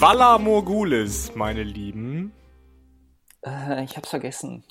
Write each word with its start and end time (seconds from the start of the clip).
Walla 0.00 0.38
Morgulis, 0.38 1.32
meine 1.34 1.64
Lieben. 1.64 2.32
Äh, 3.44 3.82
ich 3.84 3.96
hab's 3.96 4.10
vergessen. 4.10 4.62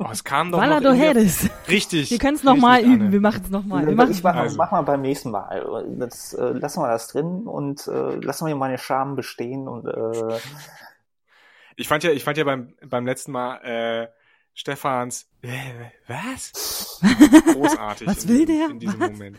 Oh, 0.00 0.06
es 0.10 0.24
kam 0.24 0.50
doch 0.50 0.58
Walla 0.58 0.80
noch 0.80 0.90
Dohedes. 0.90 1.48
Richtig. 1.68 2.10
Wir 2.10 2.18
können 2.18 2.36
es 2.36 2.42
nochmal 2.42 2.80
üben. 2.82 3.02
Anne. 3.02 3.12
Wir 3.12 3.20
machen 3.20 3.42
es 3.44 3.50
nochmal. 3.50 3.88
Ich 3.88 4.22
mach, 4.22 4.34
Also. 4.34 4.56
mach 4.56 4.72
mal 4.72 4.82
beim 4.82 5.02
nächsten 5.02 5.30
Mal. 5.30 5.86
Das, 5.98 6.32
äh, 6.34 6.42
lassen 6.42 6.80
wir 6.82 6.88
das 6.88 7.08
drin 7.08 7.46
und 7.46 7.86
äh, 7.86 8.16
lassen 8.16 8.46
wir 8.48 8.56
meine 8.56 8.78
Scham 8.78 9.14
bestehen 9.14 9.68
und 9.68 9.86
äh, 9.86 10.38
Ich 11.76 11.86
fand 11.86 12.02
ja, 12.02 12.10
ich 12.10 12.24
fand 12.24 12.36
ja 12.36 12.44
beim, 12.44 12.74
beim 12.84 13.06
letzten 13.06 13.30
Mal 13.32 13.56
äh, 13.58 14.08
Stefans 14.54 15.28
äh, 15.42 15.50
was? 16.08 17.00
Großartig. 17.52 18.08
Was 18.08 18.24
in, 18.24 18.28
will 18.30 18.46
der? 18.46 18.70
In 18.70 18.80
diesem 18.80 19.00
Was? 19.00 19.10
Moment. 19.10 19.38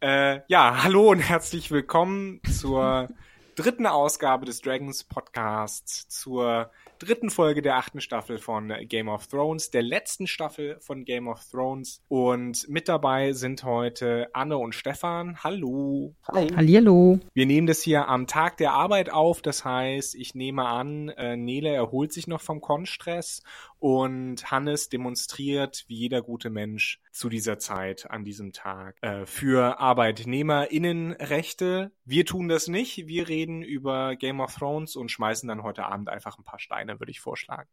Äh, 0.00 0.40
ja, 0.48 0.82
hallo 0.82 1.10
und 1.10 1.20
herzlich 1.20 1.70
willkommen 1.70 2.40
zur 2.50 3.08
dritten 3.54 3.86
Ausgabe 3.86 4.46
des 4.46 4.60
Dragons 4.60 5.04
Podcasts, 5.04 6.08
zur 6.08 6.70
dritten 6.98 7.30
Folge 7.30 7.62
der 7.62 7.76
achten 7.76 8.00
Staffel 8.00 8.38
von 8.38 8.72
Game 8.86 9.08
of 9.08 9.26
Thrones, 9.26 9.70
der 9.70 9.82
letzten 9.82 10.26
Staffel 10.26 10.78
von 10.80 11.04
Game 11.04 11.28
of 11.28 11.42
Thrones. 11.50 12.02
Und 12.08 12.68
mit 12.68 12.88
dabei 12.88 13.32
sind 13.32 13.64
heute 13.64 14.28
Anne 14.34 14.58
und 14.58 14.74
Stefan. 14.74 15.42
Hallo. 15.42 16.14
hi. 16.30 16.48
Hallihallo. 16.48 17.18
Wir 17.32 17.46
nehmen 17.46 17.66
das 17.66 17.82
hier 17.82 18.08
am 18.08 18.26
Tag 18.26 18.58
der 18.58 18.72
Arbeit 18.72 19.10
auf. 19.10 19.42
Das 19.42 19.64
heißt, 19.64 20.14
ich 20.14 20.34
nehme 20.34 20.66
an, 20.66 21.08
äh, 21.10 21.36
Nele 21.36 21.70
erholt 21.70 22.12
sich 22.12 22.26
noch 22.26 22.40
vom 22.40 22.60
Konstress 22.60 23.42
und 23.80 24.50
Hannes 24.50 24.88
demonstriert, 24.90 25.84
wie 25.88 25.96
jeder 25.96 26.22
gute 26.22 26.50
Mensch 26.50 27.00
zu 27.10 27.28
dieser 27.28 27.58
Zeit 27.58 28.08
an 28.10 28.24
diesem 28.24 28.52
Tag, 28.52 28.96
äh, 29.00 29.26
für 29.26 29.80
ArbeitnehmerInnenrechte. 29.80 31.90
Wir 32.04 32.26
tun 32.26 32.48
das 32.48 32.68
nicht. 32.68 33.08
Wir 33.08 33.28
reden 33.28 33.62
über 33.62 34.14
Game 34.16 34.40
of 34.40 34.54
Thrones 34.54 34.96
und 34.96 35.10
schmeißen 35.10 35.48
dann 35.48 35.62
heute 35.62 35.86
Abend 35.86 36.08
einfach 36.10 36.38
ein 36.38 36.44
paar 36.44 36.58
Steine, 36.60 37.00
würde 37.00 37.10
ich 37.10 37.20
vorschlagen. 37.20 37.68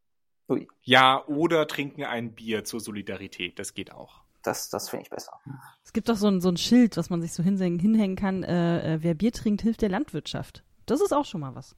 Ui, 0.50 0.67
Ja, 0.81 1.25
oder 1.28 1.67
trinken 1.67 2.05
ein 2.05 2.33
Bier 2.33 2.63
zur 2.63 2.80
Solidarität. 2.80 3.59
Das 3.59 3.73
geht 3.73 3.91
auch. 3.91 4.22
das 4.44 4.69
das 4.69 4.89
finde 4.89 5.03
ich 5.03 5.09
besser. 5.09 5.33
Es 5.83 5.91
gibt 5.91 6.08
doch 6.08 6.16
so 6.16 6.28
ein, 6.28 6.39
so 6.39 6.47
ein 6.50 6.55
Schild, 6.58 6.95
was 6.95 7.09
man 7.09 7.22
sich 7.22 7.33
so 7.33 7.44
hinhängen, 7.44 7.80
hinhängen 7.80 8.16
kann. 8.16 8.44
Äh, 8.44 8.94
äh, 8.94 9.03
wer 9.03 9.13
Bier 9.13 9.33
trinkt, 9.33 9.61
hilft 9.61 9.81
der 9.81 9.89
Landwirtschaft. 9.89 10.63
Das 10.85 11.02
ist 11.02 11.11
auch 11.11 11.25
schon 11.25 11.41
mal 11.41 11.53
was. 11.53 11.75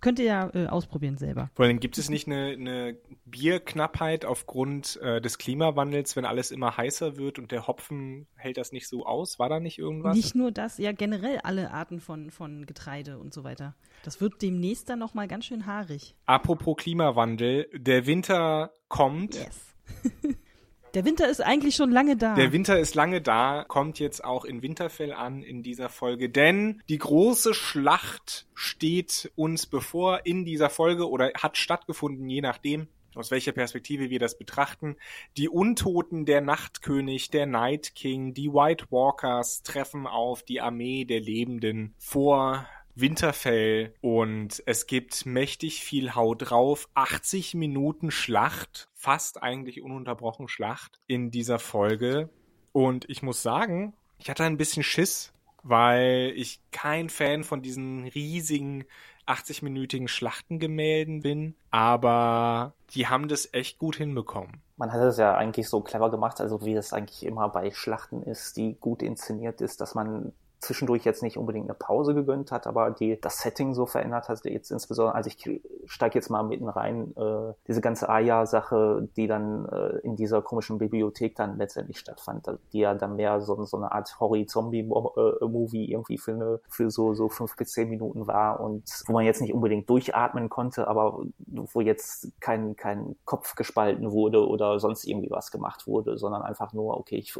Könnt 0.00 0.18
ihr 0.18 0.26
ja 0.26 0.50
äh, 0.54 0.66
ausprobieren 0.66 1.18
selber. 1.18 1.50
Vor 1.54 1.64
allem 1.64 1.80
gibt 1.80 1.98
es 1.98 2.08
nicht 2.08 2.26
eine, 2.26 2.48
eine 2.52 2.96
Bierknappheit 3.24 4.24
aufgrund 4.24 4.98
äh, 5.02 5.20
des 5.20 5.38
Klimawandels, 5.38 6.14
wenn 6.16 6.24
alles 6.24 6.50
immer 6.50 6.76
heißer 6.76 7.16
wird 7.16 7.38
und 7.38 7.50
der 7.50 7.66
Hopfen 7.66 8.26
hält 8.36 8.56
das 8.56 8.72
nicht 8.72 8.88
so 8.88 9.06
aus? 9.06 9.38
War 9.38 9.48
da 9.48 9.60
nicht 9.60 9.78
irgendwas? 9.78 10.16
Nicht 10.16 10.34
nur 10.34 10.52
das, 10.52 10.78
ja 10.78 10.92
generell 10.92 11.38
alle 11.42 11.72
Arten 11.72 12.00
von, 12.00 12.30
von 12.30 12.66
Getreide 12.66 13.18
und 13.18 13.34
so 13.34 13.44
weiter. 13.44 13.74
Das 14.04 14.20
wird 14.20 14.40
demnächst 14.42 14.88
dann 14.88 14.98
nochmal 14.98 15.28
ganz 15.28 15.46
schön 15.46 15.66
haarig. 15.66 16.14
Apropos 16.26 16.76
Klimawandel, 16.76 17.68
der 17.74 18.06
Winter 18.06 18.72
kommt. 18.88 19.34
Yes. 19.34 19.74
der 20.94 21.04
Winter 21.04 21.28
ist 21.28 21.40
eigentlich 21.40 21.76
schon 21.76 21.90
lange 21.90 22.16
da. 22.16 22.34
Der 22.34 22.52
Winter 22.52 22.78
ist 22.78 22.94
lange 22.94 23.20
da, 23.20 23.64
kommt 23.66 23.98
jetzt 23.98 24.24
auch 24.24 24.44
in 24.44 24.62
Winterfell 24.62 25.12
an 25.12 25.42
in 25.42 25.62
dieser 25.62 25.88
Folge, 25.88 26.30
denn 26.30 26.82
die 26.88 26.98
große 26.98 27.54
Schlacht 27.54 28.46
steht 28.54 29.30
uns 29.36 29.66
bevor 29.66 30.26
in 30.26 30.44
dieser 30.44 30.70
Folge 30.70 31.08
oder 31.08 31.32
hat 31.36 31.56
stattgefunden, 31.56 32.28
je 32.28 32.40
nachdem, 32.40 32.88
aus 33.14 33.30
welcher 33.30 33.52
Perspektive 33.52 34.10
wir 34.10 34.18
das 34.18 34.38
betrachten. 34.38 34.96
Die 35.36 35.48
Untoten, 35.48 36.24
der 36.24 36.40
Nachtkönig, 36.40 37.30
der 37.30 37.46
Night 37.46 37.94
King, 37.94 38.32
die 38.32 38.52
White 38.52 38.86
Walkers 38.90 39.62
treffen 39.62 40.06
auf 40.06 40.42
die 40.42 40.60
Armee 40.60 41.04
der 41.04 41.20
Lebenden 41.20 41.94
vor 41.98 42.66
Winterfell 43.00 43.94
und 44.00 44.62
es 44.66 44.86
gibt 44.86 45.26
mächtig 45.26 45.82
viel 45.82 46.14
Haut 46.14 46.50
drauf. 46.50 46.88
80 46.94 47.54
Minuten 47.54 48.10
Schlacht, 48.10 48.88
fast 48.94 49.42
eigentlich 49.42 49.82
ununterbrochen 49.82 50.48
Schlacht 50.48 51.00
in 51.06 51.30
dieser 51.30 51.58
Folge. 51.58 52.28
Und 52.72 53.08
ich 53.08 53.22
muss 53.22 53.42
sagen, 53.42 53.94
ich 54.18 54.30
hatte 54.30 54.44
ein 54.44 54.56
bisschen 54.56 54.82
Schiss, 54.82 55.32
weil 55.62 56.32
ich 56.36 56.60
kein 56.70 57.08
Fan 57.08 57.44
von 57.44 57.62
diesen 57.62 58.06
riesigen 58.08 58.84
80-minütigen 59.26 60.08
Schlachtengemälden 60.08 61.20
bin, 61.20 61.54
aber 61.70 62.72
die 62.90 63.08
haben 63.08 63.28
das 63.28 63.52
echt 63.52 63.78
gut 63.78 63.96
hinbekommen. 63.96 64.62
Man 64.76 64.92
hat 64.92 65.02
es 65.02 65.18
ja 65.18 65.36
eigentlich 65.36 65.68
so 65.68 65.80
clever 65.80 66.10
gemacht, 66.10 66.40
also 66.40 66.64
wie 66.64 66.74
es 66.74 66.92
eigentlich 66.92 67.24
immer 67.24 67.48
bei 67.48 67.70
Schlachten 67.70 68.22
ist, 68.22 68.56
die 68.56 68.76
gut 68.80 69.02
inszeniert 69.02 69.60
ist, 69.60 69.80
dass 69.80 69.94
man 69.94 70.32
zwischendurch 70.60 71.04
jetzt 71.04 71.22
nicht 71.22 71.36
unbedingt 71.36 71.66
eine 71.66 71.74
Pause 71.74 72.14
gegönnt 72.14 72.50
hat, 72.50 72.66
aber 72.66 72.90
die 72.90 73.20
das 73.20 73.40
Setting 73.40 73.74
so 73.74 73.86
verändert 73.86 74.28
hat, 74.28 74.44
jetzt 74.44 74.70
insbesondere, 74.70 75.14
also 75.14 75.28
ich 75.28 75.60
steige 75.86 76.14
jetzt 76.16 76.30
mal 76.30 76.42
mitten 76.42 76.68
rein, 76.68 77.14
äh, 77.16 77.52
diese 77.68 77.80
ganze 77.80 78.08
Aya-Sache, 78.08 79.08
die 79.16 79.26
dann 79.26 79.66
äh, 79.66 79.98
in 79.98 80.16
dieser 80.16 80.42
komischen 80.42 80.78
Bibliothek 80.78 81.36
dann 81.36 81.58
letztendlich 81.58 81.98
stattfand, 81.98 82.46
die 82.72 82.80
ja 82.80 82.94
dann 82.94 83.16
mehr 83.16 83.40
so, 83.40 83.62
so 83.64 83.76
eine 83.76 83.92
Art 83.92 84.18
Horror-Zombie-Movie 84.18 85.90
irgendwie 85.90 86.18
für, 86.18 86.32
eine, 86.32 86.60
für 86.68 86.90
so, 86.90 87.14
so 87.14 87.28
fünf 87.28 87.56
bis 87.56 87.72
zehn 87.72 87.88
Minuten 87.88 88.26
war 88.26 88.60
und 88.60 88.84
wo 89.06 89.12
man 89.12 89.24
jetzt 89.24 89.40
nicht 89.40 89.54
unbedingt 89.54 89.88
durchatmen 89.88 90.48
konnte, 90.48 90.88
aber 90.88 91.22
wo 91.46 91.80
jetzt 91.80 92.32
kein, 92.40 92.74
kein 92.74 93.16
Kopf 93.24 93.54
gespalten 93.54 94.10
wurde 94.10 94.46
oder 94.46 94.80
sonst 94.80 95.04
irgendwie 95.04 95.30
was 95.30 95.50
gemacht 95.50 95.86
wurde, 95.86 96.18
sondern 96.18 96.42
einfach 96.42 96.72
nur, 96.72 96.96
okay, 96.96 97.16
ich 97.16 97.38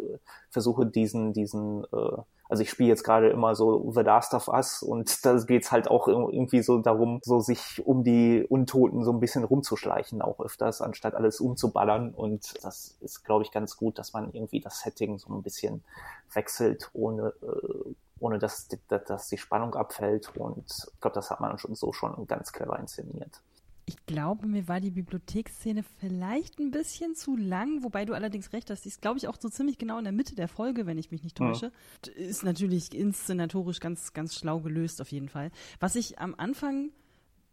versuche 0.51 0.87
diesen, 0.87 1.33
diesen, 1.33 1.85
äh, 1.93 2.19
also 2.49 2.63
ich 2.63 2.71
spiele 2.71 2.89
jetzt 2.89 3.05
gerade 3.05 3.29
immer 3.29 3.55
so 3.55 3.91
The 3.93 4.01
Last 4.01 4.33
of 4.35 4.49
Us 4.49 4.83
und 4.83 5.25
da 5.25 5.37
geht's 5.39 5.71
halt 5.71 5.89
auch 5.89 6.09
irgendwie 6.09 6.63
so 6.63 6.79
darum, 6.79 7.21
so 7.23 7.41
sich 7.41 7.83
um 7.87 8.05
die 8.05 8.45
Untoten 8.49 9.05
so 9.05 9.13
ein 9.13 9.21
bisschen 9.21 9.45
rumzuschleichen, 9.45 10.23
auch 10.23 10.41
öfters, 10.41 10.81
anstatt 10.81 11.15
alles 11.15 11.41
umzuballern. 11.41 12.15
Und 12.15 12.55
das 12.65 12.97
ist, 13.01 13.25
glaube 13.25 13.45
ich, 13.45 13.51
ganz 13.51 13.77
gut, 13.77 13.99
dass 13.99 14.13
man 14.15 14.33
irgendwie 14.33 14.61
das 14.61 14.81
Setting 14.81 15.19
so 15.19 15.33
ein 15.33 15.43
bisschen 15.43 15.85
wechselt, 16.33 16.91
ohne, 16.95 17.35
äh, 17.43 17.95
ohne 18.19 18.39
dass, 18.39 18.69
dass, 18.89 19.05
dass 19.05 19.29
die 19.29 19.39
Spannung 19.39 19.75
abfällt. 19.75 20.35
Und 20.37 20.65
ich 20.67 21.01
glaube, 21.01 21.15
das 21.15 21.31
hat 21.31 21.41
man 21.41 21.59
schon 21.59 21.75
so 21.75 21.93
schon 21.93 22.27
ganz 22.27 22.53
clever 22.53 22.79
inszeniert. 22.79 23.43
Ich 23.89 24.05
glaube, 24.05 24.47
mir 24.47 24.69
war 24.69 24.81
die 24.81 24.91
Bibliotheksszene 24.91 25.83
vielleicht 25.83 26.59
ein 26.59 26.71
bisschen 26.71 27.15
zu 27.15 27.37
lang, 27.37 27.83
wobei 27.83 28.05
du 28.05 28.13
allerdings 28.13 28.53
recht 28.53 28.69
hast. 28.69 28.85
Die 28.85 28.91
ist, 28.91 29.01
glaube 29.01 29.17
ich, 29.17 29.29
auch 29.29 29.37
so 29.41 29.49
ziemlich 29.49 29.79
genau 29.79 29.97
in 29.97 30.05
der 30.05 30.13
Mitte 30.13 30.35
der 30.35 30.47
Folge, 30.47 30.85
wenn 30.85 30.99
ich 30.99 31.11
mich 31.11 31.23
nicht 31.23 31.39
täusche. 31.39 31.73
Ja. 32.05 32.13
Ist 32.13 32.45
natürlich 32.45 32.95
inszenatorisch 32.95 33.81
ganz, 33.81 34.13
ganz 34.13 34.35
schlau 34.35 34.61
gelöst, 34.61 35.01
auf 35.01 35.11
jeden 35.11 35.31
Fall. 35.31 35.51
Was 35.81 35.97
ich 35.97 36.19
am 36.19 36.35
Anfang 36.35 36.91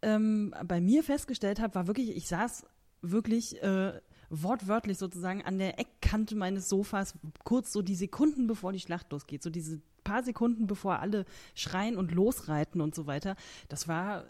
ähm, 0.01 0.53
bei 0.66 0.81
mir 0.81 1.06
festgestellt 1.06 1.62
habe, 1.62 1.74
war 1.74 1.88
wirklich, 1.88 2.13
ich 2.13 2.28
saß 2.28 2.66
wirklich 3.01 3.63
äh, 3.63 3.94
wortwörtlich 4.29 4.97
sozusagen 4.97 5.41
an 5.41 5.57
der 5.57 5.79
Eckkante 5.79 6.35
meines 6.35 6.68
Sofas, 6.68 7.13
kurz 7.45 7.72
so 7.72 7.81
die 7.81 7.95
Sekunden, 7.95 8.45
bevor 8.45 8.74
die 8.74 8.81
Schlacht 8.81 9.09
losgeht. 9.13 9.41
So 9.41 9.50
diese 9.50 9.81
paar 10.03 10.22
Sekunden, 10.22 10.68
bevor 10.68 11.00
alle 11.00 11.24
schreien 11.53 11.95
und 11.95 12.12
losreiten 12.12 12.81
und 12.81 12.94
so 12.94 13.07
weiter. 13.07 13.38
Das 13.69 13.88
war 13.88 14.25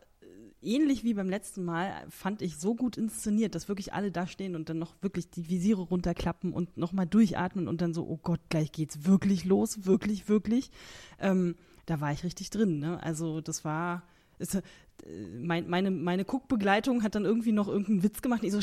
ähnlich 0.65 1.03
wie 1.03 1.13
beim 1.13 1.29
letzten 1.29 1.63
Mal, 1.63 1.91
fand 2.09 2.41
ich 2.41 2.57
so 2.57 2.75
gut 2.75 2.97
inszeniert, 2.97 3.55
dass 3.55 3.69
wirklich 3.69 3.93
alle 3.93 4.11
da 4.11 4.27
stehen 4.27 4.55
und 4.55 4.69
dann 4.69 4.79
noch 4.79 4.93
wirklich 5.01 5.29
die 5.29 5.49
Visiere 5.49 5.81
runterklappen 5.81 6.53
und 6.53 6.77
nochmal 6.77 7.05
durchatmen 7.05 7.67
und 7.67 7.81
dann 7.81 7.93
so, 7.93 8.05
oh 8.07 8.19
Gott, 8.21 8.39
gleich 8.49 8.71
geht's 8.71 9.05
wirklich 9.05 9.45
los, 9.45 9.85
wirklich, 9.85 10.27
wirklich. 10.27 10.71
Ähm, 11.19 11.55
da 11.85 12.01
war 12.01 12.11
ich 12.11 12.23
richtig 12.23 12.49
drin. 12.49 12.79
Ne? 12.79 13.01
Also 13.01 13.41
das 13.41 13.63
war, 13.63 14.03
ist, 14.39 14.61
mein, 15.07 15.69
meine, 15.69 15.91
meine 15.91 16.25
Guckbegleitung 16.25 17.03
hat 17.03 17.13
dann 17.13 17.25
irgendwie 17.25 17.51
noch 17.51 17.67
irgendeinen 17.67 18.03
Witz 18.03 18.21
gemacht. 18.21 18.43
Ich 18.43 18.51
so, 18.51 18.57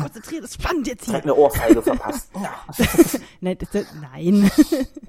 konzentriert, 0.00 0.44
das 0.44 0.54
spannend 0.54 0.86
jetzt 0.86 1.06
hier. 1.06 1.14
Hat 1.14 1.22
eine 1.22 1.34
Ohrfeige 1.34 1.80
verpasst. 1.80 2.30
nein, 3.40 3.56
das, 3.58 3.86
nein. 4.00 4.50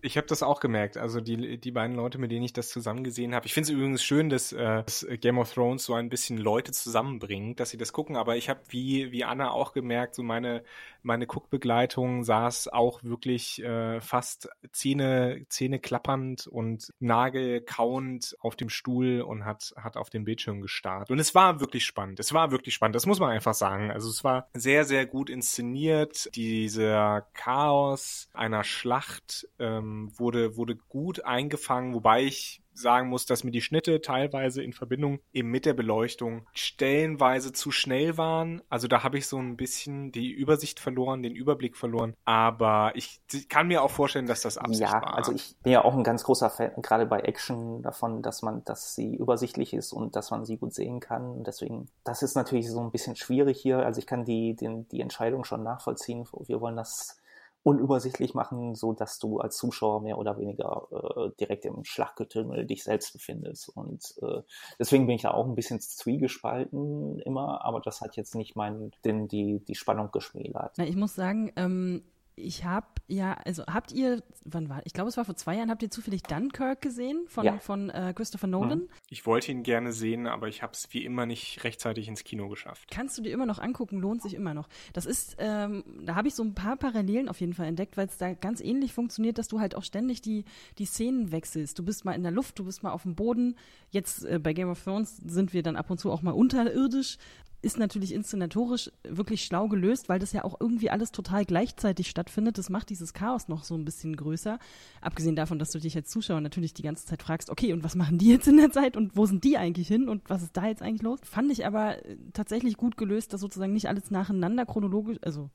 Ich 0.01 0.18
habe 0.18 0.27
das 0.27 0.44
auch 0.44 0.60
gemerkt. 0.60 0.98
Also 0.98 1.21
die, 1.21 1.57
die 1.57 1.71
beiden 1.71 1.95
Leute, 1.95 2.18
mit 2.18 2.30
denen 2.30 2.44
ich 2.44 2.51
das 2.51 2.69
zusammen 2.69 3.04
gesehen 3.06 3.33
habe. 3.33 3.45
Ich 3.45 3.54
finde 3.54 3.71
es 3.71 3.74
übrigens 3.74 4.04
schön, 4.04 4.30
dass, 4.30 4.51
äh, 4.51 4.83
dass 4.83 5.06
Game 5.21 5.38
of 5.38 5.54
Thrones 5.54 5.86
so 5.86 5.94
ein 5.94 6.10
bisschen 6.10 6.38
Leute 6.38 6.74
zusammenbringt, 6.74 7.60
dass 7.60 7.69
sie 7.69 7.77
das 7.77 7.94
gucken. 7.94 8.18
Aber 8.18 8.36
ich 8.36 8.50
habe 8.50 8.60
wie, 8.69 9.12
wie 9.12 9.24
Anna 9.24 9.51
auch 9.51 9.71
gemerkt, 9.71 10.15
so 10.15 10.24
meine, 10.24 10.63
meine 11.03 11.27
Guckbegleitung 11.27 12.23
saß 12.23 12.69
auch 12.69 13.03
wirklich 13.03 13.61
äh, 13.61 14.01
fast 14.01 14.50
Zähne, 14.71 15.45
Zähne 15.50 15.79
klappernd 15.79 16.47
und 16.47 16.94
Nagel 17.00 17.61
kauend 17.61 18.35
auf 18.39 18.55
dem 18.55 18.69
Stuhl 18.69 19.21
und 19.21 19.45
hat, 19.45 19.73
hat 19.77 19.97
auf 19.97 20.09
den 20.09 20.23
Bildschirm 20.23 20.61
gestarrt. 20.61 21.11
Und 21.11 21.19
es 21.19 21.35
war 21.35 21.59
wirklich 21.59 21.85
spannend. 21.85 22.19
Es 22.19 22.33
war 22.33 22.51
wirklich 22.51 22.73
spannend. 22.73 22.95
Das 22.95 23.05
muss 23.05 23.19
man 23.19 23.29
einfach 23.29 23.53
sagen. 23.53 23.91
Also 23.91 24.09
es 24.09 24.23
war 24.23 24.47
sehr, 24.53 24.85
sehr 24.85 25.05
gut 25.05 25.29
inszeniert. 25.29 26.29
Dieser 26.35 27.27
Chaos 27.33 28.29
einer 28.33 28.63
Schlacht 28.63 29.47
ähm, 29.59 30.11
wurde, 30.17 30.57
wurde 30.57 30.75
gut 30.75 31.25
eingefangen, 31.25 31.94
wobei 31.94 32.23
ich 32.23 32.62
sagen 32.74 33.10
muss, 33.10 33.25
dass 33.25 33.44
mir 33.44 33.52
die 33.52 33.62
Schnitte 33.62 34.02
teilweise 34.02 34.64
in 34.64 34.74
Verbindung 34.74 35.20
eben 35.31 35.50
mit 35.50 35.66
der 35.66 35.74
Beleuchtung 35.74 36.48
stellenweise 36.54 37.52
zu 37.52 37.72
schnell 37.72 38.18
waren. 38.18 38.62
Also 38.70 38.88
da 38.88 39.04
habe 39.04 39.18
ich 39.18 39.28
so 39.28 39.38
ein 39.38 39.56
bisschen 39.58 40.12
die 40.12 40.31
Übersicht 40.31 40.80
verloren, 40.80 41.24
den 41.24 41.36
Überblick 41.36 41.78
verloren. 41.78 42.16
Aber 42.25 42.92
ich 42.96 43.22
kann 43.50 43.68
mir 43.68 43.84
auch 43.84 43.92
vorstellen, 43.92 44.25
dass 44.25 44.42
das 44.42 44.58
Absicht 44.58 44.81
ja, 44.81 44.94
war. 44.94 45.16
also 45.16 45.31
ich 45.31 45.56
bin 45.64 45.74
ja 45.74 45.84
auch 45.84 45.94
ein 45.94 46.04
ganz 46.04 46.24
großer 46.24 46.50
Fan, 46.50 46.72
gerade 46.81 47.06
bei 47.06 47.20
Action 47.20 47.81
davon, 47.81 48.22
dass 48.22 48.42
man, 48.42 48.64
dass 48.64 48.96
sie 48.96 49.16
übersichtlich 49.16 49.74
ist 49.74 49.94
und 49.94 50.16
dass 50.16 50.31
man 50.31 50.46
sie 50.46 50.58
gut 50.58 50.74
sehen 50.74 51.00
kann. 51.00 51.44
Deswegen, 51.44 51.90
das 52.04 52.24
ist 52.24 52.36
natürlich 52.36 52.70
so 52.70 52.81
ein 52.81 52.92
bisschen 52.92 53.16
schwierig 53.16 53.60
hier. 53.60 53.80
Also 53.80 54.00
ich 54.00 54.08
kann 54.08 54.25
die, 54.25 54.56
den, 54.56 54.88
die 54.90 55.02
Entscheidung 55.02 55.44
schon 55.44 55.64
nachvollziehen. 55.64 56.25
Wir 56.48 56.62
wollen 56.62 56.75
das 56.75 57.18
unübersichtlich 57.63 58.33
machen, 58.33 58.75
so 58.75 58.94
dass 58.94 59.19
du 59.19 59.39
als 59.39 59.57
Zuschauer 59.57 60.01
mehr 60.01 60.18
oder 60.18 60.38
weniger 60.38 60.88
äh, 60.92 61.30
direkt 61.39 61.65
im 61.65 61.83
Schlachtgetümmel 61.86 62.65
dich 62.65 62.83
selbst 62.83 63.13
befindest. 63.13 63.69
Und 63.69 64.15
äh, 64.21 64.42
deswegen 64.80 65.07
bin 65.07 65.15
ich 65.15 65.21
da 65.21 65.31
auch 65.31 65.48
ein 65.48 65.56
bisschen 65.56 65.80
zwiegespalten 65.80 67.19
immer, 67.19 67.63
aber 67.63 67.80
das 67.80 68.01
hat 68.01 68.18
jetzt 68.18 68.36
nicht 68.36 68.56
mein, 68.56 68.92
den, 69.06 69.27
die, 69.27 69.60
die 69.65 69.75
Spannung 69.75 70.12
geschmälert. 70.12 70.74
Na, 70.77 70.86
ich 70.86 70.98
muss 70.98 71.15
sagen, 71.15 71.54
ähm, 71.56 72.04
ich 72.35 72.65
habe 72.65 72.88
ja, 73.07 73.33
also 73.45 73.63
habt 73.65 73.91
ihr, 73.91 74.24
wann 74.45 74.69
war, 74.69 74.81
ich 74.85 74.94
glaube, 74.94 75.09
es 75.09 75.18
war 75.18 75.25
vor 75.25 75.35
zwei 75.35 75.57
Jahren, 75.57 75.69
habt 75.69 75.83
ihr 75.83 75.91
zufällig 75.91 76.24
Dunkirk 76.24 76.81
gesehen 76.81 77.25
von, 77.27 77.45
ja. 77.45 77.59
von 77.59 77.89
äh, 77.89 78.13
Christopher 78.15 78.47
Nolan? 78.47 78.80
Mhm. 78.80 78.89
Ich 79.09 79.25
wollte 79.25 79.51
ihn 79.51 79.63
gerne 79.63 79.91
sehen, 79.91 80.25
aber 80.25 80.47
ich 80.47 80.63
habe 80.63 80.74
es 80.74 80.88
wie 80.91 81.03
immer 81.03 81.25
nicht 81.25 81.63
rechtzeitig 81.63 82.07
ins 82.07 82.24
Kino 82.24 82.47
geschafft. 82.47 82.89
Kannst 82.91 83.18
du 83.18 83.21
dir 83.21 83.33
immer 83.33 83.45
noch 83.45 83.59
angucken, 83.59 84.00
lohnt 84.00 84.21
sich 84.21 84.33
immer 84.33 84.53
noch. 84.53 84.69
Das 84.94 85.06
ist, 85.06 85.35
ähm, 85.39 85.83
da 86.06 86.15
habe 86.15 86.30
ich 86.30 86.35
so 86.35 86.44
ein 86.44 86.56
paar 86.56 86.77
Parallelen 86.77 87.27
auf 87.27 87.41
jeden 87.41 87.53
Fall 87.53 87.68
entdeckt, 87.68 87.97
weil 87.97 88.07
es 88.07 88.18
da 88.18 88.33
ganz 88.33 88.62
ähnlich 88.62 88.94
funktioniert, 88.94 89.38
dass 89.38 89.50
du 89.50 89.59
halt 89.59 89.75
auch 89.75 89.83
ständig 89.83 90.21
die, 90.21 90.45
die 90.77 90.86
Szenen 90.86 91.31
wechselst. 91.31 91.77
Du 91.77 91.83
bist 91.83 92.06
mal 92.06 92.13
in 92.13 92.24
der 92.24 92.31
Luft, 92.31 92.57
du 92.57 92.65
bist 92.65 92.83
mal 92.83 92.91
auf 92.91 93.03
dem 93.03 93.15
Boden. 93.15 93.57
Jetzt 93.89 94.24
äh, 94.25 94.39
bei 94.39 94.53
Game 94.53 94.69
of 94.69 94.81
Thrones 94.81 95.18
sind 95.18 95.53
wir 95.53 95.62
dann 95.62 95.75
ab 95.75 95.91
und 95.91 96.00
zu 96.00 96.12
auch 96.12 96.21
mal 96.21 96.31
unterirdisch 96.31 97.18
ist 97.63 97.80
natürlich 97.80 98.13
inszenatorisch 98.13 98.92
wirklich 99.04 99.45
schlau 99.45 99.69
gelöst, 99.69 100.10
weil 100.10 100.19
das 100.19 100.33
ja 100.33 100.44
auch 100.44 100.60
irgendwie 100.60 100.89
alles 100.89 101.12
total 101.12 101.45
gleichzeitig 101.45 102.10
stattfindet. 102.10 102.57
Das 102.57 102.69
macht 102.69 102.89
dieses 102.89 103.13
Chaos 103.13 103.48
noch 103.48 103.63
so 103.63 103.75
ein 103.75 103.86
bisschen 103.86 104.15
größer. 104.18 104.60
Abgesehen 105.00 105.38
davon, 105.38 105.60
dass 105.60 105.71
du 105.71 105.80
dich 105.80 105.95
als 105.95 106.10
Zuschauer 106.10 106.42
natürlich 106.42 106.74
die 106.74 106.81
ganze 106.81 107.06
Zeit 107.06 107.24
fragst, 107.24 107.50
okay, 107.50 107.71
und 107.71 107.83
was 107.83 107.95
machen 107.95 108.18
die 108.18 108.27
jetzt 108.27 108.48
in 108.48 108.57
der 108.57 108.71
Zeit 108.71 108.98
und 108.98 109.15
wo 109.15 109.25
sind 109.25 109.45
die 109.45 109.57
eigentlich 109.57 109.88
hin 109.88 110.10
und 110.10 110.30
was 110.30 110.44
ist 110.44 110.57
da 110.57 110.68
jetzt 110.68 110.81
eigentlich 110.81 111.01
los? 111.01 111.19
Fand 111.24 111.51
ich 111.51 111.65
aber 111.65 112.06
äh, 112.06 112.18
tatsächlich 112.33 112.75
gut 112.75 112.98
gelöst, 112.98 113.31
dass 113.31 113.42
sozusagen 113.42 113.74
nicht 113.74 113.88
alles 113.88 114.12
nacheinander 114.12 114.65
chronologisch, 114.65 115.18
also 115.21 115.50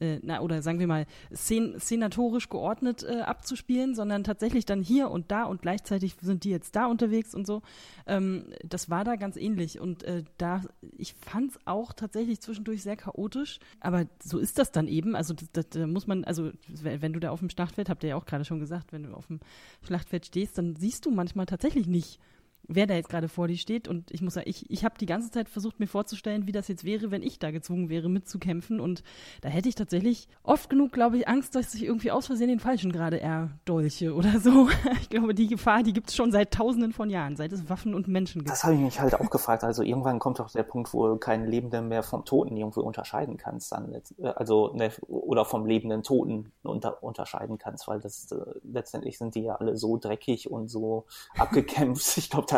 äh, 0.00 0.20
na, 0.22 0.40
oder 0.40 0.62
sagen 0.62 0.78
wir 0.78 0.86
mal, 0.86 1.06
szen 1.34 1.78
szenatorisch 1.78 2.48
geordnet 2.48 3.02
äh, 3.02 3.20
abzuspielen, 3.20 3.94
sondern 3.94 4.24
tatsächlich 4.24 4.64
dann 4.66 4.82
hier 4.82 5.10
und 5.10 5.30
da 5.30 5.44
und 5.44 5.62
gleichzeitig 5.62 6.16
sind 6.20 6.44
die 6.44 6.50
jetzt 6.50 6.76
da 6.76 6.86
unterwegs 6.86 7.34
und 7.34 7.46
so. 7.46 7.62
Ähm, 8.06 8.46
das 8.64 8.90
war 8.90 9.04
da 9.04 9.16
ganz 9.16 9.36
ähnlich. 9.36 9.80
Und 9.80 10.02
äh, 10.04 10.24
da, 10.38 10.62
ich 10.96 11.14
fand 11.14 11.52
es 11.52 11.58
auch 11.64 11.92
tatsächlich 11.92 12.40
zwischendurch 12.40 12.82
sehr 12.82 12.96
chaotisch, 12.96 13.58
aber 13.80 14.06
so 14.22 14.38
ist 14.38 14.58
das 14.58 14.72
dann 14.72 14.88
eben. 14.88 15.14
Also 15.16 15.34
da 15.52 15.86
muss 15.86 16.06
man, 16.06 16.24
also 16.24 16.50
wenn 16.68 17.12
du 17.12 17.20
da 17.20 17.30
auf 17.30 17.40
dem 17.40 17.50
Schlachtfeld, 17.50 17.88
habt 17.88 18.02
ihr 18.02 18.10
ja 18.10 18.16
auch 18.16 18.26
gerade 18.26 18.44
schon 18.44 18.60
gesagt, 18.60 18.92
wenn 18.92 19.04
du 19.04 19.14
auf 19.14 19.26
dem 19.26 19.40
Schlachtfeld 19.82 20.26
stehst, 20.26 20.58
dann 20.58 20.76
siehst 20.76 21.06
du 21.06 21.10
manchmal 21.10 21.46
tatsächlich 21.46 21.86
nicht, 21.86 22.20
wer 22.68 22.86
da 22.86 22.94
jetzt 22.94 23.08
gerade 23.08 23.28
vor 23.28 23.48
dir 23.48 23.56
steht. 23.56 23.88
Und 23.88 24.10
ich 24.10 24.20
muss 24.22 24.34
sagen, 24.34 24.48
ich, 24.48 24.70
ich 24.70 24.84
habe 24.84 24.96
die 25.00 25.06
ganze 25.06 25.30
Zeit 25.30 25.48
versucht, 25.48 25.80
mir 25.80 25.86
vorzustellen, 25.86 26.46
wie 26.46 26.52
das 26.52 26.68
jetzt 26.68 26.84
wäre, 26.84 27.10
wenn 27.10 27.22
ich 27.22 27.38
da 27.38 27.50
gezwungen 27.50 27.88
wäre, 27.88 28.08
mitzukämpfen. 28.08 28.78
Und 28.78 29.02
da 29.40 29.48
hätte 29.48 29.68
ich 29.68 29.74
tatsächlich 29.74 30.28
oft 30.42 30.68
genug, 30.68 30.92
glaube 30.92 31.16
ich, 31.16 31.26
Angst, 31.26 31.54
dass 31.54 31.74
ich 31.74 31.84
irgendwie 31.84 32.10
aus 32.10 32.26
Versehen 32.26 32.48
den 32.48 32.60
Falschen 32.60 32.92
gerade 32.92 33.16
erdolche 33.16 34.14
oder 34.14 34.38
so. 34.38 34.68
Ich 35.00 35.10
glaube, 35.10 35.34
die 35.34 35.46
Gefahr, 35.46 35.82
die 35.82 35.92
gibt 35.92 36.10
es 36.10 36.16
schon 36.16 36.32
seit 36.32 36.52
tausenden 36.52 36.92
von 36.92 37.08
Jahren, 37.08 37.36
seit 37.36 37.52
es 37.52 37.68
Waffen 37.70 37.94
und 37.94 38.08
Menschen 38.08 38.40
gibt. 38.40 38.50
Das 38.50 38.64
habe 38.64 38.74
ich 38.74 38.80
mich 38.80 39.00
halt 39.00 39.18
auch 39.18 39.30
gefragt. 39.30 39.64
Also 39.64 39.82
irgendwann 39.82 40.18
kommt 40.18 40.38
doch 40.38 40.50
der 40.50 40.64
Punkt, 40.64 40.92
wo 40.92 41.06
du 41.06 41.16
keinen 41.16 41.46
Lebenden 41.46 41.88
mehr 41.88 42.02
vom 42.02 42.24
Toten 42.24 42.56
irgendwie 42.56 42.80
unterscheiden 42.80 43.36
kannst. 43.36 43.72
Dann, 43.72 43.96
also, 44.34 44.74
ne, 44.74 44.90
oder 45.06 45.44
vom 45.44 45.66
lebenden 45.66 46.02
Toten 46.02 46.52
unter, 46.62 47.02
unterscheiden 47.02 47.58
kannst, 47.58 47.88
weil 47.88 48.00
das 48.00 48.30
äh, 48.32 48.36
letztendlich 48.64 49.16
sind 49.18 49.34
die 49.34 49.42
ja 49.42 49.54
alle 49.54 49.76
so 49.76 49.96
dreckig 49.96 50.50
und 50.50 50.68
so 50.68 51.06
abgekämpft. 51.38 52.18
Ich 52.18 52.28
glaube, 52.28 52.46
da 52.48 52.57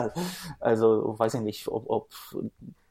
also 0.61 1.19
weiß 1.19 1.35
ich 1.35 1.41
nicht, 1.41 1.69
ob, 1.69 1.89
ob 1.89 2.11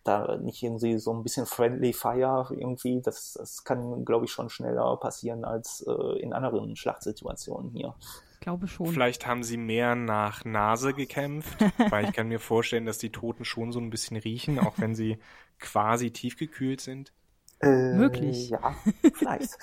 da 0.03 0.37
nicht 0.37 0.63
irgendwie 0.63 0.97
so 0.97 1.13
ein 1.13 1.23
bisschen 1.23 1.45
Friendly 1.45 1.93
Fire 1.93 2.47
irgendwie, 2.49 3.01
das, 3.01 3.33
das 3.33 3.63
kann, 3.63 4.05
glaube 4.05 4.25
ich, 4.25 4.31
schon 4.31 4.49
schneller 4.49 4.97
passieren 4.97 5.45
als 5.45 5.85
äh, 5.87 6.19
in 6.19 6.33
anderen 6.33 6.75
Schlachtsituationen 6.75 7.71
hier. 7.71 7.95
Ich 8.33 8.39
glaube 8.39 8.67
schon. 8.67 8.87
Vielleicht 8.87 9.27
haben 9.27 9.43
sie 9.43 9.57
mehr 9.57 9.95
nach 9.95 10.45
Nase 10.45 10.93
gekämpft, 10.93 11.57
weil 11.89 12.05
ich 12.05 12.13
kann 12.13 12.29
mir 12.29 12.39
vorstellen, 12.39 12.85
dass 12.85 12.97
die 12.97 13.11
Toten 13.11 13.45
schon 13.45 13.71
so 13.71 13.79
ein 13.79 13.89
bisschen 13.89 14.17
riechen, 14.17 14.59
auch 14.59 14.73
wenn 14.77 14.95
sie 14.95 15.19
quasi 15.59 16.11
tiefgekühlt 16.11 16.81
sind. 16.81 17.11
Äh, 17.59 17.93
Möglich. 17.93 18.49
Ja, 18.49 18.75
vielleicht. 19.13 19.57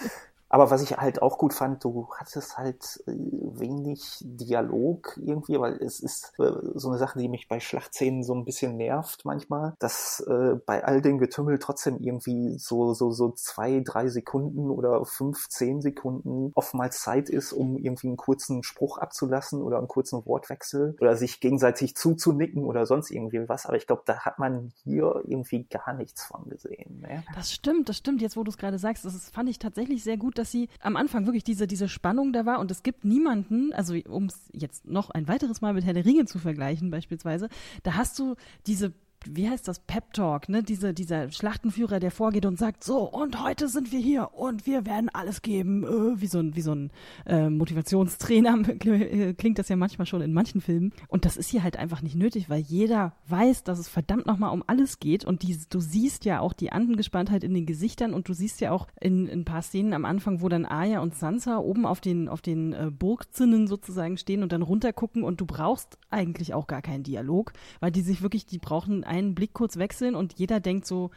Aber 0.49 0.71
was 0.71 0.83
ich 0.83 0.97
halt 0.97 1.23
auch 1.23 1.39
gut 1.39 1.55
fand, 1.55 1.83
du 1.85 2.09
hattest 2.17 2.57
halt 2.57 3.03
äh, 3.07 3.13
wenig 3.13 4.19
Dialog 4.21 5.19
irgendwie, 5.23 5.59
weil 5.59 5.75
es 5.75 6.01
ist 6.01 6.33
äh, 6.39 6.53
so 6.75 6.89
eine 6.89 6.99
Sache, 6.99 7.19
die 7.19 7.29
mich 7.29 7.49
bei 7.49 7.61
Schlachtszenen 7.61 8.23
so 8.23 8.35
ein 8.35 8.45
bisschen 8.45 8.77
nervt 8.77 9.25
manchmal, 9.25 9.75
dass 9.79 10.21
äh, 10.21 10.57
bei 10.67 10.85
all 10.85 11.03
dem 11.03 11.19
Getümmel 11.19 11.59
trotzdem 11.59 11.99
irgendwie 11.99 12.59
so, 12.59 12.95
so, 12.95 13.11
so 13.11 13.33
zwei, 13.33 13.81
drei 13.85 14.09
Sekunden 14.09 14.71
oder 14.71 15.05
fünf, 15.05 15.49
zehn 15.49 15.81
Sekunden 15.81 16.53
oftmals 16.55 17.01
Zeit 17.01 17.29
ist, 17.29 17.53
um 17.53 17.77
irgendwie 17.77 18.09
einen 18.09 18.17
kurzen 18.17 18.63
Spruch 18.63 18.99
abzulassen 18.99 19.63
oder 19.63 19.79
einen 19.79 19.89
kurzen 19.89 20.25
Wortwechsel 20.27 20.97
oder 21.01 21.17
sich 21.17 21.41
gegenseitig 21.41 21.97
zuzunicken 21.97 22.65
oder 22.65 22.87
sonst 22.87 23.11
irgendwie 23.11 23.49
was. 23.49 23.67
Aber 23.67 23.77
ich 23.77 23.87
glaube, 23.87 24.03
da 24.07 24.21
hat 24.21 24.39
man 24.39 24.73
hier 24.85 25.23
irgendwie 25.27 25.65
gar 25.65 25.95
nichts 25.95 26.25
von 26.25 26.49
gesehen. 26.49 27.01
Ne? 27.01 27.25
Das 27.35 27.53
stimmt, 27.53 27.89
das 27.89 27.97
stimmt. 27.97 28.23
Jetzt, 28.23 28.37
wo 28.37 28.45
du 28.45 28.51
es 28.51 28.59
gerade 28.59 28.79
sagst, 28.79 29.05
das 29.05 29.29
fand 29.31 29.49
ich 29.49 29.59
tatsächlich 29.59 30.03
sehr 30.03 30.17
gut, 30.17 30.36
dass 30.39 30.51
sie 30.51 30.69
am 30.81 30.97
Anfang 30.97 31.27
wirklich 31.27 31.45
diese, 31.45 31.67
diese 31.67 31.89
Spannung 31.89 32.33
da 32.33 32.47
war. 32.47 32.61
Und 32.61 32.71
es 32.71 32.83
gibt 32.83 33.05
niemanden, 33.05 33.73
also 33.73 33.95
um 34.09 34.27
es 34.27 34.49
jetzt 34.53 34.87
noch 34.87 35.11
ein 35.11 35.29
weiteres 35.29 35.61
Mal 35.61 35.73
mit 35.73 35.85
Herr 35.85 35.95
der 35.95 36.05
Ringe 36.05 36.27
zu 36.27 36.39
vergleichen 36.39 36.91
beispielsweise, 36.91 37.49
da 37.83 37.95
hast 37.95 38.19
du 38.19 38.37
diese 38.67 38.93
wie 39.33 39.49
heißt 39.49 39.67
das, 39.67 39.81
Pep 39.81 40.13
Talk, 40.13 40.49
ne? 40.49 40.63
Diese, 40.63 40.95
dieser 40.95 41.31
Schlachtenführer, 41.31 42.01
der 42.01 42.11
vorgeht 42.11 42.47
und 42.47 42.59
sagt, 42.59 42.85
so, 42.85 43.01
und 43.01 43.43
heute 43.43 43.69
sind 43.69 43.93
wir 43.93 43.99
hier 43.99 44.31
und 44.35 44.67
wir 44.67 44.87
werden 44.87 45.09
alles 45.09 45.43
geben, 45.43 45.85
äh, 45.85 46.21
wie 46.21 46.27
so 46.27 46.39
ein, 46.39 46.55
wie 46.55 46.61
so 46.61 46.73
ein 46.73 46.91
äh, 47.27 47.49
Motivationstrainer 47.49 48.63
klingt 49.39 49.59
das 49.59 49.69
ja 49.69 49.77
manchmal 49.77 50.07
schon 50.07 50.21
in 50.21 50.33
manchen 50.33 50.61
Filmen. 50.61 50.93
Und 51.09 51.25
das 51.25 51.37
ist 51.37 51.49
hier 51.49 51.63
halt 51.63 51.77
einfach 51.77 52.03
nicht 52.03 52.17
nötig, 52.17 52.49
weil 52.49 52.61
jeder 52.61 53.15
weiß, 53.29 53.65
dass 53.65 53.79
es 53.79 53.89
verdammt 53.89 54.27
nochmal 54.27 54.53
um 54.53 54.63
alles 54.67 54.99
geht 54.99 55.25
und 55.25 55.43
die, 55.43 55.59
du 55.69 55.81
siehst 55.81 56.25
ja 56.25 56.41
auch 56.41 56.53
die 56.53 56.73
Angespanntheit 56.73 57.45
in 57.45 57.55
den 57.55 57.67
Gesichtern 57.67 58.15
und 58.15 58.29
du 58.29 58.35
siehst 58.35 58.61
ja 58.61 58.71
auch 58.71 58.87
in, 59.01 59.27
in 59.27 59.41
ein 59.41 59.45
paar 59.45 59.63
Szenen 59.63 59.93
am 59.93 60.05
Anfang, 60.05 60.41
wo 60.41 60.49
dann 60.49 60.65
Arya 60.65 61.01
und 61.01 61.15
Sansa 61.15 61.59
oben 61.59 61.87
auf 61.87 62.01
den, 62.01 62.29
auf 62.29 62.43
den 62.43 62.73
äh, 62.73 62.91
Burgzinnen 62.91 63.67
sozusagen 63.67 64.17
stehen 64.17 64.43
und 64.43 64.53
dann 64.53 64.63
runtergucken 64.63 65.23
und 65.23 65.41
du 65.41 65.47
brauchst 65.47 65.99
eigentlich 66.11 66.55
auch 66.55 66.67
gar 66.67 66.83
keinen 66.83 67.03
Dialog, 67.03 67.53
weil 67.81 67.91
die 67.91 68.03
sich 68.03 68.23
wirklich, 68.23 68.47
die 68.47 68.59
brauchen 68.59 69.05
einen 69.17 69.35
Blick 69.35 69.53
kurz 69.55 69.77
wechseln 69.77 70.15
und 70.15 70.35
jeder 70.39 70.61
denkt 70.61 70.87
so, 70.87 71.11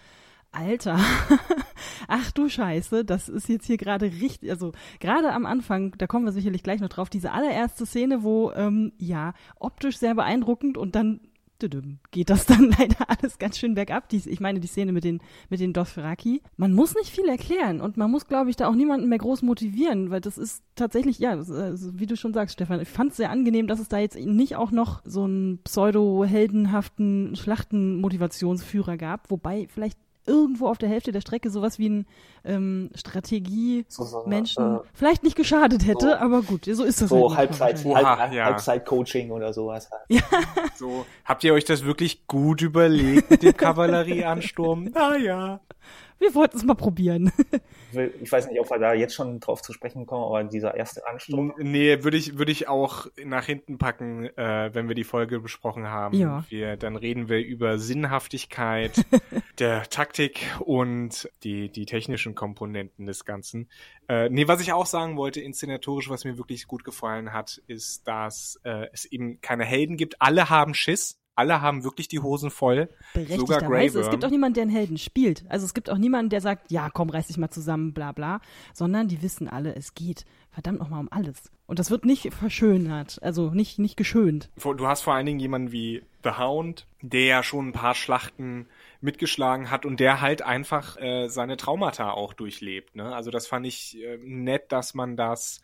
Alter, 0.51 0.97
ach 2.07 2.31
du 2.31 2.49
Scheiße, 2.49 3.05
das 3.05 3.29
ist 3.29 3.49
jetzt 3.49 3.67
hier 3.67 3.77
gerade 3.77 4.07
richtig, 4.07 4.49
also 4.49 4.71
gerade 4.99 5.31
am 5.31 5.45
Anfang, 5.45 5.93
da 5.97 6.07
kommen 6.07 6.25
wir 6.25 6.31
sicherlich 6.31 6.63
gleich 6.63 6.81
noch 6.81 6.89
drauf, 6.89 7.09
diese 7.09 7.31
allererste 7.31 7.85
Szene, 7.85 8.23
wo, 8.23 8.51
ähm, 8.53 8.91
ja, 8.97 9.33
optisch 9.59 9.97
sehr 9.97 10.15
beeindruckend 10.15 10.77
und 10.77 10.95
dann 10.95 11.19
geht 12.11 12.29
das 12.29 12.45
dann 12.45 12.71
leider 12.79 13.09
alles 13.09 13.37
ganz 13.37 13.57
schön 13.57 13.75
bergab. 13.75 14.09
Die, 14.09 14.21
ich 14.25 14.39
meine, 14.39 14.59
die 14.59 14.67
Szene 14.67 14.91
mit 14.91 15.03
den, 15.03 15.21
mit 15.49 15.59
den 15.59 15.73
Dothraki. 15.73 16.41
Man 16.57 16.73
muss 16.73 16.95
nicht 16.95 17.09
viel 17.09 17.27
erklären 17.27 17.81
und 17.81 17.97
man 17.97 18.09
muss, 18.11 18.27
glaube 18.27 18.49
ich, 18.49 18.55
da 18.55 18.67
auch 18.67 18.75
niemanden 18.75 19.09
mehr 19.09 19.17
groß 19.17 19.41
motivieren, 19.41 20.09
weil 20.11 20.21
das 20.21 20.37
ist 20.37 20.63
tatsächlich, 20.75 21.19
ja, 21.19 21.31
also, 21.31 21.99
wie 21.99 22.05
du 22.05 22.15
schon 22.15 22.33
sagst, 22.33 22.53
Stefan, 22.53 22.81
ich 22.81 22.87
fand 22.87 23.11
es 23.11 23.17
sehr 23.17 23.31
angenehm, 23.31 23.67
dass 23.67 23.79
es 23.79 23.89
da 23.89 23.97
jetzt 23.99 24.17
nicht 24.17 24.55
auch 24.55 24.71
noch 24.71 25.01
so 25.03 25.23
einen 25.23 25.59
pseudo-heldenhaften 25.63 27.35
Schlachtenmotivationsführer 27.35 28.97
gab, 28.97 29.29
wobei 29.29 29.67
vielleicht 29.69 29.97
irgendwo 30.29 30.67
auf 30.67 30.77
der 30.77 30.87
Hälfte 30.89 31.11
der 31.11 31.21
Strecke 31.21 31.49
sowas 31.49 31.79
wie 31.79 31.89
ein 31.89 32.05
ähm, 32.45 32.89
Strategie-Menschen 32.95 34.63
so, 34.63 34.77
so, 34.77 34.83
äh, 34.83 34.87
vielleicht 34.93 35.23
nicht 35.23 35.35
geschadet 35.35 35.85
hätte, 35.85 36.11
so, 36.11 36.15
aber 36.15 36.41
gut, 36.41 36.65
so 36.65 36.83
ist 36.83 37.01
das. 37.01 37.09
So 37.09 37.35
halt 37.35 37.59
Halbzeit, 37.59 37.83
Halb, 37.83 38.33
ja. 38.33 38.45
Halbzeit-Coaching 38.45 39.31
oder 39.31 39.51
sowas. 39.51 39.89
Ja. 40.07 40.21
So, 40.75 41.05
habt 41.25 41.43
ihr 41.43 41.53
euch 41.53 41.65
das 41.65 41.83
wirklich 41.83 42.25
gut 42.27 42.61
überlegt 42.61 43.29
mit 43.29 43.43
dem 43.43 43.53
Kavallerieansturm? 43.57 44.91
Ah 44.93 45.15
ja. 45.17 45.59
Wir 46.19 46.35
wollten 46.35 46.57
es 46.57 46.63
mal 46.63 46.75
probieren. 46.75 47.31
ich 48.21 48.31
weiß 48.31 48.49
nicht, 48.49 48.59
ob 48.59 48.69
wir 48.69 48.77
da 48.77 48.93
jetzt 48.93 49.15
schon 49.15 49.39
drauf 49.39 49.61
zu 49.61 49.73
sprechen 49.73 50.05
kommen, 50.05 50.23
aber 50.23 50.43
dieser 50.43 50.75
erste 50.75 51.07
Ansturm. 51.07 51.53
Nee, 51.57 52.03
würde 52.03 52.17
ich, 52.17 52.37
würde 52.37 52.51
ich 52.51 52.67
auch 52.67 53.07
nach 53.23 53.45
hinten 53.45 53.77
packen, 53.77 54.25
äh, 54.37 54.69
wenn 54.73 54.87
wir 54.87 54.95
die 54.95 55.03
Folge 55.03 55.39
besprochen 55.39 55.87
haben. 55.87 56.17
Ja. 56.17 56.43
Wir, 56.49 56.77
dann 56.77 56.95
reden 56.95 57.29
wir 57.29 57.39
über 57.39 57.79
Sinnhaftigkeit 57.79 59.05
der 59.59 59.83
Taktik 59.89 60.45
und 60.59 61.29
die, 61.43 61.69
die 61.69 61.85
technischen 61.85 62.35
Komponenten 62.35 63.05
des 63.05 63.25
Ganzen. 63.25 63.69
Äh, 64.07 64.29
nee, 64.29 64.47
was 64.47 64.61
ich 64.61 64.73
auch 64.73 64.85
sagen 64.85 65.17
wollte, 65.17 65.41
inszenatorisch, 65.41 66.09
was 66.09 66.25
mir 66.25 66.37
wirklich 66.37 66.67
gut 66.67 66.83
gefallen 66.83 67.31
hat, 67.33 67.61
ist, 67.67 68.07
dass 68.07 68.59
äh, 68.63 68.87
es 68.91 69.05
eben 69.05 69.39
keine 69.41 69.63
Helden 69.65 69.97
gibt. 69.97 70.21
Alle 70.21 70.49
haben 70.49 70.73
Schiss 70.73 71.19
alle 71.39 71.61
haben 71.61 71.83
wirklich 71.83 72.07
die 72.07 72.19
Hosen 72.19 72.51
voll. 72.51 72.89
Sogar 73.29 73.61
Grey 73.61 73.87
Es 73.87 74.09
gibt 74.09 74.25
auch 74.25 74.29
niemanden, 74.29 74.55
der 74.55 74.63
einen 74.63 74.71
Helden 74.71 74.97
spielt. 74.97 75.45
Also 75.49 75.65
es 75.65 75.73
gibt 75.73 75.89
auch 75.89 75.97
niemanden, 75.97 76.29
der 76.29 76.41
sagt, 76.41 76.71
ja, 76.71 76.89
komm, 76.89 77.09
reiß 77.09 77.27
dich 77.27 77.37
mal 77.37 77.49
zusammen, 77.49 77.93
bla 77.93 78.11
bla. 78.11 78.41
Sondern 78.73 79.07
die 79.07 79.21
wissen 79.21 79.47
alle, 79.47 79.75
es 79.75 79.93
geht 79.93 80.25
verdammt 80.51 80.79
nochmal 80.79 80.99
um 80.99 81.07
alles. 81.11 81.51
Und 81.67 81.79
das 81.79 81.91
wird 81.91 82.03
nicht 82.03 82.33
verschönert, 82.33 83.19
also 83.21 83.51
nicht, 83.51 83.79
nicht 83.79 83.95
geschönt. 83.95 84.49
Du 84.55 84.87
hast 84.87 85.01
vor 85.01 85.13
allen 85.13 85.25
Dingen 85.25 85.39
jemanden 85.39 85.71
wie 85.71 86.03
The 86.23 86.31
Hound, 86.31 86.87
der 87.01 87.25
ja 87.25 87.43
schon 87.43 87.69
ein 87.69 87.73
paar 87.73 87.95
Schlachten 87.95 88.67
mitgeschlagen 88.99 89.69
hat 89.69 89.85
und 89.85 89.99
der 89.99 90.19
halt 90.19 90.41
einfach 90.41 90.97
äh, 90.97 91.29
seine 91.29 91.57
Traumata 91.57 92.11
auch 92.11 92.33
durchlebt. 92.33 92.95
Ne? 92.95 93.15
Also 93.15 93.31
das 93.31 93.47
fand 93.47 93.65
ich 93.65 94.01
äh, 94.03 94.17
nett, 94.17 94.71
dass 94.71 94.93
man 94.93 95.15
das 95.15 95.61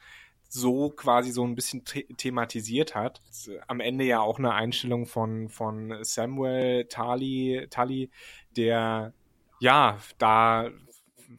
so 0.56 0.90
quasi 0.90 1.32
so 1.32 1.44
ein 1.44 1.56
bisschen 1.56 1.84
the 1.86 2.06
thematisiert 2.18 2.96
hat. 2.96 3.22
Am 3.68 3.80
Ende 3.80 4.06
ja 4.06 4.22
auch 4.22 4.40
eine 4.40 4.54
Einstellung 4.54 5.06
von, 5.06 5.50
von 5.50 5.98
Samuel 6.02 6.86
Tali, 6.86 7.68
Tali, 7.70 8.10
der 8.56 9.14
ja 9.60 9.98
da 10.18 10.70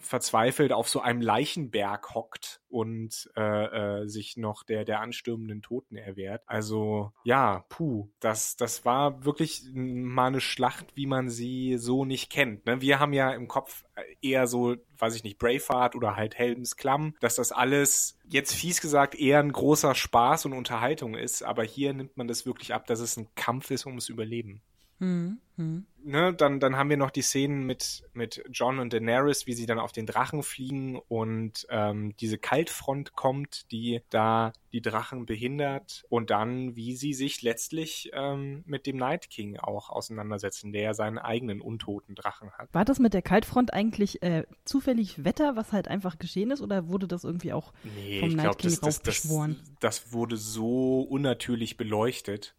verzweifelt 0.01 0.73
auf 0.73 0.89
so 0.89 1.01
einem 1.01 1.21
Leichenberg 1.21 2.15
hockt 2.15 2.61
und 2.69 3.31
äh, 3.37 4.03
äh, 4.03 4.09
sich 4.09 4.37
noch 4.37 4.63
der 4.63 4.85
der 4.85 5.01
anstürmenden 5.01 5.63
Toten 5.63 5.97
erwehrt. 5.97 6.43
Also 6.47 7.13
ja, 7.25 7.65
puh, 7.69 8.09
das 8.21 8.57
das 8.57 8.85
war 8.85 9.25
wirklich 9.25 9.63
mal 9.75 10.27
eine 10.27 10.41
Schlacht, 10.41 10.97
wie 10.97 11.07
man 11.07 11.29
sie 11.29 11.77
so 11.79 12.05
nicht 12.05 12.31
kennt. 12.31 12.67
Ne? 12.67 12.81
Wir 12.81 12.99
haben 12.99 13.13
ja 13.13 13.33
im 13.33 13.49
Kopf 13.49 13.85
eher 14.21 14.47
so, 14.47 14.77
weiß 14.99 15.15
ich 15.17 15.25
nicht, 15.25 15.39
Braveheart 15.39 15.95
oder 15.95 16.17
halt 16.17 16.37
Helms 16.37 16.77
Klamm, 16.77 17.15
dass 17.21 17.37
das 17.37 17.53
alles 17.53 18.19
jetzt 18.29 18.55
fies 18.55 18.81
gesagt 18.81 19.15
eher 19.15 19.41
ein 19.41 19.53
großer 19.53 19.95
Spaß 19.95 20.47
und 20.47 20.53
Unterhaltung 20.53 21.15
ist, 21.15 21.43
aber 21.43 21.65
hier 21.65 21.95
nimmt 21.95 22.17
man 22.17 22.29
das 22.29 22.47
wirklich 22.47 22.75
ab, 22.75 22.87
dass 22.87 23.01
es 23.01 23.17
ein 23.17 23.29
Kampf 23.35 23.71
ist 23.71 23.87
ums 23.87 24.09
Überleben. 24.09 24.63
Mhm. 24.99 25.39
Mhm. 25.57 25.87
Ne, 26.05 26.35
dann, 26.35 26.61
dann 26.61 26.77
haben 26.77 26.91
wir 26.91 26.97
noch 26.97 27.11
die 27.11 27.23
Szenen 27.23 27.65
mit, 27.65 28.05
mit 28.13 28.45
John 28.51 28.79
und 28.79 28.93
Daenerys, 28.93 29.47
wie 29.47 29.55
sie 29.55 29.67
dann 29.67 29.79
auf 29.79 29.91
den 29.91 30.07
Drachen 30.07 30.43
fliegen 30.43 31.01
und 31.09 31.67
ähm, 31.71 32.15
diese 32.21 32.39
Kaltfront 32.39 33.15
kommt, 33.15 33.71
die 33.73 34.03
da 34.11 34.53
die 34.73 34.83
Drachen 34.83 35.27
behindert 35.27 36.05
und 36.09 36.31
dann, 36.31 36.77
wie 36.77 36.95
sie 36.95 37.15
sich 37.15 37.43
letztlich 37.43 38.11
ähm, 38.13 38.63
mit 38.67 38.87
dem 38.87 38.99
Night 38.99 39.31
King 39.31 39.57
auch 39.57 39.89
auseinandersetzen, 39.89 40.73
der 40.73 40.83
ja 40.83 40.95
seinen 40.95 41.19
eigenen 41.19 41.61
untoten 41.61 42.15
Drachen 42.15 42.53
hat. 42.53 42.73
War 42.73 42.85
das 42.85 42.99
mit 42.99 43.15
der 43.15 43.23
Kaltfront 43.23 43.73
eigentlich 43.73 44.23
äh, 44.23 44.45
zufällig 44.65 45.25
Wetter, 45.25 45.57
was 45.57 45.73
halt 45.73 45.89
einfach 45.89 46.19
geschehen 46.19 46.51
ist, 46.51 46.61
oder 46.61 46.89
wurde 46.89 47.09
das 47.09 47.25
irgendwie 47.25 47.53
auch 47.53 47.73
nee, 47.97 48.21
vom 48.21 48.29
Night 48.29 48.45
glaub, 48.45 48.59
King 48.59 48.71
das, 48.71 48.81
das, 48.81 48.97
raufbeschworen? 48.97 49.57
Das, 49.81 50.03
das 50.03 50.13
wurde 50.13 50.37
so 50.37 51.01
unnatürlich 51.01 51.77
beleuchtet 51.77 52.55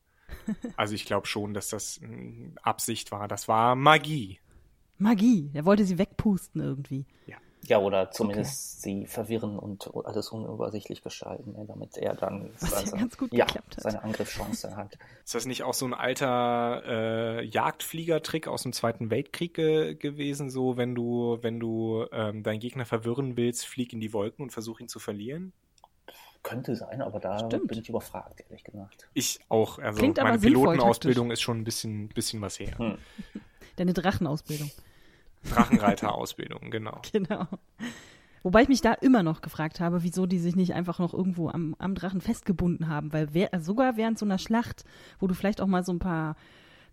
also 0.75 0.93
ich 0.93 1.05
glaube 1.05 1.27
schon, 1.27 1.53
dass 1.53 1.69
das 1.69 1.99
Absicht 2.61 3.11
war. 3.11 3.27
Das 3.27 3.47
war 3.47 3.75
Magie. 3.75 4.39
Magie. 4.97 5.51
Er 5.53 5.65
wollte 5.65 5.85
sie 5.85 5.97
wegpusten 5.97 6.61
irgendwie. 6.61 7.05
Ja. 7.27 7.37
Ja, 7.67 7.79
oder 7.79 8.11
zumindest 8.11 8.79
okay. 8.79 9.01
sie 9.01 9.07
verwirren 9.07 9.59
und 9.59 9.91
alles 10.05 10.29
unübersichtlich 10.29 11.01
gestalten, 11.01 11.55
damit 11.67 11.97
er 11.97 12.15
dann 12.15 12.51
seine, 12.57 13.09
ja 13.31 13.45
ja, 13.53 13.61
seine 13.75 14.03
Angriffschance 14.03 14.77
hat. 14.77 14.97
Ist 15.25 15.35
das 15.35 15.45
nicht 15.45 15.63
auch 15.63 15.73
so 15.73 15.85
ein 15.85 15.93
alter 15.93 16.83
äh, 16.85 17.45
Jagdfliegertrick 17.45 18.47
aus 18.47 18.63
dem 18.63 18.71
Zweiten 18.71 19.09
Weltkrieg 19.09 19.55
ge 19.55 19.95
gewesen, 19.95 20.49
so 20.49 20.77
wenn 20.77 20.95
du, 20.95 21.39
wenn 21.41 21.59
du 21.59 22.05
ähm, 22.11 22.43
deinen 22.43 22.59
Gegner 22.59 22.85
verwirren 22.85 23.35
willst, 23.35 23.65
flieg 23.65 23.91
in 23.91 23.99
die 23.99 24.13
Wolken 24.13 24.43
und 24.43 24.51
versuch 24.51 24.79
ihn 24.79 24.87
zu 24.87 24.99
verlieren? 24.99 25.51
Könnte 26.43 26.75
sein, 26.75 27.01
aber 27.01 27.19
da 27.19 27.39
Stimmt. 27.39 27.67
bin 27.67 27.79
ich 27.79 27.89
überfragt, 27.89 28.41
ehrlich 28.47 28.63
gesagt. 28.63 29.07
Ich 29.13 29.39
auch. 29.49 29.79
Also 29.79 29.99
Klingt 29.99 30.19
aber 30.19 30.29
meine 30.29 30.41
Pilotenausbildung 30.41 31.31
ist 31.31 31.41
schon 31.41 31.59
ein 31.59 31.63
bisschen, 31.63 32.07
bisschen 32.09 32.41
was 32.41 32.59
her. 32.59 32.77
Hm. 32.77 32.97
Deine 33.75 33.93
Drachenausbildung. 33.93 34.71
Drachenreiterausbildung, 35.49 36.71
genau. 36.71 37.01
Genau. 37.11 37.47
Wobei 38.43 38.61
ich 38.61 38.69
mich 38.69 38.81
da 38.81 38.93
immer 38.93 39.23
noch 39.23 39.41
gefragt 39.41 39.79
habe, 39.79 40.03
wieso 40.03 40.25
die 40.25 40.39
sich 40.39 40.55
nicht 40.55 40.73
einfach 40.73 40.99
noch 40.99 41.13
irgendwo 41.13 41.49
am, 41.49 41.75
am 41.79 41.95
Drachen 41.95 42.21
festgebunden 42.21 42.87
haben, 42.87 43.11
weil 43.11 43.33
wer, 43.33 43.49
sogar 43.59 43.97
während 43.97 44.17
so 44.17 44.25
einer 44.25 44.37
Schlacht, 44.37 44.85
wo 45.19 45.27
du 45.27 45.33
vielleicht 45.33 45.59
auch 45.59 45.67
mal 45.67 45.83
so 45.83 45.91
ein 45.91 45.99
paar 45.99 46.37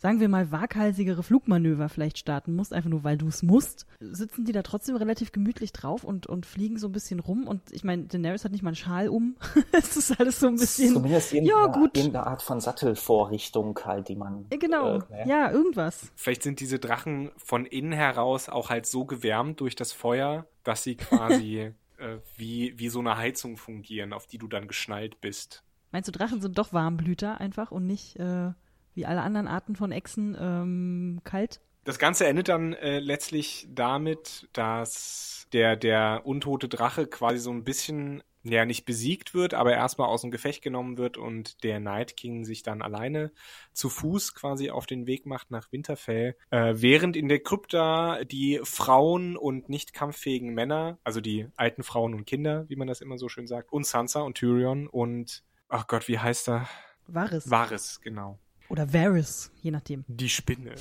sagen 0.05 0.21
wir 0.21 0.29
mal, 0.29 0.53
waghalsigere 0.53 1.23
Flugmanöver 1.23 1.89
vielleicht 1.89 2.19
starten 2.19 2.55
musst, 2.55 2.75
einfach 2.75 2.91
nur 2.91 3.05
weil 3.05 3.17
du 3.17 3.27
es 3.27 3.43
musst, 3.43 3.87
sitzen 4.01 4.45
die 4.45 4.53
da 4.53 4.63
trotzdem 4.63 4.97
relativ 4.97 5.33
gemütlich 5.33 5.73
drauf 5.73 6.05
und, 6.05 6.27
und 6.27 6.45
fliegen 6.45 6.79
so 6.79 6.89
ein 6.89 6.93
bisschen 6.93 7.21
rum. 7.21 7.47
Und 7.47 7.63
ich 7.73 7.85
meine, 7.85 8.05
Daenerys 8.05 8.45
hat 8.45 8.53
nicht 8.53 8.61
mal 8.63 8.69
einen 8.69 8.77
Schal 8.77 9.09
um. 9.09 9.37
es 9.73 9.97
ist 9.97 10.21
alles 10.21 10.41
so 10.41 10.49
ein 10.49 10.57
bisschen. 10.57 10.93
Zumindest 10.93 11.33
ja, 11.33 11.69
gut. 11.69 11.97
irgendeine 11.97 12.27
Art 12.27 12.43
von 12.43 12.61
Sattelvorrichtung 12.61 13.81
halt, 13.83 14.09
die 14.09 14.17
man. 14.17 14.45
Genau, 14.51 14.99
äh, 15.09 15.27
ja, 15.27 15.51
irgendwas. 15.51 16.13
Vielleicht 16.17 16.43
sind 16.43 16.61
diese 16.61 16.79
Drachen 16.79 17.31
von 17.39 17.65
innen 17.65 17.93
heraus 17.93 18.51
auch 18.51 18.69
halt 18.69 18.85
so 18.85 19.07
gewärmt 19.07 19.61
durch 19.61 19.75
das 19.75 19.93
Feuer, 19.93 20.47
dass 20.65 20.83
sie 20.83 20.97
quasi 20.97 21.73
äh, 21.97 22.19
wie, 22.37 22.79
wie 22.79 22.91
so 22.91 22.99
eine 22.99 23.17
Heizung 23.17 23.57
fungieren, 23.57 24.13
auf 24.13 24.27
die 24.27 24.37
du 24.37 24.49
dann 24.49 24.69
geschnallt 24.69 25.23
bist. 25.23 25.63
Meinst 25.93 26.09
du, 26.09 26.13
Drachen 26.13 26.43
sind 26.43 26.59
doch 26.59 26.75
Warmblüter 26.75 27.41
einfach 27.41 27.71
und 27.71 27.87
nicht 27.87 28.17
äh, 28.17 28.51
wie 28.95 29.07
alle 29.07 29.23
anderen 29.23 29.49
Arten 29.49 29.77
von 29.77 29.93
Echsen 29.93 30.37
ähm, 30.39 31.21
kalt. 31.25 31.61
Das 31.85 31.99
Ganze 31.99 32.27
endet 32.27 32.49
dann 32.49 32.73
äh, 32.73 32.99
letztlich 32.99 33.69
damit, 33.71 34.49
dass 34.55 35.47
der, 35.53 35.77
der 35.77 36.23
untote 36.25 36.69
Drache 36.69 37.07
quasi 37.07 37.39
so 37.39 37.51
ein 37.51 37.63
bisschen, 37.63 38.23
ja, 38.43 38.65
nicht 38.65 38.87
besiegt 38.87 39.35
wird, 39.35 39.53
aber 39.53 39.75
erstmal 39.75 40.09
aus 40.09 40.23
dem 40.23 40.31
Gefecht 40.31 40.63
genommen 40.63 40.97
wird 40.97 41.19
und 41.19 41.63
der 41.63 41.81
Night 41.81 42.17
King 42.17 42.47
sich 42.47 42.63
dann 42.63 42.81
alleine 42.81 43.33
zu 43.75 43.91
Fuß 43.91 44.35
quasi 44.35 44.71
auf 44.71 44.87
den 44.87 45.07
Weg 45.07 45.27
macht 45.27 45.51
nach 45.51 45.73
Winterfell, 45.73 46.37
äh, 46.49 46.73
während 46.77 47.17
in 47.17 47.29
der 47.29 47.41
Krypta 47.41 48.25
die 48.25 48.61
Frauen 48.65 49.37
und 49.37 49.69
nicht 49.69 49.93
kampffähigen 49.93 50.55
Männer, 50.55 50.99
also 51.05 51.21
die 51.21 51.49
alten 51.57 51.83
Frauen 51.83 52.15
und 52.15 52.27
Kinder, 52.27 52.65
wie 52.69 52.77
man 52.77 52.89
das 52.89 53.03
immer 53.03 53.19
so 53.19 53.29
schön 53.29 53.47
sagt, 53.47 53.73
und 53.73 53.87
Sansa 53.87 54.23
und 54.23 54.39
Tyrion 54.39 54.87
und, 54.87 55.43
ach 55.69 55.87
Gott, 55.87 56.09
wie 56.09 56.19
heißt 56.19 56.49
er? 56.49 56.67
Varys. 57.07 57.51
Varys, 57.51 58.01
genau 58.01 58.39
oder 58.69 58.93
Varys, 58.93 59.51
je 59.63 59.71
nachdem. 59.71 60.05
Die 60.09 60.29
Spinne. 60.29 60.75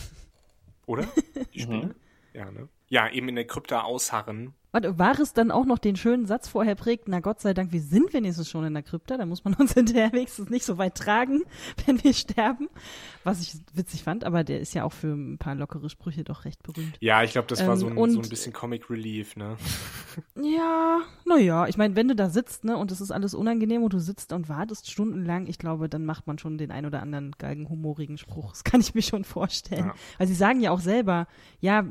Oder? 0.86 1.08
Die 1.54 1.62
Spinne? 1.62 1.86
Mhm. 1.88 1.96
ja, 2.34 2.52
ne? 2.52 2.70
Ja, 2.90 3.10
eben 3.10 3.30
in 3.30 3.36
der 3.36 3.48
Krypta 3.48 3.82
ausharren 3.82 4.54
Warte, 4.74 4.98
war 4.98 5.20
es 5.20 5.34
dann 5.34 5.52
auch 5.52 5.66
noch 5.66 5.78
den 5.78 5.96
schönen 5.96 6.26
Satz 6.26 6.48
vorher 6.48 6.74
prägt, 6.74 7.08
na 7.08 7.20
Gott 7.20 7.40
sei 7.40 7.54
Dank, 7.54 7.72
wir 7.72 7.80
sind 7.82 8.12
wenigstens 8.12 8.50
schon 8.50 8.66
in 8.66 8.74
der 8.74 8.82
Krypta, 8.82 9.18
da 9.18 9.26
muss 9.28 9.44
man 9.46 9.54
uns 9.60 9.74
hinterher 9.76 10.12
wenigstens 10.12 10.50
nicht 10.50 10.66
so 10.66 10.78
weit 10.80 10.96
tragen, 10.96 11.44
wenn 11.86 12.04
wir 12.04 12.12
sterben. 12.14 12.68
Was 13.24 13.40
ich 13.42 13.56
witzig 13.74 14.04
fand, 14.04 14.24
aber 14.26 14.44
der 14.44 14.60
ist 14.60 14.74
ja 14.74 14.84
auch 14.84 14.92
für 14.92 15.14
ein 15.14 15.38
paar 15.38 15.54
lockere 15.56 15.90
Sprüche 15.90 16.24
doch 16.24 16.44
recht 16.44 16.62
berühmt. 16.64 16.98
Ja, 17.00 17.22
ich 17.24 17.32
glaube, 17.34 17.48
das 17.48 17.66
war 17.66 17.74
Ähm, 17.76 17.80
so, 17.80 17.88
ein, 17.88 17.98
und- 17.98 18.12
so 18.12 18.20
ein 18.20 18.28
bisschen 18.30 18.52
Comic 18.52 18.90
Relief, 18.90 19.36
ne? 19.36 19.58
Ja, 20.36 21.02
naja, 21.26 21.68
ich 21.68 21.78
meine, 21.78 21.96
wenn 21.96 22.08
du 22.08 22.16
da 22.16 22.30
sitzt, 22.30 22.64
ne, 22.66 22.76
und 22.78 22.92
es 22.92 23.00
ist 23.02 23.12
alles 23.12 23.34
unangenehm 23.34 23.84
und 23.84 23.94
du 23.94 24.00
sitzt 24.00 24.34
und 24.34 24.50
wartest 24.50 24.90
stundenlang, 24.92 25.48
ich 25.48 25.58
glaube, 25.60 25.88
dann 25.88 26.06
macht 26.06 26.28
man 26.28 26.38
schon 26.40 26.58
den 26.58 26.72
ein 26.72 26.86
oder 26.86 27.02
anderen 27.02 27.32
galgenhumorigen 27.38 28.18
Spruch. 28.18 28.50
Das 28.52 28.64
kann 28.64 28.82
ich 28.82 28.94
mir 28.96 29.02
schon 29.04 29.24
vorstellen. 29.24 29.88
Ja. 29.88 29.94
Weil 30.18 30.28
sie 30.28 30.36
sagen 30.36 30.60
ja 30.62 30.72
auch 30.72 30.80
selber, 30.80 31.28
ja, 31.62 31.84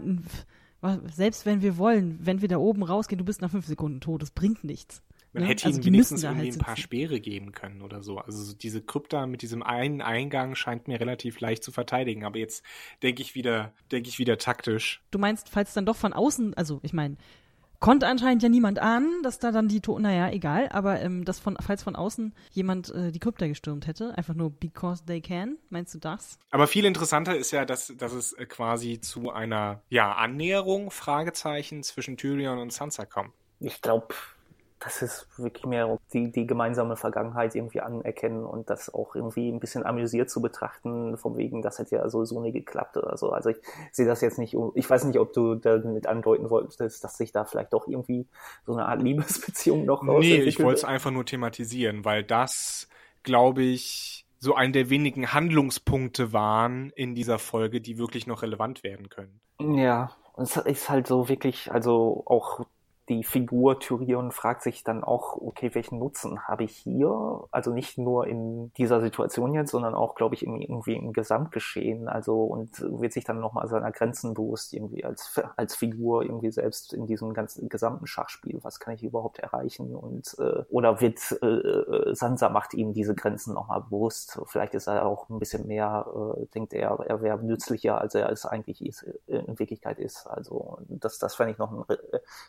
selbst 1.13 1.47
wenn 1.47 1.63
wir 1.63 1.79
wollen, 1.79 2.19
wenn 2.23 2.43
wir 2.43 2.49
da 2.49 2.57
oben 2.59 2.83
rausgehen, 2.83 3.19
du 3.19 3.25
bist 3.25 3.41
nach 3.41 3.51
fünf 3.51 3.67
Sekunden 3.67 4.01
tot, 4.01 4.23
das 4.23 4.31
bringt 4.31 4.65
nichts. 4.65 5.03
Man 5.33 5.45
Ne? 5.45 5.49
hätte 5.49 5.65
Also 5.67 5.79
ihnen 5.79 5.87
wenigstens 5.87 6.23
irgendwie 6.25 6.47
halt 6.47 6.57
ein 6.57 6.59
paar. 6.61 6.77
Speere 6.77 7.21
geben 7.21 7.53
können 7.53 7.81
oder 7.81 8.03
so. 8.03 8.19
Also 8.19 8.43
so 8.43 8.55
diese 8.55 8.83
Krypta 8.83 9.27
mit 9.27 9.41
diesem 9.43 9.63
einen 9.63 10.03
Eingang 10.03 10.55
scheint 10.55 10.89
mir 10.89 11.01
relativ 11.01 11.41
leicht 11.41 11.65
zu 11.65 11.73
verteidigen. 11.73 12.25
Aber 12.25 12.39
jetzt 12.39 12.63
denke 13.03 13.23
ich 13.23 13.35
wieder, 13.35 13.73
denke 13.91 14.09
ich 14.11 14.19
wieder 14.19 14.37
taktisch. 14.37 15.01
Du 15.11 15.19
meinst, 15.19 15.49
falls 15.49 15.73
dann 15.73 15.87
doch 15.87 15.97
von 15.97 16.13
außen, 16.13 16.55
also 16.55 16.81
ich 16.83 16.93
meine, 16.93 17.17
konnte 17.83 18.07
anscheinend 18.07 18.43
ja 18.43 18.49
niemand 18.49 18.79
ahnen, 18.79 19.23
dass 19.23 19.41
da 19.41 19.51
dann 19.51 19.69
die 19.69 19.81
Toten, 19.81 20.03
naja, 20.03 20.31
egal, 20.31 20.69
aber 20.71 21.01
ähm, 21.01 21.25
dass 21.25 21.41
von, 21.41 21.57
falls 21.61 21.83
von 21.83 21.97
außen 21.97 22.33
jemand 22.53 22.95
äh, 22.95 23.11
die 23.11 23.19
Krypta 23.19 23.47
gestürmt 23.49 23.87
hätte, 23.89 24.17
einfach 24.17 24.35
nur 24.35 24.51
because 24.51 25.05
they 25.05 25.21
can, 25.21 25.59
meinst 25.69 25.93
du 25.93 25.99
das? 25.99 26.39
Aber 26.51 26.69
viel 26.69 26.85
interessanter 26.85 27.37
ist 27.37 27.51
ja, 27.51 27.65
dass, 27.65 27.93
dass 27.99 28.13
es 28.13 28.33
äh, 28.35 28.47
quasi 28.47 29.01
zu 29.01 29.31
einer 29.31 29.83
ja, 29.91 30.13
Annäherung, 30.13 30.93
Fragezeichen, 30.93 31.83
zwischen 31.83 32.17
Tyrion 32.17 32.59
und 32.59 32.73
Sansa 32.73 33.05
kommt. 33.05 33.33
Ich 33.59 33.83
glaube, 33.83 34.15
das 34.85 35.01
ist 35.01 35.29
wirklich 35.39 35.65
mehr 35.65 35.99
die, 36.13 36.33
die 36.33 36.47
gemeinsame 36.47 36.97
Vergangenheit 36.97 37.55
irgendwie 37.55 37.81
anerkennen 37.81 38.45
und 38.45 38.69
das 38.69 38.93
auch 38.93 39.15
irgendwie 39.15 39.49
ein 39.49 39.61
bisschen 39.61 39.87
amüsiert 39.87 40.29
zu 40.29 40.43
betrachten, 40.43 41.17
vom 41.17 41.37
wegen, 41.37 41.63
das 41.63 41.79
hätte 41.79 41.97
ja 41.97 42.09
sowieso 42.09 42.41
nie 42.41 42.53
geklappt 42.53 42.97
oder 42.97 43.17
so. 43.17 43.31
Also 43.31 43.51
ich 43.51 43.59
sehe 43.93 44.07
das 44.07 44.21
jetzt 44.21 44.39
nicht, 44.39 44.57
ich 44.75 44.91
weiß 44.91 45.05
nicht, 45.05 45.19
ob 45.19 45.33
du 45.33 45.55
damit 45.55 46.07
andeuten 46.07 46.51
wolltest, 46.51 47.05
dass 47.05 47.17
sich 47.17 47.31
da 47.31 47.45
vielleicht 47.45 47.73
doch 47.73 47.87
irgendwie 47.87 48.27
so 48.67 48.73
eine 48.73 48.87
Art 48.87 49.03
Liebesbeziehung 49.03 49.85
noch 49.85 50.07
raus 50.07 50.21
Nee, 50.21 50.41
ich 50.43 50.59
wollte 50.59 50.79
es 50.79 50.85
einfach 50.85 51.13
nur 51.13 51.25
thematisieren, 51.25 52.05
weil 52.05 52.25
das, 52.25 52.89
glaube 53.23 53.63
ich, 53.63 54.27
so 54.41 54.57
ein 54.57 54.73
der 54.73 54.91
wenigen 54.91 55.33
Handlungspunkte 55.33 56.33
waren 56.33 56.91
in 56.97 57.15
dieser 57.15 57.39
Folge, 57.39 57.81
die 57.81 57.99
wirklich 57.99 58.27
noch 58.27 58.43
relevant 58.43 58.83
werden 58.83 59.09
können. 59.09 59.41
Ja, 59.61 60.11
es 60.37 60.57
ist 60.57 60.89
halt 60.89 61.07
so 61.07 61.29
wirklich, 61.29 61.71
also 61.71 62.25
auch 62.27 62.67
die 63.13 63.25
Figur 63.25 63.79
Tyrion 63.79 64.33
fragt 64.33 64.63
sich 64.63 64.85
dann 64.85 65.05
auch, 65.05 65.37
okay, 65.37 65.75
welchen 65.75 65.99
Nutzen 65.99 66.47
habe 66.49 66.65
ich 66.65 66.75
hier? 66.75 67.45
Also 67.51 67.73
nicht 67.73 67.99
nur 67.99 68.27
in 68.27 68.73
dieser 68.75 69.01
Situation 69.01 69.53
jetzt, 69.55 69.71
sondern 69.71 69.95
auch, 69.95 70.15
glaube 70.15 70.35
ich, 70.35 70.43
irgendwie 70.43 70.95
im 70.95 71.13
Gesamtgeschehen. 71.13 72.09
Also 72.09 72.45
und 72.45 72.81
wird 72.81 73.13
sich 73.13 73.25
dann 73.25 73.41
nochmal 73.41 73.69
seiner 73.69 73.93
Grenzen 73.93 74.33
bewusst 74.35 74.73
irgendwie 74.73 75.05
als, 75.05 75.41
als 75.57 75.77
Figur 75.77 76.23
irgendwie 76.23 76.51
selbst 76.51 76.95
in 76.95 77.07
diesem 77.07 77.35
ganzen 77.35 77.69
gesamten 77.69 78.07
Schachspiel. 78.07 78.59
Was 78.63 78.81
kann 78.81 78.95
ich 78.95 79.03
überhaupt 79.03 79.39
erreichen? 79.39 79.95
Und 79.95 80.35
äh, 80.39 80.65
oder 80.71 81.01
wird 81.01 81.19
äh, 81.43 81.47
äh 81.47 82.15
Sansa 82.15 82.49
macht 82.49 82.73
ihm 82.75 82.95
diese 82.95 83.15
Grenzen 83.15 83.53
nochmal 83.53 83.83
bewusst? 83.83 84.41
Vielleicht 84.47 84.75
ist 84.75 84.87
er 84.87 85.05
auch 85.05 85.29
ein 85.29 85.39
bisschen 85.39 85.67
mehr, 85.67 86.07
äh, 86.39 86.47
denkt 86.55 86.73
er, 86.73 86.99
er 87.07 87.21
wäre 87.21 87.43
nützlicher, 87.43 88.01
als 88.01 88.15
er 88.15 88.31
es 88.31 88.47
eigentlich 88.47 88.85
ist, 88.85 89.03
äh, 89.27 89.39
in 89.39 89.59
Wirklichkeit 89.59 89.99
ist. 89.99 90.27
Also 90.27 90.79
das, 90.89 91.19
das 91.19 91.35
fände 91.35 91.53
ich 91.53 91.59
noch 91.59 91.73
ein 91.73 91.85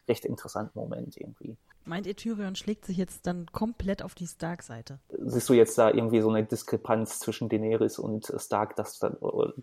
recht 0.08 0.24
interessantes 0.24 0.53
interessanten 0.54 0.80
Moment 0.80 1.18
irgendwie. 1.18 1.58
Meint 1.86 2.08
ihr, 2.08 2.16
Tyrion 2.16 2.56
schlägt 2.56 2.86
sich 2.86 2.96
jetzt 2.96 3.28
dann 3.28 3.46
komplett 3.52 4.04
auf 4.04 4.16
die 4.16 4.26
Stark-Seite? 4.26 5.00
Siehst 5.20 5.50
du 5.50 5.54
jetzt 5.54 5.78
da 5.78 5.90
irgendwie 5.90 6.22
so 6.22 6.30
eine 6.30 6.46
Diskrepanz 6.46 7.20
zwischen 7.20 7.50
Daenerys 7.50 8.00
und 8.00 8.34
Stark, 8.38 8.78
dass, 8.78 9.02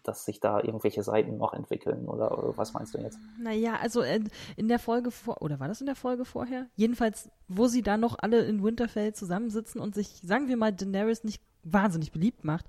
dass 0.03 0.27
sich 0.27 0.39
da 0.39 0.61
irgendwelche 0.61 1.03
Seiten 1.03 1.39
noch 1.39 1.55
entwickeln? 1.55 2.07
Oder 2.07 2.53
was 2.57 2.75
meinst 2.75 2.93
du 2.93 2.99
jetzt? 2.99 3.19
Naja, 3.41 3.77
also 3.81 4.03
äh, 4.03 4.21
in 4.57 4.69
der 4.69 4.79
Folge 4.79 5.11
vor, 5.11 5.41
oder 5.41 5.61
war 5.61 5.69
das 5.69 5.81
in 5.81 5.87
der 5.87 5.97
Folge 5.97 6.27
vorher? 6.27 6.67
Jedenfalls, 6.77 7.31
wo 7.49 7.69
sie 7.69 7.81
da 7.81 7.97
noch 7.97 8.17
alle 8.21 8.45
in 8.45 8.63
Winterfell 8.63 9.15
zusammensitzen 9.15 9.81
und 9.81 9.95
sich, 9.95 10.21
sagen 10.23 10.49
wir 10.49 10.59
mal, 10.59 10.75
Daenerys 10.75 11.25
nicht 11.25 11.43
wahnsinnig 11.63 12.13
beliebt 12.13 12.45
macht. 12.45 12.67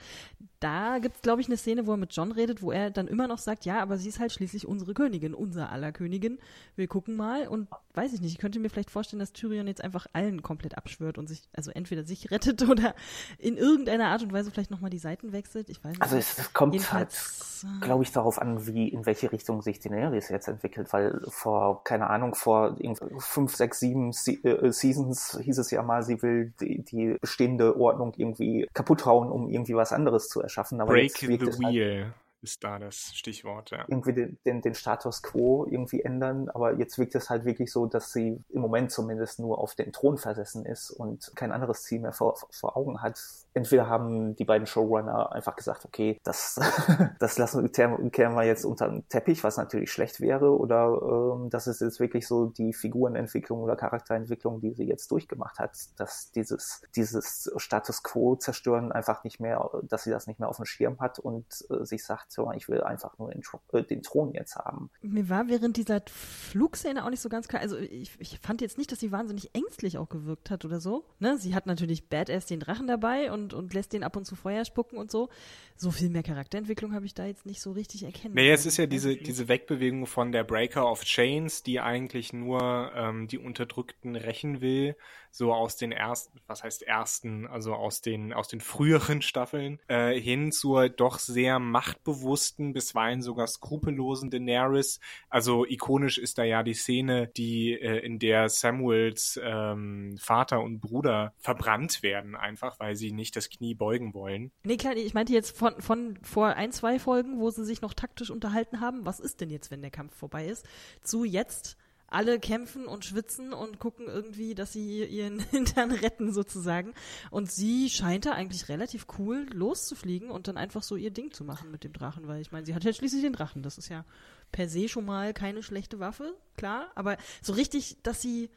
Da 0.59 0.99
gibt 0.99 1.15
es, 1.15 1.21
glaube 1.23 1.41
ich, 1.41 1.47
eine 1.47 1.57
Szene, 1.57 1.87
wo 1.87 1.91
er 1.91 1.97
mit 1.97 2.15
John 2.15 2.31
redet, 2.31 2.61
wo 2.61 2.71
er 2.71 2.91
dann 2.91 3.07
immer 3.07 3.27
noch 3.27 3.39
sagt, 3.39 3.65
ja, 3.65 3.81
aber 3.81 3.97
sie 3.97 4.09
ist 4.09 4.19
halt 4.19 4.31
schließlich 4.31 4.67
unsere 4.67 4.93
Königin, 4.93 5.33
unser 5.33 5.71
aller 5.71 5.91
Königin. 5.91 6.37
Wir 6.75 6.87
gucken 6.87 7.15
mal 7.15 7.47
und 7.47 7.67
weiß 7.95 8.13
ich 8.13 8.21
nicht, 8.21 8.33
ich 8.33 8.37
könnte 8.37 8.59
mir 8.59 8.69
vielleicht 8.69 8.91
vorstellen, 8.91 9.19
dass 9.19 9.33
Tyrion 9.33 9.67
jetzt 9.67 9.83
einfach 9.83 10.05
allen 10.13 10.43
komplett 10.43 10.77
abschwört 10.77 11.17
und 11.17 11.27
sich, 11.27 11.49
also 11.53 11.71
entweder 11.71 12.03
sich 12.03 12.31
rettet 12.31 12.61
oder 12.69 12.95
in 13.37 13.57
irgendeiner 13.57 14.07
Art 14.07 14.21
und 14.23 14.33
Weise 14.33 14.51
vielleicht 14.51 14.71
nochmal 14.71 14.89
die 14.91 14.99
Seiten 14.99 15.31
wechselt. 15.31 15.69
Ich 15.69 15.83
weiß 15.83 15.93
nicht. 15.93 16.01
Also 16.01 16.17
es 16.17 16.53
kommt 16.53 16.73
Jedenfalls, 16.73 17.63
halt, 17.63 17.81
glaube 17.81 18.03
ich, 18.03 18.11
darauf 18.11 18.39
an, 18.39 18.67
wie, 18.67 18.87
in 18.87 19.05
welche 19.05 19.31
Richtung 19.31 19.61
sich 19.61 19.79
Daenerys 19.79 20.29
jetzt 20.29 20.47
entwickelt, 20.47 20.93
weil 20.93 21.21
vor, 21.27 21.83
keine 21.83 22.07
Ahnung, 22.07 22.35
vor 22.35 22.77
fünf, 23.17 23.55
sechs, 23.55 23.79
sieben 23.79 24.11
äh, 24.11 24.71
Seasons 24.71 25.39
hieß 25.41 25.57
es 25.57 25.71
ja 25.71 25.81
mal, 25.81 26.03
sie 26.03 26.21
will 26.21 26.53
die, 26.61 26.83
die 26.83 27.17
bestehende 27.19 27.79
Ordnung 27.79 28.13
irgendwie 28.15 28.67
kaputt 28.81 29.05
hauen, 29.05 29.31
um 29.31 29.49
irgendwie 29.49 29.75
was 29.75 29.93
anderes 29.93 30.27
zu 30.27 30.41
erschaffen. 30.41 30.81
Aber 30.81 30.93
Break 30.93 31.15
the 31.17 31.27
halt 31.27 31.59
wheel. 31.59 32.03
Halt, 32.05 32.13
ist 32.43 32.63
da 32.63 32.79
das 32.79 33.11
Stichwort, 33.13 33.69
ja. 33.69 33.85
Irgendwie 33.87 34.13
den, 34.13 34.39
den, 34.45 34.61
den, 34.63 34.73
Status 34.73 35.21
quo 35.21 35.67
irgendwie 35.69 36.01
ändern, 36.01 36.49
aber 36.49 36.73
jetzt 36.73 36.97
wirkt 36.97 37.13
es 37.13 37.29
halt 37.29 37.45
wirklich 37.45 37.71
so, 37.71 37.85
dass 37.85 38.11
sie 38.13 38.43
im 38.49 38.61
Moment 38.61 38.91
zumindest 38.91 39.39
nur 39.39 39.59
auf 39.59 39.75
den 39.75 39.93
Thron 39.93 40.17
versessen 40.17 40.65
ist 40.65 40.89
und 40.89 41.31
kein 41.35 41.51
anderes 41.51 41.83
Ziel 41.83 41.99
mehr 41.99 42.13
vor, 42.13 42.35
vor 42.49 42.75
Augen 42.75 43.03
hat. 43.03 43.19
Entweder 43.53 43.87
haben 43.87 44.35
die 44.35 44.45
beiden 44.45 44.67
Showrunner 44.67 45.31
einfach 45.31 45.55
gesagt, 45.55 45.85
okay, 45.85 46.19
das, 46.23 46.59
das 47.19 47.37
lassen 47.37 47.71
kehren 47.71 48.35
wir 48.35 48.43
jetzt 48.43 48.65
unter 48.65 48.87
den 48.87 49.07
Teppich, 49.09 49.43
was 49.43 49.57
natürlich 49.57 49.91
schlecht 49.91 50.21
wäre, 50.21 50.57
oder 50.57 51.35
ähm, 51.41 51.49
das 51.49 51.67
ist 51.67 51.81
jetzt 51.81 51.99
wirklich 51.99 52.27
so 52.27 52.47
die 52.47 52.73
Figurenentwicklung 52.73 53.61
oder 53.61 53.75
Charakterentwicklung, 53.75 54.61
die 54.61 54.73
sie 54.73 54.85
jetzt 54.85 55.11
durchgemacht 55.11 55.59
hat, 55.59 55.77
dass 55.97 56.31
dieses, 56.31 56.81
dieses 56.95 57.51
Status 57.57 58.03
quo 58.03 58.35
zerstören 58.35 58.91
einfach 58.91 59.23
nicht 59.23 59.39
mehr, 59.39 59.69
dass 59.83 60.03
sie 60.03 60.11
das 60.11 60.27
nicht 60.27 60.39
mehr 60.39 60.49
auf 60.49 60.57
dem 60.57 60.65
Schirm 60.65 60.99
hat 60.99 61.19
und 61.19 61.45
äh, 61.69 61.85
sich 61.85 62.03
sagt, 62.05 62.31
so, 62.31 62.51
ich 62.51 62.69
will 62.69 62.81
einfach 62.81 63.17
nur 63.17 63.31
den, 63.31 63.41
äh, 63.73 63.83
den, 63.83 64.01
Thron 64.01 64.33
jetzt 64.33 64.55
haben. 64.55 64.89
Mir 65.01 65.29
war 65.29 65.47
während 65.47 65.77
dieser 65.77 66.01
Flugszene 66.07 67.05
auch 67.05 67.09
nicht 67.09 67.21
so 67.21 67.29
ganz 67.29 67.47
klar, 67.47 67.61
also 67.61 67.77
ich, 67.77 68.19
ich 68.19 68.39
fand 68.39 68.61
jetzt 68.61 68.77
nicht, 68.77 68.91
dass 68.91 68.99
sie 68.99 69.11
wahnsinnig 69.11 69.53
ängstlich 69.53 69.97
auch 69.97 70.09
gewirkt 70.09 70.49
hat 70.49 70.65
oder 70.65 70.79
so. 70.79 71.05
Ne? 71.19 71.37
Sie 71.37 71.55
hat 71.55 71.65
natürlich 71.65 72.09
Badass 72.09 72.45
den 72.45 72.59
Drachen 72.59 72.87
dabei 72.87 73.31
und, 73.31 73.40
und 73.49 73.73
lässt 73.73 73.93
den 73.93 74.03
ab 74.03 74.15
und 74.15 74.25
zu 74.25 74.35
Feuer 74.35 74.65
spucken 74.65 74.97
und 74.97 75.11
so. 75.11 75.29
So 75.75 75.91
viel 75.91 76.09
mehr 76.09 76.23
Charakterentwicklung 76.23 76.93
habe 76.93 77.05
ich 77.05 77.13
da 77.13 77.25
jetzt 77.25 77.45
nicht 77.45 77.61
so 77.61 77.71
richtig 77.71 78.03
erkennen 78.03 78.35
Nee, 78.35 78.51
es 78.51 78.65
ist 78.65 78.77
ja 78.77 78.85
diese, 78.85 79.15
diese 79.15 79.47
Wegbewegung 79.47 80.05
von 80.05 80.31
der 80.31 80.43
Breaker 80.43 80.89
of 80.89 81.03
Chains, 81.03 81.63
die 81.63 81.79
eigentlich 81.79 82.33
nur 82.33 82.91
ähm, 82.95 83.27
die 83.27 83.37
Unterdrückten 83.37 84.15
rächen 84.15 84.61
will, 84.61 84.95
so 85.31 85.53
aus 85.53 85.77
den 85.77 85.91
ersten, 85.91 86.39
was 86.47 86.63
heißt 86.63 86.83
ersten, 86.83 87.47
also 87.47 87.73
aus 87.73 88.01
den, 88.01 88.33
aus 88.33 88.47
den 88.47 88.61
früheren 88.61 89.21
Staffeln, 89.21 89.79
äh, 89.87 90.19
hin 90.19 90.51
zur 90.51 90.89
doch 90.89 91.19
sehr 91.19 91.59
machtbewussten 91.59 92.73
bisweilen 92.73 93.21
sogar 93.21 93.47
skrupellosen 93.47 94.29
Daenerys. 94.29 94.99
Also 95.29 95.65
ikonisch 95.65 96.17
ist 96.17 96.37
da 96.37 96.43
ja 96.43 96.63
die 96.63 96.73
Szene, 96.73 97.27
die 97.27 97.73
äh, 97.73 97.99
in 97.99 98.19
der 98.19 98.49
Samuels 98.49 99.39
ähm, 99.41 100.17
Vater 100.19 100.61
und 100.61 100.79
Bruder 100.79 101.33
verbrannt 101.37 102.03
werden, 102.03 102.35
einfach 102.35 102.79
weil 102.79 102.95
sie 102.95 103.11
nicht 103.11 103.35
das 103.35 103.49
Knie 103.49 103.73
beugen 103.73 104.13
wollen. 104.13 104.51
Nee, 104.63 104.77
klar, 104.77 104.95
ich 104.95 105.13
meinte 105.13 105.33
jetzt 105.33 105.57
von, 105.57 105.81
von 105.81 106.19
vor 106.21 106.47
ein, 106.55 106.71
zwei 106.71 106.99
Folgen, 106.99 107.39
wo 107.39 107.49
sie 107.49 107.65
sich 107.65 107.81
noch 107.81 107.93
taktisch 107.93 108.29
unterhalten 108.29 108.81
haben, 108.81 109.05
was 109.05 109.19
ist 109.19 109.41
denn 109.41 109.49
jetzt, 109.49 109.71
wenn 109.71 109.81
der 109.81 109.91
Kampf 109.91 110.15
vorbei 110.15 110.47
ist, 110.47 110.65
zu 111.03 111.23
jetzt 111.23 111.77
alle 112.11 112.39
kämpfen 112.39 112.85
und 112.85 113.05
schwitzen 113.05 113.53
und 113.53 113.79
gucken 113.79 114.07
irgendwie, 114.07 114.53
dass 114.53 114.73
sie 114.73 115.03
ihren 115.03 115.39
Hintern 115.51 115.91
retten 115.91 116.31
sozusagen. 116.31 116.93
Und 117.31 117.51
sie 117.51 117.89
scheint 117.89 118.25
da 118.25 118.33
eigentlich 118.33 118.69
relativ 118.69 119.07
cool 119.17 119.47
loszufliegen 119.53 120.29
und 120.29 120.47
dann 120.47 120.57
einfach 120.57 120.83
so 120.83 120.95
ihr 120.95 121.11
Ding 121.11 121.31
zu 121.31 121.43
machen 121.43 121.71
mit 121.71 121.83
dem 121.83 121.93
Drachen, 121.93 122.27
weil 122.27 122.41
ich 122.41 122.51
meine, 122.51 122.65
sie 122.65 122.75
hat 122.75 122.83
ja 122.83 122.93
schließlich 122.93 123.23
den 123.23 123.33
Drachen. 123.33 123.63
Das 123.63 123.77
ist 123.77 123.89
ja 123.89 124.05
per 124.51 124.67
se 124.67 124.89
schon 124.89 125.05
mal 125.05 125.33
keine 125.33 125.63
schlechte 125.63 125.99
Waffe, 125.99 126.35
klar. 126.57 126.91
Aber 126.95 127.17
so 127.41 127.53
richtig, 127.53 127.97
dass 128.03 128.21
sie 128.21 128.49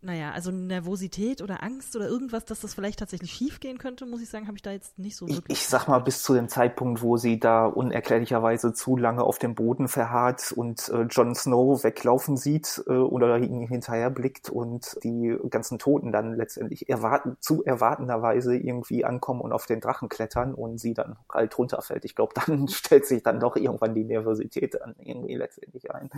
naja, 0.00 0.30
also 0.30 0.52
Nervosität 0.52 1.42
oder 1.42 1.62
Angst 1.64 1.96
oder 1.96 2.06
irgendwas, 2.06 2.44
dass 2.44 2.60
das 2.60 2.72
vielleicht 2.72 3.00
tatsächlich 3.00 3.32
schief 3.32 3.58
gehen 3.58 3.78
könnte, 3.78 4.06
muss 4.06 4.22
ich 4.22 4.28
sagen, 4.28 4.46
habe 4.46 4.56
ich 4.56 4.62
da 4.62 4.70
jetzt 4.70 4.96
nicht 4.98 5.16
so 5.16 5.26
wirklich. 5.26 5.44
Ich, 5.48 5.64
ich 5.64 5.66
sag 5.66 5.88
mal, 5.88 5.98
bis 5.98 6.22
zu 6.22 6.34
dem 6.34 6.48
Zeitpunkt, 6.48 7.02
wo 7.02 7.16
sie 7.16 7.40
da 7.40 7.66
unerklärlicherweise 7.66 8.72
zu 8.72 8.96
lange 8.96 9.24
auf 9.24 9.38
dem 9.38 9.56
Boden 9.56 9.88
verharrt 9.88 10.52
und 10.52 10.88
äh, 10.90 11.02
Jon 11.02 11.34
Snow 11.34 11.82
weglaufen 11.82 12.36
sieht 12.36 12.80
äh, 12.86 12.92
oder 12.92 13.38
ihn 13.38 13.66
hinterher 13.66 14.10
blickt 14.10 14.50
und 14.50 14.96
die 15.02 15.36
ganzen 15.50 15.80
Toten 15.80 16.12
dann 16.12 16.34
letztendlich 16.34 16.88
erwarten, 16.88 17.36
zu 17.40 17.64
erwartenderweise 17.64 18.56
irgendwie 18.56 19.04
ankommen 19.04 19.40
und 19.40 19.52
auf 19.52 19.66
den 19.66 19.80
Drachen 19.80 20.08
klettern 20.08 20.54
und 20.54 20.78
sie 20.78 20.94
dann 20.94 21.16
kalt 21.28 21.58
runterfällt. 21.58 22.04
Ich 22.04 22.14
glaube, 22.14 22.34
dann 22.46 22.68
stellt 22.68 23.04
sich 23.04 23.24
dann 23.24 23.40
doch 23.40 23.56
irgendwann 23.56 23.94
die 23.94 24.04
Nervosität 24.04 24.74
dann 24.74 24.94
irgendwie 25.02 25.34
letztendlich 25.34 25.90
ein. 25.90 26.08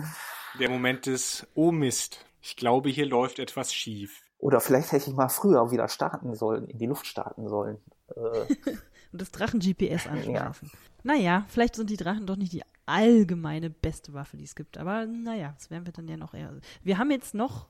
Der 0.59 0.69
Moment 0.69 1.07
des 1.07 1.47
Oh 1.55 1.71
Mist. 1.71 2.25
Ich 2.41 2.55
glaube, 2.55 2.89
hier 2.89 3.05
läuft 3.05 3.39
etwas 3.39 3.73
schief. 3.73 4.23
Oder 4.37 4.59
vielleicht 4.59 4.91
hätte 4.91 5.09
ich 5.09 5.15
mal 5.15 5.29
früher 5.29 5.71
wieder 5.71 5.87
starten 5.87 6.33
sollen, 6.33 6.67
in 6.67 6.79
die 6.79 6.87
Luft 6.87 7.05
starten 7.05 7.47
sollen. 7.47 7.77
Äh. 8.15 8.71
Und 9.11 9.21
das 9.21 9.31
Drachen-GPS 9.31 10.07
anschmeißen. 10.07 10.69
Ja. 10.71 10.79
Naja, 11.03 11.45
vielleicht 11.49 11.75
sind 11.75 11.89
die 11.89 11.97
Drachen 11.97 12.25
doch 12.25 12.37
nicht 12.37 12.53
die 12.53 12.63
allgemeine 12.85 13.69
beste 13.69 14.13
Waffe, 14.13 14.37
die 14.37 14.45
es 14.45 14.55
gibt. 14.55 14.77
Aber 14.77 15.05
naja, 15.05 15.53
das 15.57 15.69
werden 15.69 15.85
wir 15.85 15.93
dann 15.93 16.07
ja 16.07 16.17
noch 16.17 16.33
eher. 16.33 16.53
Wir 16.83 16.97
haben 16.97 17.11
jetzt 17.11 17.33
noch 17.33 17.67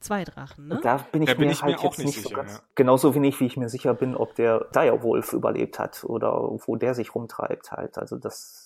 zwei 0.00 0.24
Drachen, 0.24 0.68
ne? 0.68 0.80
Da 0.82 0.98
bin 0.98 1.22
ich 1.22 1.28
da 1.28 1.34
mir 1.34 1.38
bin 1.38 1.50
ich 1.50 1.62
halt 1.62 1.76
mir 1.76 1.82
jetzt 1.82 1.98
nicht 1.98 2.14
sicher, 2.14 2.28
so 2.28 2.34
ganz, 2.34 2.54
ja. 2.54 2.60
genauso 2.74 3.14
wenig, 3.14 3.38
wie 3.40 3.46
ich 3.46 3.56
mir 3.56 3.68
sicher 3.68 3.94
bin, 3.94 4.16
ob 4.16 4.34
der 4.34 4.66
Direwolf 4.74 5.32
überlebt 5.32 5.78
hat 5.78 6.04
oder 6.04 6.32
wo 6.66 6.76
der 6.76 6.94
sich 6.94 7.14
rumtreibt 7.14 7.72
halt. 7.72 7.98
Also 7.98 8.18
das 8.18 8.61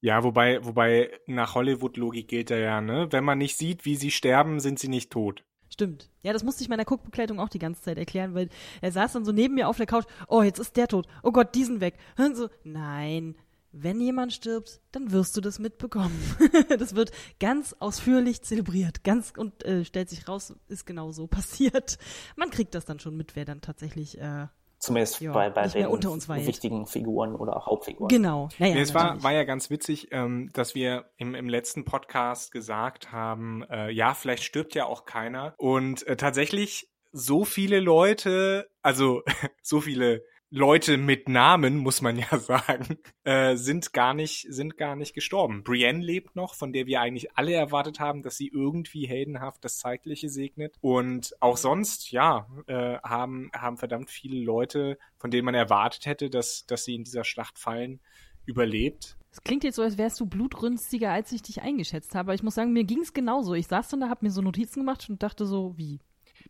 ja, 0.00 0.24
wobei, 0.24 0.64
wobei 0.64 1.10
nach 1.26 1.54
Hollywood-Logik 1.54 2.28
gilt 2.28 2.50
er 2.50 2.58
ja, 2.58 2.80
ne? 2.80 3.08
Wenn 3.10 3.24
man 3.24 3.38
nicht 3.38 3.56
sieht, 3.56 3.84
wie 3.84 3.96
sie 3.96 4.10
sterben, 4.10 4.60
sind 4.60 4.78
sie 4.78 4.88
nicht 4.88 5.10
tot. 5.10 5.44
Stimmt. 5.68 6.10
Ja, 6.22 6.32
das 6.32 6.42
musste 6.42 6.62
ich 6.62 6.68
meiner 6.68 6.84
Guckbekleidung 6.84 7.38
auch 7.38 7.48
die 7.48 7.58
ganze 7.58 7.82
Zeit 7.82 7.98
erklären, 7.98 8.34
weil 8.34 8.48
er 8.80 8.92
saß 8.92 9.12
dann 9.12 9.24
so 9.24 9.32
neben 9.32 9.54
mir 9.54 9.68
auf 9.68 9.76
der 9.76 9.86
Couch. 9.86 10.04
Oh, 10.26 10.42
jetzt 10.42 10.58
ist 10.58 10.76
der 10.76 10.88
tot. 10.88 11.06
Oh 11.22 11.32
Gott, 11.32 11.54
diesen 11.54 11.80
weg. 11.80 11.96
Und 12.18 12.36
so, 12.36 12.48
nein. 12.64 13.36
Wenn 13.72 14.00
jemand 14.00 14.32
stirbt, 14.32 14.80
dann 14.90 15.12
wirst 15.12 15.36
du 15.36 15.40
das 15.40 15.60
mitbekommen. 15.60 16.18
das 16.78 16.96
wird 16.96 17.12
ganz 17.38 17.76
ausführlich 17.78 18.42
zelebriert. 18.42 19.04
Ganz 19.04 19.32
und 19.36 19.64
äh, 19.64 19.84
stellt 19.84 20.10
sich 20.10 20.26
raus, 20.26 20.54
ist 20.66 20.86
genau 20.86 21.12
so 21.12 21.28
passiert. 21.28 21.98
Man 22.34 22.50
kriegt 22.50 22.74
das 22.74 22.84
dann 22.84 22.98
schon 22.98 23.16
mit, 23.16 23.36
wer 23.36 23.44
dann 23.44 23.60
tatsächlich 23.60 24.18
äh, 24.18 24.48
Zumindest 24.80 25.20
Ja, 25.20 25.32
bei, 25.32 25.50
bei 25.50 25.66
den 25.66 25.86
wichtigen 26.46 26.86
Figuren 26.86 27.34
oder 27.34 27.66
Hauptfiguren. 27.66 28.08
Genau. 28.08 28.48
Naja, 28.58 28.74
Nee, 28.74 28.80
es 28.80 28.94
war, 28.94 29.22
war 29.22 29.32
ja 29.32 29.44
ganz 29.44 29.68
witzig, 29.68 30.08
ähm, 30.10 30.48
dass 30.54 30.74
wir 30.74 31.10
im, 31.18 31.34
im 31.34 31.50
letzten 31.50 31.84
Podcast 31.84 32.50
gesagt 32.50 33.12
haben, 33.12 33.62
äh, 33.70 33.90
ja, 33.90 34.14
vielleicht 34.14 34.42
stirbt 34.42 34.74
ja 34.74 34.86
auch 34.86 35.04
keiner. 35.04 35.52
Und 35.58 36.06
äh, 36.06 36.16
tatsächlich 36.16 36.88
so 37.12 37.44
viele 37.44 37.78
Leute, 37.78 38.70
also 38.80 39.22
so 39.62 39.82
viele 39.82 40.24
Leute 40.52 40.96
mit 40.96 41.28
Namen, 41.28 41.76
muss 41.76 42.02
man 42.02 42.18
ja 42.18 42.38
sagen, 42.38 42.98
äh, 43.22 43.54
sind 43.54 43.92
gar 43.92 44.14
nicht, 44.14 44.46
sind 44.52 44.76
gar 44.76 44.96
nicht 44.96 45.14
gestorben. 45.14 45.62
Brienne 45.62 46.04
lebt 46.04 46.34
noch, 46.34 46.54
von 46.54 46.72
der 46.72 46.86
wir 46.86 47.00
eigentlich 47.00 47.36
alle 47.36 47.54
erwartet 47.54 48.00
haben, 48.00 48.22
dass 48.22 48.36
sie 48.36 48.48
irgendwie 48.48 49.06
heldenhaft 49.06 49.64
das 49.64 49.78
Zeitliche 49.78 50.28
segnet. 50.28 50.76
Und 50.80 51.36
auch 51.40 51.56
sonst, 51.56 52.10
ja, 52.10 52.48
äh, 52.66 52.98
haben, 52.98 53.50
haben 53.54 53.76
verdammt 53.76 54.10
viele 54.10 54.42
Leute, 54.42 54.98
von 55.18 55.30
denen 55.30 55.44
man 55.44 55.54
erwartet 55.54 56.06
hätte, 56.06 56.30
dass, 56.30 56.66
dass 56.66 56.84
sie 56.84 56.96
in 56.96 57.04
dieser 57.04 57.22
Schlacht 57.22 57.56
fallen, 57.56 58.00
überlebt. 58.44 59.16
Es 59.30 59.44
klingt 59.44 59.62
jetzt 59.62 59.76
so, 59.76 59.82
als 59.82 59.98
wärst 59.98 60.18
du 60.18 60.26
blutrünstiger, 60.26 61.12
als 61.12 61.30
ich 61.30 61.42
dich 61.42 61.62
eingeschätzt 61.62 62.16
habe. 62.16 62.30
Aber 62.30 62.34
ich 62.34 62.42
muss 62.42 62.56
sagen, 62.56 62.72
mir 62.72 62.82
ging 62.82 63.02
es 63.02 63.12
genauso. 63.12 63.54
Ich 63.54 63.68
saß 63.68 63.88
dann 63.88 64.00
da, 64.00 64.08
hab 64.08 64.22
mir 64.22 64.30
so 64.30 64.42
Notizen 64.42 64.80
gemacht 64.80 65.08
und 65.08 65.22
dachte 65.22 65.46
so, 65.46 65.78
wie? 65.78 66.00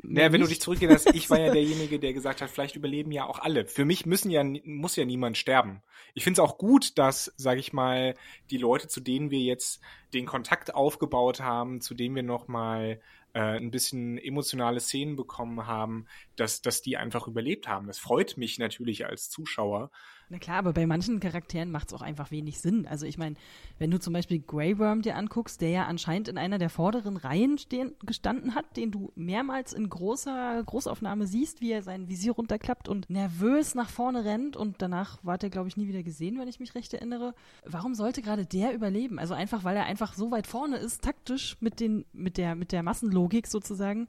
Naja, 0.03 0.33
wenn 0.33 0.41
du 0.41 0.47
dich 0.47 0.61
zurückerinnerst, 0.61 1.15
ich 1.15 1.29
war 1.31 1.39
ja 1.39 1.51
derjenige, 1.53 1.99
der 1.99 2.13
gesagt 2.13 2.41
hat, 2.41 2.51
vielleicht 2.51 2.77
überleben 2.77 3.13
ja 3.13 3.27
auch 3.27 3.39
alle. 3.39 3.67
Für 3.67 3.85
mich 3.85 4.07
müssen 4.07 4.31
ja, 4.31 4.43
muss 4.65 4.97
ja 4.97 5.05
niemand 5.05 5.37
sterben. 5.37 5.83
Ich 6.15 6.25
finde 6.25 6.41
es 6.41 6.49
auch 6.49 6.59
gut, 6.59 6.99
dass, 6.99 7.33
sag 7.37 7.59
ich 7.59 7.73
mal, 7.73 8.15
die 8.51 8.57
Leute, 8.57 8.89
zu 8.89 9.01
denen 9.01 9.31
wir 9.31 9.41
jetzt 9.41 9.81
den 10.15 10.27
Kontakt 10.27 10.75
aufgebaut 10.75 11.41
haben, 11.41 11.81
zu 11.81 11.95
denen 11.95 12.17
wir 12.17 12.23
nochmal 12.23 13.01
äh, 13.33 13.59
ein 13.59 13.71
bisschen 13.71 14.19
emotionale 14.19 14.81
Szenen 14.81 15.17
bekommen 15.17 15.67
haben, 15.67 16.07
dass, 16.37 16.63
dass 16.63 16.83
die 16.83 16.97
einfach 16.97 17.29
überlebt 17.29 17.69
haben. 17.69 17.87
Das 17.87 17.99
freut 17.99 18.37
mich 18.37 18.59
natürlich 18.59 19.07
als 19.07 19.31
Zuschauer. 19.31 19.91
Na 20.33 20.39
klar, 20.39 20.59
aber 20.59 20.73
bei 20.73 20.87
manchen 20.87 21.19
Charakteren 21.19 21.73
macht 21.73 21.89
es 21.89 21.95
auch 21.95 22.03
einfach 22.03 22.31
wenig 22.31 22.61
Sinn. 22.61 22.87
Also 22.87 23.05
ich 23.05 23.19
meine, 23.19 23.35
wenn 23.81 23.91
du 23.91 23.99
zum 23.99 24.13
Beispiel 24.13 24.39
Grey 24.39 24.79
Worm 24.79 25.03
dir 25.03 25.17
anguckst, 25.17 25.61
der 25.61 25.71
ja 25.71 25.87
anscheinend 25.87 26.29
in 26.29 26.39
einer 26.39 26.59
der 26.59 26.71
vorderen 26.71 27.17
Reihen 27.17 27.59
stehen, 27.59 27.95
gestanden 28.07 28.55
hat, 28.55 28.77
den 28.77 28.93
du 28.93 29.11
mehrmals 29.17 29.73
in 29.73 29.91
großer 29.91 30.63
Großaufnahme 30.65 31.27
siehst, 31.27 31.61
wie 31.61 31.73
er 31.73 31.83
sein 31.83 32.09
Visier 32.09 32.31
runterklappt 32.31 32.89
und 32.89 33.11
nervös 33.11 33.75
nach 33.75 33.91
vorne 33.91 34.25
rennt 34.25 34.57
und 34.57 34.81
danach 34.81 35.19
war 35.25 35.37
der, 35.37 35.51
glaube 35.51 35.67
ich, 35.67 35.77
nie 35.77 35.89
wieder 35.89 36.05
gesehen, 36.05 36.39
wenn 36.39 36.47
ich 36.47 36.61
mich 36.61 36.77
recht 36.77 36.95
erinnere. 36.95 37.35
Warum 37.67 37.97
sollte 37.97 38.23
gerade 38.23 38.47
der 38.47 38.73
überleben? 38.73 39.19
Also 39.19 39.35
einfach, 39.35 39.65
weil 39.65 39.77
er 39.77 39.87
einfach 39.87 40.15
so 40.15 40.31
weit 40.31 40.47
vorne 40.47 40.77
ist, 40.77 41.03
taktisch 41.03 41.57
mit 41.59 41.81
den, 41.81 42.05
mit 42.13 42.39
der, 42.39 42.55
mit 42.55 42.71
der 42.71 42.85
Massenlogik 42.85 43.49
sozusagen. 43.49 44.07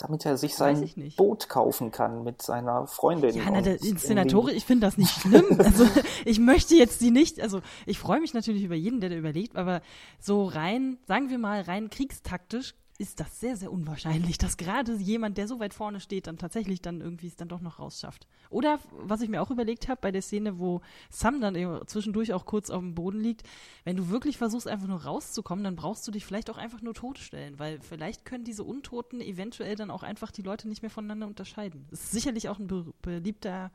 Damit 0.00 0.24
er 0.24 0.36
sich 0.36 0.54
sein. 0.54 0.90
Boot 1.16 1.48
kaufen 1.48 1.90
kann 1.90 2.24
mit 2.24 2.42
seiner 2.42 2.86
Freundin. 2.86 3.34
Ja, 3.34 3.50
na, 3.50 3.60
der 3.60 3.82
Inszenatorisch, 3.82 4.54
ich 4.54 4.64
finde 4.64 4.86
das 4.86 4.96
nicht 4.96 5.12
schlimm. 5.20 5.46
Also 5.70 5.86
ich 6.24 6.38
möchte 6.38 6.74
jetzt 6.74 7.00
die 7.00 7.10
nicht, 7.10 7.40
also 7.40 7.60
ich 7.86 7.98
freue 7.98 8.20
mich 8.20 8.34
natürlich 8.34 8.64
über 8.64 8.74
jeden, 8.74 9.00
der 9.00 9.10
da 9.10 9.16
überlegt, 9.16 9.56
aber 9.56 9.82
so 10.18 10.44
rein, 10.44 10.98
sagen 11.06 11.30
wir 11.30 11.38
mal, 11.38 11.60
rein 11.60 11.90
kriegstaktisch 11.90 12.74
ist 13.00 13.18
das 13.18 13.40
sehr, 13.40 13.56
sehr 13.56 13.72
unwahrscheinlich, 13.72 14.36
dass 14.36 14.58
gerade 14.58 14.94
jemand, 14.96 15.38
der 15.38 15.48
so 15.48 15.58
weit 15.58 15.72
vorne 15.72 16.00
steht, 16.00 16.26
dann 16.26 16.36
tatsächlich 16.36 16.82
dann 16.82 17.00
irgendwie 17.00 17.28
es 17.28 17.36
dann 17.36 17.48
doch 17.48 17.62
noch 17.62 17.78
rausschafft. 17.78 18.26
Oder 18.50 18.78
was 18.92 19.22
ich 19.22 19.30
mir 19.30 19.40
auch 19.40 19.50
überlegt 19.50 19.88
habe 19.88 20.02
bei 20.02 20.12
der 20.12 20.20
Szene, 20.20 20.58
wo 20.58 20.82
Sam 21.08 21.40
dann 21.40 21.56
zwischendurch 21.86 22.34
auch 22.34 22.44
kurz 22.44 22.68
auf 22.68 22.80
dem 22.80 22.94
Boden 22.94 23.18
liegt, 23.18 23.42
wenn 23.84 23.96
du 23.96 24.10
wirklich 24.10 24.36
versuchst, 24.36 24.68
einfach 24.68 24.86
nur 24.86 25.02
rauszukommen, 25.02 25.64
dann 25.64 25.76
brauchst 25.76 26.06
du 26.06 26.10
dich 26.10 26.26
vielleicht 26.26 26.50
auch 26.50 26.58
einfach 26.58 26.82
nur 26.82 26.92
totstellen, 26.92 27.58
weil 27.58 27.80
vielleicht 27.80 28.26
können 28.26 28.44
diese 28.44 28.64
Untoten 28.64 29.22
eventuell 29.22 29.76
dann 29.76 29.90
auch 29.90 30.02
einfach 30.02 30.30
die 30.30 30.42
Leute 30.42 30.68
nicht 30.68 30.82
mehr 30.82 30.90
voneinander 30.90 31.26
unterscheiden. 31.26 31.86
Das 31.90 32.00
ist 32.04 32.12
sicherlich 32.12 32.50
auch 32.50 32.58
ein 32.58 32.66
be 32.66 32.92
beliebter 33.00 33.72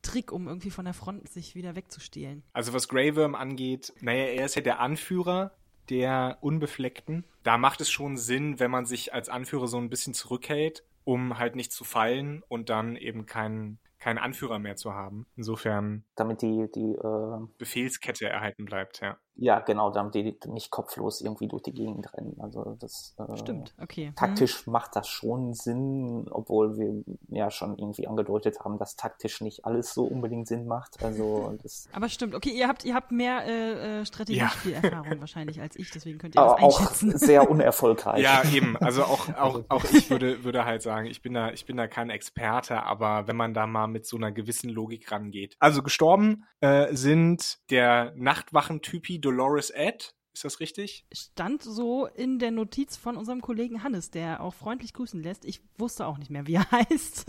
Trick, 0.00 0.32
um 0.32 0.48
irgendwie 0.48 0.70
von 0.70 0.86
der 0.86 0.94
Front 0.94 1.28
sich 1.28 1.54
wieder 1.54 1.76
wegzustehlen. 1.76 2.42
Also 2.54 2.72
was 2.72 2.88
Grey 2.88 3.14
Worm 3.16 3.34
angeht, 3.34 3.92
naja, 4.00 4.24
er 4.24 4.46
ist 4.46 4.56
ja 4.56 4.62
der 4.62 4.80
Anführer 4.80 5.52
der 5.90 6.38
Unbefleckten. 6.40 7.24
Da 7.42 7.58
macht 7.58 7.80
es 7.80 7.90
schon 7.90 8.16
Sinn, 8.16 8.60
wenn 8.60 8.70
man 8.70 8.86
sich 8.86 9.12
als 9.12 9.28
Anführer 9.28 9.68
so 9.68 9.78
ein 9.78 9.90
bisschen 9.90 10.14
zurückhält, 10.14 10.84
um 11.04 11.38
halt 11.38 11.56
nicht 11.56 11.72
zu 11.72 11.84
fallen 11.84 12.42
und 12.48 12.68
dann 12.68 12.96
eben 12.96 13.26
keinen 13.26 13.78
keinen 14.02 14.18
Anführer 14.18 14.58
mehr 14.58 14.74
zu 14.74 14.94
haben. 14.94 15.26
Insofern 15.36 16.04
Damit 16.16 16.42
die, 16.42 16.68
die 16.74 16.94
äh, 16.94 17.46
Befehlskette 17.56 18.28
erhalten 18.28 18.64
bleibt, 18.64 19.00
ja. 19.00 19.16
Ja 19.36 19.60
genau, 19.60 19.90
damit 19.90 20.14
die 20.14 20.36
nicht 20.46 20.70
kopflos 20.70 21.20
irgendwie 21.20 21.48
durch 21.48 21.62
die 21.62 21.72
Gegend 21.72 22.12
rennen. 22.14 22.36
Also 22.40 22.76
das 22.78 23.14
äh, 23.18 23.36
Stimmt, 23.36 23.74
okay. 23.80 24.08
Hm. 24.08 24.14
Taktisch 24.14 24.66
macht 24.66 24.94
das 24.96 25.08
schon 25.08 25.54
Sinn, 25.54 26.26
obwohl 26.30 26.76
wir 26.76 27.02
ja 27.28 27.50
schon 27.50 27.78
irgendwie 27.78 28.06
angedeutet 28.06 28.60
haben, 28.60 28.78
dass 28.78 28.96
taktisch 28.96 29.40
nicht 29.40 29.64
alles 29.64 29.94
so 29.94 30.04
unbedingt 30.04 30.46
Sinn 30.46 30.66
macht. 30.66 31.02
Also 31.02 31.56
das 31.62 31.88
Aber 31.92 32.08
stimmt, 32.08 32.34
okay, 32.34 32.50
ihr 32.50 32.68
habt, 32.68 32.84
ihr 32.84 32.94
habt 32.94 33.10
mehr 33.10 33.46
äh, 33.46 34.00
äh, 34.00 34.06
Strategiespielerfahrung 34.06 35.20
wahrscheinlich 35.20 35.60
als 35.60 35.76
ich, 35.76 35.90
deswegen 35.90 36.18
könnt 36.18 36.34
ihr 36.34 36.42
aber 36.42 36.60
das 36.60 36.62
auch 36.62 36.80
einschätzen. 36.80 37.12
sehr 37.18 37.50
unerfolgreich. 37.50 38.22
Ja, 38.22 38.42
eben. 38.52 38.76
Also 38.76 39.04
auch, 39.04 39.28
auch, 39.36 39.62
auch 39.68 39.84
ich 39.84 40.10
würde, 40.10 40.44
würde 40.44 40.64
halt 40.64 40.82
sagen, 40.82 41.06
ich 41.06 41.22
bin 41.22 41.34
da, 41.34 41.50
ich 41.50 41.64
bin 41.64 41.76
da 41.76 41.86
kein 41.86 42.10
Experte, 42.10 42.82
aber 42.82 43.26
wenn 43.26 43.36
man 43.36 43.54
da 43.54 43.66
mal 43.66 43.86
mit 43.86 44.06
so 44.06 44.16
einer 44.16 44.30
gewissen 44.30 44.68
Logik 44.68 45.10
rangeht. 45.10 45.56
Also 45.58 45.82
gestorben 45.82 46.44
äh, 46.60 46.94
sind 46.94 47.58
der 47.70 48.12
Nachtwachentypi 48.16 49.20
Dolores 49.22 49.70
Ed. 49.70 50.14
Ist 50.34 50.44
das 50.44 50.60
richtig? 50.60 51.04
Stand 51.12 51.62
so 51.62 52.06
in 52.06 52.38
der 52.38 52.50
Notiz 52.50 52.96
von 52.96 53.18
unserem 53.18 53.42
Kollegen 53.42 53.82
Hannes, 53.82 54.10
der 54.10 54.42
auch 54.42 54.54
freundlich 54.54 54.94
grüßen 54.94 55.22
lässt. 55.22 55.44
Ich 55.44 55.60
wusste 55.76 56.06
auch 56.06 56.16
nicht 56.16 56.30
mehr, 56.30 56.46
wie 56.46 56.54
er 56.54 56.70
heißt. 56.70 57.26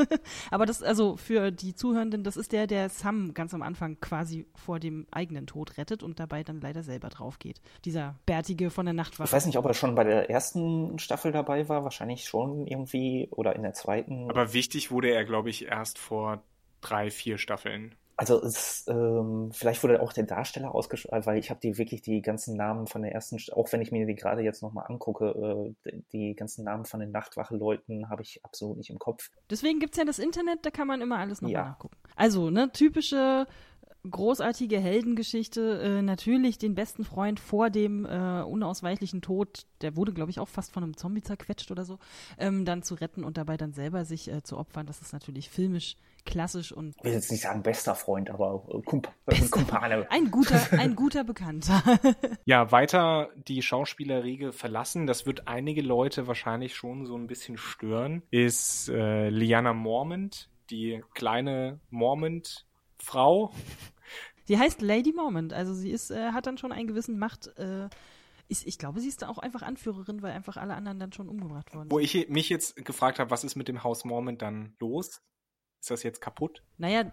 Aber 0.51 0.65
das, 0.65 0.82
also 0.82 1.17
für 1.17 1.51
die 1.51 1.75
Zuhörenden, 1.75 2.23
das 2.23 2.38
ist 2.38 2.53
der, 2.53 2.65
der 2.65 2.88
Sam 2.88 3.34
ganz 3.34 3.53
am 3.53 3.62
Anfang 3.62 3.99
quasi 3.99 4.47
vor 4.56 4.79
dem 4.79 5.06
eigenen 5.12 5.47
Tod 5.47 5.77
rettet 5.77 6.01
und 6.01 6.19
dabei 6.19 6.43
dann 6.43 6.62
leider 6.62 6.82
selber 6.82 7.10
drauf 7.10 7.39
geht. 7.39 7.60
Dieser 7.84 8.15
Bärtige 8.25 8.69
von 8.69 8.86
der 8.86 8.93
Nachtwache. 8.93 9.27
Ich 9.27 9.34
weiß 9.34 9.47
nicht, 9.47 9.58
ob 9.58 9.65
er 9.65 9.73
schon 9.73 9.95
bei 9.95 10.06
der 10.06 10.29
ersten 10.29 10.97
Staffel 10.97 11.34
dabei 11.34 11.67
war, 11.67 11.84
wahrscheinlich 11.84 12.23
schon 12.23 12.65
irgendwie 12.67 13.27
oder 13.32 13.53
in 13.56 13.63
der 13.63 13.73
zweiten. 13.73 14.29
Aber 14.29 14.53
wichtig 14.53 14.91
wurde 14.91 15.10
er, 15.10 15.25
glaube 15.25 15.49
ich, 15.49 15.65
erst 15.65 15.97
vor 15.97 16.41
drei, 16.79 17.12
vier 17.12 17.38
Staffeln. 17.38 17.95
Also 18.15 18.41
es, 18.43 18.86
ähm, 18.88 19.49
vielleicht 19.54 19.82
wurde 19.84 20.02
auch 20.02 20.13
der 20.13 20.26
Darsteller 20.26 20.73
ausgeschrieben, 20.76 21.26
weil 21.26 21.39
ich 21.39 21.49
habe 21.49 21.60
die 21.62 21.78
wirklich 21.80 22.02
die 22.04 22.21
ganzen 22.21 22.56
Namen 22.56 22.86
von 22.86 23.02
der 23.02 23.12
ersten, 23.12 23.38
St- 23.38 23.54
auch 23.54 23.71
wenn 23.73 23.82
ich 23.82 23.91
mir 23.91 24.06
die 24.06 24.13
gerade 24.15 24.41
jetzt 24.43 24.62
nochmal 24.62 24.86
angucke, 24.88 25.73
äh, 25.86 25.91
die- 26.12 26.36
ganzen 26.36 26.63
Namen 26.63 26.86
von 26.86 26.99
den 26.99 27.12
Nachtwache-Leuten 27.12 28.10
habe 28.10 28.21
ich 28.21 28.39
absolut 28.45 28.78
nicht 28.78 28.89
im 28.91 28.99
Kopf. 28.99 29.30
Deswegen 29.49 29.80
gibt's 29.80 29.97
ja 29.97 30.06
das 30.06 30.19
Internet, 30.19 30.60
da 30.65 30.69
kann 30.69 30.88
man 30.88 31.02
immer 31.02 31.17
alles 31.17 31.41
nochmal 31.41 31.54
Ja. 31.54 31.69
nachgucken. 31.69 31.95
Also, 32.15 32.49
ne, 32.52 32.71
typische 32.71 33.47
großartige 34.10 34.80
Heldengeschichte, 34.80 35.82
äh, 35.82 36.02
natürlich 36.02 36.58
den 36.58 36.76
besten 36.76 37.06
Freund 37.06 37.39
vor 37.39 37.70
dem 37.70 38.06
äh, 38.06 38.42
unausweichlichen 38.42 39.22
Tod, 39.22 39.66
der 39.82 39.96
wurde, 39.96 40.13
glaube 40.13 40.30
ich, 40.30 40.39
auch 40.39 40.50
fast 40.50 40.72
von 40.72 40.84
einem 40.84 40.98
Zombie 40.98 41.22
zerquetscht 41.22 41.72
oder 41.72 41.86
so, 41.86 42.00
ähm, 42.38 42.66
dann 42.66 42.84
zu 42.84 42.96
retten 42.96 43.24
und 43.24 43.38
dabei 43.38 43.56
dann 43.56 43.74
selber 43.74 44.04
sich 44.04 44.30
äh, 44.30 44.44
zu 44.44 44.58
opfern. 44.58 44.86
Das 44.86 45.02
ist 45.02 45.13
natürlich 45.13 45.50
filmisch 45.50 45.96
klassisch 46.26 46.72
und 46.72 46.96
Ich 46.98 47.04
will 47.04 47.13
jetzt 47.13 47.32
nicht 47.32 47.42
sagen 47.42 47.63
bester 47.63 47.96
Freund, 47.96 48.30
aber 48.30 48.66
äh, 48.70 48.82
Kump 48.82 49.10
äh, 49.28 49.39
Kumpane. 49.50 50.06
ein 50.10 50.32
guter, 50.32 50.62
ein 50.72 50.96
guter 50.96 51.24
Bekannter. 51.24 51.82
Ja, 52.46 52.72
weiter 52.72 53.30
die 53.48 53.62
Schauspielerriege 53.62 54.52
verlassen, 54.52 55.08
das 55.08 55.26
wird 55.26 55.48
einige 55.48 55.82
Leute 55.82 56.28
wahrscheinlich 56.28 56.76
schon 56.76 57.06
so 57.06 57.16
ein 57.16 57.28
bisschen 57.28 57.58
stören, 57.58 58.22
ist 58.32 58.89
äh, 58.89 59.30
Liana 59.30 59.74
Mormont, 59.74 60.50
die 60.70 61.02
kleine 61.13 61.80
Mormont-Frau. 63.13 63.52
sie 64.46 64.58
heißt 64.58 64.82
Lady 64.82 65.13
Mormont, 65.13 65.54
also 65.54 65.74
sie 65.74 65.92
ist, 65.92 66.12
äh, 66.12 66.32
hat 66.32 66.48
dann 66.48 66.58
schon 66.58 66.72
einen 66.72 66.88
gewissen 66.88 67.18
Macht. 67.20 67.48
Äh, 67.58 67.89
ist, 68.50 68.68
ich 68.68 68.78
glaube, 68.78 69.00
sie 69.00 69.08
ist 69.08 69.22
da 69.22 69.30
auch 69.30 69.38
einfach 69.38 69.62
Anführerin, 69.62 70.22
weil 70.22 70.34
einfach 70.34 70.58
alle 70.58 70.74
anderen 70.76 71.00
dann 71.00 71.13
schon 71.13 71.30
umgebracht 71.30 71.74
worden 71.74 71.89
Wo 71.89 72.00
sind. 72.00 72.13
ich 72.13 72.30
mich 72.30 72.50
jetzt 72.50 72.76
gefragt 72.86 73.18
habe, 73.20 73.32
was 73.32 73.44
ist 73.44 73.56
mit 73.56 73.68
dem 73.68 73.84
Haus 73.84 74.04
Mormont 74.04 74.42
dann 74.42 74.76
los? 74.80 75.22
Ist 75.80 75.89
das 75.92 76.04
jetzt 76.04 76.20
kaputt? 76.22 76.62
Naja, 76.78 77.12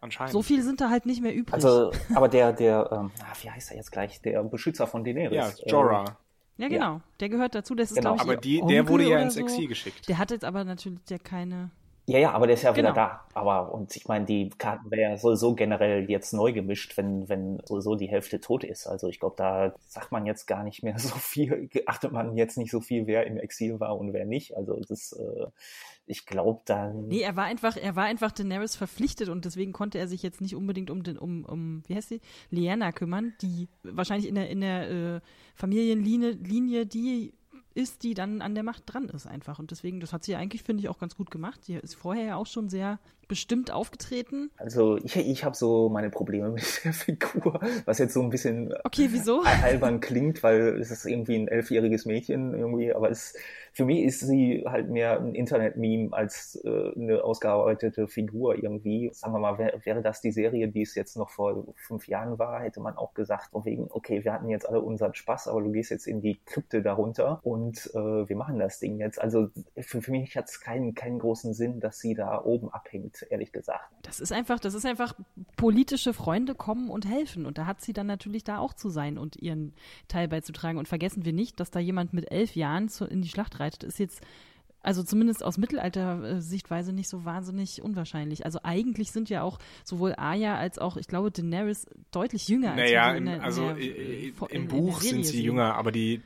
Anscheinend. 0.00 0.32
so 0.32 0.42
viel 0.42 0.62
sind 0.62 0.80
da 0.80 0.88
halt 0.88 1.06
nicht 1.06 1.22
mehr 1.22 1.34
übrig. 1.34 1.54
Also, 1.54 1.92
aber 2.14 2.28
der, 2.28 2.52
der, 2.52 2.88
ähm, 2.92 3.10
ah, 3.20 3.32
wie 3.42 3.50
heißt 3.50 3.72
er 3.72 3.76
jetzt 3.76 3.90
gleich? 3.92 4.22
Der 4.22 4.42
Beschützer 4.44 4.86
von 4.86 5.04
Daenerys. 5.04 5.34
ja, 5.34 5.66
Jorah. 5.66 6.16
Ja, 6.56 6.68
genau. 6.68 7.00
Der 7.20 7.28
gehört 7.30 7.54
dazu. 7.54 7.74
Das 7.74 7.90
ist, 7.90 7.96
Genau. 7.96 8.14
glaube 8.16 8.32
ich, 8.32 8.32
Aber 8.32 8.40
die, 8.40 8.62
der 8.74 8.86
wurde 8.88 9.08
ja 9.08 9.18
ins 9.18 9.34
so. 9.34 9.40
Exil 9.40 9.66
geschickt. 9.66 10.08
Der 10.08 10.18
hat 10.18 10.30
jetzt 10.30 10.44
aber 10.44 10.62
natürlich 10.64 11.02
der 11.04 11.18
keine. 11.18 11.70
Ja, 12.10 12.18
ja, 12.18 12.32
aber 12.32 12.48
der 12.48 12.54
ist 12.54 12.62
ja 12.62 12.72
Genau. 12.72 12.88
wieder 12.88 12.94
da. 12.94 13.24
Aber, 13.34 13.72
und 13.72 13.94
ich 13.94 14.08
meine, 14.08 14.24
die 14.24 14.50
Karten 14.50 14.90
wären 14.90 15.12
ja 15.12 15.16
sowieso 15.16 15.54
generell 15.54 16.10
jetzt 16.10 16.32
neu 16.32 16.52
gemischt, 16.52 16.96
wenn, 16.96 17.28
wenn 17.28 17.60
sowieso 17.64 17.94
die 17.94 18.08
Hälfte 18.08 18.40
tot 18.40 18.64
ist. 18.64 18.88
Also 18.88 19.06
ich 19.06 19.20
glaube, 19.20 19.36
da 19.38 19.74
sagt 19.86 20.10
man 20.10 20.26
jetzt 20.26 20.46
gar 20.46 20.64
nicht 20.64 20.82
mehr 20.82 20.98
so 20.98 21.14
viel, 21.14 21.70
achtet 21.86 22.10
man 22.10 22.36
jetzt 22.36 22.58
nicht 22.58 22.72
so 22.72 22.80
viel, 22.80 23.06
wer 23.06 23.28
im 23.28 23.36
Exil 23.36 23.78
war 23.78 23.96
und 23.96 24.12
wer 24.12 24.26
nicht. 24.26 24.56
Also 24.56 24.80
das, 24.88 25.12
äh, 25.12 25.46
ich 26.04 26.26
glaube 26.26 26.62
dann. 26.64 27.06
Nee, 27.06 27.20
er 27.20 27.36
war 27.36 27.44
einfach, 27.44 27.76
er 27.76 27.94
war 27.94 28.06
einfach 28.06 28.32
Daenerys 28.32 28.74
verpflichtet 28.74 29.28
und 29.28 29.44
deswegen 29.44 29.72
konnte 29.72 29.98
er 29.98 30.08
sich 30.08 30.24
jetzt 30.24 30.40
nicht 30.40 30.56
unbedingt 30.56 30.90
um 30.90 31.04
den, 31.04 31.16
um, 31.16 31.44
um, 31.44 31.84
wie 31.86 31.94
heißt 31.94 32.08
sie? 32.08 32.20
Lyanna 32.50 32.90
kümmern, 32.90 33.34
die 33.40 33.68
wahrscheinlich 33.84 34.28
in 34.28 34.34
der, 34.34 34.50
in 34.50 34.60
der 34.62 34.90
äh, 34.90 35.20
Familienlinie 35.54 36.30
Linie 36.30 36.86
die 36.86 37.34
ist, 37.80 38.02
die 38.02 38.14
dann 38.14 38.42
an 38.42 38.54
der 38.54 38.62
Macht 38.62 38.84
dran 38.86 39.08
ist 39.08 39.26
einfach. 39.26 39.58
Und 39.58 39.70
deswegen, 39.70 40.00
das 40.00 40.12
hat 40.12 40.24
sie 40.24 40.36
eigentlich, 40.36 40.62
finde 40.62 40.82
ich, 40.82 40.88
auch 40.88 40.98
ganz 40.98 41.16
gut 41.16 41.30
gemacht. 41.30 41.64
Sie 41.64 41.74
ist 41.74 41.94
vorher 41.94 42.24
ja 42.24 42.36
auch 42.36 42.46
schon 42.46 42.68
sehr 42.68 43.00
bestimmt 43.30 43.70
aufgetreten. 43.70 44.50
Also 44.56 44.96
ich, 44.96 45.16
ich 45.16 45.44
habe 45.44 45.56
so 45.56 45.88
meine 45.88 46.10
Probleme 46.10 46.50
mit 46.50 46.84
der 46.84 46.92
Figur, 46.92 47.60
was 47.84 47.98
jetzt 47.98 48.12
so 48.12 48.20
ein 48.20 48.28
bisschen 48.28 48.74
okay, 48.82 49.06
wieso? 49.12 49.42
albern 49.62 50.00
klingt, 50.00 50.42
weil 50.42 50.80
es 50.80 50.90
ist 50.90 51.06
irgendwie 51.06 51.36
ein 51.36 51.46
elfjähriges 51.46 52.06
Mädchen 52.06 52.52
irgendwie, 52.54 52.92
aber 52.92 53.08
es 53.08 53.34
für 53.72 53.84
mich 53.84 54.00
ist 54.00 54.20
sie 54.20 54.64
halt 54.66 54.88
mehr 54.88 55.20
ein 55.20 55.34
Internet-Meme 55.34 56.12
als 56.12 56.60
äh, 56.64 56.92
eine 56.96 57.22
ausgearbeitete 57.22 58.08
Figur 58.08 58.56
irgendwie. 58.56 59.10
Sagen 59.12 59.32
wir 59.32 59.38
mal, 59.38 59.58
wär, 59.58 59.80
wäre 59.84 60.02
das 60.02 60.20
die 60.20 60.32
Serie, 60.32 60.68
die 60.68 60.82
es 60.82 60.94
jetzt 60.94 61.16
noch 61.16 61.30
vor 61.30 61.66
fünf 61.76 62.08
Jahren 62.08 62.38
war, 62.38 62.60
hätte 62.60 62.80
man 62.80 62.96
auch 62.96 63.14
gesagt, 63.14 63.50
von 63.52 63.64
wegen, 63.64 63.86
okay, 63.90 64.24
wir 64.24 64.32
hatten 64.32 64.48
jetzt 64.48 64.68
alle 64.68 64.80
unseren 64.80 65.14
Spaß, 65.14 65.48
aber 65.48 65.62
du 65.62 65.70
gehst 65.70 65.90
jetzt 65.90 66.06
in 66.06 66.20
die 66.20 66.40
Krypte 66.46 66.82
darunter 66.82 67.40
und 67.42 67.90
äh, 67.94 68.28
wir 68.28 68.36
machen 68.36 68.58
das 68.58 68.80
Ding 68.80 68.98
jetzt. 68.98 69.20
Also 69.20 69.48
für, 69.78 70.02
für 70.02 70.10
mich 70.10 70.36
hat 70.36 70.48
es 70.48 70.60
keinen, 70.60 70.94
keinen 70.94 71.18
großen 71.18 71.54
Sinn, 71.54 71.80
dass 71.80 72.00
sie 72.00 72.14
da 72.14 72.42
oben 72.44 72.70
abhängt, 72.70 73.19
ehrlich 73.22 73.52
gesagt. 73.52 73.90
Das 74.02 74.20
ist 74.20 74.32
einfach, 74.32 74.60
das 74.60 74.74
ist 74.74 74.86
einfach 74.86 75.14
politische 75.56 76.12
Freunde 76.12 76.54
kommen 76.54 76.90
und 76.90 77.06
helfen. 77.06 77.46
Und 77.46 77.58
da 77.58 77.66
hat 77.66 77.80
sie 77.80 77.92
dann 77.92 78.06
natürlich 78.06 78.44
da 78.44 78.58
auch 78.58 78.74
zu 78.74 78.88
sein 78.88 79.18
und 79.18 79.36
ihren 79.36 79.74
Teil 80.08 80.28
beizutragen. 80.28 80.78
Und 80.78 80.88
vergessen 80.88 81.24
wir 81.24 81.32
nicht, 81.32 81.60
dass 81.60 81.70
da 81.70 81.80
jemand 81.80 82.12
mit 82.12 82.30
elf 82.30 82.56
Jahren 82.56 82.88
zu, 82.88 83.04
in 83.04 83.22
die 83.22 83.28
Schlacht 83.28 83.60
reitet, 83.60 83.84
ist 83.84 83.98
jetzt 83.98 84.20
also 84.82 85.02
zumindest 85.02 85.44
aus 85.44 85.58
Mittelalter-Sichtweise 85.58 86.92
nicht 86.92 87.08
so 87.08 87.24
wahnsinnig 87.24 87.82
unwahrscheinlich. 87.82 88.44
Also 88.44 88.60
eigentlich 88.62 89.12
sind 89.12 89.28
ja 89.28 89.42
auch 89.42 89.58
sowohl 89.84 90.14
Arya 90.16 90.56
als 90.56 90.78
auch, 90.78 90.96
ich 90.96 91.06
glaube, 91.06 91.30
Daenerys 91.30 91.86
deutlich 92.10 92.48
jünger 92.48 92.74
naja, 92.74 93.08
als 93.08 93.18
in 93.18 93.26
der, 93.26 93.42
also 93.42 93.68
in 93.70 93.76
der, 93.76 93.86
äh, 93.86 94.32
im 94.50 94.68
Buch 94.68 95.00
sind 95.00 95.26
sie 95.26 95.42
jünger, 95.42 95.74
aber 95.74 95.92
die, 95.92 96.22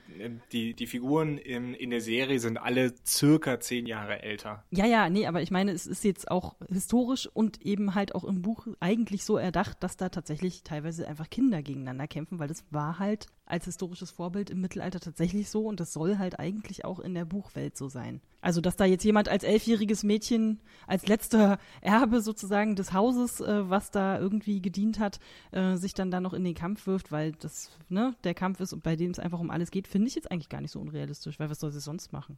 die, 0.52 0.74
die 0.74 0.86
Figuren 0.86 1.38
in, 1.38 1.74
in 1.74 1.90
der 1.90 2.00
Serie 2.00 2.38
sind 2.38 2.58
alle 2.58 2.94
circa 3.04 3.58
zehn 3.58 3.86
Jahre 3.86 4.22
älter. 4.22 4.64
Ja, 4.70 4.86
ja, 4.86 5.08
nee, 5.10 5.26
aber 5.26 5.42
ich 5.42 5.50
meine, 5.50 5.72
es 5.72 5.86
ist 5.86 6.04
jetzt 6.04 6.30
auch 6.30 6.54
historisch 6.68 7.28
und 7.32 7.62
eben 7.62 7.94
halt 7.94 8.14
auch 8.14 8.24
im 8.24 8.42
Buch 8.42 8.66
eigentlich 8.78 9.24
so 9.24 9.36
erdacht, 9.36 9.82
dass 9.82 9.96
da 9.96 10.08
tatsächlich 10.08 10.62
teilweise 10.62 11.08
einfach 11.08 11.28
Kinder 11.28 11.62
gegeneinander 11.62 12.06
kämpfen, 12.06 12.38
weil 12.38 12.48
das 12.48 12.64
war 12.70 12.98
halt 12.98 13.26
als 13.46 13.64
historisches 13.64 14.10
Vorbild 14.10 14.50
im 14.50 14.60
Mittelalter 14.60 15.00
tatsächlich 15.00 15.50
so 15.50 15.66
und 15.66 15.80
das 15.80 15.92
soll 15.92 16.18
halt 16.18 16.38
eigentlich 16.38 16.84
auch 16.84 17.00
in 17.00 17.14
der 17.14 17.24
Buchwelt 17.24 17.76
so 17.76 17.88
sein. 17.88 18.20
Also, 18.44 18.60
dass 18.60 18.76
da 18.76 18.84
jetzt 18.84 19.02
jemand 19.04 19.30
als 19.30 19.42
elfjähriges 19.42 20.02
Mädchen, 20.02 20.60
als 20.86 21.06
letzter 21.06 21.58
Erbe 21.80 22.20
sozusagen 22.20 22.76
des 22.76 22.92
Hauses, 22.92 23.40
äh, 23.40 23.70
was 23.70 23.90
da 23.90 24.18
irgendwie 24.18 24.60
gedient 24.60 24.98
hat, 24.98 25.18
äh, 25.50 25.76
sich 25.76 25.94
dann 25.94 26.10
da 26.10 26.20
noch 26.20 26.34
in 26.34 26.44
den 26.44 26.54
Kampf 26.54 26.86
wirft, 26.86 27.10
weil 27.10 27.32
das, 27.32 27.70
ne, 27.88 28.14
der 28.22 28.34
Kampf 28.34 28.60
ist 28.60 28.74
und 28.74 28.82
bei 28.82 28.96
dem 28.96 29.12
es 29.12 29.18
einfach 29.18 29.40
um 29.40 29.50
alles 29.50 29.70
geht, 29.70 29.88
finde 29.88 30.08
ich 30.08 30.14
jetzt 30.14 30.30
eigentlich 30.30 30.50
gar 30.50 30.60
nicht 30.60 30.72
so 30.72 30.80
unrealistisch, 30.80 31.40
weil 31.40 31.48
was 31.48 31.58
soll 31.58 31.72
sie 31.72 31.80
sonst 31.80 32.12
machen? 32.12 32.36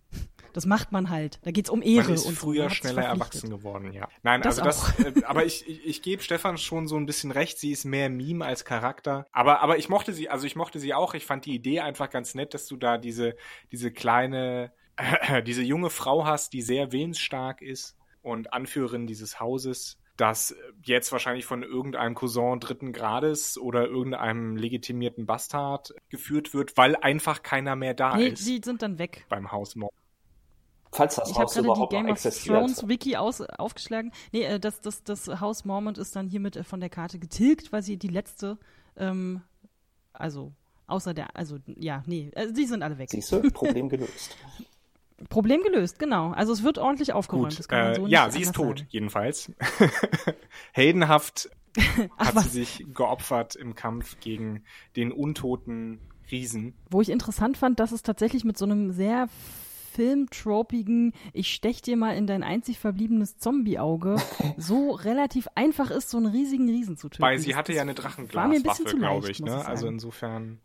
Das 0.52 0.64
macht 0.64 0.92
man 0.92 1.10
halt. 1.10 1.40
Da 1.42 1.50
geht's 1.50 1.70
um 1.70 1.82
Ehre. 1.82 2.04
Man 2.04 2.14
ist 2.14 2.24
und 2.24 2.38
früher 2.38 2.70
schneller 2.70 3.02
erwachsen 3.02 3.50
geworden, 3.50 3.92
ja. 3.92 4.08
Nein, 4.22 4.42
das 4.42 4.60
also 4.60 4.86
das, 5.02 5.16
äh, 5.16 5.24
aber 5.24 5.44
ich, 5.44 5.68
ich, 5.68 5.84
ich 5.84 6.02
gebe 6.02 6.22
Stefan 6.22 6.56
schon 6.56 6.86
so 6.86 6.96
ein 6.96 7.06
bisschen 7.06 7.32
recht, 7.32 7.58
sie 7.58 7.72
ist 7.72 7.84
mehr 7.84 8.10
Meme 8.10 8.44
als 8.44 8.64
Charakter. 8.64 9.26
Aber, 9.32 9.60
aber 9.60 9.76
ich 9.76 9.88
mochte 9.88 10.12
sie, 10.12 10.28
also 10.28 10.46
ich 10.46 10.54
mochte 10.54 10.78
sie 10.78 10.94
auch. 10.94 11.14
Ich 11.14 11.26
fand 11.26 11.46
die 11.46 11.54
Idee 11.56 11.80
einfach 11.80 12.10
ganz 12.10 12.36
nett, 12.36 12.54
dass 12.54 12.68
du 12.68 12.76
da 12.76 12.96
diese, 12.96 13.34
diese 13.72 13.90
kleine, 13.90 14.70
diese 15.46 15.62
junge 15.62 15.90
Frau 15.90 16.24
hast, 16.24 16.52
die 16.52 16.62
sehr 16.62 16.92
willensstark 16.92 17.62
ist 17.62 17.96
und 18.22 18.52
Anführerin 18.52 19.06
dieses 19.06 19.40
Hauses 19.40 19.98
das 20.16 20.54
jetzt 20.82 21.12
wahrscheinlich 21.12 21.44
von 21.44 21.62
irgendeinem 21.62 22.14
Cousin 22.14 22.58
dritten 22.60 22.92
Grades 22.92 23.58
oder 23.58 23.86
irgendeinem 23.86 24.56
legitimierten 24.56 25.26
Bastard 25.26 25.94
geführt 26.08 26.54
wird, 26.54 26.76
weil 26.76 26.96
einfach 26.96 27.42
keiner 27.42 27.76
mehr 27.76 27.94
da 27.94 28.16
nee, 28.16 28.28
ist. 28.28 28.46
Die 28.46 28.60
sind 28.64 28.82
dann 28.82 28.98
weg. 28.98 29.26
Beim 29.28 29.52
Hausmord. 29.52 29.92
Falls 30.92 31.16
das 31.16 31.30
ich 31.30 31.36
Haus 31.36 31.56
habe 31.56 31.66
überhaupt 31.66 31.92
die 31.92 31.96
Game 31.96 32.06
noch 32.06 32.12
existiert. 32.12 32.56
Thrones 32.56 32.88
Wiki 32.88 33.16
aus, 33.16 33.42
aufgeschlagen. 33.42 34.12
Nee, 34.32 34.44
äh, 34.44 34.58
das, 34.58 34.80
das, 34.80 35.04
das 35.04 35.26
Haus 35.40 35.64
Mormont 35.64 35.98
ist 35.98 36.16
dann 36.16 36.28
hiermit 36.28 36.56
äh, 36.56 36.64
von 36.64 36.80
der 36.80 36.88
Karte 36.88 37.18
getilgt, 37.18 37.72
weil 37.72 37.82
sie 37.82 37.98
die 37.98 38.08
letzte, 38.08 38.56
ähm, 38.96 39.42
also 40.12 40.52
außer 40.86 41.12
der, 41.12 41.36
also 41.36 41.58
ja, 41.66 42.02
nee, 42.06 42.30
also 42.34 42.54
die 42.54 42.64
sind 42.64 42.82
alle 42.82 42.96
weg. 42.96 43.10
Siehst 43.10 43.32
du, 43.32 43.42
Problem 43.50 43.88
gelöst. 43.90 44.36
Problem 45.28 45.62
gelöst, 45.62 45.98
genau. 45.98 46.32
Also 46.32 46.52
es 46.52 46.62
wird 46.62 46.78
ordentlich 46.78 47.12
aufgeräumt. 47.12 47.56
Gut, 47.56 47.72
äh, 47.72 47.94
so 47.94 48.06
ja, 48.06 48.30
sie 48.30 48.42
ist 48.42 48.54
tot, 48.54 48.80
sagen. 48.80 48.88
jedenfalls. 48.90 49.50
Heldenhaft 50.72 51.50
Ach, 51.78 52.08
hat 52.18 52.34
was? 52.34 52.52
sie 52.52 52.64
sich 52.64 52.86
geopfert 52.92 53.56
im 53.56 53.74
Kampf 53.74 54.18
gegen 54.20 54.64
den 54.94 55.12
untoten 55.12 56.00
Riesen. 56.30 56.74
Wo 56.90 57.00
ich 57.00 57.08
interessant 57.08 57.56
fand, 57.56 57.80
dass 57.80 57.92
es 57.92 58.02
tatsächlich 58.02 58.44
mit 58.44 58.58
so 58.58 58.64
einem 58.64 58.92
sehr 58.92 59.28
filmtropigen, 59.92 61.14
ich 61.32 61.52
stech 61.52 61.80
dir 61.80 61.96
mal 61.96 62.16
in 62.16 62.26
dein 62.26 62.42
einzig 62.42 62.78
verbliebenes 62.78 63.38
Zombie-Auge, 63.38 64.16
so 64.58 64.90
relativ 64.90 65.48
einfach 65.54 65.90
ist, 65.90 66.10
so 66.10 66.18
einen 66.18 66.26
riesigen 66.26 66.68
Riesen 66.68 66.98
zu 66.98 67.08
töten. 67.08 67.22
Weil 67.22 67.38
sie 67.38 67.54
hatte 67.54 67.72
ja 67.72 67.82
eine 67.82 67.94
Drachenglaswaffe, 67.94 68.84
zu 68.84 68.96
glaube 68.96 69.30
ich. 69.30 69.40
Ne? 69.40 69.64
Also 69.64 69.86
insofern. 69.86 70.60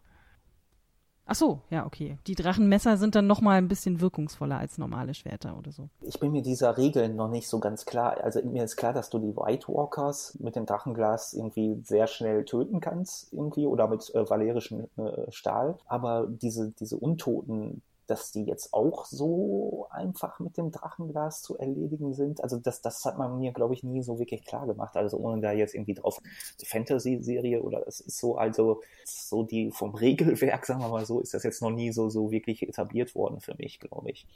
Ach 1.32 1.36
so, 1.36 1.62
ja, 1.70 1.86
okay. 1.86 2.18
Die 2.28 2.36
Drachenmesser 2.36 2.98
sind 2.98 3.16
dann 3.16 3.26
noch 3.26 3.40
mal 3.40 3.54
ein 3.54 3.70
bisschen 3.70 4.02
wirkungsvoller 4.02 4.58
als 4.58 4.78
normale 4.78 5.14
Schwerter 5.14 5.58
oder 5.58 5.72
so. 5.72 5.88
Ich 6.02 6.20
bin 6.20 6.34
mir 6.34 6.42
dieser 6.42 6.78
Regeln 6.78 7.16
noch 7.16 7.30
nicht 7.30 7.48
so 7.48 7.60
ganz 7.60 7.86
klar. 7.86 8.18
Also 8.22 8.42
mir 8.44 8.66
ist 8.66 8.76
klar, 8.76 8.92
dass 8.92 9.10
du 9.10 9.18
die 9.18 9.34
White 9.38 9.70
Walkers 9.70 10.38
mit 10.42 10.58
dem 10.58 10.66
Drachenglas 10.66 11.34
irgendwie 11.34 11.80
sehr 11.86 12.08
schnell 12.08 12.44
töten 12.44 12.82
kannst, 12.82 13.32
irgendwie, 13.32 13.66
oder 13.66 13.88
mit 13.88 14.14
äh, 14.14 14.30
valerischem 14.30 14.90
äh, 14.98 15.32
Stahl. 15.32 15.78
Aber 15.86 16.28
diese, 16.28 16.72
diese 16.72 16.98
Untoten, 16.98 17.82
dass 18.12 18.32
die 18.32 18.44
jetzt 18.44 18.74
auch 18.74 19.06
so 19.06 19.88
einfach 19.90 20.40
mit 20.40 20.58
dem 20.58 20.70
Drachenglas 20.72 21.42
zu 21.42 21.58
erledigen 21.58 22.14
sind, 22.14 22.44
also 22.44 22.58
das, 22.58 22.82
das 22.82 23.06
hat 23.06 23.18
man 23.18 23.38
mir, 23.38 23.54
glaube 23.54 23.74
ich, 23.74 23.84
nie 23.84 24.04
so 24.04 24.20
wirklich 24.20 24.44
klar 24.44 24.68
gemacht. 24.68 24.98
Also 24.98 25.18
ohne 25.18 25.42
da 25.42 25.54
jetzt 25.54 25.74
irgendwie 25.74 25.94
drauf 25.94 26.22
Fantasy-Serie 26.64 27.62
oder 27.62 27.88
es 27.88 28.02
ist 28.02 28.20
so, 28.20 28.36
also 28.36 28.82
so 29.06 29.44
die 29.44 29.72
vom 29.72 29.96
Regelwerk, 29.96 30.66
sagen 30.68 30.82
wir 30.82 30.90
mal 30.90 31.06
so, 31.06 31.22
ist 31.22 31.34
das 31.34 31.44
jetzt 31.44 31.62
noch 31.62 31.72
nie 31.72 31.94
so, 31.94 32.10
so 32.10 32.32
wirklich 32.32 32.68
etabliert 32.68 33.16
worden 33.16 33.40
für 33.40 33.56
mich, 33.56 33.80
glaube 33.80 34.12
ich. 34.12 34.28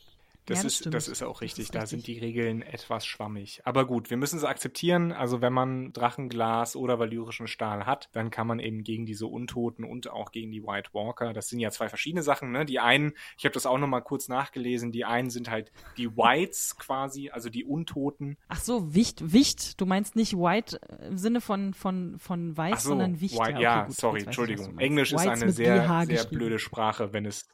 Das, 0.46 0.58
Ja, 0.60 0.64
das 0.64 0.74
ist, 0.74 0.80
stimmt. 0.80 0.96
das 0.96 1.08
ist 1.08 1.24
auch 1.24 1.42
richtig. 1.42 1.66
ist 1.66 1.76
da 1.76 1.82
richtig. 1.82 2.06
sind 2.06 2.08
die 2.08 2.20
Regeln 2.20 2.62
etwas 2.62 3.06
schwammig. 3.06 3.62
Aber 3.66 3.86
gut, 3.86 4.10
wir 4.10 4.18
müssen 4.18 4.38
sie 4.40 4.48
akzeptieren. 4.48 5.12
Also 5.12 5.42
wenn 5.42 5.54
man 5.54 5.92
Drachenglas 5.94 6.76
oder 6.76 7.00
valyrischen 7.00 7.48
Stahl 7.48 7.86
hat, 7.86 8.10
dann 8.12 8.30
kann 8.30 8.46
man 8.46 8.60
eben 8.60 8.84
gegen 8.84 9.06
diese 9.06 9.26
Untoten 9.28 9.84
und 9.84 10.10
auch 10.10 10.32
gegen 10.32 10.52
die 10.52 10.64
White 10.64 10.92
Walker, 10.94 11.34
das 11.34 11.50
sind 11.50 11.60
ja 11.60 11.72
zwei 11.72 11.90
verschiedene 11.90 12.22
Sachen. 12.22 12.52
Ne? 12.52 12.66
Die 12.66 12.80
einen, 12.80 13.14
ich 13.38 13.46
habe 13.46 13.54
das 13.54 13.66
auch 13.66 13.78
nochmal 13.78 14.04
kurz 14.04 14.28
nachgelesen, 14.28 14.92
die 14.92 15.06
einen 15.06 15.30
sind 15.30 15.50
halt 15.50 15.72
die 15.98 16.16
Whites 16.16 16.78
quasi, 16.78 17.30
also 17.30 17.50
die 17.50 17.66
Untoten. 17.66 18.38
Ach 18.48 18.60
so, 18.60 18.94
Wicht, 18.94 19.34
Wicht. 19.34 19.82
Du 19.82 19.86
meinst 19.86 20.16
nicht 20.16 20.34
white 20.34 20.80
im 21.08 21.18
Sinne 21.18 21.42
von, 21.42 21.74
von, 21.74 22.20
von 22.20 22.56
weiß, 22.56 22.84
so, 22.84 22.90
sondern 22.90 23.20
Wicht. 23.20 23.36
White, 23.40 23.54
okay, 23.54 23.64
ja, 23.64 23.84
gut, 23.86 23.96
sorry, 23.96 24.20
weiß 24.20 24.26
Entschuldigung. 24.28 24.78
Englisch 24.78 25.12
ist 25.12 25.22
Whites 25.22 25.32
eine 25.32 25.46
mit 25.46 25.56
sehr, 25.56 26.06
sehr 26.06 26.24
blöde 26.26 26.60
Sprache, 26.60 27.14
wenn 27.14 27.26
es 27.26 27.48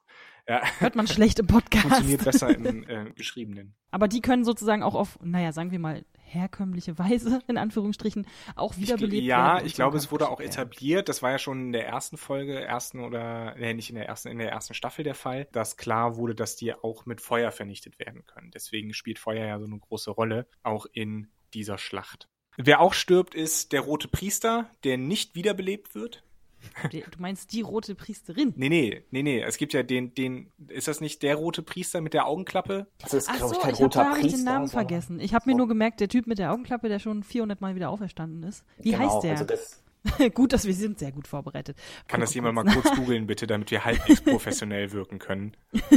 ja, 0.51 0.61
Hört 0.79 0.95
man 0.95 1.07
schlecht 1.07 1.39
im 1.39 1.47
Podcast. 1.47 1.83
funktioniert 1.83 2.23
besser 2.23 2.49
im 2.49 2.83
äh, 2.87 3.11
Geschriebenen. 3.15 3.73
Aber 3.91 4.07
die 4.07 4.21
können 4.21 4.43
sozusagen 4.43 4.83
auch 4.83 4.95
auf, 4.95 5.17
naja, 5.21 5.51
sagen 5.51 5.71
wir 5.71 5.79
mal, 5.79 6.05
herkömmliche 6.17 6.97
Weise, 6.97 7.41
in 7.47 7.57
Anführungsstrichen, 7.57 8.25
auch 8.55 8.73
Ich, 8.73 8.81
wiederbelebt 8.81 9.13
werden. 9.13 9.27
ja, 9.27 9.61
ich 9.63 9.73
glaube, 9.73 9.97
es 9.97 10.11
wurde 10.11 10.29
auch 10.29 10.39
etabliert, 10.39 11.09
das 11.09 11.21
war 11.21 11.31
ja 11.31 11.39
schon 11.39 11.67
in 11.67 11.71
der 11.71 11.87
ersten 11.87 12.17
Folge, 12.17 12.59
ersten 12.61 12.99
oder, 12.99 13.55
nee, 13.57 13.73
nicht 13.73 13.89
in 13.89 13.95
der 13.95 14.07
ersten, 14.07 14.29
in 14.29 14.37
der 14.37 14.51
ersten 14.51 14.73
Staffel 14.73 15.03
der 15.03 15.15
Fall, 15.15 15.47
dass 15.51 15.77
klar 15.77 16.15
wurde, 16.15 16.35
dass 16.35 16.55
die 16.55 16.73
auch 16.73 17.05
mit 17.05 17.21
Feuer 17.21 17.51
vernichtet 17.51 17.99
werden 17.99 18.25
können. 18.25 18.51
Deswegen 18.51 18.93
spielt 18.93 19.19
Feuer 19.19 19.45
ja 19.45 19.59
so 19.59 19.65
eine 19.65 19.79
große 19.79 20.11
Rolle, 20.11 20.47
auch 20.63 20.85
in 20.91 21.27
dieser 21.53 21.77
Schlacht. 21.77 22.29
Wer 22.57 22.81
auch 22.81 22.93
stirbt, 22.93 23.33
ist 23.35 23.71
der 23.71 23.81
rote 23.81 24.07
Priester, 24.07 24.69
der 24.83 24.97
nicht 24.97 25.35
wiederbelebt 25.35 25.95
wird. 25.95 26.23
Du 26.91 27.00
meinst 27.19 27.52
die 27.54 27.62
rote 27.62 27.95
Priesterin? 27.95 28.54
Nee, 28.56 28.69
nee, 28.69 29.04
nee, 29.12 29.24
nee. 29.24 29.41
Es 29.41 29.58
gibt 29.58 29.74
ja 29.74 29.84
den, 29.84 30.13
den, 30.13 30.52
ist 30.67 30.88
das 30.88 31.02
nicht 31.02 31.24
der 31.24 31.36
rote 31.36 31.62
Priester 31.63 32.02
mit 32.02 32.13
der 32.13 32.26
Augenklappe? 32.28 32.88
Das 33.00 33.13
ist, 33.13 33.30
Ach 33.30 33.38
glaube 33.38 33.54
so, 33.56 33.60
ich, 33.60 33.63
kein 33.65 33.74
ich 33.74 33.82
habe 33.82 33.84
roter 33.86 34.06
hab 34.06 34.15
ich 34.15 34.21
Priester. 34.21 34.38
den 34.38 34.45
Namen 34.45 34.67
sondern- 34.67 34.88
vergessen. 34.88 35.19
Ich 35.19 35.34
habe 35.34 35.45
mir 35.47 35.54
so. 35.54 35.58
nur 35.58 35.67
gemerkt, 35.67 36.00
der 36.00 36.08
Typ 36.10 36.28
mit 36.28 36.38
der 36.39 36.52
Augenklappe, 36.52 36.89
der 36.89 37.00
schon 37.00 37.24
400 37.24 37.62
Mal 37.62 37.76
wieder 37.76 37.89
auferstanden 37.89 38.43
ist. 38.43 38.63
Wie 38.80 38.91
Genau, 38.91 39.13
heißt 39.13 39.24
der? 39.24 39.32
Also 39.32 39.45
das, 39.45 39.84
gut, 40.34 40.54
dass 40.54 40.65
wir 40.65 40.74
sind 40.74 40.97
sehr 41.00 41.12
gut 41.12 41.28
vorbereitet. 41.28 41.78
Kann 42.08 42.19
Guck 42.19 42.21
das 42.21 42.34
jemand 42.34 42.56
mal 42.56 42.65
kurz 42.65 42.95
googeln, 42.95 43.28
bitte, 43.28 43.45
damit 43.47 43.69
wir 43.71 43.86
halbwegs 43.86 44.21
professionell 44.21 44.91
wirken 44.91 45.19
können? 45.19 45.56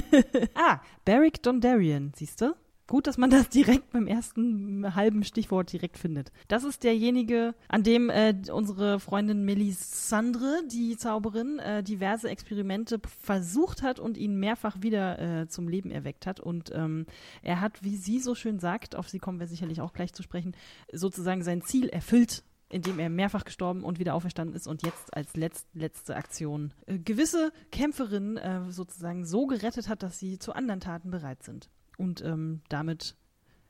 Ah, 0.54 0.80
Barrick 1.04 1.42
Dondarrion, 1.42 2.12
siehst 2.14 2.40
du? 2.40 2.54
Gut, 2.86 3.06
dass 3.06 3.16
man 3.16 3.30
das 3.30 3.48
direkt 3.48 3.92
beim 3.92 4.06
ersten 4.06 4.94
halben 4.94 5.24
Stichwort 5.24 5.72
direkt 5.72 5.96
findet. 5.96 6.32
Das 6.48 6.64
ist 6.64 6.84
derjenige, 6.84 7.54
an 7.68 7.82
dem 7.82 8.10
äh, 8.10 8.34
unsere 8.52 9.00
Freundin 9.00 9.44
Melisandre, 9.44 10.60
die 10.70 10.96
Zauberin, 10.98 11.58
äh, 11.60 11.82
diverse 11.82 12.28
Experimente 12.28 13.00
versucht 13.22 13.82
hat 13.82 13.98
und 13.98 14.18
ihn 14.18 14.38
mehrfach 14.38 14.82
wieder 14.82 15.18
äh, 15.18 15.48
zum 15.48 15.66
Leben 15.66 15.90
erweckt 15.90 16.26
hat. 16.26 16.40
Und 16.40 16.72
ähm, 16.74 17.06
er 17.42 17.62
hat, 17.62 17.82
wie 17.82 17.96
sie 17.96 18.20
so 18.20 18.34
schön 18.34 18.58
sagt, 18.58 18.96
auf 18.96 19.08
sie 19.08 19.18
kommen 19.18 19.40
wir 19.40 19.46
sicherlich 19.46 19.80
auch 19.80 19.94
gleich 19.94 20.12
zu 20.12 20.22
sprechen, 20.22 20.54
sozusagen 20.92 21.42
sein 21.42 21.62
Ziel 21.62 21.88
erfüllt 21.88 22.44
indem 22.70 22.98
er 22.98 23.08
mehrfach 23.08 23.44
gestorben 23.44 23.84
und 23.84 24.00
wieder 24.00 24.14
auferstanden 24.14 24.56
ist 24.56 24.66
und 24.66 24.82
jetzt 24.82 25.14
als 25.14 25.36
letzt, 25.36 25.68
letzte 25.74 26.16
Aktion 26.16 26.74
äh, 26.86 26.98
gewisse 26.98 27.52
Kämpferinnen 27.70 28.36
äh, 28.36 28.70
sozusagen 28.70 29.24
so 29.24 29.46
gerettet 29.46 29.88
hat, 29.88 30.02
dass 30.02 30.18
sie 30.18 30.40
zu 30.40 30.54
anderen 30.54 30.80
Taten 30.80 31.10
bereit 31.10 31.44
sind. 31.44 31.68
Und 31.96 32.22
ähm, 32.22 32.62
damit 32.68 33.16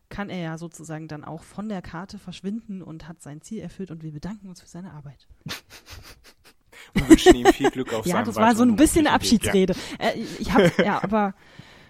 kann 0.08 0.30
er 0.30 0.38
ja 0.38 0.58
sozusagen 0.58 1.08
dann 1.08 1.24
auch 1.24 1.42
von 1.42 1.68
der 1.68 1.82
Karte 1.82 2.18
verschwinden 2.18 2.82
und 2.82 3.08
hat 3.08 3.20
sein 3.22 3.40
Ziel 3.40 3.60
erfüllt 3.60 3.90
und 3.90 4.02
wir 4.02 4.12
bedanken 4.12 4.48
uns 4.48 4.60
für 4.60 4.68
seine 4.68 4.92
Arbeit. 4.92 5.26
Und 6.94 7.08
wünschen 7.08 7.34
ihm 7.34 7.46
viel 7.46 7.70
Glück 7.70 7.92
auf 7.92 8.06
Ja, 8.06 8.16
seinem 8.16 8.26
das 8.26 8.37
war 8.37 8.54
so 8.54 8.62
ein 8.62 8.76
bisschen 8.76 9.06
eine. 9.06 9.14
Abschiedsrede. 9.16 9.74
Äh, 9.98 10.20
ich 10.38 10.52
hab, 10.52 10.78
ja, 10.78 11.02
aber, 11.02 11.34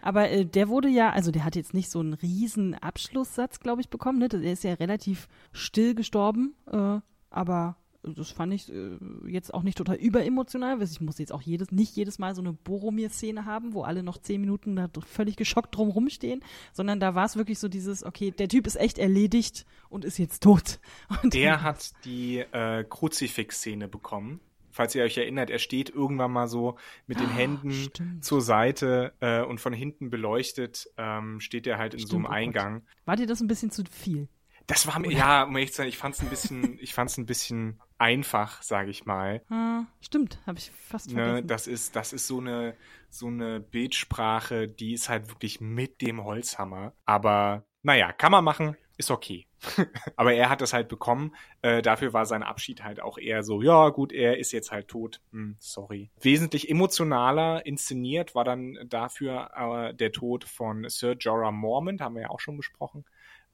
aber 0.01 0.31
äh, 0.31 0.47
der 0.47 0.69
wurde 0.69 0.89
ja, 0.89 1.11
also 1.11 1.31
der 1.31 1.45
hat 1.45 1.57
jetzt 1.57 1.75
nicht 1.75 1.91
so 1.91 2.01
einen 2.01 2.15
riesen 2.15 2.75
Abschlusssatz, 2.75 3.61
glaube 3.61 3.83
ich, 3.83 3.91
bekommen. 3.91 4.19
Ne? 4.19 4.29
Er 4.33 4.53
ist 4.53 4.65
ja 4.65 4.73
relativ 4.75 5.29
still 5.53 5.95
gestorben, 5.95 6.55
äh, 6.71 7.01
aber 7.29 7.77
das 8.05 8.31
fand 8.31 8.53
ich 8.53 8.73
äh, 8.73 8.99
jetzt 9.27 9.53
auch 9.55 9.63
nicht 9.63 9.79
total 9.79 9.97
überemotional. 9.97 10.81
Ich 10.83 11.01
muss 11.01 11.19
jetzt 11.19 11.33
auch 11.33 11.43
jedes, 11.43 11.71
nicht 11.73 11.97
jedes 11.97 12.19
Mal 12.19 12.35
so 12.35 12.43
eine 12.43 12.53
Boromir-Szene 12.53 13.45
haben, 13.45 13.73
wo 13.75 13.83
alle 13.83 14.03
noch 14.03 14.19
zehn 14.19 14.41
Minuten 14.41 14.77
da 14.77 14.89
völlig 15.07 15.37
geschockt 15.37 15.75
drum 15.77 15.89
rumstehen, 15.91 16.41
sondern 16.73 17.01
da 17.01 17.15
war 17.15 17.25
es 17.25 17.37
wirklich 17.37 17.59
so 17.59 17.69
dieses, 17.69 18.05
okay, 18.05 18.31
der 18.31 18.49
Typ 18.49 18.67
ist 18.67 18.77
echt 18.77 18.99
erledigt 18.99 19.65
und 19.89 20.05
ist 20.05 20.19
jetzt 20.19 20.43
tot. 20.43 20.81
Und 21.23 21.35
Der 21.35 21.63
hat 21.63 21.93
die 22.05 22.39
äh, 22.39 22.85
Kruzifix-Szene 22.85 23.89
bekommen. 23.89 24.41
Falls 24.71 24.93
ihr 24.97 25.05
euch 25.05 25.17
erinnert, 25.17 25.51
er 25.51 25.61
steht 25.61 25.89
irgendwann 25.91 26.33
mal 26.33 26.49
so 26.49 26.77
mit 27.07 27.21
den 27.21 27.29
Ah, 27.29 27.35
Händen 27.35 27.71
stimmt. 27.73 28.25
zur 28.25 28.41
Seite 28.41 29.13
äh, 29.21 29.41
und 29.43 29.61
von 29.61 29.73
hinten 29.73 30.11
beleuchtet, 30.11 30.89
ähm, 30.97 31.39
steht 31.41 31.67
er 31.69 31.79
halt 31.79 31.95
in 31.95 32.01
so 32.01 32.07
Stimmt, 32.09 32.27
einem 32.27 32.33
oh. 32.33 32.37
Eingang. 32.37 32.83
war 33.05 33.15
dir 33.15 33.27
das 33.27 33.41
ein 33.41 33.47
bisschen 33.47 33.71
zu 33.71 33.85
viel? 33.89 34.29
Das 34.67 34.87
war 34.87 34.99
mir, 34.99 35.13
ja, 35.13 35.45
um 35.45 35.55
ehrlich 35.57 35.73
zu 35.73 35.79
sein, 35.79 35.89
ich 35.89 35.99
fand's 35.99 36.21
ein 36.23 36.31
bisschen, 36.31 36.79
ich 36.81 36.95
fand's 36.95 37.19
ein 37.19 37.27
bisschen 37.27 37.81
einfach, 37.99 38.63
sage 38.63 38.91
ich 38.91 39.05
mal. 39.05 39.43
Ah, 39.51 39.85
stimmt, 40.01 40.39
habe 40.47 40.59
ich 40.59 40.71
fast 40.71 41.13
Ne, 41.13 41.43
vergessen. 41.43 41.47
das 41.49 41.67
ist, 41.67 41.97
das 41.97 42.13
ist 42.13 42.27
so 42.27 42.39
eine, 42.41 42.75
so 43.11 43.27
eine 43.27 43.61
Bildsprache, 43.61 44.69
die 44.69 44.95
ist 44.95 45.09
halt 45.09 45.29
wirklich 45.29 45.61
mit 45.61 46.01
dem 46.01 46.25
Holzhammer. 46.25 46.95
Aber 47.05 47.67
naja, 47.83 48.13
kann 48.13 48.33
man 48.33 48.45
machen, 48.45 48.77
ist 48.97 49.11
okay. 49.11 49.47
Aber 50.17 50.35
er 50.35 50.49
hat 50.51 50.61
das 50.61 50.73
halt 50.73 50.89
bekommen. 50.89 51.35
Äh, 51.63 51.81
dafür 51.83 52.13
war 52.13 52.27
sein 52.27 52.43
Abschied 52.43 52.83
halt 52.85 53.01
auch 53.01 53.17
eher 53.19 53.43
so, 53.43 53.63
ja 53.63 53.89
gut, 53.91 54.13
er 54.13 54.39
ist 54.39 54.53
jetzt 54.53 54.73
halt 54.73 54.89
tot. 54.89 55.21
Hm, 55.33 55.57
sorry. 55.59 56.11
Wesentlich 56.21 56.69
emotionaler 56.71 57.65
inszeniert 57.67 58.35
war 58.35 58.45
dann 58.45 58.79
dafür 58.87 59.51
äh, 59.91 59.95
der 59.95 60.13
Tod 60.13 60.45
von 60.45 60.89
Sir 60.89 61.17
Jorah 61.19 61.53
Mormont, 61.53 62.01
haben 62.01 62.15
wir 62.15 62.23
ja 62.23 62.31
auch 62.31 62.41
schon 62.41 62.57
besprochen, 62.57 63.05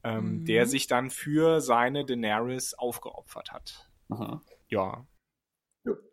ähm, 0.02 0.40
Mhm. 0.40 0.44
der 0.46 0.66
sich 0.66 0.86
dann 0.86 1.10
für 1.10 1.60
seine 1.60 2.04
Daenerys 2.04 2.74
aufgeopfert 2.74 3.52
hat. 3.52 3.88
Ja. 4.08 4.40
Ja. 4.68 5.06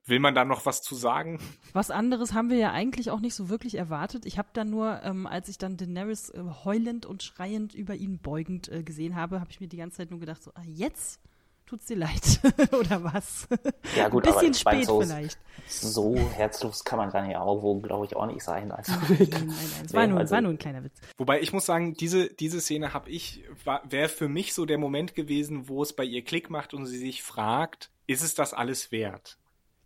Will 0.06 0.20
man 0.20 0.34
da 0.34 0.46
noch 0.46 0.66
was 0.66 0.82
zu 0.82 0.96
sagen? 0.96 1.40
Was 1.74 1.92
anderes 1.92 2.34
haben 2.34 2.50
wir 2.50 2.58
ja 2.58 2.72
eigentlich 2.72 3.12
auch 3.12 3.20
nicht 3.20 3.36
so 3.36 3.50
wirklich 3.50 3.76
erwartet. 3.76 4.26
Ich 4.26 4.38
habe 4.38 4.48
dann 4.54 4.70
nur, 4.70 5.02
ähm, 5.04 5.28
als 5.28 5.50
ich 5.50 5.58
dann 5.58 5.76
Daenerys 5.76 6.30
äh, 6.30 6.42
heulend 6.64 7.06
und 7.06 7.22
schreiend 7.22 7.74
über 7.76 7.94
ihn 7.96 8.20
beugend 8.20 8.70
äh, 8.70 8.84
gesehen 8.84 9.16
habe, 9.18 9.42
habe 9.42 9.52
ich 9.52 9.60
mir 9.60 9.68
die 9.68 9.76
ganze 9.78 9.98
Zeit 9.98 10.10
nur 10.10 10.22
gedacht, 10.22 10.42
so, 10.42 10.52
ah, 10.56 10.64
jetzt 10.66 11.20
tut's 11.68 11.86
dir 11.86 11.98
leid 11.98 12.40
oder 12.72 13.04
was? 13.04 13.48
Ja, 13.96 14.10
gut, 14.10 14.26
Ein 14.26 14.34
aber 14.34 14.42
bisschen 14.42 14.64
mein, 14.66 14.76
spät 14.76 14.86
so- 14.88 15.02
vielleicht. 15.02 15.38
So 15.68 16.16
herzlos 16.18 16.84
kann 16.86 16.98
man 16.98 17.12
dann 17.12 17.30
ja 17.30 17.42
auch 17.42 17.62
wohl, 17.62 17.82
glaube 17.82 18.06
ich, 18.06 18.16
auch 18.16 18.26
nicht 18.26 18.42
sein. 18.42 18.72
Also, 18.72 18.94
Nein, 18.94 19.18
nein, 19.20 19.28
nein, 19.48 19.56
es 19.86 19.94
war, 19.94 20.02
Nee, 20.06 20.12
nur, 20.12 20.20
also- 20.20 20.32
war 20.34 20.42
nur 20.42 20.52
ein 20.52 20.58
kleiner 20.58 20.84
Witz. 20.84 20.96
Wobei 21.18 21.42
ich 21.42 21.52
muss 21.54 21.66
sagen, 21.66 21.94
diese, 21.94 22.30
diese 22.34 22.62
Szene 22.62 22.94
habe 22.94 23.10
ich, 23.10 23.44
wäre 23.88 24.10
für 24.10 24.30
mich 24.30 24.54
so 24.54 24.66
der 24.66 24.78
Moment 24.78 25.14
gewesen, 25.14 25.68
wo 25.68 25.84
es 25.84 25.94
bei 25.94 26.04
ihr 26.06 26.24
Klick 26.24 26.50
macht 26.50 26.74
und 26.74 26.86
sie 26.86 26.98
sich 26.98 27.22
fragt, 27.22 27.90
ist 28.08 28.24
es 28.24 28.34
das 28.34 28.54
alles 28.54 28.92
wert? 28.92 29.38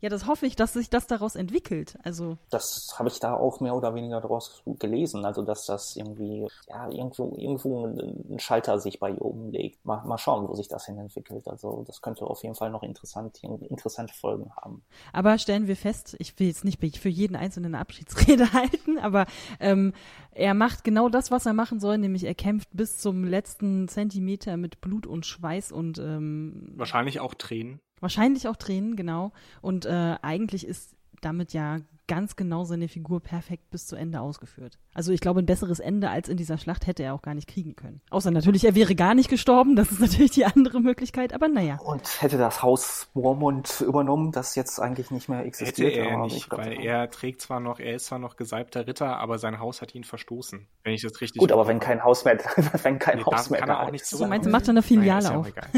Ja, 0.02 0.10
das 0.10 0.28
hoffe 0.28 0.46
ich, 0.46 0.56
dass 0.56 0.74
sich 0.74 0.90
das 0.90 1.08
daraus 1.08 1.36
entwickelt. 1.36 1.98
Also, 2.04 2.38
das 2.50 2.96
habe 3.00 3.10
ich 3.10 3.20
da 3.20 3.34
auch 3.34 3.60
mehr 3.60 3.76
oder 3.76 3.96
weniger 3.96 4.22
daraus 4.22 4.62
gelesen. 4.66 5.26
Also, 5.26 5.42
dass 5.42 5.66
das 5.66 5.96
irgendwie, 5.96 6.48
ja, 6.68 6.90
irgendwo, 6.90 7.34
irgendwo 7.38 7.86
ein 7.86 8.40
Schalter 8.40 8.80
sich 8.80 9.00
bei 9.00 9.12
ihr 9.12 9.22
umlegt. 9.22 9.84
Mal, 9.86 10.04
mal 10.06 10.18
schauen, 10.18 10.48
wo 10.48 10.56
sich 10.56 10.68
das 10.68 10.86
hin 10.86 10.98
entwickelt. 10.98 11.48
Also, 11.48 11.84
das 11.88 12.02
könnte 12.02 12.26
auf 12.26 12.44
jeden 12.44 12.56
Fall 12.56 12.70
noch 12.70 12.84
interessant, 12.84 13.40
interessante 13.44 14.14
Folgen 14.14 14.52
haben. 14.56 14.84
aber 15.14 15.38
stellen 15.38 15.68
wir 15.68 15.76
fest, 15.76 16.16
ich 16.20 16.38
will 16.40 16.48
jetzt 16.48 16.66
nicht 16.66 16.82
für 16.98 17.10
jeden 17.10 17.36
einzelnen 17.36 17.72
eine 17.72 17.80
Abschiedsrede 17.80 18.54
halten, 18.54 19.00
aber 19.00 19.26
ähm, 19.60 19.94
er 20.32 20.54
macht 20.54 20.84
genau 20.84 21.10
das, 21.10 21.32
was 21.32 21.46
er 21.46 21.54
machen 21.54 21.80
soll, 21.80 21.98
nämlich 21.98 22.24
er 22.24 22.36
kämpft 22.36 22.70
bis 22.74 22.98
zum 22.98 23.24
letzten 23.24 23.88
Zentimeter 23.88 24.58
mit 24.58 24.82
Blut 24.82 25.08
und 25.08 25.26
Schweiß 25.26 25.72
und 25.72 26.00
ähm, 26.00 26.74
Wahrscheinlich 26.76 27.20
auch 27.20 27.34
Tränen. 27.34 27.80
Wahrscheinlich 28.02 28.48
auch 28.48 28.58
Tränen, 28.58 28.96
genau. 28.96 29.32
Und 29.62 29.86
äh, 29.86 30.16
eigentlich 30.22 30.68
ist 30.68 30.96
damit 31.22 31.54
ja 31.54 31.78
ganz 32.12 32.36
genau 32.36 32.66
seine 32.66 32.90
Figur 32.90 33.22
perfekt 33.22 33.70
bis 33.70 33.88
zu 33.88 33.96
Ende 33.96 34.20
ausgeführt. 34.20 34.78
Also 34.94 35.14
ich 35.14 35.22
glaube, 35.22 35.40
ein 35.40 35.46
besseres 35.46 35.80
Ende 35.80 36.10
als 36.10 36.28
in 36.28 36.36
dieser 36.36 36.58
Schlacht 36.58 36.86
hätte 36.86 37.04
er 37.04 37.14
auch 37.14 37.22
gar 37.22 37.36
nicht 37.36 37.48
kriegen 37.48 37.78
können. 37.78 38.02
Außer 38.10 38.32
natürlich, 38.32 38.66
er 38.66 38.76
wäre 38.76 38.96
gar 38.96 39.14
nicht 39.16 39.30
gestorben, 39.30 39.78
das 39.78 39.92
ist 39.94 40.02
natürlich 40.02 40.32
die 40.32 40.44
andere 40.44 40.82
Möglichkeit, 40.82 41.32
aber 41.32 41.48
naja. 41.48 41.78
Und 41.78 42.22
hätte 42.22 42.38
das 42.38 42.62
Haus 42.64 43.08
Mormont 43.14 43.80
übernommen, 43.80 44.34
das 44.34 44.56
jetzt 44.56 44.80
eigentlich 44.82 45.10
nicht 45.10 45.30
mehr 45.30 45.38
Hätte 45.38 45.48
existiert. 45.48 45.94
er 45.94 46.12
aber 46.12 46.24
nicht, 46.26 46.36
ich 46.36 46.50
glaub, 46.50 46.60
weil 46.60 46.74
er 46.82 47.10
trägt 47.10 47.40
zwar 47.40 47.62
noch, 47.62 47.80
er 47.80 47.96
ist 47.96 48.08
zwar 48.08 48.20
noch 48.20 48.36
gesalbter 48.36 48.88
Ritter, 48.88 49.16
aber 49.18 49.38
sein 49.40 49.60
Haus 49.60 49.82
hat 49.82 49.96
ihn 49.96 50.04
verstoßen. 50.04 50.68
Wenn 50.84 50.94
ich 50.94 51.04
das 51.04 51.22
richtig 51.22 51.40
Gut, 51.40 51.54
aber 51.54 51.66
wenn 51.68 51.80
kein 51.80 52.04
Haus 52.04 52.26
mehr, 52.26 52.38
wenn 52.84 53.00
kein 53.00 53.20
Nee, 53.20 53.24
Haus 53.24 53.50
mehr 53.50 53.62
kann 53.62 53.70
er 53.70 53.76
da 53.76 53.84
auch 53.84 53.92
nicht 53.92 54.02
ist, 54.02 54.10
zurück. 54.10 54.28
Meinst 54.28 54.48
du, 54.48 54.52
macht 54.52 54.68
er 54.68 54.72
eine 54.72 54.82
Filiale 54.82 55.24
ja 55.24 55.32
auch 55.32 55.40
auf? 55.40 55.48
egal. 55.48 55.70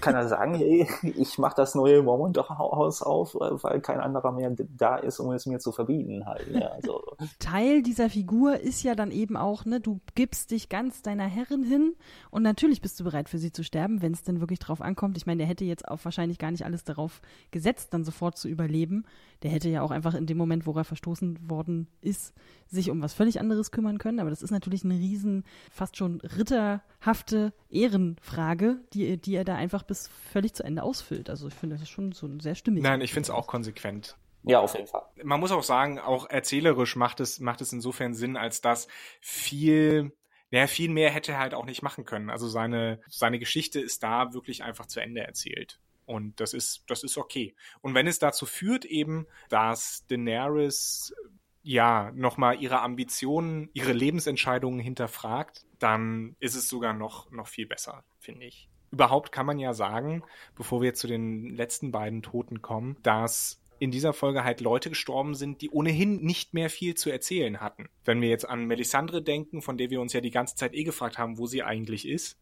Kann 0.00 0.14
er 0.14 0.28
sagen, 0.28 0.54
hey, 0.54 0.86
ich 1.02 1.38
mache 1.38 1.56
das 1.56 1.74
neue 1.74 2.02
Mormont-Haus 2.02 3.02
auf, 3.02 3.34
weil 3.34 3.80
kein 3.80 4.00
anderer 4.00 4.32
mehr 4.32 4.54
da 4.76 4.96
ist, 4.96 5.20
um 5.20 5.32
es 5.32 5.46
mir 5.46 5.58
zu 5.58 5.72
verbieten 5.72 6.26
halt. 6.26 6.48
Ja, 6.50 6.68
also, 6.68 7.02
Teil 7.38 7.82
dieser 7.82 8.10
Figur 8.10 8.58
ist 8.60 8.82
ja 8.82 8.94
dann 8.94 9.10
eben 9.10 9.36
auch, 9.36 9.64
ne, 9.64 9.80
du 9.80 10.00
gibst 10.14 10.50
dich 10.50 10.68
ganz 10.68 11.02
deiner 11.02 11.26
Herrin 11.26 11.62
hin 11.62 11.94
und 12.30 12.42
natürlich 12.42 12.80
bist 12.80 12.98
du 13.00 13.04
bereit 13.04 13.28
für 13.28 13.38
sie 13.38 13.52
zu 13.52 13.62
sterben, 13.64 14.02
wenn 14.02 14.12
es 14.12 14.22
denn 14.22 14.40
wirklich 14.40 14.58
drauf 14.58 14.80
ankommt. 14.80 15.16
Ich 15.16 15.26
meine, 15.26 15.38
der 15.38 15.46
hätte 15.46 15.64
jetzt 15.64 15.88
auch 15.88 16.04
wahrscheinlich 16.04 16.38
gar 16.38 16.50
nicht 16.50 16.64
alles 16.64 16.84
darauf 16.84 17.20
gesetzt, 17.50 17.92
dann 17.92 18.04
sofort 18.04 18.38
zu 18.38 18.48
überleben. 18.48 19.04
Der 19.42 19.50
hätte 19.50 19.68
ja 19.68 19.82
auch 19.82 19.90
einfach 19.90 20.14
in 20.14 20.26
dem 20.26 20.36
Moment, 20.36 20.66
wo 20.66 20.72
er 20.72 20.84
verstoßen 20.84 21.50
worden 21.50 21.88
ist, 22.00 22.34
sich 22.70 22.90
um 22.90 23.02
was 23.02 23.14
völlig 23.14 23.40
anderes 23.40 23.70
kümmern 23.70 23.98
können. 23.98 24.20
Aber 24.20 24.30
das 24.30 24.42
ist 24.42 24.50
natürlich 24.50 24.84
eine 24.84 24.94
riesen, 24.94 25.44
fast 25.70 25.96
schon 25.96 26.20
ritterhafte 26.20 27.52
Ehrenfrage, 27.68 28.80
die, 28.92 29.16
die 29.16 29.34
er 29.34 29.44
da 29.44 29.56
einfach 29.56 29.82
bis 29.82 30.08
völlig 30.32 30.54
zu 30.54 30.62
Ende 30.62 30.82
ausfüllt. 30.82 31.30
Also 31.30 31.48
ich 31.48 31.54
finde, 31.54 31.74
das 31.74 31.82
ist 31.82 31.90
schon 31.90 32.12
so 32.12 32.28
sehr 32.38 32.54
stimmig. 32.54 32.82
Nein, 32.82 33.00
ich 33.00 33.12
finde 33.12 33.26
es 33.26 33.30
auch 33.30 33.46
konsequent. 33.46 34.16
ja, 34.42 34.60
auf 34.60 34.74
jeden 34.74 34.86
Fall. 34.86 35.02
man 35.22 35.40
muss 35.40 35.52
auch 35.52 35.62
sagen, 35.62 35.98
auch 35.98 36.28
erzählerisch 36.30 36.96
macht 36.96 37.20
es, 37.20 37.40
macht 37.40 37.60
es 37.60 37.72
insofern 37.72 38.14
Sinn, 38.14 38.36
als 38.36 38.60
dass 38.60 38.88
viel, 39.20 40.12
ja, 40.50 40.66
viel 40.66 40.90
mehr 40.90 41.10
hätte 41.10 41.32
er 41.32 41.38
halt 41.38 41.54
auch 41.54 41.66
nicht 41.66 41.82
machen 41.82 42.04
können. 42.04 42.30
Also 42.30 42.48
seine, 42.48 43.00
seine 43.08 43.38
Geschichte 43.38 43.80
ist 43.80 44.02
da 44.02 44.32
wirklich 44.32 44.62
einfach 44.62 44.86
zu 44.86 45.00
Ende 45.00 45.22
erzählt. 45.22 45.80
Und 46.06 46.40
das 46.40 46.54
ist, 46.54 46.82
das 46.88 47.04
ist 47.04 47.18
okay. 47.18 47.54
Und 47.82 47.94
wenn 47.94 48.08
es 48.08 48.18
dazu 48.18 48.44
führt 48.44 48.84
eben, 48.84 49.28
dass 49.48 50.04
Daenerys 50.08 51.14
ja 51.62 52.12
nochmal 52.14 52.60
ihre 52.60 52.80
Ambitionen, 52.80 53.68
ihre 53.72 53.92
Lebensentscheidungen 53.92 54.80
hinterfragt, 54.80 55.64
dann 55.78 56.36
ist 56.40 56.54
es 56.54 56.68
sogar 56.68 56.92
noch, 56.92 57.30
noch 57.30 57.48
viel 57.48 57.66
besser, 57.66 58.04
finde 58.18 58.46
ich. 58.46 58.68
Überhaupt 58.90 59.30
kann 59.30 59.46
man 59.46 59.58
ja 59.58 59.72
sagen, 59.72 60.22
bevor 60.56 60.82
wir 60.82 60.94
zu 60.94 61.06
den 61.06 61.54
letzten 61.54 61.92
beiden 61.92 62.22
Toten 62.22 62.60
kommen, 62.60 62.96
dass 63.02 63.60
in 63.78 63.90
dieser 63.90 64.12
Folge 64.12 64.44
halt 64.44 64.60
Leute 64.60 64.90
gestorben 64.90 65.34
sind, 65.34 65.62
die 65.62 65.70
ohnehin 65.70 66.22
nicht 66.22 66.54
mehr 66.54 66.68
viel 66.68 66.96
zu 66.96 67.10
erzählen 67.10 67.60
hatten. 67.60 67.88
Wenn 68.04 68.20
wir 68.20 68.28
jetzt 68.28 68.48
an 68.48 68.66
Melisandre 68.66 69.22
denken, 69.22 69.62
von 69.62 69.78
der 69.78 69.90
wir 69.90 70.00
uns 70.00 70.12
ja 70.12 70.20
die 70.20 70.30
ganze 70.30 70.54
Zeit 70.54 70.74
eh 70.74 70.84
gefragt 70.84 71.18
haben, 71.18 71.38
wo 71.38 71.46
sie 71.46 71.62
eigentlich 71.62 72.06
ist, 72.06 72.36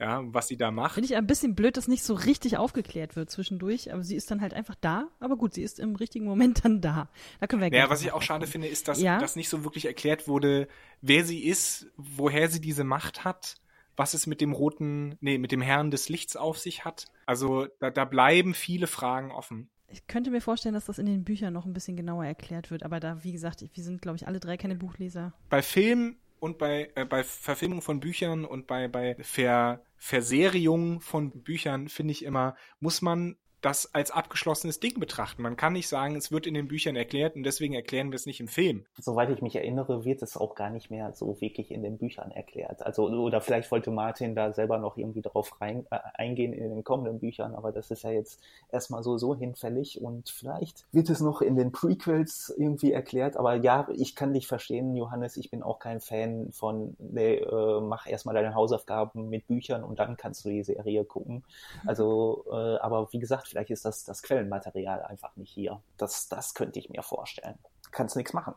ja, 0.00 0.22
was 0.32 0.48
sie 0.48 0.56
da 0.56 0.70
macht. 0.70 0.94
Finde 0.94 1.06
ich 1.06 1.16
ein 1.16 1.26
bisschen 1.26 1.54
blöd, 1.54 1.76
dass 1.76 1.88
nicht 1.88 2.04
so 2.04 2.14
richtig 2.14 2.56
aufgeklärt 2.56 3.16
wird 3.16 3.30
zwischendurch, 3.30 3.92
aber 3.92 4.02
sie 4.04 4.14
ist 4.16 4.30
dann 4.30 4.40
halt 4.40 4.54
einfach 4.54 4.76
da. 4.80 5.08
Aber 5.20 5.36
gut, 5.36 5.54
sie 5.54 5.62
ist 5.62 5.80
im 5.80 5.96
richtigen 5.96 6.24
Moment 6.24 6.64
dann 6.64 6.80
da. 6.80 7.08
Da 7.40 7.46
können 7.46 7.60
wir 7.62 7.70
Naja, 7.70 7.86
gleich 7.86 7.90
was 7.90 8.02
ich 8.02 8.12
auch 8.12 8.22
schade 8.22 8.44
kommen. 8.44 8.52
finde, 8.52 8.68
ist, 8.68 8.86
dass 8.88 9.00
Ja. 9.00 9.18
das 9.18 9.34
nicht 9.36 9.48
so 9.48 9.64
wirklich 9.64 9.86
erklärt 9.86 10.28
wurde, 10.28 10.68
wer 11.00 11.24
sie 11.24 11.44
ist, 11.44 11.86
woher 11.96 12.48
sie 12.48 12.60
diese 12.60 12.84
Macht 12.84 13.24
hat, 13.24 13.56
was 13.96 14.14
es 14.14 14.28
mit 14.28 14.40
dem 14.40 14.52
roten, 14.52 15.16
nee, 15.20 15.38
mit 15.38 15.50
dem 15.50 15.60
Herrn 15.60 15.90
des 15.90 16.08
Lichts 16.08 16.36
auf 16.36 16.58
sich 16.58 16.84
hat. 16.84 17.06
Also 17.26 17.66
da, 17.80 17.90
da 17.90 18.04
bleiben 18.04 18.54
viele 18.54 18.86
Fragen 18.86 19.32
offen. 19.32 19.68
Ich 19.90 20.06
könnte 20.06 20.30
mir 20.30 20.40
vorstellen, 20.42 20.74
dass 20.74 20.84
das 20.84 20.98
in 20.98 21.06
den 21.06 21.24
Büchern 21.24 21.52
noch 21.54 21.64
ein 21.64 21.72
bisschen 21.72 21.96
genauer 21.96 22.24
erklärt 22.26 22.70
wird, 22.70 22.82
aber 22.84 23.00
da, 23.00 23.24
wie 23.24 23.32
gesagt, 23.32 23.64
wir 23.72 23.82
sind, 23.82 24.00
glaube 24.02 24.16
ich, 24.16 24.26
alle 24.28 24.38
drei 24.38 24.56
keine 24.58 24.76
Buchleser. 24.76 25.32
Bei 25.48 25.62
Film 25.62 26.16
und 26.40 26.58
bei, 26.58 26.90
äh, 26.94 27.04
bei 27.04 27.24
Verfilmung 27.24 27.82
von 27.82 28.00
Büchern 28.00 28.44
und 28.44 28.66
bei, 28.66 28.88
bei 28.88 29.16
Ver, 29.20 29.82
Verserierung 29.96 31.00
von 31.00 31.30
Büchern 31.30 31.88
finde 31.88 32.12
ich 32.12 32.24
immer, 32.24 32.56
muss 32.80 33.02
man 33.02 33.36
das 33.60 33.94
als 33.94 34.10
abgeschlossenes 34.10 34.80
Ding 34.80 35.00
betrachten. 35.00 35.42
Man 35.42 35.56
kann 35.56 35.72
nicht 35.72 35.88
sagen, 35.88 36.16
es 36.16 36.30
wird 36.30 36.46
in 36.46 36.54
den 36.54 36.68
Büchern 36.68 36.96
erklärt 36.96 37.36
und 37.36 37.42
deswegen 37.42 37.74
erklären 37.74 38.10
wir 38.10 38.16
es 38.16 38.26
nicht 38.26 38.40
im 38.40 38.48
Film. 38.48 38.84
Soweit 38.98 39.30
ich 39.30 39.42
mich 39.42 39.56
erinnere, 39.56 40.04
wird 40.04 40.22
es 40.22 40.36
auch 40.36 40.54
gar 40.54 40.70
nicht 40.70 40.90
mehr 40.90 41.12
so 41.12 41.40
wirklich 41.40 41.70
in 41.70 41.82
den 41.82 41.98
Büchern 41.98 42.30
erklärt. 42.30 42.84
Also, 42.84 43.08
oder 43.08 43.40
vielleicht 43.40 43.70
wollte 43.70 43.90
Martin 43.90 44.34
da 44.34 44.52
selber 44.52 44.78
noch 44.78 44.96
irgendwie 44.96 45.22
darauf 45.22 45.60
rein, 45.60 45.86
äh, 45.90 45.98
eingehen 46.14 46.52
in 46.52 46.70
den 46.70 46.84
kommenden 46.84 47.18
Büchern, 47.18 47.54
aber 47.54 47.72
das 47.72 47.90
ist 47.90 48.02
ja 48.02 48.10
jetzt 48.10 48.40
erstmal 48.70 49.02
so, 49.02 49.18
so 49.18 49.34
hinfällig 49.34 50.00
und 50.00 50.28
vielleicht 50.28 50.86
wird 50.92 51.10
es 51.10 51.20
noch 51.20 51.40
in 51.40 51.56
den 51.56 51.72
Prequels 51.72 52.54
irgendwie 52.56 52.92
erklärt. 52.92 53.36
Aber 53.36 53.54
ja, 53.54 53.88
ich 53.94 54.14
kann 54.14 54.34
dich 54.34 54.46
verstehen, 54.46 54.94
Johannes, 54.96 55.36
ich 55.36 55.50
bin 55.50 55.62
auch 55.62 55.78
kein 55.78 56.00
Fan 56.00 56.52
von, 56.52 56.96
nee, 56.98 57.36
äh, 57.36 57.80
mach 57.80 58.06
erstmal 58.06 58.34
deine 58.34 58.54
Hausaufgaben 58.54 59.28
mit 59.28 59.46
Büchern 59.46 59.84
und 59.84 59.98
dann 59.98 60.16
kannst 60.16 60.44
du 60.44 60.50
die 60.50 60.62
Serie 60.62 61.04
gucken. 61.04 61.44
Also, 61.86 62.44
äh, 62.50 62.76
aber 62.78 63.12
wie 63.12 63.18
gesagt, 63.18 63.47
vielleicht 63.48 63.70
ist 63.70 63.84
das, 63.84 64.04
das 64.04 64.22
Quellenmaterial 64.22 65.02
einfach 65.02 65.34
nicht 65.36 65.50
hier. 65.50 65.80
Das, 65.96 66.28
das 66.28 66.54
könnte 66.54 66.78
ich 66.78 66.90
mir 66.90 67.02
vorstellen. 67.02 67.58
Kannst 67.90 68.16
nichts 68.16 68.32
machen. 68.32 68.54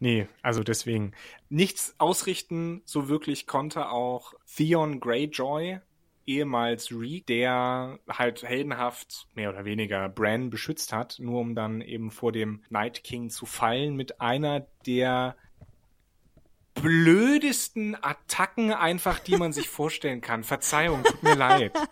nee, 0.00 0.28
also 0.42 0.62
deswegen 0.62 1.12
nichts 1.48 1.94
ausrichten. 1.98 2.82
So 2.84 3.08
wirklich 3.08 3.46
konnte 3.46 3.90
auch 3.90 4.34
Theon 4.46 5.00
Greyjoy, 5.00 5.80
ehemals 6.26 6.90
Reek, 6.92 7.26
der 7.26 7.98
halt 8.08 8.42
heldenhaft 8.42 9.26
mehr 9.34 9.50
oder 9.50 9.64
weniger 9.64 10.08
Bran 10.08 10.50
beschützt 10.50 10.92
hat, 10.92 11.18
nur 11.18 11.40
um 11.40 11.54
dann 11.54 11.80
eben 11.80 12.10
vor 12.10 12.32
dem 12.32 12.62
Night 12.68 13.02
King 13.04 13.30
zu 13.30 13.46
fallen 13.46 13.96
mit 13.96 14.20
einer 14.20 14.66
der 14.86 15.36
blödesten 16.74 17.96
Attacken 18.02 18.72
einfach, 18.72 19.18
die 19.18 19.36
man 19.36 19.52
sich 19.52 19.68
vorstellen 19.68 20.20
kann. 20.20 20.44
Verzeihung, 20.44 21.02
tut 21.02 21.22
mir 21.22 21.34
leid. 21.34 21.72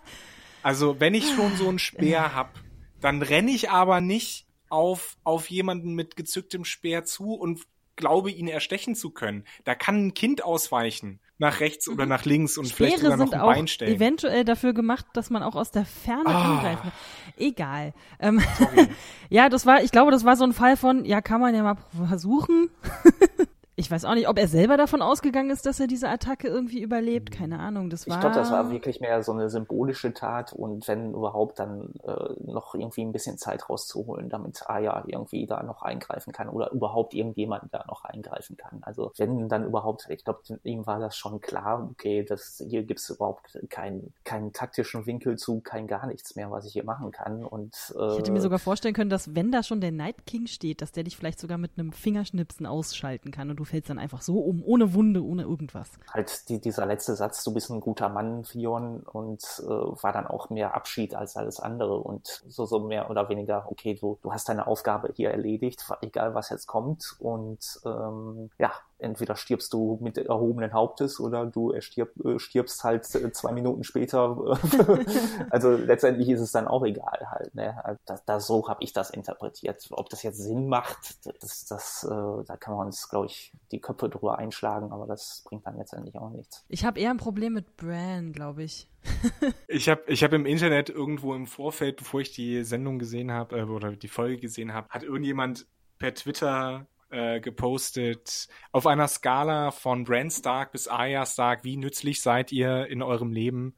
Also, 0.63 0.99
wenn 0.99 1.13
ich 1.13 1.33
schon 1.33 1.55
so 1.55 1.69
einen 1.69 1.79
Speer 1.79 2.35
hab, 2.35 2.59
dann 2.99 3.21
renne 3.21 3.51
ich 3.51 3.69
aber 3.69 4.01
nicht 4.01 4.47
auf, 4.69 5.17
auf 5.23 5.49
jemanden 5.49 5.93
mit 5.93 6.15
gezücktem 6.15 6.65
Speer 6.65 7.05
zu 7.05 7.33
und 7.33 7.61
glaube, 7.95 8.31
ihn 8.31 8.47
erstechen 8.47 8.95
zu 8.95 9.09
können. 9.09 9.43
Da 9.63 9.75
kann 9.75 10.07
ein 10.07 10.13
Kind 10.13 10.43
ausweichen 10.43 11.19
nach 11.39 11.59
rechts 11.59 11.87
oder 11.87 12.05
mhm. 12.05 12.09
nach 12.09 12.25
links 12.25 12.57
und 12.57 12.65
Speere 12.65 12.89
vielleicht 12.89 13.03
sogar 13.03 13.17
noch 13.17 13.31
ein 13.31 13.39
Bein 13.39 13.67
stellen. 13.67 13.95
eventuell 13.95 14.43
dafür 14.43 14.73
gemacht, 14.73 15.05
dass 15.13 15.29
man 15.29 15.43
auch 15.43 15.55
aus 15.55 15.71
der 15.71 15.85
Ferne 15.85 16.23
oh. 16.25 16.29
angreifen 16.29 16.91
Egal. 17.37 17.93
Ähm, 18.19 18.41
ja, 19.29 19.49
das 19.49 19.65
war, 19.65 19.83
ich 19.83 19.91
glaube, 19.91 20.11
das 20.11 20.25
war 20.25 20.35
so 20.35 20.43
ein 20.43 20.53
Fall 20.53 20.77
von, 20.77 21.05
ja, 21.05 21.21
kann 21.21 21.39
man 21.41 21.53
ja 21.53 21.63
mal 21.63 21.77
versuchen. 22.07 22.69
Ich 23.79 23.91
weiß 23.91 24.05
auch 24.05 24.15
nicht, 24.15 24.27
ob 24.27 24.39
er 24.39 24.47
selber 24.47 24.75
davon 24.75 25.03
ausgegangen 25.03 25.51
ist, 25.51 25.67
dass 25.67 25.79
er 25.79 25.85
diese 25.85 26.09
Attacke 26.09 26.47
irgendwie 26.47 26.81
überlebt. 26.81 27.29
Keine 27.29 27.59
Ahnung. 27.59 27.91
Das 27.91 28.07
war. 28.07 28.15
Ich 28.15 28.19
glaube, 28.19 28.35
das 28.35 28.51
war 28.51 28.71
wirklich 28.71 29.01
mehr 29.01 29.21
so 29.21 29.31
eine 29.33 29.51
symbolische 29.51 30.15
Tat 30.15 30.51
und 30.51 30.87
wenn 30.87 31.13
überhaupt 31.13 31.59
dann 31.59 31.93
äh, 32.03 32.33
noch 32.43 32.73
irgendwie 32.73 33.03
ein 33.03 33.11
bisschen 33.11 33.37
Zeit 33.37 33.69
rauszuholen, 33.69 34.29
damit 34.29 34.67
Aya 34.67 35.03
irgendwie 35.05 35.45
da 35.45 35.61
noch 35.61 35.83
eingreifen 35.83 36.33
kann 36.33 36.49
oder 36.49 36.71
überhaupt 36.71 37.13
irgendjemand 37.13 37.71
da 37.71 37.85
noch 37.87 38.03
eingreifen 38.03 38.57
kann. 38.57 38.79
Also 38.81 39.11
wenn 39.17 39.47
dann 39.47 39.63
überhaupt, 39.63 40.07
ich 40.09 40.23
glaube, 40.23 40.41
ihm 40.63 40.87
war 40.87 40.99
das 40.99 41.15
schon 41.15 41.39
klar, 41.39 41.87
okay, 41.91 42.25
das 42.27 42.63
hier 42.67 42.81
gibt 42.81 42.99
es 42.99 43.11
überhaupt 43.11 43.59
keinen 43.69 44.11
keinen 44.23 44.53
taktischen 44.53 45.05
Winkel 45.05 45.37
zu, 45.37 45.59
kein 45.59 45.85
gar 45.85 46.07
nichts 46.07 46.35
mehr, 46.35 46.49
was 46.49 46.65
ich 46.65 46.73
hier 46.73 46.83
machen 46.83 47.11
kann. 47.11 47.45
Und 47.45 47.93
äh, 47.95 48.13
ich 48.13 48.17
hätte 48.17 48.31
mir 48.31 48.41
sogar 48.41 48.57
vorstellen 48.57 48.95
können, 48.95 49.11
dass 49.11 49.35
wenn 49.35 49.51
da 49.51 49.61
schon 49.61 49.81
der 49.81 49.91
Night 49.91 50.25
King 50.25 50.47
steht, 50.47 50.81
dass 50.81 50.91
der 50.91 51.03
dich 51.03 51.15
vielleicht 51.15 51.39
sogar 51.39 51.59
mit 51.59 51.73
einem 51.77 51.91
Fingerschnipsen 51.91 52.65
ausschalten 52.65 53.29
kann 53.29 53.51
und 53.51 53.57
du 53.57 53.66
fällst 53.67 53.89
dann 53.89 53.99
einfach 53.99 54.21
so 54.21 54.39
um, 54.39 54.63
ohne 54.63 54.93
Wunde, 54.93 55.23
ohne 55.23 55.43
irgendwas. 55.43 55.91
Halt 56.11 56.49
die, 56.49 56.59
dieser 56.59 56.85
letzte 56.85 57.15
Satz, 57.15 57.43
du 57.43 57.53
bist 57.53 57.69
ein 57.69 57.79
guter 57.79 58.09
Mann, 58.09 58.43
Fion, 58.45 59.01
und 59.01 59.43
äh, 59.59 59.67
war 59.69 60.11
dann 60.13 60.27
auch 60.27 60.49
mehr 60.49 60.75
Abschied 60.75 61.15
als 61.15 61.35
alles 61.35 61.59
andere 61.59 61.99
und 61.99 62.43
so, 62.47 62.65
so 62.65 62.79
mehr 62.79 63.09
oder 63.09 63.29
weniger, 63.29 63.69
okay, 63.69 63.95
du, 63.95 64.17
du 64.21 64.31
hast 64.31 64.49
deine 64.49 64.67
Aufgabe 64.67 65.11
hier 65.13 65.31
erledigt, 65.31 65.85
egal 66.01 66.33
was 66.33 66.49
jetzt 66.49 66.67
kommt 66.67 67.15
und 67.19 67.79
ähm, 67.85 68.49
ja, 68.57 68.71
entweder 68.99 69.35
stirbst 69.35 69.73
du 69.73 69.97
mit 70.01 70.17
erhobenen 70.17 70.73
Hauptes 70.73 71.19
oder 71.19 71.45
du 71.45 71.79
stirb, 71.81 72.13
äh, 72.25 72.39
stirbst 72.39 72.83
halt 72.83 73.03
äh, 73.15 73.31
zwei 73.31 73.51
Minuten 73.51 73.83
später. 73.83 74.37
also 75.49 75.71
letztendlich 75.71 76.29
ist 76.29 76.41
es 76.41 76.51
dann 76.51 76.67
auch 76.67 76.85
egal 76.85 77.27
halt. 77.29 77.53
Ne? 77.53 77.83
Also 77.83 77.99
das, 78.05 78.25
das, 78.25 78.47
so 78.47 78.67
habe 78.67 78.83
ich 78.83 78.93
das 78.93 79.09
interpretiert. 79.09 79.87
Ob 79.91 80.09
das 80.09 80.23
jetzt 80.23 80.37
Sinn 80.37 80.67
macht, 80.67 81.25
das, 81.41 81.65
das, 81.65 82.03
äh, 82.03 82.43
da 82.45 82.57
kann 82.57 82.75
man 82.75 82.87
uns, 82.87 83.07
glaube 83.09 83.27
ich, 83.27 83.53
die 83.71 83.79
Köpfe 83.79 84.09
drüber 84.09 84.39
einschlagen, 84.39 84.91
aber 84.91 85.05
das 85.05 85.43
bringt 85.45 85.65
dann 85.65 85.77
letztendlich 85.77 86.17
auch 86.17 86.29
nichts. 86.29 86.65
Ich 86.67 86.85
habe 86.85 86.99
eher 86.99 87.11
ein 87.11 87.17
Problem 87.17 87.53
mit 87.53 87.77
Bran, 87.77 88.33
glaube 88.33 88.63
ich. 88.63 88.89
ich 89.67 89.89
habe 89.89 90.01
ich 90.07 90.23
hab 90.23 90.33
im 90.33 90.45
Internet 90.45 90.89
irgendwo 90.89 91.33
im 91.33 91.47
Vorfeld, 91.47 91.97
bevor 91.97 92.21
ich 92.21 92.31
die 92.31 92.63
Sendung 92.63 92.99
gesehen 92.99 93.31
habe 93.31 93.59
äh, 93.59 93.63
oder 93.63 93.91
die 93.91 94.07
Folge 94.07 94.37
gesehen 94.37 94.73
habe, 94.73 94.89
hat 94.89 95.03
irgendjemand 95.03 95.67
per 95.99 96.13
Twitter 96.13 96.87
äh, 97.09 97.39
gepostet. 97.39 98.47
Auf 98.71 98.87
einer 98.87 99.07
Skala 99.07 99.71
von 99.71 100.03
Bran 100.03 100.29
Stark 100.29 100.71
bis 100.71 100.87
Arya 100.87 101.25
Stark, 101.25 101.63
wie 101.63 101.77
nützlich 101.77 102.21
seid 102.21 102.51
ihr 102.51 102.87
in 102.87 103.01
eurem 103.01 103.31
Leben? 103.31 103.75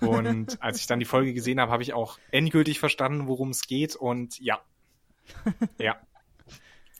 Und 0.00 0.62
als 0.62 0.80
ich 0.80 0.86
dann 0.86 0.98
die 0.98 1.04
Folge 1.04 1.34
gesehen 1.34 1.60
habe, 1.60 1.72
habe 1.72 1.82
ich 1.82 1.92
auch 1.92 2.18
endgültig 2.30 2.78
verstanden, 2.78 3.26
worum 3.26 3.50
es 3.50 3.66
geht. 3.66 3.96
Und 3.96 4.38
ja. 4.40 4.60
Ja. 5.78 5.96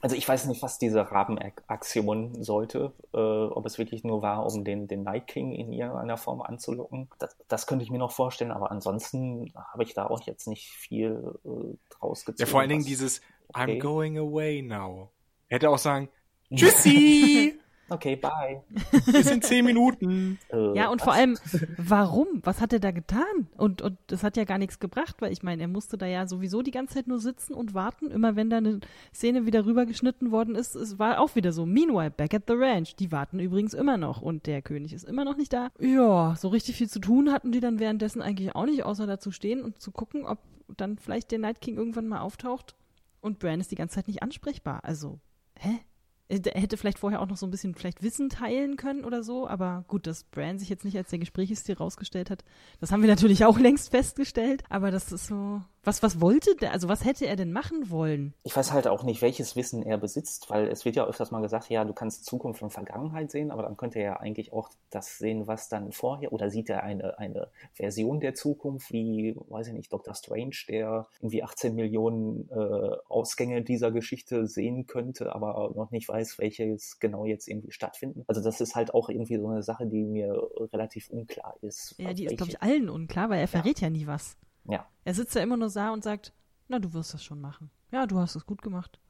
Also 0.02 0.16
ich 0.16 0.26
weiß 0.26 0.46
nicht, 0.46 0.62
was 0.62 0.78
diese 0.78 1.10
Rabenaktion 1.10 2.42
sollte, 2.42 2.94
äh, 3.12 3.18
ob 3.18 3.66
es 3.66 3.76
wirklich 3.76 4.02
nur 4.02 4.22
war, 4.22 4.46
um 4.46 4.64
den, 4.64 4.88
den 4.88 5.02
Night 5.02 5.26
King 5.26 5.52
in 5.52 5.74
irgendeiner 5.74 6.16
Form 6.16 6.40
anzulocken. 6.40 7.10
Das, 7.18 7.36
das 7.48 7.66
könnte 7.66 7.84
ich 7.84 7.90
mir 7.90 7.98
noch 7.98 8.12
vorstellen, 8.12 8.50
aber 8.50 8.70
ansonsten 8.70 9.52
habe 9.54 9.82
ich 9.82 9.92
da 9.92 10.06
auch 10.06 10.22
jetzt 10.22 10.48
nicht 10.48 10.70
viel 10.70 11.34
äh, 11.44 11.76
draus 11.90 12.24
gezogen. 12.24 12.40
Ja, 12.40 12.50
vor 12.50 12.60
allen 12.60 12.70
Dingen 12.70 12.84
dieses 12.86 13.20
okay. 13.48 13.72
I'm 13.72 13.78
going 13.78 14.16
away 14.16 14.62
now. 14.62 15.10
Er 15.50 15.56
hätte 15.56 15.68
auch 15.68 15.78
sagen, 15.78 16.08
Tschüssi! 16.54 17.60
Okay, 17.92 18.14
bye. 18.14 18.62
Bis 19.06 19.28
in 19.30 19.42
zehn 19.42 19.64
Minuten. 19.64 20.38
Äh, 20.52 20.76
ja, 20.76 20.90
und 20.90 21.00
vor 21.00 21.12
allem, 21.12 21.38
warum? 21.76 22.26
Was 22.42 22.60
hat 22.60 22.72
er 22.72 22.80
da 22.80 22.90
getan? 22.90 23.48
Und, 23.56 23.82
und 23.82 23.98
das 24.08 24.24
hat 24.24 24.36
ja 24.36 24.44
gar 24.44 24.58
nichts 24.58 24.80
gebracht, 24.80 25.16
weil 25.20 25.32
ich 25.32 25.44
meine, 25.44 25.62
er 25.62 25.68
musste 25.68 25.96
da 25.96 26.06
ja 26.06 26.26
sowieso 26.26 26.62
die 26.62 26.72
ganze 26.72 26.94
Zeit 26.94 27.06
nur 27.06 27.20
sitzen 27.20 27.54
und 27.54 27.72
warten. 27.72 28.10
Immer 28.10 28.34
wenn 28.34 28.50
da 28.50 28.56
eine 28.56 28.80
Szene 29.14 29.46
wieder 29.46 29.64
rübergeschnitten 29.66 30.32
worden 30.32 30.56
ist, 30.56 30.74
es 30.74 30.98
war 30.98 31.20
auch 31.20 31.36
wieder 31.36 31.52
so. 31.52 31.66
Meanwhile, 31.66 32.10
back 32.10 32.34
at 32.34 32.44
the 32.48 32.54
ranch. 32.54 32.96
Die 32.96 33.12
warten 33.12 33.38
übrigens 33.38 33.74
immer 33.74 33.96
noch 33.96 34.22
und 34.22 34.46
der 34.46 34.62
König 34.62 34.92
ist 34.92 35.04
immer 35.04 35.24
noch 35.24 35.36
nicht 35.36 35.52
da. 35.52 35.68
Ja, 35.78 36.34
so 36.36 36.48
richtig 36.48 36.76
viel 36.76 36.88
zu 36.88 37.00
tun 37.00 37.32
hatten 37.32 37.52
die 37.52 37.60
dann 37.60 37.78
währenddessen 37.78 38.22
eigentlich 38.22 38.54
auch 38.54 38.66
nicht, 38.66 38.84
außer 38.84 39.06
da 39.06 39.18
zu 39.20 39.30
stehen 39.30 39.62
und 39.62 39.80
zu 39.80 39.92
gucken, 39.92 40.26
ob 40.26 40.38
dann 40.76 40.98
vielleicht 40.98 41.30
der 41.30 41.38
Night 41.38 41.60
King 41.60 41.76
irgendwann 41.76 42.08
mal 42.08 42.20
auftaucht. 42.20 42.74
Und 43.20 43.38
Bran 43.38 43.60
ist 43.60 43.70
die 43.70 43.76
ganze 43.76 43.96
Zeit 43.96 44.08
nicht 44.08 44.22
ansprechbar. 44.22 44.80
Also, 44.84 45.20
hä? 45.60 45.80
Er 46.28 46.60
hätte 46.60 46.76
vielleicht 46.76 47.00
vorher 47.00 47.20
auch 47.20 47.26
noch 47.26 47.36
so 47.36 47.44
ein 47.44 47.50
bisschen 47.50 47.74
vielleicht 47.74 48.04
Wissen 48.04 48.28
teilen 48.28 48.76
können 48.76 49.04
oder 49.04 49.24
so, 49.24 49.48
aber 49.48 49.84
gut, 49.88 50.06
dass 50.06 50.22
Bran 50.22 50.60
sich 50.60 50.68
jetzt 50.68 50.84
nicht 50.84 50.96
als 50.96 51.10
der 51.10 51.18
Gesprächsstil 51.18 51.74
rausgestellt 51.74 52.30
hat, 52.30 52.44
das 52.78 52.92
haben 52.92 53.02
wir 53.02 53.08
natürlich 53.08 53.44
auch 53.44 53.58
längst 53.58 53.90
festgestellt, 53.90 54.62
aber 54.68 54.92
das 54.92 55.10
ist 55.10 55.26
so, 55.26 55.60
was, 55.82 56.02
was 56.02 56.20
wollte 56.20 56.54
der, 56.56 56.72
also 56.72 56.88
was 56.88 57.04
hätte 57.04 57.26
er 57.26 57.36
denn 57.36 57.52
machen 57.52 57.90
wollen? 57.90 58.34
Ich 58.42 58.54
weiß 58.54 58.72
halt 58.72 58.86
auch 58.86 59.02
nicht, 59.02 59.22
welches 59.22 59.56
Wissen 59.56 59.82
er 59.82 59.96
besitzt, 59.98 60.50
weil 60.50 60.68
es 60.68 60.84
wird 60.84 60.96
ja 60.96 61.06
öfters 61.06 61.30
mal 61.30 61.40
gesagt, 61.40 61.70
ja, 61.70 61.84
du 61.84 61.94
kannst 61.94 62.26
Zukunft 62.26 62.62
und 62.62 62.70
Vergangenheit 62.70 63.30
sehen, 63.30 63.50
aber 63.50 63.62
dann 63.62 63.76
könnte 63.76 63.98
er 63.98 64.04
ja 64.04 64.16
eigentlich 64.18 64.52
auch 64.52 64.68
das 64.90 65.18
sehen, 65.18 65.46
was 65.46 65.68
dann 65.68 65.92
vorher, 65.92 66.32
oder 66.32 66.50
sieht 66.50 66.68
er 66.68 66.82
eine, 66.82 67.18
eine 67.18 67.48
Version 67.72 68.20
der 68.20 68.34
Zukunft, 68.34 68.92
wie, 68.92 69.34
weiß 69.48 69.68
ich 69.68 69.72
nicht, 69.72 69.92
Dr. 69.92 70.14
Strange, 70.14 70.56
der 70.68 71.06
irgendwie 71.20 71.42
18 71.42 71.74
Millionen 71.74 72.48
äh, 72.50 72.96
Ausgänge 73.08 73.62
dieser 73.62 73.90
Geschichte 73.90 74.46
sehen 74.46 74.86
könnte, 74.86 75.34
aber 75.34 75.72
noch 75.74 75.90
nicht 75.90 76.08
weiß, 76.08 76.38
welches 76.38 76.98
genau 76.98 77.24
jetzt 77.24 77.48
irgendwie 77.48 77.72
stattfinden. 77.72 78.24
Also 78.26 78.42
das 78.42 78.60
ist 78.60 78.74
halt 78.74 78.92
auch 78.92 79.08
irgendwie 79.08 79.38
so 79.38 79.48
eine 79.48 79.62
Sache, 79.62 79.86
die 79.86 80.04
mir 80.04 80.50
relativ 80.72 81.08
unklar 81.10 81.56
ist. 81.62 81.94
Ja, 81.98 82.12
die 82.12 82.26
ist, 82.26 82.36
glaube 82.36 82.52
ich, 82.52 82.62
allen 82.62 82.90
unklar, 82.90 83.30
weil 83.30 83.40
er 83.40 83.48
verrät 83.48 83.80
ja, 83.80 83.86
ja 83.86 83.90
nie 83.90 84.06
was. 84.06 84.36
Ja. 84.64 84.86
Er 85.04 85.14
sitzt 85.14 85.34
ja 85.34 85.42
immer 85.42 85.56
nur 85.56 85.70
da 85.70 85.92
und 85.92 86.04
sagt, 86.04 86.32
na, 86.68 86.78
du 86.78 86.92
wirst 86.92 87.14
das 87.14 87.24
schon 87.24 87.40
machen. 87.40 87.70
Ja, 87.90 88.06
du 88.06 88.18
hast 88.18 88.36
es 88.36 88.46
gut 88.46 88.62
gemacht. 88.62 89.00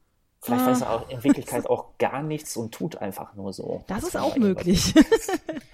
Vielleicht 0.43 0.63
ah. 0.63 0.67
weiß 0.71 0.81
er 0.83 0.91
auch 0.91 1.11
in 1.11 1.23
Wirklichkeit 1.23 1.67
auch 1.71 1.99
gar 1.99 2.23
nichts 2.23 2.57
und 2.57 2.73
tut 2.73 2.97
einfach 2.97 3.35
nur 3.35 3.53
so. 3.53 3.85
Das, 3.87 4.01
das 4.01 4.09
ist 4.11 4.17
auch 4.17 4.37
möglich. 4.37 4.95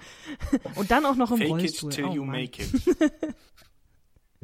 und 0.75 0.91
dann 0.91 1.05
auch 1.05 1.15
noch 1.15 1.31
im 1.31 1.37
Fake 1.37 1.49
Rollstuhl. 1.49 1.89
It 1.89 1.95
till 1.95 2.05
oh, 2.05 2.13
you 2.13 2.23
Mann. 2.23 2.41
make 2.41 2.61
it. 2.61 2.71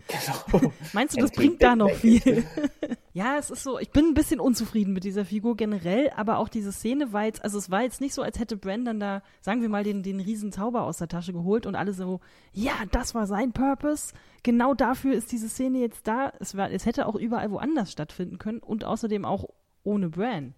Genau. 0.07 0.71
Meinst 0.93 1.15
du, 1.15 1.21
das 1.21 1.31
bringt 1.31 1.61
da 1.61 1.75
noch 1.75 1.91
viel? 1.91 2.43
ja, 3.13 3.37
es 3.37 3.51
ist 3.51 3.63
so, 3.63 3.77
ich 3.77 3.91
bin 3.91 4.05
ein 4.07 4.13
bisschen 4.15 4.39
unzufrieden 4.39 4.93
mit 4.93 5.03
dieser 5.03 5.23
Figur 5.23 5.55
generell, 5.55 6.11
aber 6.15 6.39
auch 6.39 6.49
diese 6.49 6.71
Szene 6.71 7.13
war 7.13 7.25
jetzt, 7.25 7.43
also 7.43 7.59
es 7.59 7.69
war 7.69 7.83
jetzt 7.83 8.01
nicht 8.01 8.13
so, 8.13 8.23
als 8.23 8.39
hätte 8.39 8.57
Brandon 8.57 8.99
da, 8.99 9.21
sagen 9.41 9.61
wir 9.61 9.69
mal, 9.69 9.83
den, 9.83 10.01
den 10.01 10.19
riesen 10.19 10.51
Zauber 10.51 10.83
aus 10.83 10.97
der 10.97 11.07
Tasche 11.07 11.31
geholt 11.31 11.65
und 11.65 11.75
alle 11.75 11.93
so, 11.93 12.21
ja, 12.53 12.73
das 12.91 13.13
war 13.13 13.27
sein 13.27 13.53
Purpose. 13.53 14.13
Genau 14.41 14.73
dafür 14.73 15.13
ist 15.13 15.31
diese 15.31 15.47
Szene 15.47 15.79
jetzt 15.79 16.07
da. 16.07 16.33
Es, 16.39 16.57
war, 16.57 16.71
es 16.71 16.85
hätte 16.85 17.05
auch 17.05 17.15
überall 17.15 17.51
woanders 17.51 17.91
stattfinden 17.91 18.39
können 18.39 18.59
und 18.59 18.85
außerdem 18.85 19.25
auch 19.25 19.45
ohne 19.83 20.09
Bran. 20.09 20.55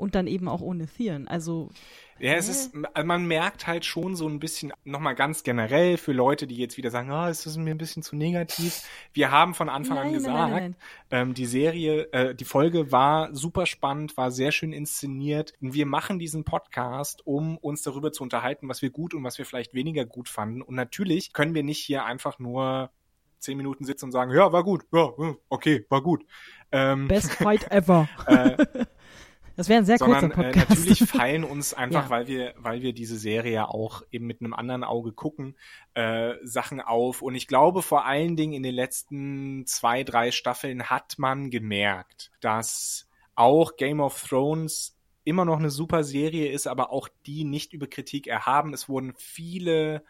Und 0.00 0.14
dann 0.14 0.26
eben 0.26 0.48
auch 0.48 0.60
ohne 0.60 0.86
Theon. 0.86 1.28
Also 1.28 1.70
ja, 2.20 2.34
es 2.34 2.48
ist, 2.48 2.74
man 2.74 3.26
merkt 3.26 3.66
halt 3.66 3.86
schon 3.86 4.14
so 4.14 4.28
ein 4.28 4.40
bisschen, 4.40 4.74
nochmal 4.84 5.14
ganz 5.14 5.42
generell 5.42 5.96
für 5.96 6.12
Leute, 6.12 6.46
die 6.46 6.56
jetzt 6.56 6.76
wieder 6.76 6.90
sagen, 6.90 7.10
ah, 7.10 7.26
oh, 7.26 7.30
ist 7.30 7.46
das 7.46 7.56
mir 7.56 7.70
ein 7.70 7.78
bisschen 7.78 8.02
zu 8.02 8.14
negativ. 8.14 8.82
Wir 9.14 9.30
haben 9.30 9.54
von 9.54 9.70
Anfang 9.70 9.96
nein, 9.96 10.08
an 10.08 10.12
gesagt, 10.12 10.36
nein, 10.36 10.50
nein, 10.50 10.76
ähm, 11.10 11.34
die 11.34 11.46
Serie, 11.46 12.12
äh, 12.12 12.34
die 12.34 12.44
Folge 12.44 12.92
war 12.92 13.34
super 13.34 13.64
spannend, 13.64 14.18
war 14.18 14.30
sehr 14.30 14.52
schön 14.52 14.74
inszeniert. 14.74 15.54
Und 15.62 15.72
wir 15.72 15.86
machen 15.86 16.18
diesen 16.18 16.44
Podcast, 16.44 17.26
um 17.26 17.56
uns 17.56 17.80
darüber 17.82 18.12
zu 18.12 18.22
unterhalten, 18.22 18.68
was 18.68 18.82
wir 18.82 18.90
gut 18.90 19.14
und 19.14 19.24
was 19.24 19.38
wir 19.38 19.46
vielleicht 19.46 19.72
weniger 19.72 20.04
gut 20.04 20.28
fanden. 20.28 20.60
Und 20.60 20.74
natürlich 20.74 21.32
können 21.32 21.54
wir 21.54 21.62
nicht 21.62 21.78
hier 21.78 22.04
einfach 22.04 22.38
nur 22.38 22.90
zehn 23.38 23.56
Minuten 23.56 23.84
sitzen 23.84 24.06
und 24.06 24.12
sagen, 24.12 24.30
ja, 24.32 24.52
war 24.52 24.62
gut, 24.62 24.82
ja, 24.92 25.08
okay, 25.48 25.86
war 25.88 26.02
gut. 26.02 26.26
Ähm, 26.70 27.08
Best 27.08 27.32
Fight 27.32 27.70
ever. 27.70 28.08
äh, 28.26 28.56
das 29.60 29.68
wäre 29.68 29.82
ein 29.82 29.84
sehr 29.84 29.98
sondern, 29.98 30.32
kurzer 30.32 30.40
äh, 30.40 30.52
Podcast. 30.52 30.70
Äh, 30.70 30.74
natürlich 30.88 31.10
fallen 31.10 31.44
uns 31.44 31.74
einfach, 31.74 32.04
ja. 32.04 32.10
weil 32.10 32.28
wir, 32.28 32.54
weil 32.56 32.80
wir 32.80 32.94
diese 32.94 33.18
Serie 33.18 33.52
ja 33.52 33.68
auch 33.68 34.02
eben 34.10 34.26
mit 34.26 34.40
einem 34.40 34.54
anderen 34.54 34.84
Auge 34.84 35.12
gucken, 35.12 35.54
äh, 35.92 36.32
Sachen 36.42 36.80
auf. 36.80 37.20
Und 37.20 37.34
ich 37.34 37.46
glaube, 37.46 37.82
vor 37.82 38.06
allen 38.06 38.36
Dingen 38.36 38.54
in 38.54 38.62
den 38.62 38.74
letzten 38.74 39.66
zwei, 39.66 40.02
drei 40.02 40.30
Staffeln 40.30 40.88
hat 40.88 41.18
man 41.18 41.50
gemerkt, 41.50 42.30
dass 42.40 43.06
auch 43.34 43.76
Game 43.76 44.00
of 44.00 44.26
Thrones 44.26 44.96
immer 45.24 45.44
noch 45.44 45.58
eine 45.58 45.68
super 45.68 46.04
Serie 46.04 46.50
ist, 46.50 46.66
aber 46.66 46.90
auch 46.90 47.08
die 47.26 47.44
nicht 47.44 47.74
über 47.74 47.86
Kritik 47.86 48.28
erhaben. 48.28 48.72
Es 48.72 48.88
wurden 48.88 49.12
viele 49.18 50.02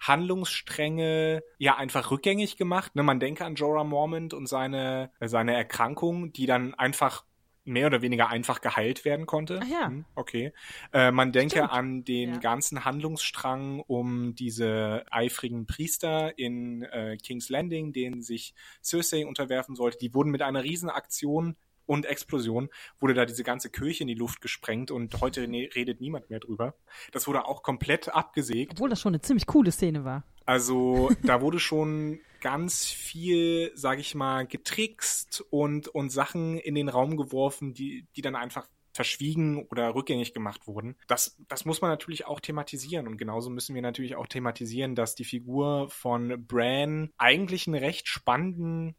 Handlungsstränge 0.00 1.42
ja 1.56 1.76
einfach 1.78 2.10
rückgängig 2.10 2.58
gemacht. 2.58 2.94
Ne, 2.94 3.02
man 3.02 3.20
denke 3.20 3.46
an 3.46 3.54
Jorah 3.54 3.84
Mormont 3.84 4.34
und 4.34 4.46
seine, 4.48 5.10
seine 5.18 5.54
Erkrankung, 5.54 6.30
die 6.34 6.44
dann 6.44 6.74
einfach 6.74 7.24
mehr 7.68 7.86
oder 7.86 8.02
weniger 8.02 8.28
einfach 8.28 8.60
geheilt 8.60 9.04
werden 9.04 9.26
konnte. 9.26 9.60
Ach 9.62 9.68
ja. 9.68 9.86
Hm, 9.86 10.04
okay. 10.14 10.52
Äh, 10.92 11.10
man 11.10 11.32
denke 11.32 11.56
Stimmt. 11.56 11.72
an 11.72 12.04
den 12.04 12.34
ja. 12.34 12.38
ganzen 12.38 12.84
Handlungsstrang 12.84 13.80
um 13.80 14.34
diese 14.34 15.04
eifrigen 15.10 15.66
Priester 15.66 16.38
in 16.38 16.82
äh, 16.82 17.16
King's 17.16 17.48
Landing, 17.48 17.92
denen 17.92 18.22
sich 18.22 18.54
Cersei 18.82 19.26
unterwerfen 19.26 19.76
sollte. 19.76 19.98
Die 19.98 20.14
wurden 20.14 20.30
mit 20.30 20.42
einer 20.42 20.64
Riesenaktion 20.64 21.56
und 21.88 22.04
Explosion 22.06 22.68
wurde 23.00 23.14
da 23.14 23.24
diese 23.24 23.42
ganze 23.42 23.70
Kirche 23.70 24.02
in 24.02 24.08
die 24.08 24.14
Luft 24.14 24.40
gesprengt 24.40 24.90
und 24.90 25.20
heute 25.20 25.48
ne 25.48 25.70
redet 25.74 26.00
niemand 26.00 26.28
mehr 26.30 26.38
drüber. 26.38 26.74
Das 27.12 27.26
wurde 27.26 27.46
auch 27.46 27.62
komplett 27.62 28.14
abgesägt. 28.14 28.72
Obwohl 28.72 28.90
das 28.90 29.00
schon 29.00 29.14
eine 29.14 29.22
ziemlich 29.22 29.46
coole 29.46 29.72
Szene 29.72 30.04
war. 30.04 30.24
Also 30.44 31.10
da 31.22 31.40
wurde 31.40 31.58
schon 31.58 32.20
ganz 32.40 32.86
viel, 32.86 33.72
sag 33.74 33.98
ich 33.98 34.14
mal, 34.14 34.46
getrickst 34.46 35.44
und, 35.50 35.88
und 35.88 36.10
Sachen 36.10 36.58
in 36.58 36.74
den 36.74 36.88
Raum 36.88 37.16
geworfen, 37.16 37.74
die, 37.74 38.06
die 38.16 38.22
dann 38.22 38.36
einfach 38.36 38.68
verschwiegen 38.92 39.64
oder 39.70 39.94
rückgängig 39.94 40.34
gemacht 40.34 40.66
wurden. 40.66 40.96
Das, 41.06 41.36
das 41.46 41.64
muss 41.64 41.80
man 41.80 41.90
natürlich 41.90 42.26
auch 42.26 42.40
thematisieren. 42.40 43.06
Und 43.06 43.16
genauso 43.16 43.48
müssen 43.48 43.76
wir 43.76 43.82
natürlich 43.82 44.16
auch 44.16 44.26
thematisieren, 44.26 44.96
dass 44.96 45.14
die 45.14 45.24
Figur 45.24 45.88
von 45.88 46.44
Bran 46.46 47.12
eigentlich 47.16 47.68
einen 47.68 47.76
recht 47.76 48.08
spannenden 48.08 48.96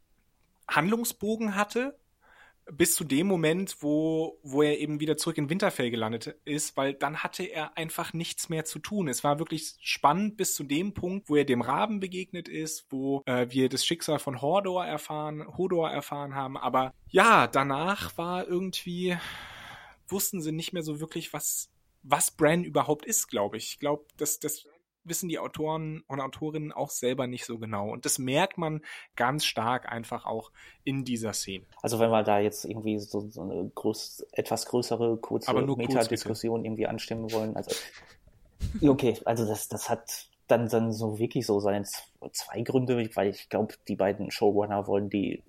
Handlungsbogen 0.70 1.56
hatte, 1.56 1.99
bis 2.72 2.96
zu 2.96 3.04
dem 3.04 3.28
Moment, 3.28 3.78
wo, 3.82 4.40
wo 4.44 4.62
er 4.62 4.80
eben 4.80 5.00
wieder 5.00 5.18
zurück 5.18 5.38
in 5.38 5.50
Winterfell 5.50 5.90
gelandet 5.90 6.36
ist, 6.46 6.78
weil 6.78 6.94
dann 6.94 7.24
hatte 7.24 7.44
er 7.44 7.78
einfach 7.78 8.14
nichts 8.14 8.50
mehr 8.50 8.66
zu 8.66 8.80
tun. 8.80 9.08
Es 9.08 9.24
war 9.24 9.40
wirklich 9.40 9.76
spannend 9.82 10.38
bis 10.38 10.56
zu 10.56 10.64
dem 10.64 10.94
Punkt, 10.94 11.30
wo 11.30 11.36
er 11.36 11.46
dem 11.46 11.62
Raben 11.62 12.00
begegnet 12.00 12.48
ist, 12.48 12.86
wo 12.90 13.24
äh, 13.26 13.48
wir 13.50 13.70
das 13.70 13.86
Schicksal 13.86 14.20
von 14.20 14.42
Hodor 14.42 14.86
erfahren, 14.86 15.46
Hodor 15.58 15.90
erfahren 15.90 16.36
haben. 16.36 16.58
Aber 16.58 16.94
ja, 17.10 17.48
danach 17.48 18.18
war 18.18 18.48
irgendwie, 18.48 19.18
wussten 20.08 20.42
sie 20.42 20.52
nicht 20.52 20.74
mehr 20.74 20.84
so 20.84 21.00
wirklich, 21.00 21.34
was, 21.34 21.70
was 22.04 22.32
Bran 22.32 22.64
überhaupt 22.64 23.06
ist, 23.06 23.28
glaube 23.28 23.58
ich. 23.58 23.74
Ich 23.74 23.80
glaube, 23.80 24.06
das, 24.18 24.40
das 24.40 24.68
wissen 25.10 25.30
die 25.30 25.40
Autoren 25.40 26.04
und 26.08 26.22
Autorinnen 26.22 26.72
auch 26.72 26.90
selber 26.90 27.28
nicht 27.28 27.46
so 27.46 27.58
genau. 27.58 27.90
Und 27.90 28.06
das 28.06 28.20
merkt 28.20 28.58
man 28.58 28.82
ganz 29.16 29.46
stark 29.46 29.92
einfach 29.92 30.26
auch 30.26 30.52
in 30.84 31.04
dieser 31.04 31.34
Szene. 31.34 31.66
Also 31.82 32.00
wenn 32.00 32.12
wir 32.12 32.24
da 32.24 32.40
jetzt 32.40 32.66
irgendwie 32.66 33.00
so, 33.00 33.22
so 33.30 33.42
eine 33.42 33.70
groß, 33.74 34.26
etwas 34.32 34.66
größere, 34.66 35.18
kurze 35.18 35.54
Metadiskussion 35.54 36.64
irgendwie 36.66 36.88
anstimmen 36.88 37.32
wollen, 37.32 37.56
also 37.56 37.76
okay, 38.82 39.18
also 39.26 39.46
das, 39.46 39.68
das 39.68 39.90
hat 39.90 40.30
dann, 40.48 40.68
dann 40.68 40.92
so 40.92 41.20
wirklich 41.20 41.46
so 41.46 41.60
seine 41.60 41.86
zwei 42.32 42.62
Gründe, 42.62 43.10
weil 43.16 43.30
ich 43.30 43.50
glaube, 43.50 43.76
die 43.88 43.96
beiden 43.96 44.32
Showrunner 44.32 44.88
wollen 44.88 45.10
die 45.10 45.44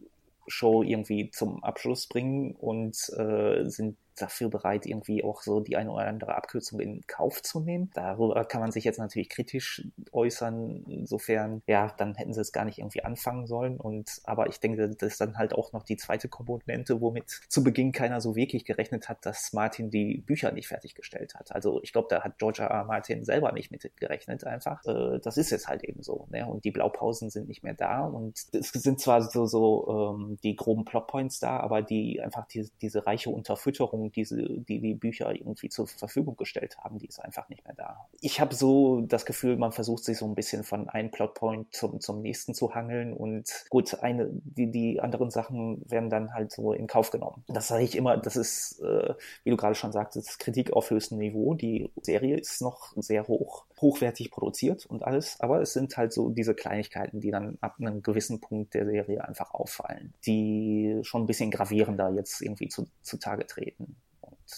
Show 0.47 0.83
irgendwie 0.83 1.31
zum 1.31 1.63
Abschluss 1.63 2.07
bringen 2.07 2.55
und 2.57 2.97
äh, 3.17 3.65
sind 3.69 3.97
dafür 4.23 4.49
bereit, 4.49 4.87
irgendwie 4.87 5.25
auch 5.25 5.43
so 5.43 5.61
die 5.61 5.77
eine 5.77 5.91
oder 5.91 6.07
andere 6.07 6.35
Abkürzung 6.35 6.81
in 6.81 7.07
Kauf 7.07 7.43
zu 7.43 7.61
nehmen. 7.61 7.91
Darüber 7.95 8.45
kann 8.45 8.61
man 8.61 8.73
sich 8.73 8.85
jetzt 8.85 8.99
natürlich 8.99 9.29
kritisch 9.29 9.87
äußern. 10.13 10.85
Insofern, 10.89 11.63
ja, 11.67 11.93
dann 11.97 12.15
hätten 12.15 12.33
sie 12.35 12.41
es 12.41 12.53
gar 12.53 12.65
nicht 12.65 12.79
irgendwie 12.79 13.05
anfangen 13.05 13.47
sollen. 13.47 13.79
Und 13.79 14.21
aber 14.25 14.49
ich 14.49 14.61
denke, 14.61 14.89
das 14.89 15.13
ist 15.13 15.21
dann 15.21 15.39
halt 15.39 15.55
auch 15.55 15.73
noch 15.73 15.83
die 15.83 15.97
zweite 15.97 16.29
Komponente, 16.29 17.01
womit 17.01 17.41
zu 17.49 17.63
Beginn 17.63 17.93
keiner 17.93 18.21
so 18.21 18.37
wirklich 18.37 18.65
gerechnet 18.65 19.09
hat, 19.09 19.25
dass 19.27 19.53
Martin 19.53 19.91
die 19.91 20.19
Bücher 20.19 20.53
nicht 20.53 20.69
fertiggestellt 20.69 21.35
hat. 21.35 21.53
Also 21.53 21.81
ich 21.83 21.93
glaube, 21.93 22.09
da 22.11 22.23
hat 22.23 22.39
George 22.39 22.63
R. 22.63 22.71
R. 22.71 22.85
Martin 22.85 23.25
selber 23.25 23.53
nicht 23.53 23.71
mit 23.71 23.91
gerechnet 23.97 24.45
einfach. 24.45 24.85
Äh, 24.85 25.19
das 25.21 25.37
ist 25.37 25.51
jetzt 25.51 25.69
halt 25.69 25.85
eben 25.85 26.03
so. 26.03 26.27
Ne? 26.31 26.47
Und 26.47 26.65
die 26.65 26.71
Blaupausen 26.71 27.31
sind 27.31 27.49
nicht 27.49 27.63
mehr 27.63 27.75
da. 27.75 28.05
Und 28.05 28.47
es 28.53 28.71
sind 28.73 29.01
zwar 29.01 29.23
so, 29.23 29.47
so 29.47 30.15
ähm, 30.15 30.39
die 30.43 30.57
groben 30.57 30.85
Plotpoints 30.85 31.41
da, 31.41 31.59
aber 31.59 31.83
die 31.83 32.21
einfach 32.21 32.47
die, 32.47 32.69
diese 32.81 33.07
reiche 33.07 33.31
Unterfütterung 33.31 34.10
diese, 34.11 34.43
die 34.43 34.81
die 34.81 34.95
Bücher 34.95 35.33
irgendwie 35.35 35.69
zur 35.69 35.87
Verfügung 35.87 36.37
gestellt 36.37 36.79
haben, 36.79 36.99
die 36.99 37.07
ist 37.07 37.21
einfach 37.21 37.49
nicht 37.49 37.65
mehr 37.65 37.75
da. 37.75 38.07
Ich 38.21 38.41
habe 38.41 38.55
so 38.55 39.01
das 39.03 39.25
Gefühl, 39.25 39.57
man 39.57 39.73
versucht 39.73 40.05
sich 40.05 40.19
so 40.19 40.27
ein 40.27 40.35
bisschen 40.35 40.65
von 40.65 40.89
einem 40.89 41.11
Plotpoint 41.11 41.75
zum, 41.75 42.01
zum 42.01 42.23
nächsten 42.23 42.55
zu 42.55 42.75
hangeln 42.75 43.13
und 43.13 43.65
gut, 43.71 43.95
eine, 44.03 44.29
die, 44.31 44.71
die 44.71 45.01
anderen 45.01 45.31
Sachen 45.31 45.83
werden 45.91 46.11
dann 46.11 46.35
halt 46.35 46.53
so 46.53 46.73
in 46.73 46.87
Kauf 46.87 47.11
genommen. 47.11 47.45
Das 47.49 47.69
sage 47.69 47.85
ich 47.85 47.97
immer, 47.97 48.17
das 48.17 48.37
ist, 48.37 48.81
äh, 48.81 49.15
wie 49.45 49.51
du 49.51 49.57
gerade 49.57 49.75
schon 49.75 49.93
sagtest, 49.93 50.39
Kritik 50.39 50.73
auf 50.73 50.91
höchstem 50.91 51.19
Niveau. 51.19 51.55
Die 51.55 51.91
Serie 52.03 52.39
ist 52.39 52.61
noch 52.63 52.93
sehr 52.97 53.29
hoch, 53.29 53.65
hochwertig 53.81 54.31
produziert 54.31 54.87
und 54.87 55.03
alles, 55.03 55.41
aber 55.41 55.61
es 55.61 55.73
sind 55.73 55.97
halt 55.97 56.13
so 56.13 56.31
diese 56.31 56.55
Kleinigkeiten, 56.55 57.21
die 57.21 57.31
dann 57.31 57.59
ab 57.61 57.77
einem 57.79 58.03
gewissen 58.03 58.41
Punkt 58.41 58.75
der 58.75 58.87
Serie 58.87 59.27
einfach 59.27 59.53
auffallen, 59.53 60.15
die 60.27 60.99
schon 61.03 61.23
ein 61.23 61.27
bisschen 61.27 61.51
gravierender 61.51 62.13
jetzt 62.15 62.43
irgendwie 62.43 62.69
zu, 62.69 62.89
zutage 63.03 63.47
treten. 63.47 63.97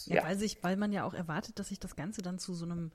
Ja, 0.06 0.16
ja. 0.16 0.24
Weil, 0.24 0.38
sich, 0.38 0.62
weil 0.62 0.76
man 0.76 0.92
ja 0.92 1.04
auch 1.04 1.14
erwartet, 1.14 1.58
dass 1.58 1.68
sich 1.68 1.78
das 1.78 1.96
Ganze 1.96 2.22
dann 2.22 2.38
zu 2.38 2.54
so 2.54 2.64
einem 2.64 2.92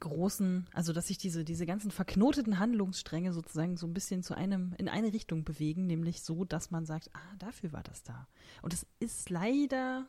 großen, 0.00 0.66
also 0.72 0.92
dass 0.92 1.08
sich 1.08 1.18
diese, 1.18 1.44
diese 1.44 1.66
ganzen 1.66 1.90
verknoteten 1.90 2.58
Handlungsstränge 2.58 3.32
sozusagen 3.32 3.76
so 3.76 3.86
ein 3.86 3.94
bisschen 3.94 4.22
zu 4.22 4.34
einem, 4.34 4.74
in 4.78 4.88
eine 4.88 5.12
Richtung 5.12 5.44
bewegen, 5.44 5.86
nämlich 5.86 6.22
so, 6.22 6.44
dass 6.44 6.70
man 6.70 6.86
sagt, 6.86 7.10
ah, 7.12 7.36
dafür 7.38 7.72
war 7.72 7.82
das 7.82 8.02
da. 8.02 8.26
Und 8.62 8.72
es 8.72 8.86
ist 8.98 9.30
leider, 9.30 10.06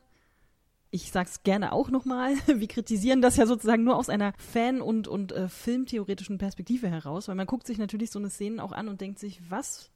ich 0.92 1.10
sag's 1.10 1.42
gerne 1.42 1.72
auch 1.72 1.90
nochmal, 1.90 2.34
wir 2.46 2.68
kritisieren 2.68 3.22
das 3.22 3.36
ja 3.36 3.46
sozusagen 3.46 3.82
nur 3.82 3.96
aus 3.96 4.08
einer 4.08 4.34
Fan- 4.36 4.82
und, 4.82 5.08
und 5.08 5.32
äh, 5.32 5.48
filmtheoretischen 5.48 6.38
Perspektive 6.38 6.88
heraus, 6.88 7.26
weil 7.26 7.34
man 7.34 7.46
guckt 7.46 7.66
sich 7.66 7.78
natürlich 7.78 8.10
so 8.10 8.18
eine 8.18 8.30
Szene 8.30 8.62
auch 8.62 8.72
an 8.72 8.88
und 8.88 9.00
denkt 9.00 9.18
sich, 9.18 9.40
was 9.50 9.90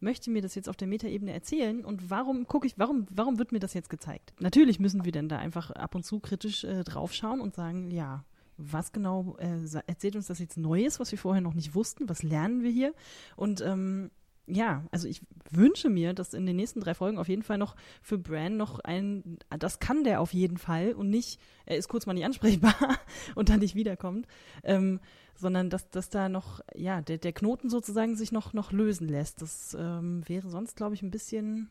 möchte 0.00 0.30
mir 0.30 0.40
das 0.40 0.54
jetzt 0.54 0.70
auf 0.70 0.78
der 0.78 0.88
Metaebene 0.88 1.32
erzählen 1.32 1.84
und 1.84 2.08
warum 2.08 2.46
gucke 2.46 2.66
ich, 2.66 2.78
warum, 2.78 3.06
warum 3.10 3.38
wird 3.38 3.52
mir 3.52 3.58
das 3.58 3.74
jetzt 3.74 3.90
gezeigt? 3.90 4.32
Natürlich 4.40 4.80
müssen 4.80 5.04
wir 5.04 5.12
dann 5.12 5.28
da 5.28 5.38
einfach 5.38 5.70
ab 5.72 5.94
und 5.94 6.04
zu 6.04 6.20
kritisch 6.20 6.64
äh, 6.64 6.84
draufschauen 6.84 7.42
und 7.42 7.54
sagen, 7.54 7.90
ja, 7.90 8.24
was 8.56 8.92
genau 8.92 9.36
äh, 9.38 9.58
erzählt 9.86 10.16
uns 10.16 10.26
das 10.26 10.38
jetzt 10.38 10.56
Neues, 10.56 11.00
was 11.00 11.10
wir 11.10 11.18
vorher 11.18 11.42
noch 11.42 11.54
nicht 11.54 11.74
wussten? 11.74 12.08
Was 12.08 12.22
lernen 12.22 12.62
wir 12.62 12.70
hier? 12.70 12.94
Und 13.36 13.60
ähm, 13.60 14.10
ja, 14.52 14.84
also 14.90 15.08
ich 15.08 15.22
wünsche 15.50 15.88
mir, 15.88 16.14
dass 16.14 16.34
in 16.34 16.46
den 16.46 16.56
nächsten 16.56 16.80
drei 16.80 16.94
Folgen 16.94 17.18
auf 17.18 17.28
jeden 17.28 17.42
Fall 17.42 17.58
noch 17.58 17.76
für 18.02 18.18
Bran 18.18 18.56
noch 18.56 18.78
ein, 18.80 19.38
das 19.58 19.80
kann 19.80 20.04
der 20.04 20.20
auf 20.20 20.32
jeden 20.32 20.58
Fall 20.58 20.92
und 20.92 21.10
nicht, 21.10 21.40
er 21.66 21.76
ist 21.76 21.88
kurz 21.88 22.06
mal 22.06 22.14
nicht 22.14 22.24
ansprechbar 22.24 22.74
und 23.34 23.48
dann 23.48 23.60
nicht 23.60 23.74
wiederkommt. 23.74 24.26
Ähm, 24.62 25.00
sondern 25.40 25.70
dass, 25.70 25.88
dass 25.88 26.10
da 26.10 26.28
noch, 26.28 26.60
ja, 26.74 27.00
der, 27.00 27.16
der 27.16 27.32
Knoten 27.32 27.70
sozusagen 27.70 28.14
sich 28.14 28.30
noch, 28.30 28.52
noch 28.52 28.72
lösen 28.72 29.08
lässt. 29.08 29.40
Das 29.40 29.74
ähm, 29.78 30.22
wäre 30.28 30.50
sonst, 30.50 30.76
glaube 30.76 30.94
ich, 30.94 31.02
ein 31.02 31.10
bisschen, 31.10 31.70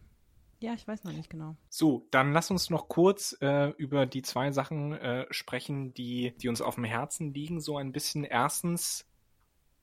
ja, 0.59 0.73
ich 0.73 0.87
weiß 0.87 1.03
noch 1.03 1.13
nicht 1.13 1.29
genau. 1.29 1.55
So, 1.69 2.07
dann 2.09 2.33
lass 2.33 2.49
uns 2.49 2.71
noch 2.71 2.89
kurz 2.89 3.37
äh, 3.41 3.69
über 3.77 4.07
die 4.07 4.23
zwei 4.23 4.51
Sachen 4.51 4.93
äh, 4.93 5.27
sprechen, 5.29 5.93
die, 5.93 6.33
die 6.41 6.49
uns 6.49 6.61
auf 6.61 6.75
dem 6.75 6.83
Herzen 6.83 7.31
liegen. 7.31 7.61
So 7.61 7.77
ein 7.77 7.91
bisschen 7.91 8.23
erstens 8.23 9.05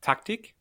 Taktik. 0.01 0.56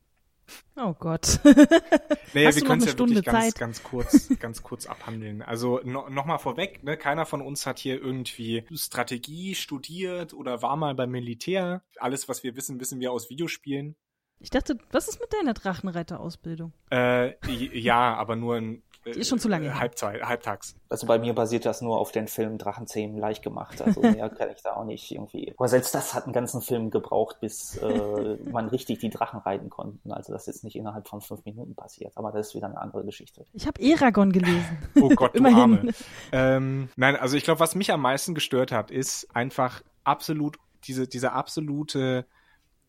Oh 0.76 0.94
Gott. 0.94 1.40
naja, 1.44 2.54
wir 2.56 2.62
können 2.64 2.82
es 2.82 2.92
ja 2.92 2.98
wirklich 2.98 3.24
ganz, 3.24 3.56
ganz 3.56 3.84
kurz, 3.84 4.30
ganz 4.40 4.64
kurz 4.64 4.86
abhandeln. 4.86 5.42
Also 5.42 5.80
no, 5.84 6.10
nochmal 6.10 6.40
vorweg, 6.40 6.84
ne, 6.84 6.98
keiner 6.98 7.26
von 7.26 7.42
uns 7.42 7.66
hat 7.66 7.80
hier 7.80 8.02
irgendwie 8.02 8.66
Strategie 8.74 9.56
studiert 9.56 10.34
oder 10.34 10.62
war 10.62 10.76
mal 10.76 10.96
beim 10.96 11.12
Militär. 11.12 11.84
Alles, 11.98 12.28
was 12.28 12.44
wir 12.44 12.56
wissen, 12.56 12.80
wissen 12.80 13.00
wir 13.00 13.12
aus 13.12 13.30
Videospielen. 13.30 13.96
Ich 14.40 14.50
dachte, 14.50 14.78
was 14.92 15.08
ist 15.08 15.20
mit 15.20 15.34
deiner 15.34 15.54
Drachenreiter-Ausbildung? 15.54 16.74
Äh, 16.92 17.34
ja, 17.48 18.16
aber 18.16 18.36
nur 18.36 18.58
in 18.58 18.84
Die 19.06 19.20
ist 19.20 19.30
schon 19.30 19.40
zu 19.40 19.48
lange 19.48 19.68
äh, 19.68 19.70
her. 19.70 19.80
Halbzeit, 19.80 20.24
halbtags. 20.24 20.76
Also 20.90 21.06
bei 21.06 21.20
mir 21.20 21.34
basiert 21.34 21.66
das 21.66 21.82
nur 21.82 22.00
auf 22.00 22.12
den 22.12 22.28
Film 22.28 22.58
Drachenzähmen 22.58 23.18
leicht 23.18 23.44
gemacht. 23.44 23.82
Also 23.82 24.02
mehr 24.02 24.30
kann 24.30 24.50
ich 24.50 24.62
da 24.64 24.76
auch 24.76 24.86
nicht 24.86 25.12
irgendwie. 25.12 25.54
Aber 25.58 25.68
selbst 25.68 25.94
das 25.94 26.14
hat 26.14 26.24
einen 26.24 26.34
ganzen 26.34 26.62
Film 26.62 26.90
gebraucht, 26.90 27.40
bis 27.40 27.78
äh, 27.78 28.38
man 28.52 28.70
richtig 28.70 29.00
die 29.00 29.10
Drachen 29.10 29.40
reiten 29.40 29.70
konnte. 29.70 30.00
Also 30.10 30.34
das 30.34 30.48
ist 30.48 30.64
nicht 30.64 30.76
innerhalb 30.76 31.08
von 31.08 31.22
fünf 31.22 31.46
Minuten 31.46 31.76
passiert. 31.76 32.14
Aber 32.16 32.32
das 32.32 32.48
ist 32.48 32.56
wieder 32.56 32.68
eine 32.68 32.80
andere 32.80 33.06
Geschichte. 33.06 33.46
Ich 33.54 33.68
habe 33.68 33.82
Eragon 33.82 34.32
gelesen. 34.32 34.78
Oh 35.02 35.10
Gott, 35.10 35.34
du 35.34 35.40
Immerhin. 35.40 35.60
Arme. 35.60 35.92
Ähm, 36.32 36.90
nein, 36.96 37.16
also 37.16 37.38
ich 37.38 37.44
glaube, 37.44 37.60
was 37.60 37.76
mich 37.76 37.92
am 37.92 38.02
meisten 38.02 38.34
gestört 38.34 38.72
hat, 38.72 38.92
ist 38.92 39.28
einfach 39.36 39.82
absolut 40.04 40.58
diese, 40.86 41.08
diese 41.08 41.34
absolute 41.34 42.26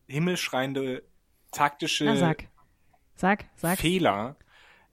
himmelschreiende 0.07 1.03
taktische 1.51 2.05
Na, 2.05 2.15
sag. 2.15 2.47
Sag, 3.15 3.45
sag. 3.55 3.79
Fehler, 3.79 4.35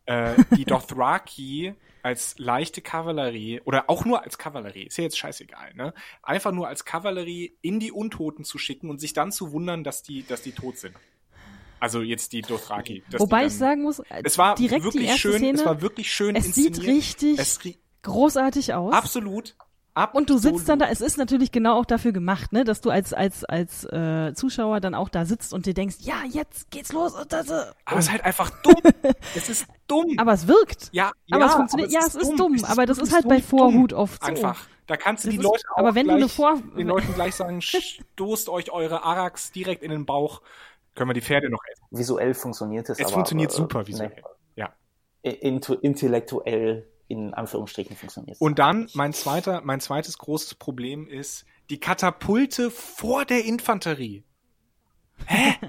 äh, 0.07 0.34
die 0.57 0.64
Dothraki 0.64 1.74
als 2.02 2.38
leichte 2.38 2.82
Kavallerie 2.82 3.61
oder 3.64 3.88
auch 3.88 4.05
nur 4.05 4.22
als 4.22 4.36
Kavallerie, 4.36 4.84
ist 4.84 4.98
ja 4.98 5.05
jetzt 5.05 5.16
scheißegal, 5.18 5.72
ne? 5.74 5.94
Einfach 6.22 6.52
nur 6.52 6.68
als 6.68 6.84
Kavallerie 6.84 7.57
in 7.62 7.80
die 7.80 7.90
Untoten 7.92 8.44
zu 8.44 8.59
schicken 8.59 8.90
und 8.90 9.00
sich 9.00 9.14
dann 9.14 9.32
zu 9.32 9.52
wundern, 9.52 9.84
dass 9.84 10.02
die, 10.02 10.22
dass 10.26 10.42
die 10.42 10.52
tot 10.52 10.76
sind. 10.76 10.94
Also 11.80 12.02
jetzt 12.02 12.32
die 12.32 12.42
Dothraki. 12.42 13.02
Wobei 13.16 13.40
die 13.40 13.46
ich 13.46 13.52
dann- 13.55 13.59
sagen 13.59 13.82
muss, 13.82 14.02
es 14.22 14.36
war 14.38 14.55
direkt 14.55 14.80
die 14.82 14.84
wirklich 14.84 15.07
erste 15.09 15.20
schön, 15.20 15.38
Szene, 15.38 15.59
es 15.59 15.64
war 15.64 15.80
wirklich 15.80 16.12
schön 16.12 16.36
es 16.36 16.46
inszeniert. 16.46 16.74
sieht 16.76 16.86
richtig 16.86 17.38
es 17.38 17.61
ri- 17.62 17.78
großartig 18.02 18.74
aus. 18.74 18.92
absolut, 18.92 19.57
absolut. 19.95 20.14
Und 20.14 20.30
du 20.30 20.38
sitzt 20.38 20.68
dann 20.68 20.78
da, 20.78 20.86
es 20.88 21.01
ist 21.01 21.16
natürlich 21.18 21.51
genau 21.53 21.78
auch 21.78 21.84
dafür 21.84 22.12
gemacht, 22.12 22.53
ne, 22.53 22.64
dass 22.64 22.80
du 22.80 22.90
als, 22.90 23.12
als, 23.12 23.45
als 23.45 23.84
äh, 23.84 24.32
Zuschauer 24.34 24.80
dann 24.80 24.95
auch 24.95 25.09
da 25.09 25.24
sitzt 25.24 25.53
und 25.55 25.66
dir 25.66 25.74
denkst, 25.74 25.97
ja, 26.01 26.16
jetzt 26.28 26.70
geht's 26.70 26.92
los. 26.92 27.14
Und 27.14 27.32
das, 27.32 27.49
äh. 27.51 27.64
Aber 27.84 27.99
es 27.99 28.07
ist 28.07 28.12
halt 28.12 28.24
einfach 28.24 28.51
dumm. 28.62 28.74
es 29.34 29.49
ist 29.49 29.66
dumm. 29.86 30.14
Aber 30.18 30.32
es 30.32 30.47
wirkt. 30.47 30.88
ja, 30.92 31.12
aber 31.30 31.40
ja, 31.40 31.47
es 31.47 31.55
funktioniert, 31.55 31.90
ja, 31.92 32.01
es 32.07 32.14
ist 32.14 32.36
dumm, 32.38 32.55
Es 32.55 32.64
aber 32.64 32.86
das 32.86 32.99
ist 32.99 33.12
wirklich 33.12 33.14
halt 33.14 33.28
bei 33.28 33.36
dumm, 33.38 33.59
Vorhut 33.72 33.92
dumm. 33.92 33.99
oft 34.01 34.22
so. 34.22 34.28
Einfach. 34.28 34.66
Da 34.86 34.97
kannst 34.99 35.24
du 35.24 35.28
Das 35.28 35.32
die 35.32 35.38
ist- 35.38 35.45
Leute 35.45 35.64
auch 35.72 35.78
aber 35.78 35.95
wenn 35.95 36.07
du 36.07 36.12
gleich, 36.16 36.22
eine 36.22 36.28
Vor- 36.28 36.62
den 36.76 36.86
Leuten 36.88 37.14
gleich 37.14 37.34
sagen, 37.34 37.62
stoßt 37.62 38.49
euch 38.51 38.70
eure 38.70 39.03
Arax 39.03 39.51
direkt 39.53 39.82
in 39.82 39.90
den 39.90 40.05
Bauch. 40.05 40.42
Können 40.95 41.09
wir 41.11 41.14
die 41.14 41.22
Pferde 41.22 41.49
noch 41.51 41.61
essen? 41.72 41.84
Visuell 41.90 42.34
funktioniert 42.34 42.88
es, 42.90 42.99
Es 42.99 43.07
aber. 43.07 43.14
funktioniert 43.14 43.51
äh, 43.51 43.55
super 43.57 43.86
visuell. 43.86 44.12
nee. 44.14 44.22
Ja. 44.57 44.72
Intu- 45.24 45.80
intellektuell 45.80 46.86
in 47.09 47.34
Anführungsstrichen 47.34 47.96
funktioniert. 47.96 48.40
Und 48.40 48.59
dann 48.59 48.88
mein 48.94 49.12
zweiter, 49.12 49.61
mein 49.62 49.80
zweites 49.80 50.18
großes 50.18 50.55
Problem 50.55 51.07
ist 51.07 51.44
die 51.70 51.80
Katapulte 51.80 52.70
vor 52.70 53.24
der 53.24 53.44
Infanterie. 53.44 54.24
Hä? 55.26 55.55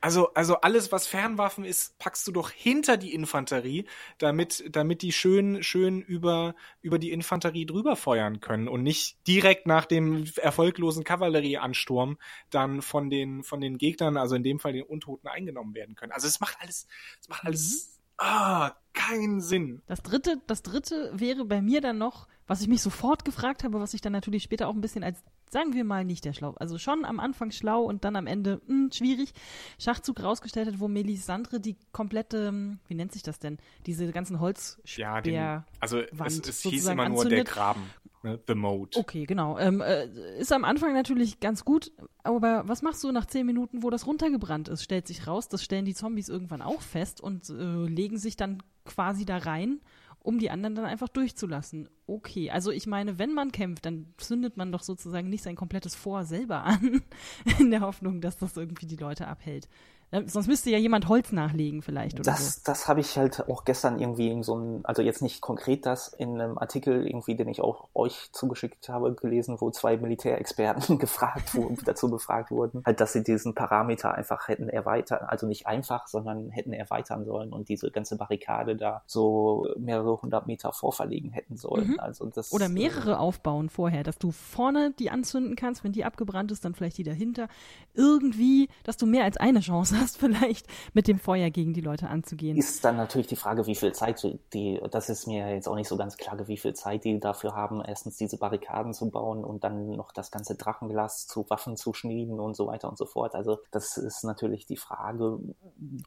Also, 0.00 0.32
also 0.34 0.60
alles, 0.60 0.92
was 0.92 1.08
Fernwaffen 1.08 1.64
ist, 1.64 1.98
packst 1.98 2.26
du 2.28 2.32
doch 2.32 2.50
hinter 2.52 2.96
die 2.96 3.12
Infanterie, 3.12 3.84
damit, 4.18 4.64
damit 4.70 5.02
die 5.02 5.10
schön, 5.10 5.62
schön 5.64 6.00
über, 6.00 6.54
über 6.82 7.00
die 7.00 7.10
Infanterie 7.10 7.66
drüber 7.66 7.96
feuern 7.96 8.38
können 8.38 8.68
und 8.68 8.84
nicht 8.84 9.26
direkt 9.26 9.66
nach 9.66 9.86
dem 9.86 10.26
erfolglosen 10.36 11.02
Kavallerieansturm 11.02 12.16
dann 12.50 12.80
von 12.80 13.10
den, 13.10 13.42
von 13.42 13.60
den 13.60 13.76
Gegnern, 13.76 14.16
also 14.16 14.36
in 14.36 14.44
dem 14.44 14.60
Fall 14.60 14.72
den 14.72 14.84
Untoten, 14.84 15.26
eingenommen 15.26 15.74
werden 15.74 15.96
können. 15.96 16.12
Also 16.12 16.28
es 16.28 16.38
macht 16.38 16.58
alles, 16.60 16.86
es 17.20 17.28
macht 17.28 17.44
alles, 17.44 17.98
ah, 18.18 18.76
keinen 18.98 19.40
Sinn. 19.40 19.80
Das 19.86 20.02
dritte, 20.02 20.40
das 20.46 20.62
dritte 20.62 21.10
wäre 21.14 21.44
bei 21.44 21.62
mir 21.62 21.80
dann 21.80 21.98
noch, 21.98 22.26
was 22.46 22.60
ich 22.62 22.68
mich 22.68 22.82
sofort 22.82 23.24
gefragt 23.24 23.62
habe, 23.62 23.80
was 23.80 23.94
ich 23.94 24.00
dann 24.00 24.12
natürlich 24.12 24.42
später 24.42 24.68
auch 24.68 24.74
ein 24.74 24.80
bisschen 24.80 25.04
als, 25.04 25.22
sagen 25.50 25.72
wir 25.74 25.84
mal, 25.84 26.04
nicht 26.04 26.24
der 26.24 26.32
Schlau, 26.32 26.54
also 26.58 26.78
schon 26.78 27.04
am 27.04 27.20
Anfang 27.20 27.50
schlau 27.52 27.82
und 27.82 28.04
dann 28.04 28.16
am 28.16 28.26
Ende 28.26 28.60
mh, 28.66 28.92
schwierig, 28.92 29.32
Schachzug 29.78 30.22
rausgestellt 30.22 30.66
hat, 30.68 30.80
wo 30.80 30.88
Melisandre 30.88 31.60
die 31.60 31.76
komplette, 31.92 32.48
hm, 32.48 32.80
wie 32.88 32.94
nennt 32.94 33.12
sich 33.12 33.22
das 33.22 33.38
denn, 33.38 33.58
diese 33.86 34.10
ganzen 34.10 34.40
Holzspeer, 34.40 34.98
Ja, 34.98 35.20
den, 35.20 35.64
also 35.80 36.00
es, 36.00 36.40
es 36.48 36.62
hieß 36.62 36.86
immer 36.88 37.08
nur 37.08 37.24
der 37.24 37.40
anzündet. 37.40 37.48
Graben, 37.48 37.82
ne? 38.22 38.40
The 38.48 38.54
Mode. 38.54 38.98
Okay, 38.98 39.26
genau. 39.26 39.58
Ähm, 39.58 39.80
äh, 39.80 40.06
ist 40.38 40.52
am 40.52 40.64
Anfang 40.64 40.92
natürlich 40.92 41.40
ganz 41.40 41.64
gut, 41.64 41.92
aber 42.24 42.66
was 42.66 42.82
machst 42.82 43.04
du 43.04 43.12
nach 43.12 43.26
zehn 43.26 43.46
Minuten, 43.46 43.82
wo 43.82 43.90
das 43.90 44.06
runtergebrannt 44.06 44.68
ist? 44.68 44.82
Stellt 44.82 45.06
sich 45.06 45.26
raus, 45.26 45.48
das 45.48 45.62
stellen 45.62 45.84
die 45.84 45.94
Zombies 45.94 46.28
irgendwann 46.28 46.62
auch 46.62 46.80
fest 46.82 47.20
und 47.20 47.48
äh, 47.50 47.86
legen 47.86 48.18
sich 48.18 48.36
dann 48.36 48.62
quasi 48.88 49.24
da 49.24 49.38
rein, 49.38 49.80
um 50.20 50.38
die 50.38 50.50
anderen 50.50 50.74
dann 50.74 50.84
einfach 50.84 51.08
durchzulassen. 51.08 51.88
Okay, 52.06 52.50
also 52.50 52.70
ich 52.70 52.86
meine, 52.86 53.18
wenn 53.18 53.32
man 53.32 53.52
kämpft, 53.52 53.86
dann 53.86 54.12
zündet 54.16 54.56
man 54.56 54.72
doch 54.72 54.82
sozusagen 54.82 55.28
nicht 55.28 55.44
sein 55.44 55.56
komplettes 55.56 55.94
Vor 55.94 56.24
selber 56.24 56.64
an, 56.64 57.02
in 57.58 57.70
der 57.70 57.80
Hoffnung, 57.80 58.20
dass 58.20 58.36
das 58.36 58.56
irgendwie 58.56 58.86
die 58.86 58.96
Leute 58.96 59.28
abhält. 59.28 59.68
Äh, 60.10 60.22
sonst 60.26 60.46
müsste 60.46 60.70
ja 60.70 60.78
jemand 60.78 61.08
Holz 61.08 61.32
nachlegen 61.32 61.82
vielleicht 61.82 62.18
oder 62.18 62.24
so. 62.24 62.30
Das, 62.30 62.62
das 62.62 62.88
habe 62.88 63.00
ich 63.00 63.16
halt 63.18 63.48
auch 63.48 63.64
gestern 63.64 63.98
irgendwie 63.98 64.30
in 64.30 64.42
so 64.42 64.54
einem, 64.54 64.80
also 64.84 65.02
jetzt 65.02 65.22
nicht 65.22 65.40
konkret 65.40 65.84
das, 65.84 66.08
in 66.08 66.40
einem 66.40 66.58
Artikel 66.58 67.06
irgendwie, 67.06 67.36
den 67.36 67.48
ich 67.48 67.60
auch 67.60 67.88
euch 67.94 68.30
zugeschickt 68.32 68.88
habe, 68.88 69.14
gelesen, 69.14 69.56
wo 69.60 69.70
zwei 69.70 69.96
Militärexperten 69.96 70.98
gefragt 70.98 71.54
wurden, 71.54 71.78
dazu 71.84 72.10
befragt 72.10 72.50
wurden, 72.50 72.82
halt, 72.86 73.00
dass 73.00 73.12
sie 73.12 73.22
diesen 73.22 73.54
Parameter 73.54 74.14
einfach 74.14 74.48
hätten 74.48 74.68
erweitern, 74.68 75.26
also 75.26 75.46
nicht 75.46 75.66
einfach, 75.66 76.06
sondern 76.06 76.50
hätten 76.50 76.72
erweitern 76.72 77.24
sollen 77.24 77.52
und 77.52 77.68
diese 77.68 77.90
ganze 77.90 78.16
Barrikade 78.16 78.76
da 78.76 79.02
so 79.06 79.66
mehrere 79.78 80.22
hundert 80.22 80.46
Meter 80.46 80.72
vorverlegen 80.72 81.30
hätten 81.30 81.56
sollen. 81.56 81.98
Also 81.98 82.26
das, 82.26 82.52
Oder 82.52 82.68
mehrere 82.68 83.18
aufbauen 83.18 83.68
vorher, 83.68 84.02
dass 84.02 84.18
du 84.18 84.30
vorne 84.30 84.92
die 84.98 85.10
anzünden 85.10 85.56
kannst, 85.56 85.84
wenn 85.84 85.92
die 85.92 86.04
abgebrannt 86.04 86.52
ist, 86.52 86.64
dann 86.64 86.74
vielleicht 86.74 86.98
die 86.98 87.02
dahinter. 87.02 87.48
Irgendwie, 87.94 88.68
dass 88.84 88.96
du 88.96 89.06
mehr 89.06 89.24
als 89.24 89.36
eine 89.36 89.60
Chance 89.60 89.97
hast, 90.00 90.18
vielleicht 90.18 90.66
mit 90.94 91.08
dem 91.08 91.18
Feuer 91.18 91.50
gegen 91.50 91.72
die 91.72 91.80
Leute 91.80 92.08
anzugehen. 92.08 92.56
ist 92.56 92.84
dann 92.84 92.96
natürlich 92.96 93.26
die 93.26 93.36
Frage, 93.36 93.66
wie 93.66 93.74
viel 93.74 93.92
Zeit 93.92 94.22
die, 94.54 94.80
das 94.90 95.08
ist 95.08 95.26
mir 95.26 95.52
jetzt 95.54 95.68
auch 95.68 95.74
nicht 95.74 95.88
so 95.88 95.96
ganz 95.96 96.16
klar, 96.16 96.36
wie 96.48 96.56
viel 96.56 96.74
Zeit 96.74 97.04
die 97.04 97.20
dafür 97.20 97.54
haben, 97.54 97.82
erstens 97.84 98.16
diese 98.16 98.38
Barrikaden 98.38 98.94
zu 98.94 99.10
bauen 99.10 99.44
und 99.44 99.64
dann 99.64 99.90
noch 99.90 100.12
das 100.12 100.30
ganze 100.30 100.54
Drachenglas 100.54 101.26
zu 101.26 101.48
Waffen 101.50 101.76
zu 101.76 101.92
schmieden 101.92 102.40
und 102.40 102.56
so 102.56 102.66
weiter 102.66 102.88
und 102.88 102.96
so 102.96 103.06
fort. 103.06 103.34
Also 103.34 103.58
das 103.70 103.96
ist 103.96 104.24
natürlich 104.24 104.66
die 104.66 104.76
Frage. 104.76 105.38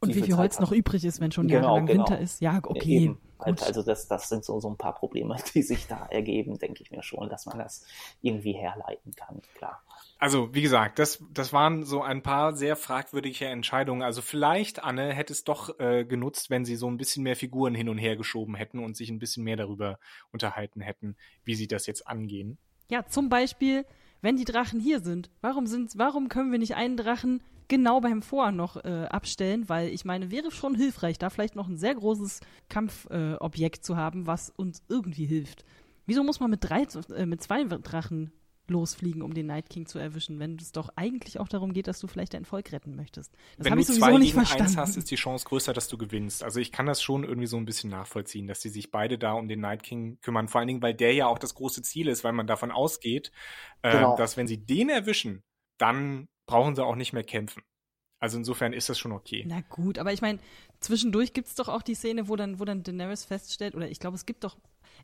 wie 0.02 0.22
viel 0.22 0.36
Holz 0.36 0.56
Zeit 0.56 0.62
noch 0.62 0.72
übrig 0.72 1.04
ist, 1.04 1.20
wenn 1.20 1.30
schon 1.32 1.46
Genau, 1.46 1.76
jahrelang 1.76 1.86
genau. 1.86 1.98
Winter 2.00 2.18
ist. 2.20 2.40
Ja, 2.40 2.60
okay. 2.62 3.04
Eben. 3.04 3.18
Gut. 3.44 3.62
Also 3.62 3.82
das, 3.82 4.08
das 4.08 4.28
sind 4.28 4.44
so, 4.44 4.60
so 4.60 4.68
ein 4.68 4.76
paar 4.76 4.94
Probleme, 4.94 5.36
die 5.54 5.62
sich 5.62 5.86
da 5.86 6.06
ergeben, 6.06 6.58
denke 6.58 6.82
ich 6.82 6.90
mir 6.90 7.02
schon, 7.02 7.28
dass 7.28 7.46
man 7.46 7.58
das 7.58 7.84
irgendwie 8.20 8.52
herleiten 8.52 9.14
kann, 9.14 9.40
klar. 9.54 9.82
Also, 10.18 10.54
wie 10.54 10.62
gesagt, 10.62 11.00
das, 11.00 11.20
das 11.32 11.52
waren 11.52 11.84
so 11.84 12.00
ein 12.00 12.22
paar 12.22 12.54
sehr 12.54 12.76
fragwürdige 12.76 13.46
Entscheidungen. 13.46 14.02
Also 14.02 14.22
vielleicht, 14.22 14.84
Anne, 14.84 15.12
hätte 15.12 15.32
es 15.32 15.42
doch 15.42 15.80
äh, 15.80 16.04
genutzt, 16.04 16.48
wenn 16.48 16.64
sie 16.64 16.76
so 16.76 16.88
ein 16.88 16.96
bisschen 16.96 17.24
mehr 17.24 17.34
Figuren 17.34 17.74
hin 17.74 17.88
und 17.88 17.98
her 17.98 18.16
geschoben 18.16 18.54
hätten 18.54 18.78
und 18.78 18.96
sich 18.96 19.10
ein 19.10 19.18
bisschen 19.18 19.42
mehr 19.42 19.56
darüber 19.56 19.98
unterhalten 20.30 20.80
hätten, 20.80 21.16
wie 21.42 21.56
sie 21.56 21.66
das 21.66 21.86
jetzt 21.86 22.06
angehen. 22.06 22.58
Ja, 22.88 23.04
zum 23.06 23.28
Beispiel, 23.30 23.84
wenn 24.20 24.36
die 24.36 24.44
Drachen 24.44 24.78
hier 24.78 25.00
sind, 25.00 25.28
warum 25.40 25.66
sind, 25.66 25.92
warum 25.96 26.28
können 26.28 26.52
wir 26.52 26.60
nicht 26.60 26.76
einen 26.76 26.96
Drachen 26.96 27.42
genau 27.72 28.00
beim 28.00 28.22
Vor 28.22 28.52
noch 28.52 28.76
äh, 28.84 29.06
abstellen? 29.10 29.68
Weil 29.68 29.88
ich 29.88 30.04
meine, 30.04 30.30
wäre 30.30 30.50
schon 30.50 30.74
hilfreich, 30.74 31.18
da 31.18 31.30
vielleicht 31.30 31.56
noch 31.56 31.68
ein 31.68 31.76
sehr 31.78 31.94
großes 31.94 32.40
Kampfobjekt 32.68 33.78
äh, 33.78 33.82
zu 33.82 33.96
haben, 33.96 34.26
was 34.26 34.50
uns 34.50 34.82
irgendwie 34.88 35.24
hilft. 35.26 35.64
Wieso 36.06 36.22
muss 36.22 36.38
man 36.40 36.50
mit 36.50 36.62
drei, 36.62 36.86
äh, 37.16 37.26
mit 37.26 37.42
zwei 37.42 37.64
Drachen 37.64 38.32
losfliegen, 38.68 39.22
um 39.22 39.34
den 39.34 39.46
Night 39.46 39.68
King 39.70 39.86
zu 39.86 39.98
erwischen, 39.98 40.38
wenn 40.38 40.56
es 40.56 40.72
doch 40.72 40.90
eigentlich 40.96 41.38
auch 41.40 41.48
darum 41.48 41.72
geht, 41.72 41.88
dass 41.88 41.98
du 42.00 42.06
vielleicht 42.06 42.34
dein 42.34 42.44
Volk 42.44 42.72
retten 42.72 42.94
möchtest? 42.94 43.32
Das 43.56 43.64
Wenn 43.64 43.72
habe 43.72 43.76
du 43.76 43.80
ich 43.82 43.86
sowieso 43.88 44.00
zwei 44.06 44.12
nicht 44.18 44.32
gegen 44.34 44.36
verstanden. 44.46 44.62
eins 44.64 44.76
hast, 44.76 44.96
ist 44.96 45.10
die 45.10 45.16
Chance 45.16 45.44
größer, 45.46 45.72
dass 45.72 45.88
du 45.88 45.98
gewinnst. 45.98 46.42
Also 46.44 46.60
ich 46.60 46.72
kann 46.72 46.86
das 46.86 47.02
schon 47.02 47.24
irgendwie 47.24 47.46
so 47.48 47.56
ein 47.56 47.64
bisschen 47.64 47.90
nachvollziehen, 47.90 48.46
dass 48.46 48.60
sie 48.60 48.68
sich 48.70 48.90
beide 48.90 49.18
da 49.18 49.32
um 49.32 49.48
den 49.48 49.60
Night 49.60 49.82
King 49.82 50.18
kümmern. 50.20 50.48
Vor 50.48 50.60
allen 50.60 50.68
Dingen, 50.68 50.82
weil 50.82 50.94
der 50.94 51.12
ja 51.14 51.26
auch 51.26 51.38
das 51.38 51.54
große 51.54 51.82
Ziel 51.82 52.08
ist, 52.08 52.22
weil 52.24 52.32
man 52.32 52.46
davon 52.46 52.70
ausgeht, 52.70 53.32
äh, 53.82 53.92
Genau. 53.92 54.16
dass 54.16 54.36
wenn 54.36 54.46
sie 54.46 54.64
den 54.64 54.88
erwischen, 54.88 55.42
dann 55.78 56.28
brauchen 56.52 56.74
sie 56.76 56.84
auch 56.84 56.96
nicht 56.96 57.12
mehr 57.12 57.24
kämpfen. 57.24 57.62
Also 58.20 58.38
insofern 58.38 58.72
ist 58.72 58.88
das 58.88 58.98
schon 58.98 59.10
okay. 59.12 59.44
Na 59.48 59.62
gut, 59.68 59.98
aber 59.98 60.12
ich 60.12 60.22
meine, 60.22 60.38
zwischendurch 60.78 61.32
gibt 61.32 61.48
es 61.48 61.54
doch 61.56 61.68
auch 61.68 61.82
die 61.82 61.94
Szene, 61.96 62.28
wo 62.28 62.36
dann, 62.36 62.60
wo 62.60 62.64
dann 62.64 62.84
Daenerys 62.84 63.24
feststellt, 63.24 63.74
oder 63.74 63.90
ich 63.90 63.98
glaube, 63.98 64.14
es 64.16 64.26
gibt 64.26 64.44
doch, 64.44 64.56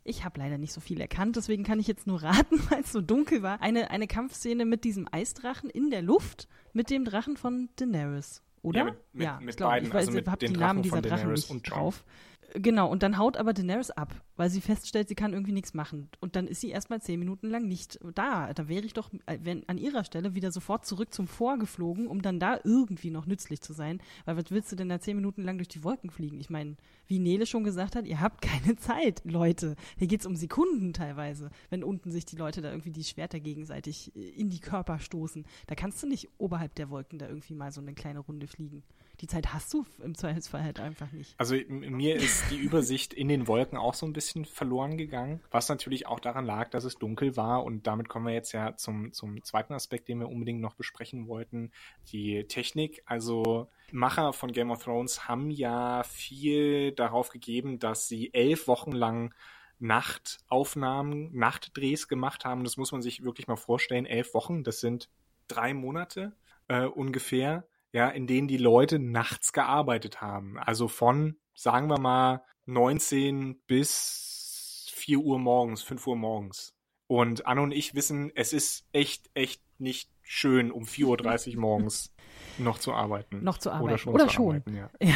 ich 0.05 0.23
habe 0.23 0.39
leider 0.39 0.57
nicht 0.57 0.71
so 0.71 0.79
viel 0.79 1.01
erkannt, 1.01 1.35
deswegen 1.35 1.63
kann 1.65 1.79
ich 1.79 1.87
jetzt 1.87 2.07
nur 2.07 2.23
raten, 2.23 2.61
weil 2.69 2.79
es 2.81 2.91
so 2.93 3.01
dunkel 3.01 3.41
war, 3.43 3.61
eine, 3.61 3.91
eine 3.91 4.07
Kampfszene 4.07 4.63
mit 4.63 4.85
diesem 4.85 5.07
Eisdrachen 5.11 5.69
in 5.69 5.89
der 5.89 6.01
Luft 6.01 6.47
mit 6.71 6.89
dem 6.89 7.03
Drachen 7.03 7.35
von 7.35 7.67
Daenerys. 7.75 8.41
Oder? 8.61 8.79
Ja, 8.79 8.85
mit- 8.85 8.95
mit- 9.13 9.39
mit 9.41 9.49
ich 9.49 9.57
glaub, 9.57 9.69
beiden, 9.71 9.87
ich 9.89 9.93
weiß, 9.93 10.07
also 10.07 10.11
mit 10.21 10.41
den 10.41 10.51
Namen 10.53 10.81
dieser 10.83 11.01
Drachen 11.01 11.31
nicht 11.33 11.69
drauf. 11.69 12.05
Genau, 12.53 12.89
und 12.89 13.03
dann 13.03 13.17
haut 13.17 13.37
aber 13.37 13.53
Daenerys 13.53 13.91
ab, 13.91 14.13
weil 14.35 14.49
sie 14.49 14.61
feststellt, 14.61 15.07
sie 15.07 15.15
kann 15.15 15.33
irgendwie 15.33 15.51
nichts 15.51 15.73
machen. 15.73 16.09
Und 16.19 16.35
dann 16.35 16.47
ist 16.47 16.61
sie 16.61 16.69
erstmal 16.69 17.01
zehn 17.01 17.19
Minuten 17.19 17.47
lang 17.47 17.67
nicht 17.67 17.99
da. 18.15 18.53
Da 18.53 18.67
wäre 18.67 18.85
ich 18.85 18.93
doch 18.93 19.11
äh, 19.27 19.37
wenn, 19.43 19.67
an 19.69 19.77
ihrer 19.77 20.03
Stelle 20.03 20.35
wieder 20.35 20.51
sofort 20.51 20.85
zurück 20.85 21.13
zum 21.13 21.27
Vor 21.27 21.57
geflogen, 21.59 22.07
um 22.07 22.21
dann 22.21 22.39
da 22.39 22.59
irgendwie 22.63 23.11
noch 23.11 23.25
nützlich 23.25 23.61
zu 23.61 23.73
sein. 23.73 24.01
Weil 24.25 24.37
was 24.37 24.49
willst 24.49 24.71
du 24.71 24.75
denn 24.75 24.89
da 24.89 24.99
zehn 24.99 25.15
Minuten 25.15 25.43
lang 25.43 25.57
durch 25.57 25.67
die 25.67 25.83
Wolken 25.83 26.09
fliegen? 26.09 26.39
Ich 26.39 26.49
meine, 26.49 26.75
wie 27.07 27.19
Nele 27.19 27.45
schon 27.45 27.63
gesagt 27.63 27.95
hat, 27.95 28.05
ihr 28.05 28.19
habt 28.19 28.41
keine 28.41 28.75
Zeit, 28.77 29.21
Leute. 29.25 29.75
Hier 29.97 30.07
geht's 30.07 30.25
um 30.25 30.35
Sekunden 30.35 30.93
teilweise, 30.93 31.51
wenn 31.69 31.83
unten 31.83 32.11
sich 32.11 32.25
die 32.25 32.37
Leute 32.37 32.61
da 32.61 32.71
irgendwie 32.71 32.91
die 32.91 33.03
Schwerter 33.03 33.39
gegenseitig 33.39 34.15
äh, 34.15 34.29
in 34.29 34.49
die 34.49 34.59
Körper 34.59 34.99
stoßen. 34.99 35.45
Da 35.67 35.75
kannst 35.75 36.01
du 36.01 36.07
nicht 36.07 36.29
oberhalb 36.37 36.73
der 36.75 36.89
Wolken 36.89 37.19
da 37.19 37.27
irgendwie 37.27 37.53
mal 37.53 37.71
so 37.71 37.81
eine 37.81 37.93
kleine 37.93 38.19
Runde 38.19 38.47
fliegen. 38.47 38.83
Die 39.21 39.27
Zeit 39.27 39.53
hast 39.53 39.73
du 39.73 39.85
im 40.03 40.15
Zweifelsfall 40.15 40.63
halt 40.63 40.79
einfach 40.79 41.11
nicht. 41.11 41.35
Also 41.37 41.55
mir 41.67 42.15
ist 42.15 42.49
die 42.51 42.57
Übersicht 42.57 43.13
in 43.13 43.27
den 43.27 43.47
Wolken 43.47 43.77
auch 43.77 43.93
so 43.93 44.05
ein 44.05 44.13
bisschen 44.13 44.45
verloren 44.45 44.97
gegangen, 44.97 45.41
was 45.51 45.69
natürlich 45.69 46.07
auch 46.07 46.19
daran 46.19 46.45
lag, 46.45 46.69
dass 46.69 46.83
es 46.83 46.95
dunkel 46.95 47.35
war 47.35 47.63
und 47.63 47.87
damit 47.87 48.09
kommen 48.09 48.27
wir 48.27 48.33
jetzt 48.33 48.51
ja 48.53 48.75
zum, 48.75 49.11
zum 49.13 49.43
zweiten 49.43 49.73
Aspekt, 49.73 50.07
den 50.07 50.19
wir 50.19 50.29
unbedingt 50.29 50.61
noch 50.61 50.75
besprechen 50.75 51.27
wollten, 51.27 51.71
die 52.11 52.45
Technik. 52.45 53.01
Also 53.05 53.69
Macher 53.91 54.33
von 54.33 54.51
Game 54.51 54.71
of 54.71 54.83
Thrones 54.83 55.27
haben 55.27 55.51
ja 55.51 56.03
viel 56.03 56.91
darauf 56.93 57.29
gegeben, 57.29 57.79
dass 57.79 58.07
sie 58.07 58.33
elf 58.33 58.67
Wochen 58.67 58.91
lang 58.91 59.33
Nachtaufnahmen, 59.79 61.33
Nachtdrehs 61.33 62.07
gemacht 62.07 62.45
haben. 62.45 62.63
Das 62.63 62.77
muss 62.77 62.91
man 62.91 63.01
sich 63.01 63.23
wirklich 63.23 63.47
mal 63.47 63.55
vorstellen. 63.55 64.05
Elf 64.05 64.33
Wochen, 64.33 64.63
das 64.63 64.81
sind 64.81 65.09
drei 65.47 65.73
Monate 65.73 66.33
äh, 66.67 66.85
ungefähr, 66.85 67.65
ja, 67.91 68.09
in 68.09 68.27
denen 68.27 68.47
die 68.47 68.57
Leute 68.57 68.99
nachts 68.99 69.53
gearbeitet 69.53 70.21
haben. 70.21 70.59
Also 70.59 70.87
von, 70.87 71.37
sagen 71.53 71.87
wir 71.87 71.99
mal, 71.99 72.43
19 72.65 73.61
bis 73.65 74.91
4 74.93 75.19
Uhr 75.19 75.39
morgens, 75.39 75.81
5 75.81 76.05
Uhr 76.07 76.15
morgens. 76.15 76.75
Und 77.07 77.47
Anno 77.47 77.63
und 77.63 77.71
ich 77.71 77.95
wissen, 77.95 78.31
es 78.35 78.53
ist 78.53 78.85
echt, 78.91 79.31
echt 79.33 79.61
nicht 79.79 80.11
schön, 80.21 80.71
um 80.71 80.83
4.30 80.83 81.55
Uhr 81.55 81.61
morgens 81.61 82.13
noch 82.57 82.77
zu 82.77 82.93
arbeiten. 82.93 83.43
Noch 83.43 83.57
zu 83.57 83.71
arbeiten. 83.71 83.85
Oder 83.85 83.97
schon. 83.97 84.13
Oder 84.13 84.27
zu 84.27 84.33
schon. 84.33 84.47
Arbeiten, 84.49 84.75
ja. 84.75 84.89
Ja. 85.01 85.13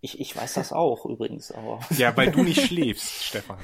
Ich, 0.00 0.20
ich 0.20 0.36
weiß 0.36 0.52
das 0.54 0.72
auch 0.72 1.06
übrigens, 1.06 1.50
aber. 1.50 1.80
ja, 1.96 2.14
weil 2.14 2.30
du 2.30 2.42
nicht 2.42 2.60
schläfst, 2.60 3.24
Stefan. 3.24 3.58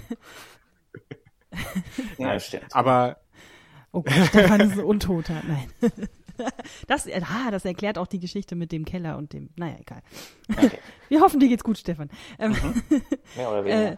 ja, 2.17 2.41
stimmt. 2.41 2.75
Aber 2.75 3.21
Oh 3.93 4.03
Gott, 4.03 4.27
Stefan 4.29 4.61
ist 4.61 4.73
ein 4.73 4.85
Untoter. 4.85 5.43
Nein. 5.47 5.71
Das, 6.87 7.07
ah, 7.07 7.51
das 7.51 7.65
erklärt 7.65 7.99
auch 7.99 8.07
die 8.07 8.21
Geschichte 8.21 8.57
mit 8.57 8.73
dem 8.73 8.85
Keller 8.85 9.17
und 9.17 9.33
dem. 9.33 9.51
Naja, 9.57 9.77
egal. 9.79 10.03
Okay. 10.51 10.79
Wir 11.09 11.21
hoffen, 11.21 11.41
dir 11.41 11.49
geht's 11.49 11.65
gut, 11.65 11.79
Stefan. 11.79 12.11
Ähm, 12.39 12.53
Mehr 13.37 13.51
oder 13.51 13.65
weniger. 13.65 13.93
Äh, 13.93 13.97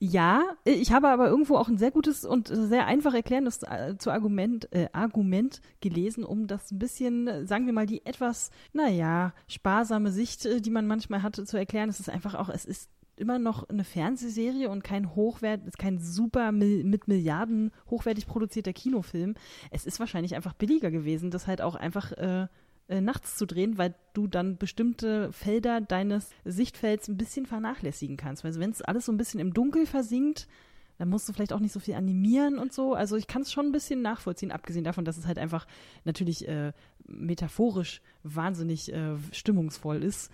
ja, 0.00 0.44
ich 0.62 0.92
habe 0.92 1.08
aber 1.08 1.26
irgendwo 1.26 1.56
auch 1.56 1.66
ein 1.66 1.76
sehr 1.76 1.90
gutes 1.90 2.24
und 2.24 2.46
sehr 2.48 2.86
einfach 2.86 3.14
erklärendes 3.14 3.64
äh, 3.64 3.96
zu 3.98 4.12
Argument, 4.12 4.72
äh, 4.72 4.88
Argument 4.92 5.60
gelesen, 5.80 6.22
um 6.22 6.46
das 6.46 6.70
ein 6.70 6.78
bisschen, 6.78 7.26
äh, 7.26 7.46
sagen 7.46 7.66
wir 7.66 7.72
mal, 7.72 7.86
die 7.86 8.06
etwas, 8.06 8.52
naja, 8.72 9.32
sparsame 9.48 10.12
Sicht, 10.12 10.46
äh, 10.46 10.60
die 10.60 10.70
man 10.70 10.86
manchmal 10.86 11.24
hatte, 11.24 11.44
zu 11.44 11.56
erklären. 11.56 11.88
Es 11.88 11.98
ist 11.98 12.10
einfach 12.10 12.36
auch, 12.36 12.48
es 12.48 12.64
ist 12.64 12.88
immer 13.18 13.38
noch 13.38 13.68
eine 13.68 13.84
Fernsehserie 13.84 14.70
und 14.70 14.84
kein 14.84 15.14
hochwert, 15.14 15.60
kein 15.78 15.98
super 15.98 16.52
mit 16.52 17.08
Milliarden 17.08 17.72
hochwertig 17.90 18.26
produzierter 18.26 18.72
Kinofilm. 18.72 19.34
Es 19.70 19.86
ist 19.86 20.00
wahrscheinlich 20.00 20.34
einfach 20.34 20.54
billiger 20.54 20.90
gewesen, 20.90 21.30
das 21.30 21.46
halt 21.46 21.60
auch 21.60 21.74
einfach 21.74 22.12
äh, 22.12 22.46
äh, 22.88 23.00
nachts 23.02 23.36
zu 23.36 23.46
drehen, 23.46 23.76
weil 23.76 23.94
du 24.14 24.26
dann 24.26 24.56
bestimmte 24.56 25.30
Felder 25.32 25.80
deines 25.80 26.30
Sichtfelds 26.44 27.08
ein 27.08 27.18
bisschen 27.18 27.44
vernachlässigen 27.44 28.16
kannst. 28.16 28.44
Also 28.44 28.60
wenn 28.60 28.70
es 28.70 28.82
alles 28.82 29.06
so 29.06 29.12
ein 29.12 29.18
bisschen 29.18 29.40
im 29.40 29.52
Dunkel 29.52 29.84
versinkt, 29.84 30.48
dann 30.96 31.10
musst 31.10 31.28
du 31.28 31.32
vielleicht 31.32 31.52
auch 31.52 31.60
nicht 31.60 31.72
so 31.72 31.80
viel 31.80 31.94
animieren 31.94 32.58
und 32.58 32.72
so. 32.72 32.94
Also 32.94 33.16
ich 33.16 33.26
kann 33.26 33.42
es 33.42 33.52
schon 33.52 33.66
ein 33.66 33.72
bisschen 33.72 34.02
nachvollziehen, 34.02 34.50
abgesehen 34.50 34.84
davon, 34.84 35.04
dass 35.04 35.16
es 35.16 35.26
halt 35.26 35.38
einfach 35.38 35.66
natürlich 36.04 36.48
äh, 36.48 36.72
metaphorisch 37.06 38.00
wahnsinnig 38.22 38.92
äh, 38.92 39.16
stimmungsvoll 39.32 40.02
ist. 40.02 40.30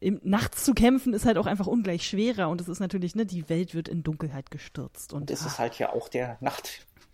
Im, 0.00 0.20
nachts 0.24 0.64
zu 0.64 0.72
kämpfen 0.72 1.12
ist 1.12 1.26
halt 1.26 1.36
auch 1.36 1.46
einfach 1.46 1.66
ungleich 1.66 2.08
schwerer 2.08 2.48
und 2.48 2.60
es 2.60 2.68
ist 2.68 2.80
natürlich, 2.80 3.14
ne, 3.14 3.26
die 3.26 3.48
Welt 3.48 3.74
wird 3.74 3.88
in 3.88 4.02
Dunkelheit 4.02 4.50
gestürzt. 4.50 5.12
Und, 5.12 5.22
Und 5.22 5.30
es 5.30 5.42
ah, 5.42 5.46
ist 5.46 5.58
halt 5.58 5.78
ja 5.78 5.92
auch 5.92 6.08
der 6.08 6.38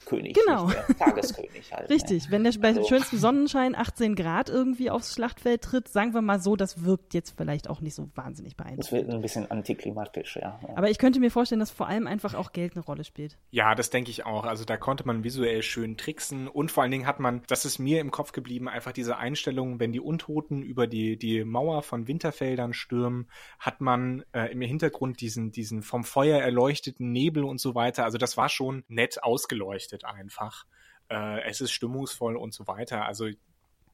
Nachtkönig, 0.07 0.35
Genau. 0.47 0.71
Tageskönig 0.99 1.73
halt. 1.73 1.91
Richtig, 1.91 2.25
Ne? 2.27 2.31
wenn 2.31 2.45
der 2.45 2.53
bei 2.61 2.69
Also- 2.69 2.85
schönstem 2.85 3.19
Sonnenschein 3.19 3.75
18 3.75 4.15
Grad 4.15 4.49
irgendwie 4.49 4.91
aufs 4.91 5.13
Schlachtfeld 5.15 5.63
tritt, 5.63 5.89
sagen 5.89 6.15
wir 6.15 6.23
mal 6.23 6.41
so, 6.41 6.57
das 6.57 6.85
wirkt 6.85 7.13
jetzt 7.15 7.35
vielleicht 7.37 7.69
auch 7.69 7.81
nicht 7.81 7.95
so 7.95 8.09
wahnsinnig 8.15 8.57
Das 8.57 8.65
beeindruckend. 8.67 8.93
wird 8.93 9.11
ein 9.11 9.21
bisschen 9.21 9.51
antiklimatisch, 9.51 10.37
ja. 10.37 10.59
ja. 10.63 10.77
Aber 10.77 10.91
ich 10.91 10.99
könnte 10.99 11.21
mir 11.21 11.31
vorstellen, 11.31 11.59
dass 11.61 11.71
vor 11.71 11.89
allem 11.89 12.07
einfach 12.07 12.35
auch 12.35 12.53
Geld 12.53 12.77
eine 12.77 12.85
Rolle 12.85 13.05
spielt. 13.05 13.37
Ja, 13.51 13.75
das 13.75 13.91
denke 13.91 14.11
ich 14.11 14.25
auch. 14.25 14.45
Also 14.45 14.65
da 14.65 14.77
konnte 14.77 15.07
man 15.07 15.25
visuell 15.25 15.63
schön 15.63 15.97
tricksen 15.97 16.49
und 16.49 16.71
vor 16.71 16.83
allen 16.83 16.93
Dingen 16.93 17.07
hat 17.07 17.21
man, 17.21 17.43
das 17.49 17.65
ist 17.65 17.79
mir 17.79 18.01
im 18.01 18.11
Kopf 18.11 18.33
geblieben, 18.33 18.69
einfach 18.69 18.93
diese 18.93 19.17
Einstellung, 19.17 19.81
wenn 19.81 19.93
die 19.93 20.01
Untoten 20.01 20.63
über 20.63 20.87
die, 20.87 21.17
die 21.19 21.45
Mauer 21.45 21.83
von 21.83 22.07
Winterfeldern 22.09 22.73
stürmen, 22.73 23.29
hat 23.59 23.81
man 23.81 24.25
äh, 24.33 24.53
im 24.53 24.61
Hintergrund 24.61 25.21
diesen, 25.21 25.51
diesen 25.51 25.83
vom 25.83 26.05
Feuer 26.05 26.41
erleuchteten 26.41 27.13
Nebel 27.13 27.45
und 27.45 27.61
so 27.61 27.75
weiter. 27.75 28.05
Also 28.05 28.19
das 28.19 28.37
war 28.37 28.49
schon 28.49 28.85
nett 28.89 29.23
ausgeleuchtet 29.23 29.96
einfach. 30.05 30.67
Äh, 31.09 31.43
es 31.43 31.61
ist 31.61 31.73
stimmungsvoll 31.73 32.37
und 32.37 32.53
so 32.53 32.67
weiter. 32.67 33.05
Also 33.07 33.29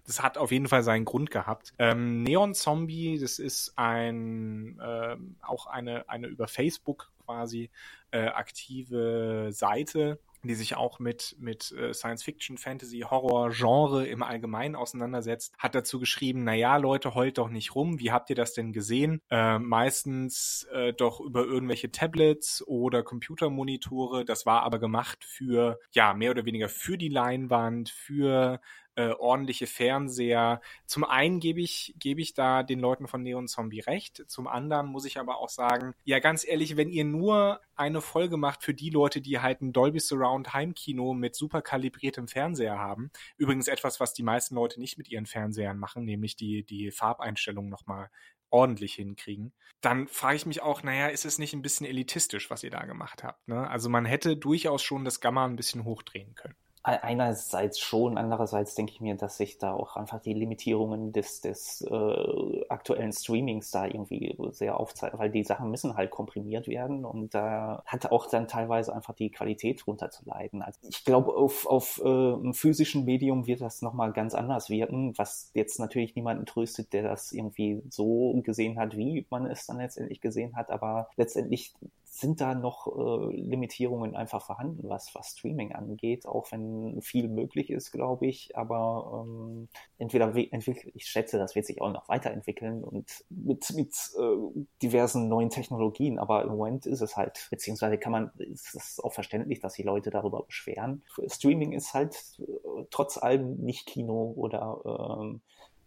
das 0.06 0.22
hat 0.22 0.36
auf 0.38 0.50
jeden 0.50 0.66
Fall 0.66 0.82
seinen 0.82 1.04
Grund 1.04 1.30
gehabt. 1.30 1.74
Ähm, 1.78 2.22
Neon 2.22 2.54
Zombie, 2.54 3.18
das 3.18 3.38
ist 3.38 3.74
ein 3.76 4.80
ähm, 4.82 5.36
auch 5.42 5.66
eine 5.66 6.08
eine 6.08 6.26
über 6.26 6.48
Facebook 6.48 7.10
quasi 7.24 7.70
äh, 8.10 8.26
aktive 8.26 9.50
Seite, 9.52 10.18
die 10.48 10.54
sich 10.54 10.76
auch 10.76 10.98
mit 10.98 11.36
mit 11.38 11.72
äh, 11.72 11.92
Science 11.94 12.22
Fiction, 12.22 12.58
Fantasy, 12.58 13.00
Horror 13.00 13.50
Genre 13.50 14.06
im 14.06 14.22
Allgemeinen 14.22 14.76
auseinandersetzt, 14.76 15.54
hat 15.58 15.74
dazu 15.74 15.98
geschrieben: 15.98 16.44
Na 16.44 16.54
ja, 16.54 16.76
Leute, 16.76 17.14
heult 17.14 17.38
doch 17.38 17.48
nicht 17.48 17.74
rum. 17.74 17.98
Wie 18.00 18.12
habt 18.12 18.30
ihr 18.30 18.36
das 18.36 18.54
denn 18.54 18.72
gesehen? 18.72 19.20
Äh, 19.30 19.58
meistens 19.58 20.66
äh, 20.72 20.92
doch 20.92 21.20
über 21.20 21.44
irgendwelche 21.44 21.90
Tablets 21.90 22.62
oder 22.66 23.02
Computermonitore. 23.02 24.24
Das 24.24 24.46
war 24.46 24.62
aber 24.62 24.78
gemacht 24.78 25.24
für 25.24 25.78
ja 25.92 26.14
mehr 26.14 26.30
oder 26.30 26.44
weniger 26.44 26.68
für 26.68 26.98
die 26.98 27.08
Leinwand, 27.08 27.90
für 27.90 28.60
äh, 28.94 29.10
ordentliche 29.10 29.66
Fernseher. 29.66 30.60
Zum 30.86 31.04
einen 31.04 31.40
gebe 31.40 31.60
ich, 31.60 31.94
gebe 31.98 32.20
ich 32.20 32.34
da 32.34 32.62
den 32.62 32.78
Leuten 32.78 33.08
von 33.08 33.22
Neon 33.22 33.48
Zombie 33.48 33.80
recht. 33.80 34.24
Zum 34.28 34.46
anderen 34.46 34.86
muss 34.86 35.04
ich 35.04 35.18
aber 35.18 35.38
auch 35.38 35.48
sagen, 35.48 35.94
ja, 36.04 36.18
ganz 36.18 36.46
ehrlich, 36.46 36.76
wenn 36.76 36.90
ihr 36.90 37.04
nur 37.04 37.60
eine 37.74 38.00
Folge 38.00 38.36
macht 38.36 38.62
für 38.62 38.74
die 38.74 38.90
Leute, 38.90 39.20
die 39.20 39.40
halt 39.40 39.62
ein 39.62 39.72
Dolby 39.72 40.00
Surround 40.00 40.52
Heimkino 40.52 41.14
mit 41.14 41.34
super 41.34 41.62
kalibriertem 41.62 42.28
Fernseher 42.28 42.78
haben, 42.78 43.10
übrigens 43.36 43.68
etwas, 43.68 43.98
was 44.00 44.12
die 44.12 44.22
meisten 44.22 44.54
Leute 44.54 44.78
nicht 44.78 44.98
mit 44.98 45.08
ihren 45.08 45.26
Fernsehern 45.26 45.78
machen, 45.78 46.04
nämlich 46.04 46.36
die, 46.36 46.64
die 46.64 46.90
Farbeinstellung 46.90 47.68
nochmal 47.68 48.10
ordentlich 48.52 48.94
hinkriegen, 48.94 49.52
dann 49.80 50.06
frage 50.06 50.36
ich 50.36 50.46
mich 50.46 50.62
auch, 50.62 50.82
naja, 50.82 51.08
ist 51.08 51.24
es 51.24 51.38
nicht 51.38 51.54
ein 51.54 51.62
bisschen 51.62 51.86
elitistisch, 51.86 52.50
was 52.50 52.62
ihr 52.62 52.70
da 52.70 52.84
gemacht 52.84 53.24
habt? 53.24 53.48
Ne? 53.48 53.68
Also 53.68 53.88
man 53.88 54.04
hätte 54.04 54.36
durchaus 54.36 54.82
schon 54.82 55.04
das 55.04 55.20
Gamma 55.20 55.46
ein 55.46 55.56
bisschen 55.56 55.84
hochdrehen 55.84 56.34
können. 56.34 56.54
Einerseits 56.84 57.78
schon, 57.78 58.18
andererseits 58.18 58.74
denke 58.74 58.90
ich 58.90 59.00
mir, 59.00 59.14
dass 59.14 59.36
sich 59.36 59.56
da 59.58 59.72
auch 59.72 59.94
einfach 59.96 60.20
die 60.20 60.34
Limitierungen 60.34 61.12
des, 61.12 61.40
des 61.40 61.80
äh, 61.82 62.64
aktuellen 62.68 63.12
Streamings 63.12 63.70
da 63.70 63.86
irgendwie 63.86 64.36
sehr 64.50 64.80
aufzeigen, 64.80 65.16
weil 65.20 65.30
die 65.30 65.44
Sachen 65.44 65.70
müssen 65.70 65.96
halt 65.96 66.10
komprimiert 66.10 66.66
werden 66.66 67.04
und 67.04 67.34
da 67.34 67.84
hat 67.86 68.10
auch 68.10 68.26
dann 68.26 68.48
teilweise 68.48 68.92
einfach 68.92 69.14
die 69.14 69.30
Qualität 69.30 69.86
drunter. 69.86 70.10
Also 70.26 70.80
ich 70.88 71.04
glaube, 71.04 71.36
auf, 71.36 71.68
auf 71.68 72.00
äh, 72.04 72.08
einem 72.08 72.52
physischen 72.52 73.04
Medium 73.04 73.46
wird 73.46 73.60
das 73.60 73.80
nochmal 73.80 74.12
ganz 74.12 74.34
anders 74.34 74.68
wirken, 74.68 75.16
was 75.16 75.52
jetzt 75.54 75.78
natürlich 75.78 76.16
niemanden 76.16 76.46
tröstet, 76.46 76.92
der 76.92 77.04
das 77.04 77.30
irgendwie 77.30 77.80
so 77.90 78.40
gesehen 78.42 78.76
hat, 78.80 78.96
wie 78.96 79.24
man 79.30 79.46
es 79.46 79.66
dann 79.66 79.78
letztendlich 79.78 80.20
gesehen 80.20 80.56
hat, 80.56 80.72
aber 80.72 81.08
letztendlich 81.16 81.74
sind 82.14 82.42
da 82.42 82.54
noch 82.54 82.86
äh, 82.88 83.34
Limitierungen 83.34 84.14
einfach 84.14 84.44
vorhanden, 84.44 84.86
was, 84.86 85.14
was 85.14 85.30
Streaming 85.30 85.72
angeht, 85.72 86.26
auch 86.26 86.52
wenn 86.52 87.00
viel 87.00 87.26
möglich 87.26 87.70
ist, 87.70 87.90
glaube 87.90 88.26
ich. 88.26 88.54
Aber 88.54 89.24
ähm, 89.26 89.68
entweder 89.96 90.36
ich 90.36 91.06
schätze, 91.06 91.38
das 91.38 91.54
wird 91.54 91.64
sich 91.64 91.80
auch 91.80 91.90
noch 91.90 92.10
weiterentwickeln 92.10 92.84
und 92.84 93.24
mit, 93.30 93.72
mit 93.74 93.94
äh, 94.18 94.62
diversen 94.82 95.28
neuen 95.28 95.48
Technologien. 95.48 96.18
Aber 96.18 96.42
im 96.42 96.50
Moment 96.50 96.84
ist 96.84 97.00
es 97.00 97.16
halt, 97.16 97.48
beziehungsweise 97.50 97.96
kann 97.96 98.12
man, 98.12 98.30
ist 98.36 98.74
es 98.74 99.00
auch 99.02 99.14
verständlich, 99.14 99.60
dass 99.60 99.72
die 99.72 99.82
Leute 99.82 100.10
darüber 100.10 100.42
beschweren. 100.42 101.02
Streaming 101.28 101.72
ist 101.72 101.94
halt 101.94 102.14
äh, 102.40 102.84
trotz 102.90 103.16
allem 103.16 103.56
nicht 103.56 103.86
Kino 103.86 104.34
oder 104.36 105.18
ähm, 105.18 105.40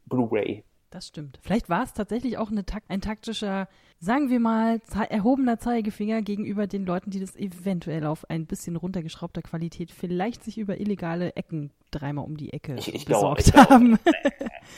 Blu-ray. 0.07 0.63
Das 0.95 1.07
stimmt. 1.07 1.39
Vielleicht 1.41 1.67
war 1.67 1.83
es 1.83 1.91
tatsächlich 1.91 2.37
auch 2.37 2.49
eine, 2.51 2.63
ein 2.87 3.01
taktischer, 3.01 3.67
sagen 4.05 4.29
wir 4.29 4.39
mal, 4.39 4.79
erhobener 5.09 5.57
Zeigefinger 5.59 6.21
gegenüber 6.21 6.67
den 6.67 6.85
Leuten, 6.85 7.09
die 7.09 7.19
das 7.19 7.35
eventuell 7.35 8.05
auf 8.05 8.29
ein 8.29 8.45
bisschen 8.45 8.75
runtergeschraubter 8.75 9.41
Qualität 9.41 9.91
vielleicht 9.91 10.43
sich 10.43 10.57
über 10.59 10.79
illegale 10.79 11.35
Ecken 11.35 11.71
dreimal 11.91 12.25
um 12.25 12.35
die 12.37 12.51
Ecke 12.53 12.75
Ich- 12.77 12.93
ich 12.93 13.05
besorgt 13.05 13.47
ich 13.47 13.53
glaube. 13.53 13.69
haben. 13.69 13.99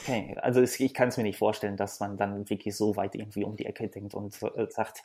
Okay, 0.03 0.35
also 0.41 0.59
es, 0.59 0.77
ich 0.81 0.93
kann 0.93 1.07
es 1.07 1.15
mir 1.15 1.23
nicht 1.23 1.37
vorstellen, 1.37 1.77
dass 1.77 2.01
man 2.01 2.17
dann 2.17 2.49
wirklich 2.49 2.75
so 2.75 2.97
weit 2.97 3.15
irgendwie 3.15 3.45
um 3.45 3.55
die 3.55 3.65
Ecke 3.65 3.87
denkt 3.87 4.13
und 4.15 4.37
äh, 4.43 4.67
sagt, 4.69 5.01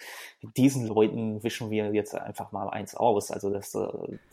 diesen 0.57 0.89
Leuten 0.89 1.41
wischen 1.45 1.71
wir 1.71 1.93
jetzt 1.95 2.17
einfach 2.17 2.51
mal 2.51 2.69
eins 2.69 2.97
aus. 2.97 3.31
Also 3.31 3.49
das, 3.51 3.73
äh, 3.77 3.87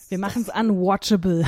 Wir 0.09 0.17
machen 0.17 0.41
es 0.41 0.49
unwatchable. 0.53 1.45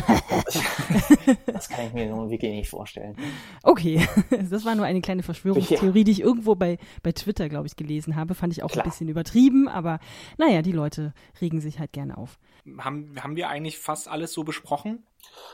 das 1.47 1.67
kann 1.69 1.87
ich 1.87 1.93
mir 1.93 2.07
nun 2.09 2.29
wirklich 2.29 2.51
nicht 2.51 2.69
vorstellen. 2.69 3.15
Okay, 3.63 4.05
das 4.51 4.65
war 4.65 4.75
nur 4.75 4.85
eine 4.85 5.01
kleine 5.01 5.23
Verschwörungstheorie, 5.23 6.03
die 6.03 6.11
ich 6.11 6.21
irgendwo 6.21 6.53
bei, 6.55 6.77
bei 7.01 7.11
Twitter, 7.11 7.49
glaube 7.49 7.65
ich, 7.67 7.75
gelesen 7.75 8.15
habe. 8.15 8.30
Habe, 8.31 8.39
fand 8.39 8.53
ich 8.53 8.63
auch 8.63 8.71
Klar. 8.71 8.85
ein 8.85 8.89
bisschen 8.89 9.09
übertrieben, 9.09 9.67
aber 9.67 9.99
naja, 10.37 10.61
die 10.61 10.71
Leute 10.71 11.13
regen 11.39 11.61
sich 11.61 11.79
halt 11.79 11.93
gerne 11.93 12.17
auf. 12.17 12.39
Haben, 12.79 13.15
haben 13.21 13.35
wir 13.35 13.49
eigentlich 13.49 13.77
fast 13.79 14.07
alles 14.07 14.33
so 14.33 14.43
besprochen? 14.43 15.03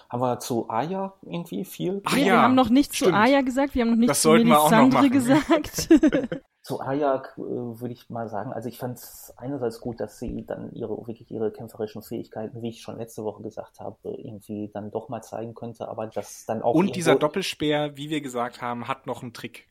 Haben 0.10 0.22
wir 0.22 0.40
zu 0.40 0.70
Aya 0.70 1.14
irgendwie 1.22 1.66
viel? 1.66 2.02
Ach, 2.06 2.16
ja, 2.18 2.26
wir 2.26 2.42
haben 2.42 2.56
noch 2.56 2.70
nichts 2.70 2.96
stimmt. 2.96 3.12
zu 3.12 3.18
Aya 3.18 3.42
gesagt, 3.42 3.76
wir 3.76 3.82
haben 3.84 3.92
noch 3.92 3.98
nichts 3.98 4.22
zu 4.22 4.32
Melisandre 4.32 5.10
gesagt. 5.10 5.90
zu 6.68 6.82
Aya 6.82 7.24
äh, 7.38 7.40
würde 7.40 7.94
ich 7.94 8.10
mal 8.10 8.28
sagen, 8.28 8.52
also 8.52 8.68
ich 8.68 8.78
fand 8.78 8.98
es 8.98 9.34
einerseits 9.38 9.80
gut, 9.80 10.00
dass 10.02 10.20
sie 10.20 10.46
dann 10.46 10.74
ihre 10.74 10.98
wirklich 10.98 11.32
ihre 11.32 11.52
kämpferischen 11.52 12.02
Fähigkeiten, 12.02 12.62
wie 12.62 12.70
ich 12.70 12.82
schon 12.82 12.98
letzte 12.98 13.24
Woche 13.24 13.42
gesagt 13.42 13.80
habe, 13.80 13.98
irgendwie 14.04 14.70
dann 14.74 14.92
doch 14.92 15.08
mal 15.08 15.22
zeigen 15.22 15.54
könnte, 15.54 15.88
aber 15.88 16.08
das 16.08 16.46
dann 16.46 16.62
auch. 16.62 16.74
Und 16.74 16.96
dieser 16.96 17.16
Doppelspeer, 17.16 17.96
wie 17.96 18.10
wir 18.10 18.22
gesagt 18.22 18.62
haben, 18.62 18.88
hat 18.88 19.08
noch 19.08 19.22
einen 19.22 19.34
Trick. 19.34 19.68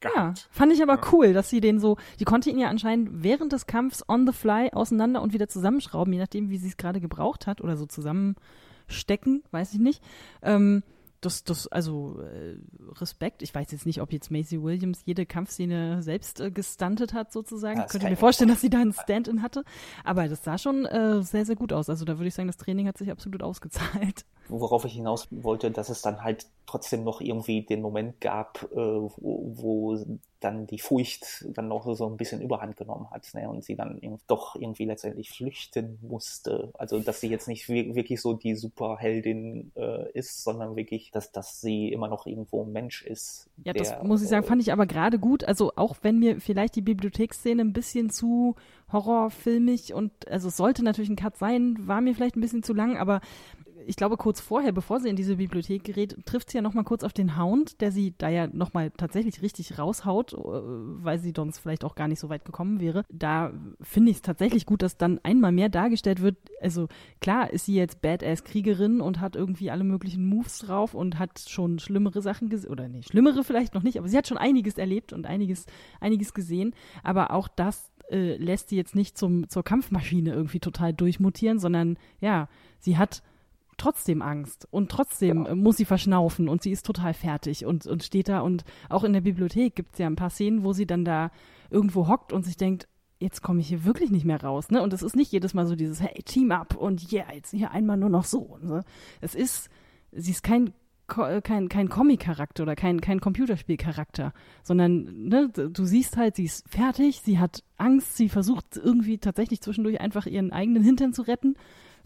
Gehabt. 0.00 0.16
Ja, 0.16 0.34
fand 0.50 0.72
ich 0.72 0.82
aber 0.82 0.94
ja. 0.94 1.00
cool, 1.12 1.32
dass 1.32 1.50
sie 1.50 1.60
den 1.60 1.78
so, 1.78 1.96
die 2.18 2.24
konnte 2.24 2.50
ihn 2.50 2.58
ja 2.58 2.68
anscheinend 2.68 3.22
während 3.22 3.52
des 3.52 3.66
Kampfs 3.66 4.02
on 4.08 4.26
the 4.26 4.32
fly 4.32 4.70
auseinander 4.72 5.22
und 5.22 5.32
wieder 5.32 5.48
zusammenschrauben, 5.48 6.12
je 6.12 6.18
nachdem, 6.18 6.48
wie 6.50 6.58
sie 6.58 6.68
es 6.68 6.76
gerade 6.76 7.00
gebraucht 7.00 7.46
hat 7.46 7.60
oder 7.60 7.76
so 7.76 7.86
zusammenstecken, 7.86 9.42
weiß 9.50 9.74
ich 9.74 9.78
nicht. 9.78 10.02
Ähm, 10.42 10.82
das, 11.20 11.44
das, 11.44 11.68
also 11.68 12.20
äh, 12.22 12.56
Respekt. 12.98 13.42
Ich 13.42 13.54
weiß 13.54 13.70
jetzt 13.72 13.84
nicht, 13.84 14.00
ob 14.00 14.12
jetzt 14.12 14.30
Macy 14.30 14.62
Williams 14.62 15.02
jede 15.04 15.26
Kampfszene 15.26 16.02
selbst 16.02 16.40
äh, 16.40 16.50
gestuntet 16.50 17.12
hat, 17.12 17.32
sozusagen. 17.32 17.80
Ja, 17.80 17.86
Könnte 17.86 18.08
mir 18.08 18.16
vorstellen, 18.16 18.48
dass 18.48 18.62
sie 18.62 18.70
da 18.70 18.80
einen 18.80 18.94
Stand-in 18.94 19.42
hatte. 19.42 19.64
Aber 20.02 20.28
das 20.28 20.44
sah 20.44 20.56
schon 20.56 20.86
äh, 20.86 21.22
sehr, 21.22 21.44
sehr 21.44 21.56
gut 21.56 21.72
aus. 21.72 21.90
Also 21.90 22.04
da 22.04 22.18
würde 22.18 22.28
ich 22.28 22.34
sagen, 22.34 22.46
das 22.46 22.56
Training 22.56 22.88
hat 22.88 22.96
sich 22.96 23.10
absolut 23.10 23.42
ausgezahlt. 23.42 24.24
Worauf 24.50 24.84
ich 24.84 24.94
hinaus 24.94 25.28
wollte, 25.30 25.70
dass 25.70 25.88
es 25.88 26.02
dann 26.02 26.22
halt 26.22 26.46
trotzdem 26.66 27.04
noch 27.04 27.20
irgendwie 27.20 27.62
den 27.62 27.82
Moment 27.82 28.20
gab, 28.20 28.62
äh, 28.72 28.76
wo, 28.76 29.52
wo 29.56 29.98
dann 30.40 30.66
die 30.66 30.78
Furcht 30.78 31.44
dann 31.48 31.68
noch 31.68 31.94
so 31.94 32.06
ein 32.06 32.16
bisschen 32.16 32.40
Überhand 32.40 32.76
genommen 32.76 33.10
hat 33.10 33.28
ne? 33.34 33.48
und 33.48 33.62
sie 33.62 33.76
dann 33.76 34.00
doch 34.26 34.56
irgendwie 34.56 34.86
letztendlich 34.86 35.30
flüchten 35.30 35.98
musste. 36.00 36.70
Also 36.74 36.98
dass 36.98 37.20
sie 37.20 37.28
jetzt 37.28 37.46
nicht 37.46 37.68
wirklich 37.68 38.20
so 38.20 38.32
die 38.32 38.54
Superheldin 38.54 39.70
äh, 39.76 40.10
ist, 40.12 40.42
sondern 40.42 40.76
wirklich, 40.76 41.10
dass, 41.10 41.30
dass 41.30 41.60
sie 41.60 41.92
immer 41.92 42.08
noch 42.08 42.26
irgendwo 42.26 42.64
ein 42.64 42.72
Mensch 42.72 43.02
ist. 43.02 43.48
Ja, 43.64 43.72
der, 43.72 43.82
das 43.82 44.02
muss 44.02 44.22
ich 44.22 44.28
sagen, 44.28 44.46
fand 44.46 44.62
ich 44.62 44.72
aber 44.72 44.86
gerade 44.86 45.18
gut. 45.18 45.44
Also 45.44 45.72
auch 45.76 45.96
wenn 46.02 46.18
mir 46.18 46.40
vielleicht 46.40 46.74
die 46.74 46.82
Bibliotheksszene 46.82 47.62
ein 47.62 47.74
bisschen 47.74 48.08
zu 48.10 48.56
horrorfilmig 48.92 49.94
und 49.94 50.26
also 50.28 50.48
es 50.48 50.56
sollte 50.56 50.82
natürlich 50.82 51.10
ein 51.10 51.16
Cut 51.16 51.36
sein, 51.36 51.76
war 51.86 52.00
mir 52.00 52.14
vielleicht 52.14 52.36
ein 52.36 52.40
bisschen 52.40 52.62
zu 52.62 52.72
lang, 52.72 52.96
aber 52.96 53.20
ich 53.86 53.96
glaube, 53.96 54.16
kurz 54.16 54.40
vorher, 54.40 54.72
bevor 54.72 55.00
sie 55.00 55.08
in 55.08 55.16
diese 55.16 55.36
Bibliothek 55.36 55.84
gerät, 55.84 56.16
trifft 56.24 56.50
sie 56.50 56.58
ja 56.58 56.62
nochmal 56.62 56.84
kurz 56.84 57.04
auf 57.04 57.12
den 57.12 57.38
Hound, 57.38 57.80
der 57.80 57.92
sie 57.92 58.14
da 58.16 58.28
ja 58.28 58.46
nochmal 58.46 58.90
tatsächlich 58.90 59.42
richtig 59.42 59.78
raushaut, 59.78 60.32
äh, 60.32 60.36
weil 60.36 61.18
sie 61.18 61.32
sonst 61.34 61.58
vielleicht 61.58 61.84
auch 61.84 61.94
gar 61.94 62.08
nicht 62.08 62.20
so 62.20 62.28
weit 62.28 62.44
gekommen 62.44 62.80
wäre. 62.80 63.04
Da 63.10 63.52
finde 63.80 64.10
ich 64.10 64.18
es 64.18 64.22
tatsächlich 64.22 64.66
gut, 64.66 64.82
dass 64.82 64.96
dann 64.96 65.20
einmal 65.22 65.52
mehr 65.52 65.68
dargestellt 65.68 66.20
wird. 66.20 66.36
Also 66.60 66.88
klar 67.20 67.52
ist 67.52 67.66
sie 67.66 67.74
jetzt 67.74 68.02
Badass-Kriegerin 68.02 69.00
und 69.00 69.20
hat 69.20 69.36
irgendwie 69.36 69.70
alle 69.70 69.84
möglichen 69.84 70.24
Moves 70.26 70.58
drauf 70.58 70.94
und 70.94 71.18
hat 71.18 71.40
schon 71.48 71.78
schlimmere 71.78 72.22
Sachen 72.22 72.48
gesehen, 72.48 72.70
oder 72.70 72.88
nee, 72.88 73.02
schlimmere 73.02 73.44
vielleicht 73.44 73.74
noch 73.74 73.82
nicht, 73.82 73.98
aber 73.98 74.08
sie 74.08 74.16
hat 74.16 74.28
schon 74.28 74.38
einiges 74.38 74.78
erlebt 74.78 75.12
und 75.12 75.26
einiges, 75.26 75.66
einiges 76.00 76.34
gesehen. 76.34 76.74
Aber 77.02 77.30
auch 77.32 77.48
das 77.48 77.90
äh, 78.10 78.36
lässt 78.36 78.68
sie 78.68 78.76
jetzt 78.76 78.94
nicht 78.94 79.16
zum, 79.16 79.48
zur 79.48 79.62
Kampfmaschine 79.62 80.32
irgendwie 80.32 80.60
total 80.60 80.92
durchmutieren, 80.92 81.58
sondern 81.58 81.96
ja, 82.20 82.48
sie 82.78 82.98
hat 82.98 83.22
trotzdem 83.80 84.20
Angst 84.20 84.68
und 84.70 84.90
trotzdem 84.90 85.46
ja. 85.46 85.54
muss 85.54 85.78
sie 85.78 85.84
verschnaufen 85.84 86.48
und 86.48 86.62
sie 86.62 86.70
ist 86.70 86.84
total 86.84 87.14
fertig 87.14 87.64
und, 87.64 87.86
und 87.86 88.04
steht 88.04 88.28
da 88.28 88.40
und 88.40 88.64
auch 88.88 89.04
in 89.04 89.12
der 89.12 89.22
Bibliothek 89.22 89.74
gibt 89.74 89.94
es 89.94 89.98
ja 89.98 90.06
ein 90.06 90.16
paar 90.16 90.30
Szenen, 90.30 90.64
wo 90.64 90.72
sie 90.72 90.86
dann 90.86 91.04
da 91.04 91.30
irgendwo 91.70 92.06
hockt 92.06 92.32
und 92.32 92.44
sich 92.44 92.56
denkt, 92.56 92.88
jetzt 93.18 93.42
komme 93.42 93.60
ich 93.60 93.68
hier 93.68 93.84
wirklich 93.84 94.10
nicht 94.10 94.24
mehr 94.24 94.42
raus, 94.42 94.70
ne? 94.70 94.82
Und 94.82 94.92
es 94.92 95.02
ist 95.02 95.16
nicht 95.16 95.32
jedes 95.32 95.54
Mal 95.54 95.66
so 95.66 95.76
dieses, 95.76 96.00
hey, 96.00 96.22
Team 96.24 96.52
up 96.52 96.76
und 96.76 97.12
yeah, 97.12 97.32
jetzt 97.32 97.50
hier 97.50 97.70
einmal 97.70 97.96
nur 97.96 98.08
noch 98.08 98.24
so. 98.24 98.58
Ne? 98.62 98.82
Es 99.20 99.34
ist, 99.34 99.70
sie 100.12 100.30
ist 100.30 100.42
kein 100.42 100.72
kein, 101.42 101.68
kein 101.68 101.88
Comic-Charakter 101.88 102.62
oder 102.62 102.76
kein, 102.76 103.00
kein 103.00 103.20
Computerspiel-Charakter, 103.20 104.32
sondern 104.62 105.26
ne, 105.26 105.48
du 105.48 105.84
siehst 105.84 106.16
halt, 106.16 106.36
sie 106.36 106.44
ist 106.44 106.68
fertig, 106.68 107.20
sie 107.24 107.40
hat 107.40 107.64
Angst, 107.78 108.16
sie 108.16 108.28
versucht 108.28 108.76
irgendwie 108.76 109.18
tatsächlich 109.18 109.60
zwischendurch 109.60 110.00
einfach 110.00 110.26
ihren 110.26 110.52
eigenen 110.52 110.84
Hintern 110.84 111.12
zu 111.12 111.22
retten 111.22 111.56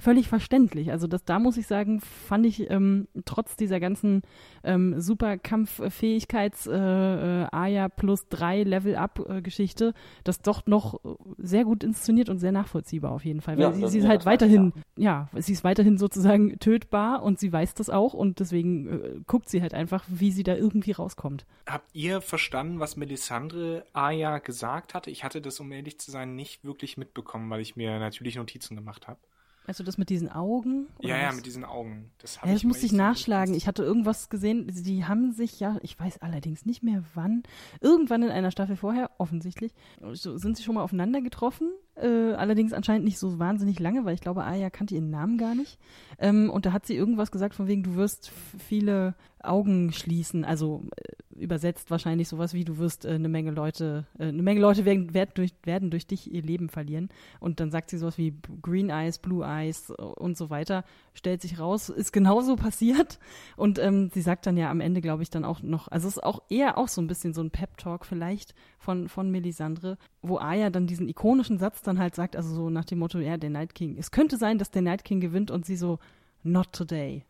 völlig 0.05 0.28
verständlich. 0.28 0.92
Also 0.92 1.07
das, 1.07 1.24
da 1.24 1.38
muss 1.38 1.57
ich 1.57 1.66
sagen, 1.66 2.00
fand 2.00 2.44
ich 2.44 2.70
ähm, 2.70 3.09
trotz 3.24 3.57
dieser 3.57 3.80
ganzen 3.80 4.22
ähm, 4.62 5.00
Superkampffähigkeits 5.00 6.66
äh, 6.66 6.74
äh, 6.74 7.46
Aya 7.50 7.88
plus 7.88 8.28
drei 8.28 8.62
Level 8.62 8.96
Up 8.96 9.24
äh, 9.26 9.40
Geschichte, 9.40 9.94
das 10.22 10.42
doch 10.42 10.66
noch 10.66 11.00
sehr 11.38 11.64
gut 11.64 11.82
inszeniert 11.82 12.28
und 12.28 12.38
sehr 12.38 12.52
nachvollziehbar 12.52 13.12
auf 13.12 13.24
jeden 13.24 13.40
Fall. 13.40 13.57
Weil 13.57 13.62
ja, 13.62 13.72
sie, 13.72 13.88
sie 13.88 13.98
ist 14.00 14.07
halt 14.07 14.26
weiterhin, 14.26 14.74
ja. 14.96 15.28
ja. 15.32 15.40
sie 15.40 15.52
ist 15.52 15.64
weiterhin 15.64 15.96
sozusagen 15.96 16.59
tötbar 16.59 17.22
und 17.22 17.40
sie 17.40 17.50
weiß 17.50 17.72
das 17.74 17.88
auch 17.88 18.12
und 18.12 18.40
deswegen 18.40 18.88
äh, 18.88 19.20
guckt 19.26 19.48
sie 19.48 19.62
halt 19.62 19.72
einfach, 19.72 20.05
wie 20.09 20.32
sie 20.32 20.42
da 20.42 20.55
irgendwie 20.55 20.92
rauskommt. 20.92 21.46
Habt 21.66 21.88
ihr 21.94 22.20
verstanden, 22.20 22.78
was 22.78 22.96
Melisandre 22.96 23.86
Aya 23.94 24.38
gesagt 24.38 24.92
hatte? 24.92 25.11
Ich 25.11 25.24
hatte 25.24 25.40
das, 25.40 25.59
um 25.61 25.72
ehrlich 25.72 25.98
zu 25.98 26.11
sein, 26.11 26.36
nicht 26.36 26.62
wirklich 26.62 26.98
mitbekommen, 26.98 27.48
weil 27.48 27.62
ich 27.62 27.74
mir 27.74 27.98
natürlich 27.98 28.36
Notizen 28.36 28.76
gemacht 28.76 29.09
habe. 29.09 29.18
Also 29.66 29.82
das 29.82 29.96
mit 29.96 30.10
diesen 30.10 30.30
Augen? 30.30 30.88
Ja, 31.00 31.16
ja, 31.16 31.32
mit 31.32 31.46
diesen 31.46 31.64
Augen. 31.64 32.10
Das, 32.18 32.36
ja, 32.36 32.52
das 32.52 32.64
musste 32.64 32.84
ich 32.84 32.92
nachschlagen. 32.92 33.54
Ich 33.54 33.66
hatte 33.66 33.82
irgendwas 33.82 34.28
gesehen, 34.28 34.66
die 34.68 35.04
haben 35.06 35.32
sich 35.32 35.58
ja, 35.58 35.78
ich 35.82 35.98
weiß 35.98 36.20
allerdings 36.20 36.66
nicht 36.66 36.82
mehr 36.82 37.02
wann, 37.14 37.42
irgendwann 37.80 38.22
in 38.22 38.30
einer 38.30 38.50
Staffel 38.50 38.76
vorher, 38.76 39.10
offensichtlich, 39.18 39.72
sind 40.12 40.56
sie 40.56 40.62
schon 40.62 40.74
mal 40.74 40.82
aufeinander 40.82 41.22
getroffen. 41.22 41.70
Äh, 41.97 42.32
allerdings 42.32 42.72
anscheinend 42.72 43.05
nicht 43.05 43.18
so 43.18 43.38
wahnsinnig 43.38 43.78
lange, 43.78 44.05
weil 44.05 44.14
ich 44.14 44.20
glaube, 44.20 44.45
Aya 44.45 44.68
kannte 44.68 44.97
ihren 44.97 45.11
Namen 45.11 45.38
gar 45.38 45.55
nicht. 45.55 45.78
Ähm, 46.18 46.51
und 46.51 46.66
da 46.66 46.72
hat 46.72 46.86
sie 46.86 46.97
irgendwas 46.97 47.30
gesagt 47.30 47.55
von 47.55 47.68
wegen, 47.68 47.84
du 47.84 47.95
wirst 47.95 48.32
viele 48.59 49.14
Augen 49.40 49.92
schließen, 49.92 50.45
also 50.45 50.82
äh, 50.97 51.40
übersetzt 51.40 51.90
wahrscheinlich 51.90 52.28
sowas 52.28 52.53
wie, 52.53 52.64
du 52.64 52.78
wirst 52.78 53.05
äh, 53.05 53.11
eine 53.11 53.28
Menge 53.28 53.53
Leute, 53.53 54.07
äh, 54.18 54.24
eine 54.24 54.42
Menge 54.42 54.61
Leute 54.61 54.84
werden, 54.84 55.14
werden, 55.14 55.30
durch, 55.34 55.53
werden 55.62 55.90
durch 55.90 56.07
dich 56.09 56.32
ihr 56.32 56.42
Leben 56.42 56.68
verlieren. 56.68 57.11
Und 57.38 57.61
dann 57.61 57.70
sagt 57.70 57.90
sie 57.90 57.99
sowas 57.99 58.18
wie 58.18 58.34
Green 58.61 58.90
Eyes, 58.90 59.18
Blue 59.18 59.45
Eyes 59.45 59.90
und 59.90 60.36
so 60.36 60.51
weiter. 60.51 60.84
Stellt 61.14 61.40
sich 61.40 61.58
raus, 61.58 61.88
ist 61.88 62.12
genauso 62.12 62.56
passiert. 62.56 63.18
Und 63.56 63.78
ähm, 63.78 64.10
sie 64.12 64.20
sagt 64.20 64.46
dann 64.46 64.56
ja 64.56 64.70
am 64.70 64.80
Ende, 64.80 65.00
glaube 65.00 65.22
ich, 65.22 65.30
dann 65.30 65.44
auch 65.44 65.62
noch, 65.62 65.88
also 65.88 66.08
es 66.08 66.16
ist 66.16 66.22
auch 66.22 66.42
eher 66.50 66.76
auch 66.76 66.88
so 66.88 67.00
ein 67.00 67.06
bisschen 67.06 67.32
so 67.32 67.40
ein 67.40 67.50
Pep-Talk 67.50 68.04
vielleicht 68.04 68.54
von, 68.78 69.08
von 69.08 69.30
Melisandre, 69.30 69.96
wo 70.22 70.38
Aya 70.38 70.70
dann 70.70 70.86
diesen 70.86 71.08
ikonischen 71.08 71.58
Satz 71.58 71.82
dann 71.82 71.98
halt 71.98 72.14
sagt, 72.14 72.36
also 72.36 72.54
so 72.54 72.70
nach 72.70 72.84
dem 72.84 72.98
Motto, 72.98 73.18
ja, 73.18 73.36
der 73.36 73.50
Night 73.50 73.74
King. 73.74 73.96
Es 73.98 74.10
könnte 74.10 74.36
sein, 74.36 74.58
dass 74.58 74.70
der 74.70 74.82
Night 74.82 75.04
King 75.04 75.20
gewinnt 75.20 75.50
und 75.50 75.64
sie 75.64 75.76
so, 75.76 75.98
not 76.42 76.72
today. 76.72 77.24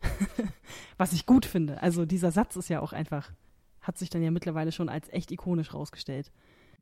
Was 0.96 1.12
ich 1.12 1.26
gut 1.26 1.46
finde. 1.46 1.82
Also 1.82 2.04
dieser 2.04 2.32
Satz 2.32 2.56
ist 2.56 2.68
ja 2.68 2.80
auch 2.80 2.92
einfach 2.92 3.30
hat 3.84 3.98
sich 3.98 4.10
dann 4.10 4.22
ja 4.22 4.30
mittlerweile 4.30 4.72
schon 4.72 4.88
als 4.88 5.12
echt 5.12 5.30
ikonisch 5.30 5.74
rausgestellt. 5.74 6.32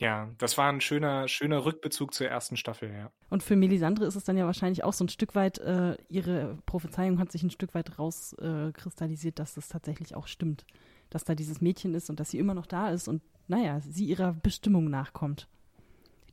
Ja, 0.03 0.29
das 0.39 0.59
war 0.59 0.69
ein 0.69 0.81
schöner, 0.81 1.29
schöner 1.29 1.65
Rückbezug 1.65 2.13
zur 2.13 2.27
ersten 2.27 2.57
Staffel, 2.57 2.93
ja. 2.93 3.13
Und 3.31 3.45
für 3.45 3.55
Melisandre 3.55 4.05
ist 4.05 4.17
es 4.17 4.25
dann 4.25 4.37
ja 4.37 4.47
wahrscheinlich 4.47 4.83
auch 4.83 4.95
so 4.95 5.05
ein 5.05 5.09
Stück 5.09 5.37
weit, 5.37 5.59
äh, 5.59 5.97
ihre 6.09 6.59
Prophezeiung 6.67 7.21
hat 7.21 7.31
sich 7.31 7.45
ein 7.45 7.53
Stück 7.53 7.73
weit 7.73 8.01
rauskristallisiert, 8.01 9.39
äh, 9.39 9.41
dass 9.41 9.55
das 9.55 9.69
tatsächlich 9.69 10.17
auch 10.17 10.27
stimmt. 10.27 10.67
Dass 11.09 11.23
da 11.23 11.37
dieses 11.37 11.61
Mädchen 11.61 11.95
ist 11.95 12.11
und 12.11 12.19
dass 12.19 12.31
sie 12.31 12.41
immer 12.41 12.55
noch 12.55 12.67
da 12.67 12.91
ist 12.91 13.07
und, 13.07 13.23
naja, 13.47 13.79
sie 13.81 14.07
ihrer 14.07 14.33
Bestimmung 14.33 14.91
nachkommt. 14.91 15.49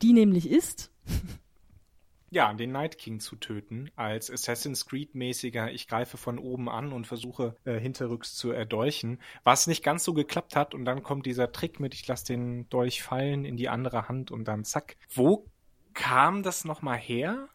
Die 0.02 0.14
nämlich 0.14 0.50
ist, 0.50 0.92
ja, 2.32 2.54
den 2.54 2.72
Night 2.72 2.98
King 2.98 3.20
zu 3.20 3.36
töten, 3.36 3.90
als 3.96 4.30
Assassin's 4.30 4.86
Creed-mäßiger, 4.86 5.72
ich 5.72 5.88
greife 5.88 6.18
von 6.18 6.40
oben 6.40 6.70
an 6.70 6.92
und 6.92 7.08
versuche 7.08 7.56
äh, 7.66 7.80
hinterrücks 7.80 8.36
zu 8.36 8.52
erdolchen, 8.52 9.20
was 9.44 9.68
nicht 9.68 9.84
ganz 9.84 10.04
so 10.04 10.14
geklappt 10.14 10.56
hat 10.56 10.74
und 10.74 10.86
dann 10.86 11.04
kommt 11.04 11.26
dieser 11.26 11.52
Trick 11.52 11.80
mit, 11.80 11.94
ich 11.94 12.08
lasse 12.08 12.26
den 12.26 12.70
Dolch 12.70 13.02
fallen 13.02 13.46
in 13.46 13.58
die 13.58 13.70
andere 13.70 14.08
Hand 14.08 14.32
und 14.32 14.48
dann 14.48 14.64
zack. 14.64 14.98
Wo 15.14 15.46
kam 15.94 16.44
das 16.44 16.66
nochmal 16.66 16.98
her? 16.98 17.50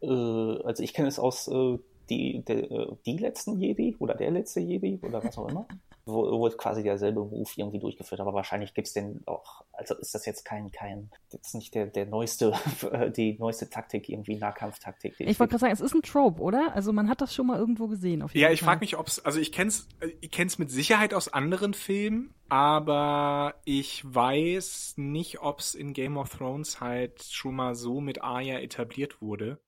Äh, 0.00 0.06
also 0.06 0.82
ich 0.82 0.94
kenne 0.94 1.08
es 1.08 1.18
aus 1.18 1.48
äh, 1.48 1.78
die, 2.10 2.42
äh, 2.46 2.96
die 3.06 3.16
letzten 3.16 3.58
Jedi 3.58 3.96
oder 3.98 4.14
der 4.14 4.30
letzte 4.30 4.60
Jedi 4.60 4.98
oder 5.02 5.22
was 5.24 5.38
auch 5.38 5.48
immer. 5.48 5.66
Wo, 6.04 6.40
wo 6.40 6.48
quasi 6.50 6.82
derselbe 6.82 7.20
Move 7.20 7.50
irgendwie 7.56 7.78
durchgeführt, 7.78 8.20
aber 8.20 8.34
wahrscheinlich 8.34 8.74
gibt 8.74 8.88
es 8.88 8.94
den 8.94 9.22
auch, 9.26 9.64
also 9.72 9.94
ist 9.94 10.14
das 10.14 10.26
jetzt 10.26 10.44
kein, 10.44 10.70
kein, 10.72 11.10
jetzt 11.30 11.54
nicht 11.54 11.74
der, 11.74 11.86
der 11.86 12.06
neueste, 12.06 12.52
die 13.16 13.38
neueste 13.38 13.70
Taktik, 13.70 14.08
irgendwie 14.08 14.36
Nahkampftaktik. 14.36 15.14
Ich 15.18 15.38
wollte 15.38 15.52
gerade 15.52 15.60
sagen, 15.60 15.72
es 15.72 15.80
ist 15.80 15.94
ein 15.94 16.02
Trope, 16.02 16.40
oder? 16.40 16.74
Also 16.74 16.92
man 16.92 17.08
hat 17.08 17.20
das 17.20 17.34
schon 17.34 17.46
mal 17.46 17.58
irgendwo 17.58 17.86
gesehen. 17.86 18.24
ja, 18.32 18.50
ich 18.50 18.62
frage 18.62 18.80
mich, 18.80 18.96
ob 18.96 19.06
es, 19.06 19.24
also 19.24 19.38
ich 19.38 19.52
kenn's, 19.52 19.88
ich 20.20 20.30
kenn's 20.30 20.58
mit 20.58 20.70
Sicherheit 20.70 21.14
aus 21.14 21.32
anderen 21.32 21.74
Filmen, 21.74 22.34
aber 22.48 23.54
ich 23.64 24.02
weiß 24.04 24.94
nicht, 24.96 25.40
ob 25.40 25.60
es 25.60 25.74
in 25.74 25.92
Game 25.92 26.16
of 26.16 26.30
Thrones 26.30 26.80
halt 26.80 27.22
schon 27.22 27.54
mal 27.54 27.74
so 27.74 28.00
mit 28.00 28.22
Arya 28.22 28.58
etabliert 28.58 29.22
wurde. 29.22 29.58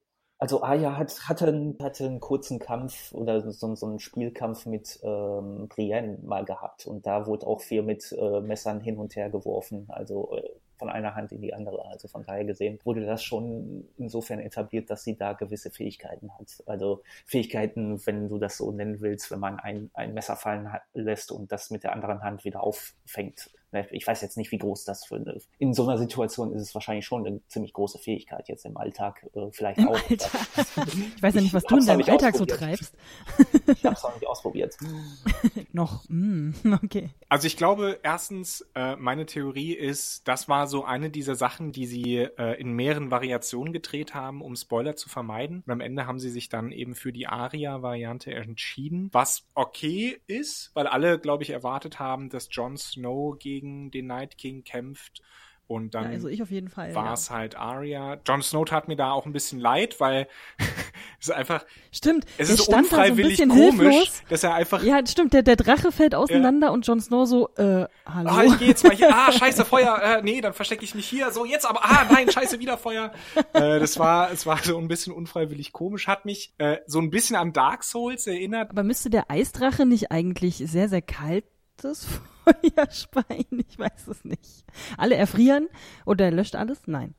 Also 0.45 0.63
Aya 0.63 0.99
hat, 0.99 1.27
hatte, 1.27 1.47
einen, 1.47 1.79
hatte 1.81 2.05
einen 2.05 2.21
kurzen 2.21 2.59
Kampf 2.59 3.13
oder 3.15 3.51
so, 3.51 3.75
so 3.75 3.87
einen 3.87 3.99
Spielkampf 3.99 4.67
mit 4.67 5.01
ähm, 5.03 5.69
Brienne 5.69 6.19
mal 6.23 6.45
gehabt 6.45 6.87
und 6.87 7.07
da 7.07 7.27
wurde 7.27 7.47
auch 7.47 7.63
viel 7.63 7.81
mit 7.81 8.13
äh, 8.13 8.43
Messern 8.43 8.83
hin 8.83 8.99
und 8.99 9.17
her 9.17 9.31
geworfen. 9.31 9.87
Also 9.89 10.37
äh, 10.37 10.51
von 10.77 10.91
einer 10.91 11.15
Hand 11.15 11.33
in 11.33 11.41
die 11.41 11.55
andere. 11.55 11.87
Also 11.87 12.09
von 12.09 12.25
daher 12.25 12.45
gesehen 12.45 12.79
wurde 12.85 13.07
das 13.07 13.25
schon 13.25 13.89
insofern 13.97 14.39
etabliert, 14.39 14.91
dass 14.91 15.03
sie 15.03 15.17
da 15.17 15.33
gewisse 15.33 15.71
Fähigkeiten 15.71 16.31
hat. 16.39 16.63
Also 16.67 17.03
Fähigkeiten, 17.25 18.05
wenn 18.07 18.29
du 18.29 18.37
das 18.37 18.59
so 18.59 18.71
nennen 18.71 19.01
willst, 19.01 19.31
wenn 19.31 19.41
man 19.41 19.59
ein, 19.59 19.91
ein 19.95 20.13
Messer 20.13 20.37
fallen 20.37 20.69
lässt 20.93 21.33
und 21.33 21.53
das 21.53 21.71
mit 21.71 21.85
der 21.85 21.95
anderen 21.95 22.23
Hand 22.23 22.45
wieder 22.45 22.63
auffängt. 22.63 23.51
Ich 23.91 24.07
weiß 24.07 24.21
jetzt 24.23 24.37
nicht, 24.37 24.51
wie 24.53 24.59
groß 24.59 24.85
das 24.85 25.05
für 25.05 25.17
eine, 25.17 25.41
in 25.59 25.75
so 25.75 25.85
einer 25.85 25.99
Situation 25.99 26.53
ist 26.53 26.63
es 26.63 26.75
wahrscheinlich 26.75 27.05
schon 27.05 27.27
eine 27.27 27.41
ziemlich 27.49 27.73
große 27.73 27.99
Fähigkeit 27.99 28.49
jetzt 28.49 28.65
im 28.65 28.77
Alltag, 28.77 29.27
äh, 29.35 29.51
vielleicht 29.51 29.79
Im 29.79 29.89
auch. 29.89 30.11
Alltag. 30.11 30.41
Ich 31.17 31.23
weiß 31.23 31.35
ja 31.35 31.41
nicht, 31.41 31.55
was 31.55 31.65
du 31.65 31.77
in 31.77 31.87
deinem 31.87 32.09
Alltag 32.09 32.37
so 32.37 32.45
treibst. 32.45 32.95
Ich 33.67 33.85
habe 33.85 33.95
es 33.95 34.03
noch 34.03 34.15
nicht 34.15 34.27
ausprobiert. 34.27 34.77
noch, 35.73 36.05
mm, 36.09 36.53
okay. 36.85 37.11
Also 37.29 37.47
ich 37.47 37.57
glaube, 37.57 37.99
erstens, 38.03 38.67
äh, 38.75 38.97
meine 38.97 39.27
Theorie 39.27 39.73
ist, 39.73 40.27
das 40.29 40.49
war 40.49 40.67
so 40.67 40.85
eine 40.85 41.11
dieser 41.11 41.35
Sachen, 41.35 41.73
die 41.73 41.87
sie 41.87 42.19
äh, 42.19 42.61
in 42.61 42.73
mehreren 42.73 43.11
Variationen 43.11 43.73
gedreht 43.73 44.15
haben, 44.15 44.43
um 44.43 44.57
Spoiler 44.57 44.97
zu 44.97 45.09
vermeiden. 45.09 45.63
Und 45.67 45.73
am 45.73 45.81
Ende 45.81 46.07
haben 46.07 46.19
sie 46.19 46.31
sich 46.31 46.49
dann 46.49 46.73
eben 46.73 46.95
für 46.95 47.13
die 47.13 47.27
Aria-Variante 47.27 48.33
entschieden, 48.33 49.09
was 49.13 49.45
okay 49.55 50.21
ist, 50.27 50.71
weil 50.75 50.87
alle, 50.87 51.19
glaube 51.19 51.43
ich, 51.43 51.51
erwartet 51.51 51.99
haben, 51.99 52.29
dass 52.29 52.49
Jon 52.51 52.77
Snow 52.77 53.39
gegen 53.39 53.64
den 53.91 54.07
Night 54.07 54.39
King 54.39 54.65
kämpft 54.65 55.23
und 55.67 55.95
dann 55.95 56.05
ja, 56.05 56.11
also 56.11 56.29
ich 56.29 56.43
auf 56.43 56.51
jeden 56.51 56.69
Fall. 56.69 56.95
War 56.95 57.15
es 57.15 57.29
ja. 57.29 57.37
halt 57.37 57.57
Arya. 57.57 58.19
Jon 58.27 58.43
Snow 58.43 58.67
tat 58.67 58.87
mir 58.87 58.97
da 58.97 59.13
auch 59.13 59.25
ein 59.25 59.33
bisschen 59.33 59.59
leid, 59.59 59.99
weil 59.99 60.29
es 61.19 61.29
ist 61.29 61.31
einfach. 61.31 61.65
Stimmt. 61.91 62.27
Es 62.37 62.51
ist 62.51 62.69
unfreiwillig 62.69 63.39
so 63.39 63.45
ein 63.45 63.49
komisch, 63.49 63.95
hilflos. 63.95 64.23
dass 64.29 64.45
er 64.45 64.55
einfach. 64.55 64.83
Ja, 64.83 65.01
stimmt. 65.07 65.33
Der, 65.33 65.43
der 65.43 65.57
Drache 65.57 65.91
fällt 65.91 66.15
auseinander 66.15 66.67
ja. 66.67 66.73
und 66.75 66.87
Jon 66.87 67.01
Snow 67.01 67.27
so, 67.27 67.49
äh, 67.57 67.87
hallo. 68.05 68.29
Ah, 68.29 68.45
ich 68.45 68.59
geh 68.59 68.67
jetzt 68.67 68.85
mal 68.85 68.95
hier. 68.95 69.09
Ah, 69.11 69.33
scheiße, 69.39 69.65
Feuer. 69.65 69.99
Äh, 70.03 70.23
nee, 70.23 70.43
dann 70.43 70.53
verstecke 70.53 70.85
ich 70.85 70.95
mich 70.95 71.09
hier. 71.09 71.31
So, 71.31 71.47
jetzt 71.47 71.65
aber. 71.65 71.83
Ah, 71.83 72.07
nein, 72.11 72.31
scheiße, 72.31 72.61
wieder 72.61 72.77
Feuer. 72.77 73.11
äh, 73.55 73.81
das 73.81 73.99
war, 73.99 74.31
es 74.33 74.45
war 74.45 74.59
so 74.59 74.77
ein 74.77 74.89
bisschen 74.89 75.15
unfreiwillig 75.15 75.73
komisch. 75.73 76.09
Hat 76.09 76.27
mich 76.27 76.53
äh, 76.59 76.77
so 76.87 76.99
ein 76.99 77.09
bisschen 77.09 77.37
an 77.37 77.55
Dark 77.55 77.85
Souls 77.85 78.27
erinnert. 78.27 78.69
Aber 78.69 78.83
müsste 78.83 79.09
der 79.09 79.31
Eisdrache 79.31 79.87
nicht 79.87 80.13
eigentlich 80.13 80.57
sehr, 80.57 80.91
sehr 80.91 81.03
kalt 81.03 81.45
das 81.77 82.07
Feuerspein? 82.45 83.65
Ich 83.69 83.79
weiß 83.79 84.09
es 84.09 84.25
nicht. 84.25 84.65
Alle 84.97 85.17
erfrieren 85.17 85.69
oder 86.05 86.31
löscht 86.31 86.57
alles? 86.57 86.83
Nein. 86.87 87.15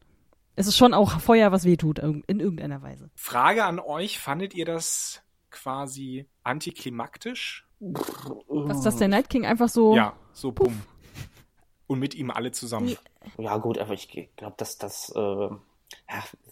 Es 0.55 0.67
ist 0.67 0.77
schon 0.77 0.93
auch 0.93 1.19
Feuer, 1.19 1.51
was 1.51 1.65
weh 1.65 1.75
tut, 1.75 1.99
in 1.99 2.23
irgendeiner 2.27 2.81
Weise. 2.81 3.09
Frage 3.15 3.65
an 3.65 3.79
euch, 3.79 4.19
fandet 4.19 4.53
ihr 4.53 4.65
das 4.65 5.21
quasi 5.51 6.27
antiklimaktisch? 6.43 7.67
Was, 7.79 8.81
dass 8.81 8.97
der 8.97 9.09
Night 9.09 9.29
King 9.29 9.45
einfach 9.45 9.67
so... 9.67 9.95
Ja, 9.95 10.15
so 10.31 10.51
bumm. 10.51 10.81
Und 11.87 11.99
mit 11.99 12.15
ihm 12.15 12.31
alle 12.31 12.51
zusammen. 12.51 12.95
Ja 13.37 13.57
gut, 13.57 13.77
aber 13.77 13.93
ich 13.93 14.07
glaube, 14.35 14.55
dass 14.57 14.77
das... 14.77 15.11
Äh 15.15 15.49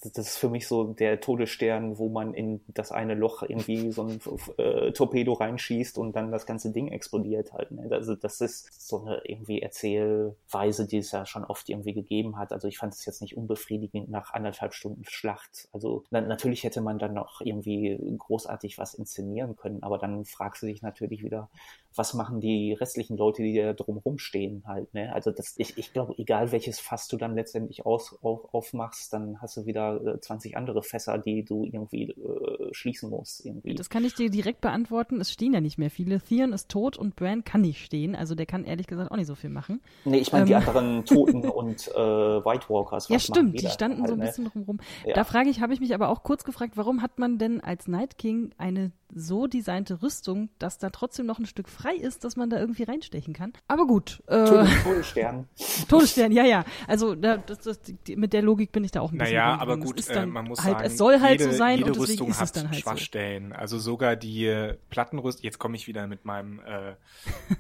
das 0.04 0.28
ist 0.28 0.38
für 0.38 0.50
mich 0.50 0.68
so 0.68 0.84
der 0.94 1.20
Todesstern, 1.20 1.98
wo 1.98 2.10
man 2.10 2.34
in 2.34 2.62
das 2.68 2.92
eine 2.92 3.16
Loch 3.16 3.44
irgendwie 3.44 3.92
so 3.92 4.04
ein 4.04 4.20
äh, 4.58 4.92
Torpedo 4.92 5.34
reinschießt 5.34 5.98
und 5.98 6.16
dann 6.16 6.32
das 6.32 6.46
ganze 6.46 6.72
Ding 6.72 6.88
explodiert 6.90 7.54
halt. 7.54 7.72
Ne? 7.72 7.88
Also 7.92 8.16
das 8.16 8.42
ist 8.42 8.88
so 8.88 9.02
eine 9.02 9.22
irgendwie 9.26 9.62
Erzählweise, 9.62 10.88
die 10.88 10.98
es 10.98 11.12
ja 11.12 11.26
schon 11.26 11.46
oft 11.46 11.70
irgendwie 11.70 11.94
gegeben 11.94 12.38
hat. 12.38 12.52
Also 12.52 12.68
ich 12.68 12.78
fand 12.78 12.94
es 12.94 13.06
jetzt 13.06 13.22
nicht 13.22 13.38
unbefriedigend 13.38 14.10
nach 14.10 14.34
anderthalb 14.34 14.74
Stunden 14.74 15.06
Schlacht. 15.06 15.68
Also 15.72 16.04
na 16.10 16.22
natürlich 16.22 16.64
hätte 16.64 16.82
man 16.82 17.00
dann 17.00 17.14
noch 17.14 17.42
irgendwie 17.42 17.98
großartig 18.18 18.78
was 18.78 18.94
inszenieren 18.94 19.56
können, 19.56 19.84
aber 19.84 19.98
dann 19.98 20.26
fragst 20.26 20.64
du 20.64 20.68
dich 20.68 20.82
natürlich 20.82 21.24
wieder, 21.24 21.50
was 21.96 22.14
machen 22.14 22.40
die 22.40 22.74
restlichen 22.74 23.18
Leute, 23.18 23.44
die 23.44 23.56
da 23.56 23.74
drumherum 23.74 24.18
stehen 24.18 24.64
halt. 24.66 24.94
Ne? 24.94 25.14
Also 25.14 25.32
das, 25.32 25.54
ich, 25.58 25.78
ich 25.78 25.94
glaube, 25.94 26.16
egal 26.18 26.52
welches 26.52 26.80
Fass 26.80 27.08
du 27.08 27.18
dann 27.18 27.36
letztendlich 27.36 27.86
aus, 27.86 28.18
auf, 28.22 28.54
aufmachst, 28.54 29.14
dann 29.14 29.42
hast 29.42 29.58
du 29.58 29.66
wieder 29.66 30.20
20 30.20 30.54
äh, 30.54 30.56
andere 30.56 30.84
Fässer, 30.84 31.18
die 31.18 31.44
du 31.44 31.66
irgendwie 31.66 32.12
äh, 32.12 32.74
schließen 32.74 33.10
musst. 33.10 33.46
Irgendwie. 33.46 33.76
Das 33.76 33.90
kann 33.90 34.06
ich 34.06 34.16
dir 34.16 34.30
direkt 34.30 34.62
beantworten. 34.62 35.22
Es 35.22 35.32
stehen 35.32 35.54
ja 35.54 35.62
nicht 35.62 35.78
mehr 35.78 35.90
viele. 35.90 36.20
Theon 36.22 36.54
ist 36.54 36.70
tot 36.70 36.98
und 36.98 37.16
Bran 37.16 37.44
kann 37.44 37.62
nicht 37.62 37.84
stehen. 37.84 38.16
Also 38.16 38.36
der 38.36 38.46
kann 38.46 38.66
ehrlich 38.66 38.88
gesagt 38.88 39.12
auch 39.12 39.18
nicht 39.18 39.28
so 39.28 39.36
viel 39.36 39.50
machen. 39.50 39.82
Nee, 40.06 40.18
ich 40.18 40.32
meine 40.32 40.44
ähm. 40.44 40.48
die 40.48 40.56
anderen 40.56 41.06
Toten 41.06 41.48
und 41.50 41.88
äh, 41.90 41.94
White 41.94 42.70
Walkers. 42.70 43.10
ja, 43.10 43.20
stimmt. 43.20 43.62
Die 43.62 43.68
standen 43.68 44.00
halt, 44.00 44.08
so 44.08 44.14
ein 44.14 44.20
ne? 44.20 44.26
bisschen 44.26 44.46
drumherum. 44.46 44.80
Ja. 45.06 45.14
Da 45.14 45.24
frage 45.24 45.50
ich, 45.50 45.62
habe 45.62 45.74
ich 45.74 45.80
mich 45.80 45.94
aber 45.94 46.10
auch 46.10 46.24
kurz 46.24 46.44
gefragt, 46.44 46.76
warum 46.76 47.02
hat 47.02 47.20
man 47.20 47.38
denn 47.38 47.62
als 47.62 47.88
Night 47.88 48.18
King 48.18 48.52
eine 48.58 48.92
so 49.16 49.48
designte 49.48 50.02
Rüstung, 50.02 50.50
dass 50.60 50.78
da 50.78 50.90
trotzdem 50.90 51.26
noch 51.26 51.40
ein 51.40 51.46
Stück 51.46 51.70
frei 51.70 51.96
ist, 51.96 52.24
dass 52.24 52.36
man 52.36 52.50
da 52.50 52.60
irgendwie 52.60 52.84
reinstechen 52.84 53.34
kann. 53.34 53.54
Aber 53.68 53.88
gut. 53.88 54.22
Äh, 54.28 54.66
Todesstern. 54.84 55.48
Todesstern, 55.88 56.32
ja, 56.32 56.44
ja. 56.46 56.66
Also 56.88 57.16
da, 57.16 57.38
das, 57.38 57.60
das, 57.60 57.80
die, 57.82 58.16
mit 58.16 58.34
der 58.34 58.42
Logik 58.42 58.72
bin 58.72 58.84
ich 58.84 58.92
da 58.92 59.02
auch 59.02 59.12
ein 59.12 59.18
bisschen. 59.18 59.36
Naja, 59.36 59.58
aber 59.60 59.78
gut, 59.78 60.08
äh, 60.10 60.26
man 60.26 60.46
muss 60.46 60.64
halt, 60.64 60.78
sagen, 60.78 60.86
es 60.86 60.98
soll 60.98 61.20
halt 61.20 61.40
jede, 61.40 61.52
so 61.52 61.58
sein 61.58 61.78
jede 61.80 61.92
und 61.92 62.00
Rüstung 62.00 62.30
ist 62.30 62.40
hat 62.40 62.46
es 62.46 62.52
dann 62.54 62.70
halt 62.70 62.80
Schwachstellen. 62.80 63.50
So. 63.50 63.56
Also 63.56 63.80
sogar 63.80 64.16
die 64.16 64.46
äh, 64.46 64.78
Plattenrüstung, 64.90 65.44
jetzt 65.44 65.60
komme 65.60 65.76
ich 65.76 65.88
wieder 65.88 66.08
mit 66.08 66.26
meinem 66.26 66.60
äh, 66.60 66.92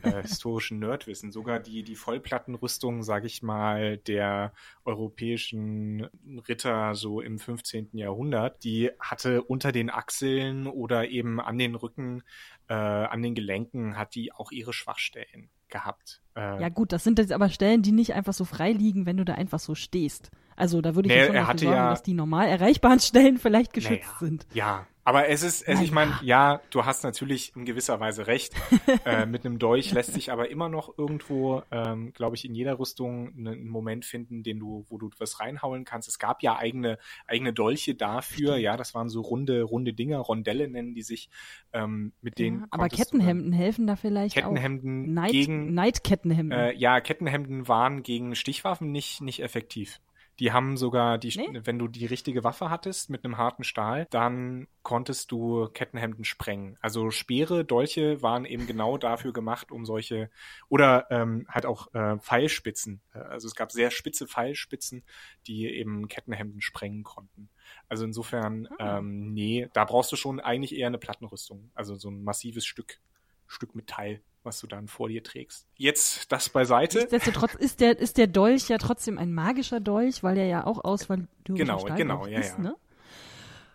äh, 0.01 0.21
historischen 0.23 0.79
Nerdwissen, 0.79 1.31
sogar 1.31 1.59
die, 1.59 1.83
die 1.83 1.95
Vollplattenrüstung, 1.95 3.03
sage 3.03 3.27
ich 3.27 3.43
mal, 3.43 3.97
der 3.97 4.53
europäischen 4.85 6.09
Ritter 6.47 6.95
so 6.95 7.21
im 7.21 7.39
15. 7.39 7.89
Jahrhundert, 7.93 8.63
die 8.63 8.91
hatte 8.99 9.41
unter 9.43 9.71
den 9.71 9.89
Achseln 9.89 10.67
oder 10.67 11.09
eben 11.09 11.39
an 11.43 11.57
den 11.57 11.75
Rücken, 11.75 12.23
äh, 12.67 12.73
an 12.73 13.21
den 13.21 13.35
Gelenken, 13.35 13.97
hat 13.97 14.15
die 14.15 14.31
auch 14.31 14.51
ihre 14.51 14.73
Schwachstellen 14.73 15.49
gehabt. 15.69 16.21
Äh, 16.35 16.61
ja 16.61 16.69
gut, 16.69 16.91
das 16.91 17.03
sind 17.03 17.19
jetzt 17.19 17.31
aber 17.31 17.49
Stellen, 17.49 17.81
die 17.81 17.91
nicht 17.91 18.13
einfach 18.13 18.33
so 18.33 18.45
frei 18.45 18.71
liegen, 18.71 19.05
wenn 19.05 19.17
du 19.17 19.25
da 19.25 19.33
einfach 19.33 19.59
so 19.59 19.75
stehst. 19.75 20.31
Also 20.55 20.81
da 20.81 20.95
würde 20.95 21.09
ich 21.09 21.15
nee, 21.15 21.19
ja 21.21 21.25
schon 21.25 21.35
dafür 21.35 21.59
sorgen, 21.59 21.75
ja, 21.75 21.89
dass 21.89 22.03
die 22.03 22.13
normal 22.13 22.47
erreichbaren 22.47 22.99
Stellen 23.01 23.37
vielleicht 23.37 23.73
geschützt 23.73 24.05
naja, 24.05 24.19
sind. 24.19 24.47
Ja, 24.53 24.87
aber 25.05 25.27
es 25.27 25.43
ist, 25.43 25.61
es, 25.63 25.81
ich 25.81 25.91
meine, 25.91 26.17
ja, 26.21 26.61
du 26.69 26.85
hast 26.85 27.03
natürlich 27.03 27.53
in 27.55 27.65
gewisser 27.65 27.99
Weise 27.99 28.27
recht. 28.27 28.53
äh, 29.05 29.25
mit 29.25 29.45
einem 29.45 29.59
Dolch 29.59 29.91
lässt 29.91 30.13
sich 30.13 30.31
aber 30.31 30.49
immer 30.49 30.69
noch 30.69 30.97
irgendwo, 30.97 31.61
ähm, 31.71 32.13
glaube 32.13 32.35
ich, 32.35 32.45
in 32.45 32.55
jeder 32.55 32.79
Rüstung 32.79 33.33
einen 33.37 33.67
Moment 33.67 34.05
finden, 34.05 34.43
den 34.43 34.59
du, 34.59 34.85
wo 34.87 34.97
du 34.97 35.09
was 35.17 35.39
reinhauen 35.39 35.83
kannst. 35.83 36.07
Es 36.07 36.19
gab 36.19 36.41
ja 36.41 36.57
eigene, 36.57 36.97
eigene 37.27 37.51
Dolche 37.51 37.95
dafür. 37.95 38.55
Ja, 38.55 38.77
das 38.77 38.93
waren 38.93 39.09
so 39.09 39.21
runde, 39.21 39.63
runde 39.63 39.93
Dinger, 39.93 40.19
Rondelle 40.19 40.69
nennen 40.69 40.93
die 40.93 41.01
sich, 41.01 41.29
ähm, 41.73 42.13
mit 42.21 42.39
denen. 42.39 42.61
Ja, 42.61 42.67
aber 42.71 42.87
Kettenhemden 42.87 43.51
dann, 43.51 43.59
helfen 43.59 43.87
da 43.87 43.95
vielleicht 43.97 44.35
Kettenhemden 44.35 45.03
auch. 45.03 45.13
Night, 45.13 45.31
gegen. 45.31 45.73
Night-Kettenhemden. 45.73 46.57
Äh, 46.57 46.73
ja, 46.75 47.01
Kettenhemden 47.01 47.67
waren 47.67 48.03
gegen 48.03 48.35
Stichwaffen 48.35 48.91
nicht, 48.91 49.21
nicht 49.21 49.41
effektiv. 49.41 49.99
Die 50.39 50.51
haben 50.51 50.77
sogar 50.77 51.17
die, 51.17 51.31
nee? 51.38 51.61
wenn 51.63 51.77
du 51.77 51.88
die 51.88 52.05
richtige 52.05 52.43
Waffe 52.43 52.69
hattest 52.69 53.09
mit 53.09 53.23
einem 53.23 53.38
harten 53.38 53.63
Stahl, 53.63 54.07
dann 54.09 54.67
konntest 54.81 55.31
du 55.31 55.67
Kettenhemden 55.67 56.25
sprengen. 56.25 56.77
Also 56.81 57.11
Speere, 57.11 57.63
Dolche 57.63 58.21
waren 58.21 58.45
eben 58.45 58.65
genau 58.65 58.97
dafür 58.97 59.31
gemacht, 59.31 59.71
um 59.71 59.86
solche 59.86 60.29
oder 60.69 61.07
ähm, 61.11 61.45
halt 61.49 61.65
auch 61.65 61.93
äh, 61.93 62.17
Pfeilspitzen. 62.17 63.01
Äh, 63.13 63.19
also 63.19 63.47
es 63.47 63.55
gab 63.55 63.71
sehr 63.71 63.91
spitze 63.91 64.27
Pfeilspitzen, 64.27 65.03
die 65.45 65.67
eben 65.67 66.07
Kettenhemden 66.07 66.61
sprengen 66.61 67.03
konnten. 67.03 67.49
Also 67.88 68.03
insofern, 68.05 68.67
ah. 68.79 68.97
ähm, 68.97 69.34
nee, 69.34 69.69
da 69.73 69.86
brauchst 69.86 70.11
du 70.11 70.15
schon 70.15 70.39
eigentlich 70.39 70.75
eher 70.75 70.88
eine 70.88 70.97
Plattenrüstung. 70.97 71.71
Also 71.75 71.95
so 71.95 72.09
ein 72.09 72.23
massives 72.23 72.65
Stück, 72.65 72.99
Stück 73.47 73.75
Metall 73.75 74.21
was 74.43 74.59
du 74.59 74.67
dann 74.67 74.87
vor 74.87 75.09
dir 75.09 75.23
trägst. 75.23 75.67
Jetzt 75.75 76.31
das 76.31 76.49
beiseite. 76.49 76.99
Nichtsdestotrotz 76.99 77.55
ist 77.55 77.79
der, 77.79 77.97
ist 77.97 78.17
der 78.17 78.27
Dolch 78.27 78.69
ja 78.69 78.77
trotzdem 78.77 79.17
ein 79.17 79.33
magischer 79.33 79.79
Dolch, 79.79 80.23
weil 80.23 80.35
der 80.35 80.45
ja 80.45 80.65
auch 80.65 80.83
ausvalidischer 80.83 81.29
genau, 81.45 81.79
Stahl 81.79 81.97
genau, 81.97 82.25
ja, 82.27 82.39
ist, 82.39 82.57
ja. 82.57 82.63
Ne? 82.63 82.75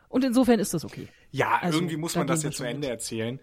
Und 0.09 0.25
insofern 0.25 0.59
ist 0.59 0.75
das 0.75 0.85
okay. 0.85 1.09
Ja, 1.31 1.59
also, 1.61 1.79
irgendwie 1.79 1.97
muss 1.97 2.17
man 2.17 2.27
das 2.27 2.43
jetzt 2.43 2.57
zu 2.57 2.65
Ende 2.65 2.89
mit. 2.89 2.91
erzählen. 2.91 3.41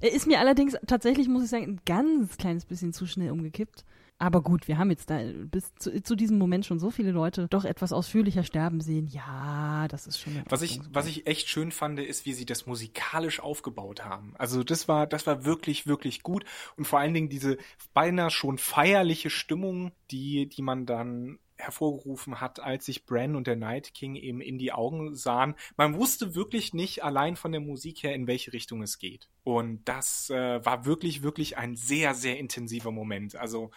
Er 0.00 0.12
ist 0.12 0.26
mir 0.26 0.38
allerdings 0.38 0.76
tatsächlich, 0.86 1.28
muss 1.28 1.44
ich 1.44 1.50
sagen, 1.50 1.64
ein 1.64 1.80
ganz 1.84 2.36
kleines 2.36 2.64
bisschen 2.64 2.92
zu 2.92 3.06
schnell 3.06 3.30
umgekippt. 3.30 3.84
Aber 4.20 4.42
gut, 4.42 4.66
wir 4.66 4.78
haben 4.78 4.90
jetzt 4.90 5.10
da 5.10 5.20
bis 5.44 5.72
zu, 5.76 6.02
zu, 6.02 6.16
diesem 6.16 6.38
Moment 6.38 6.66
schon 6.66 6.80
so 6.80 6.90
viele 6.90 7.12
Leute 7.12 7.46
doch 7.48 7.64
etwas 7.64 7.92
ausführlicher 7.92 8.42
sterben 8.42 8.80
sehen. 8.80 9.06
Ja, 9.06 9.86
das 9.88 10.08
ist 10.08 10.18
schon. 10.18 10.42
Was 10.48 10.62
ich, 10.62 10.80
was 10.92 11.06
ich 11.06 11.28
echt 11.28 11.48
schön 11.48 11.70
fand, 11.70 12.00
ist, 12.00 12.26
wie 12.26 12.32
sie 12.32 12.44
das 12.44 12.66
musikalisch 12.66 13.38
aufgebaut 13.38 14.04
haben. 14.04 14.34
Also 14.36 14.64
das 14.64 14.88
war, 14.88 15.06
das 15.06 15.28
war 15.28 15.44
wirklich, 15.44 15.86
wirklich 15.86 16.24
gut. 16.24 16.44
Und 16.76 16.86
vor 16.86 16.98
allen 16.98 17.14
Dingen 17.14 17.28
diese 17.28 17.58
beinahe 17.94 18.30
schon 18.30 18.58
feierliche 18.58 19.30
Stimmung, 19.30 19.92
die, 20.10 20.48
die 20.48 20.62
man 20.62 20.84
dann 20.84 21.38
hervorgerufen 21.58 22.40
hat, 22.40 22.60
als 22.60 22.86
sich 22.86 23.04
Bran 23.04 23.36
und 23.36 23.46
der 23.46 23.56
Night 23.56 23.94
King 23.94 24.16
eben 24.16 24.40
in 24.40 24.58
die 24.58 24.72
Augen 24.72 25.14
sahen. 25.14 25.54
Man 25.76 25.94
wusste 25.94 26.34
wirklich 26.34 26.72
nicht 26.72 27.04
allein 27.04 27.36
von 27.36 27.52
der 27.52 27.60
Musik 27.60 28.02
her, 28.02 28.14
in 28.14 28.26
welche 28.26 28.52
Richtung 28.52 28.82
es 28.82 28.98
geht. 28.98 29.28
Und 29.44 29.88
das 29.88 30.30
äh, 30.30 30.64
war 30.64 30.84
wirklich, 30.86 31.22
wirklich 31.22 31.58
ein 31.58 31.76
sehr, 31.76 32.14
sehr 32.14 32.38
intensiver 32.38 32.92
Moment. 32.92 33.36
Also 33.36 33.70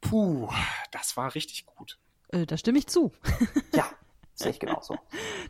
Puh, 0.00 0.48
das 0.90 1.16
war 1.16 1.34
richtig 1.34 1.66
gut. 1.66 1.98
Äh, 2.28 2.46
da 2.46 2.56
stimme 2.56 2.78
ich 2.78 2.86
zu. 2.86 3.12
ja, 3.74 3.90
sehe 4.34 4.50
ich 4.50 4.60
genauso. 4.60 4.96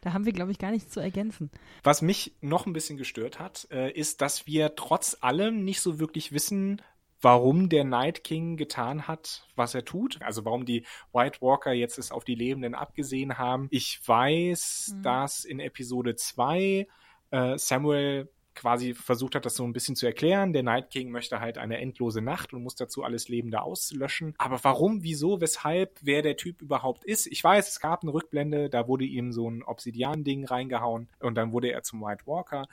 Da 0.01 0.13
haben 0.13 0.25
wir, 0.25 0.33
glaube 0.33 0.51
ich, 0.51 0.59
gar 0.59 0.71
nichts 0.71 0.93
zu 0.93 1.01
ergänzen. 1.01 1.51
Was 1.83 2.03
mich 2.03 2.37
noch 2.41 2.67
ein 2.67 2.73
bisschen 2.73 2.97
gestört 2.97 3.39
hat, 3.39 3.69
äh, 3.71 3.91
ist, 3.91 4.21
dass 4.21 4.47
wir 4.47 4.75
trotz 4.75 5.17
allem 5.21 5.65
nicht 5.65 5.81
so 5.81 5.99
wirklich 5.99 6.33
wissen, 6.33 6.81
warum 7.21 7.69
der 7.69 7.85
Night 7.85 8.23
King 8.23 8.57
getan 8.57 9.09
hat, 9.09 9.47
was 9.57 9.75
er 9.75 9.85
tut. 9.85 10.23
Also 10.23 10.45
warum 10.45 10.65
die 10.65 10.85
White 11.13 11.41
Walker 11.41 11.73
jetzt 11.73 11.99
es 11.99 12.13
auf 12.13 12.25
die 12.25 12.35
Lebenden 12.35 12.75
abgesehen 12.75 13.39
haben. 13.39 13.69
Ich 13.71 14.01
weiß, 14.07 14.95
mhm. 14.95 15.03
dass 15.03 15.45
in 15.45 15.61
Episode 15.61 16.15
2 16.15 16.87
äh, 17.31 17.59
Samuel 17.59 18.31
quasi 18.59 18.95
versucht 18.95 19.35
hat, 19.35 19.47
das 19.47 19.55
so 19.55 19.65
ein 19.65 19.73
bisschen 19.73 19.97
zu 19.97 20.07
erklären. 20.07 20.53
Der 20.53 20.63
Night 20.63 20.91
King 20.91 21.11
möchte 21.11 21.41
halt 21.41 21.59
eine 21.59 21.79
endlose 21.79 22.21
Nacht 22.21 22.53
und 22.53 22.63
muss 22.63 22.75
dazu 22.75 23.05
alles 23.05 23.29
Lebende 23.29 23.63
auslöschen. 23.63 24.35
Aber 24.37 24.63
warum, 24.65 25.03
wieso, 25.03 25.41
weshalb, 25.41 25.99
wer 26.03 26.23
der 26.23 26.37
Typ 26.37 26.61
überhaupt 26.61 27.05
ist? 27.05 27.27
Ich 27.27 27.43
weiß, 27.43 27.69
es 27.69 27.81
gab 27.81 28.03
eine 28.03 28.13
Rückblende, 28.13 28.69
da 28.69 28.89
wurde 28.89 29.05
ihm 29.05 29.33
so 29.33 29.49
ein 29.49 29.63
Obsidian-Ding 29.63 30.45
reingehauen 30.45 31.09
und 31.21 31.37
dann 31.37 31.53
wurde 31.53 31.71
er 31.71 31.83
zum 31.83 32.03
White 32.03 32.27
Walker 32.27 32.67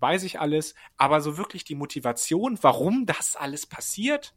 weiß 0.00 0.24
ich 0.24 0.40
alles, 0.40 0.74
aber 0.96 1.20
so 1.20 1.36
wirklich 1.36 1.64
die 1.64 1.74
Motivation, 1.74 2.58
warum 2.62 3.04
das 3.06 3.36
alles 3.36 3.66
passiert, 3.66 4.34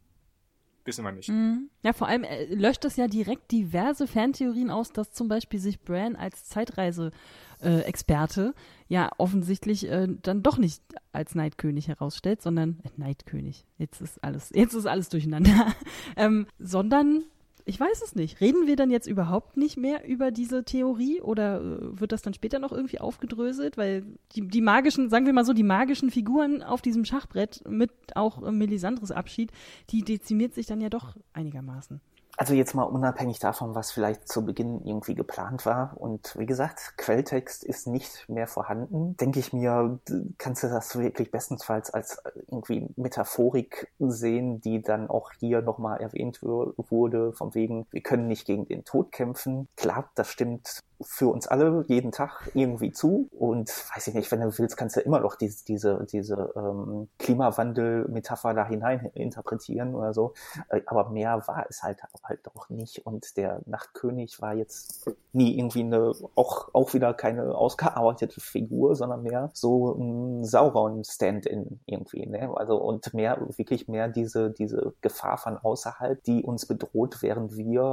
wissen 0.84 1.04
wir 1.04 1.12
nicht. 1.12 1.30
Mhm. 1.30 1.70
Ja, 1.82 1.92
vor 1.92 2.08
allem 2.08 2.24
äh, 2.24 2.52
löscht 2.54 2.84
es 2.84 2.96
ja 2.96 3.06
direkt 3.08 3.50
diverse 3.50 4.06
Fantheorien 4.06 4.70
aus, 4.70 4.92
dass 4.92 5.12
zum 5.12 5.28
Beispiel 5.28 5.60
sich 5.60 5.80
Bran 5.80 6.16
als 6.16 6.44
Zeitreise-Experte 6.44 8.54
äh, 8.54 8.58
ja 8.88 9.10
offensichtlich 9.18 9.88
äh, 9.88 10.08
dann 10.22 10.42
doch 10.42 10.58
nicht 10.58 10.82
als 11.12 11.34
Neidkönig 11.34 11.88
herausstellt, 11.88 12.42
sondern 12.42 12.80
äh, 12.84 12.88
Neidkönig. 12.96 13.64
Jetzt 13.78 14.00
ist 14.00 14.22
alles, 14.22 14.50
jetzt 14.54 14.74
ist 14.74 14.86
alles 14.86 15.08
durcheinander. 15.08 15.74
ähm, 16.16 16.46
sondern 16.58 17.24
ich 17.66 17.80
weiß 17.80 18.02
es 18.02 18.14
nicht. 18.14 18.40
Reden 18.40 18.66
wir 18.66 18.76
dann 18.76 18.90
jetzt 18.90 19.06
überhaupt 19.06 19.56
nicht 19.56 19.78
mehr 19.78 20.06
über 20.06 20.30
diese 20.30 20.64
Theorie 20.64 21.22
oder 21.22 21.60
äh, 21.60 22.00
wird 22.00 22.12
das 22.12 22.22
dann 22.22 22.34
später 22.34 22.58
noch 22.58 22.72
irgendwie 22.72 23.00
aufgedröselt? 23.00 23.78
Weil 23.78 24.04
die, 24.32 24.46
die 24.46 24.60
magischen, 24.60 25.08
sagen 25.08 25.24
wir 25.26 25.32
mal 25.32 25.46
so, 25.46 25.54
die 25.54 25.62
magischen 25.62 26.10
Figuren 26.10 26.62
auf 26.62 26.82
diesem 26.82 27.04
Schachbrett 27.04 27.62
mit 27.66 27.90
auch 28.14 28.42
äh, 28.42 28.52
Melisandres 28.52 29.10
Abschied, 29.10 29.50
die 29.90 30.02
dezimiert 30.02 30.54
sich 30.54 30.66
dann 30.66 30.82
ja 30.82 30.90
doch 30.90 31.16
einigermaßen. 31.32 32.00
Also 32.36 32.54
jetzt 32.54 32.74
mal 32.74 32.82
unabhängig 32.82 33.38
davon, 33.38 33.74
was 33.74 33.92
vielleicht 33.92 34.28
zu 34.28 34.44
Beginn 34.44 34.84
irgendwie 34.84 35.14
geplant 35.14 35.64
war. 35.66 35.94
Und 35.96 36.36
wie 36.36 36.46
gesagt, 36.46 36.94
Quelltext 36.96 37.62
ist 37.62 37.86
nicht 37.86 38.28
mehr 38.28 38.48
vorhanden. 38.48 39.16
Denke 39.16 39.38
ich 39.38 39.52
mir, 39.52 40.00
kannst 40.38 40.64
du 40.64 40.68
das 40.68 40.98
wirklich 40.98 41.30
bestensfalls 41.30 41.90
als 41.90 42.20
irgendwie 42.48 42.88
Metaphorik 42.96 43.92
sehen, 44.00 44.60
die 44.60 44.82
dann 44.82 45.08
auch 45.08 45.30
hier 45.38 45.62
nochmal 45.62 46.00
erwähnt 46.00 46.42
wurde, 46.42 47.32
vom 47.32 47.54
wegen, 47.54 47.86
wir 47.90 48.02
können 48.02 48.26
nicht 48.26 48.46
gegen 48.46 48.66
den 48.66 48.84
Tod 48.84 49.12
kämpfen. 49.12 49.68
Klar, 49.76 50.10
das 50.16 50.28
stimmt 50.28 50.82
für 51.00 51.28
uns 51.28 51.46
alle 51.46 51.84
jeden 51.88 52.12
Tag 52.12 52.50
irgendwie 52.54 52.92
zu. 52.92 53.28
Und 53.32 53.70
weiß 53.94 54.08
ich 54.08 54.14
nicht, 54.14 54.30
wenn 54.32 54.40
du 54.40 54.58
willst, 54.58 54.76
kannst 54.76 54.96
du 54.96 55.00
immer 55.00 55.20
noch 55.20 55.36
diese, 55.36 55.64
diese, 55.64 56.06
diese 56.10 56.52
ähm, 56.56 57.08
Klimawandel-Metapher 57.18 58.54
da 58.54 58.66
hinein 58.66 59.10
interpretieren 59.14 59.94
oder 59.94 60.12
so. 60.12 60.34
Äh, 60.68 60.80
aber 60.86 61.10
mehr 61.10 61.42
war 61.46 61.66
es 61.68 61.82
halt 61.82 62.02
halt 62.24 62.40
auch 62.54 62.68
nicht. 62.68 63.06
Und 63.06 63.36
der 63.36 63.60
Nachtkönig 63.66 64.40
war 64.40 64.54
jetzt 64.54 65.10
nie 65.32 65.58
irgendwie 65.58 65.80
eine, 65.80 66.12
auch, 66.34 66.68
auch 66.72 66.94
wieder 66.94 67.12
keine 67.14 67.54
ausgearbeitete 67.54 68.40
Figur, 68.40 68.94
sondern 68.94 69.22
mehr 69.22 69.50
so 69.52 69.92
ein 69.94 70.44
Sauron-Stand-in 70.44 71.80
irgendwie. 71.86 72.26
Ne? 72.26 72.50
Also 72.56 72.76
und 72.76 73.14
mehr, 73.14 73.40
wirklich 73.56 73.88
mehr 73.88 74.08
diese, 74.08 74.50
diese 74.50 74.94
Gefahr 75.00 75.38
von 75.38 75.58
außerhalb, 75.58 76.22
die 76.24 76.42
uns 76.42 76.66
bedroht, 76.66 77.22
während 77.22 77.56
wir 77.56 77.84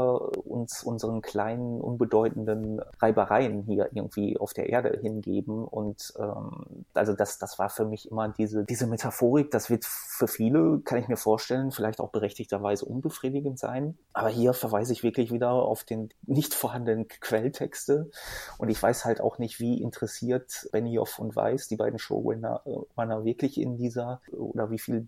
uns 0.45 0.83
unseren 0.83 1.21
kleinen, 1.21 1.81
unbedeutenden 1.81 2.81
Reibereien 2.99 3.63
hier 3.63 3.89
irgendwie 3.93 4.37
auf 4.37 4.53
der 4.53 4.69
Erde 4.69 4.99
hingeben. 5.01 5.65
Und 5.65 6.13
ähm, 6.19 6.85
also 6.93 7.13
das, 7.13 7.39
das 7.39 7.59
war 7.59 7.69
für 7.69 7.85
mich 7.85 8.09
immer 8.09 8.29
diese, 8.29 8.63
diese 8.63 8.87
Metaphorik, 8.87 9.51
das 9.51 9.69
wird 9.69 9.85
für 9.85 10.27
viele, 10.27 10.79
kann 10.79 10.99
ich 10.99 11.07
mir 11.07 11.17
vorstellen, 11.17 11.71
vielleicht 11.71 11.99
auch 11.99 12.09
berechtigterweise 12.09 12.85
unbefriedigend 12.85 13.59
sein. 13.59 13.97
Aber 14.21 14.29
hier 14.29 14.53
verweise 14.53 14.93
ich 14.93 15.01
wirklich 15.01 15.31
wieder 15.31 15.51
auf 15.51 15.83
den 15.83 16.09
nicht 16.27 16.53
vorhandenen 16.53 17.07
Quelltexte. 17.07 18.11
Und 18.59 18.69
ich 18.69 18.81
weiß 18.81 19.03
halt 19.03 19.19
auch 19.19 19.39
nicht, 19.39 19.59
wie 19.59 19.81
interessiert 19.81 20.69
Benioff 20.71 21.17
und 21.17 21.35
Weiss, 21.35 21.67
die 21.67 21.75
beiden 21.75 21.97
Showrunner, 21.97 22.61
äh, 22.67 23.25
wirklich 23.25 23.59
in 23.59 23.77
dieser 23.77 24.21
oder 24.31 24.69
wie 24.69 24.77
viel 24.77 25.07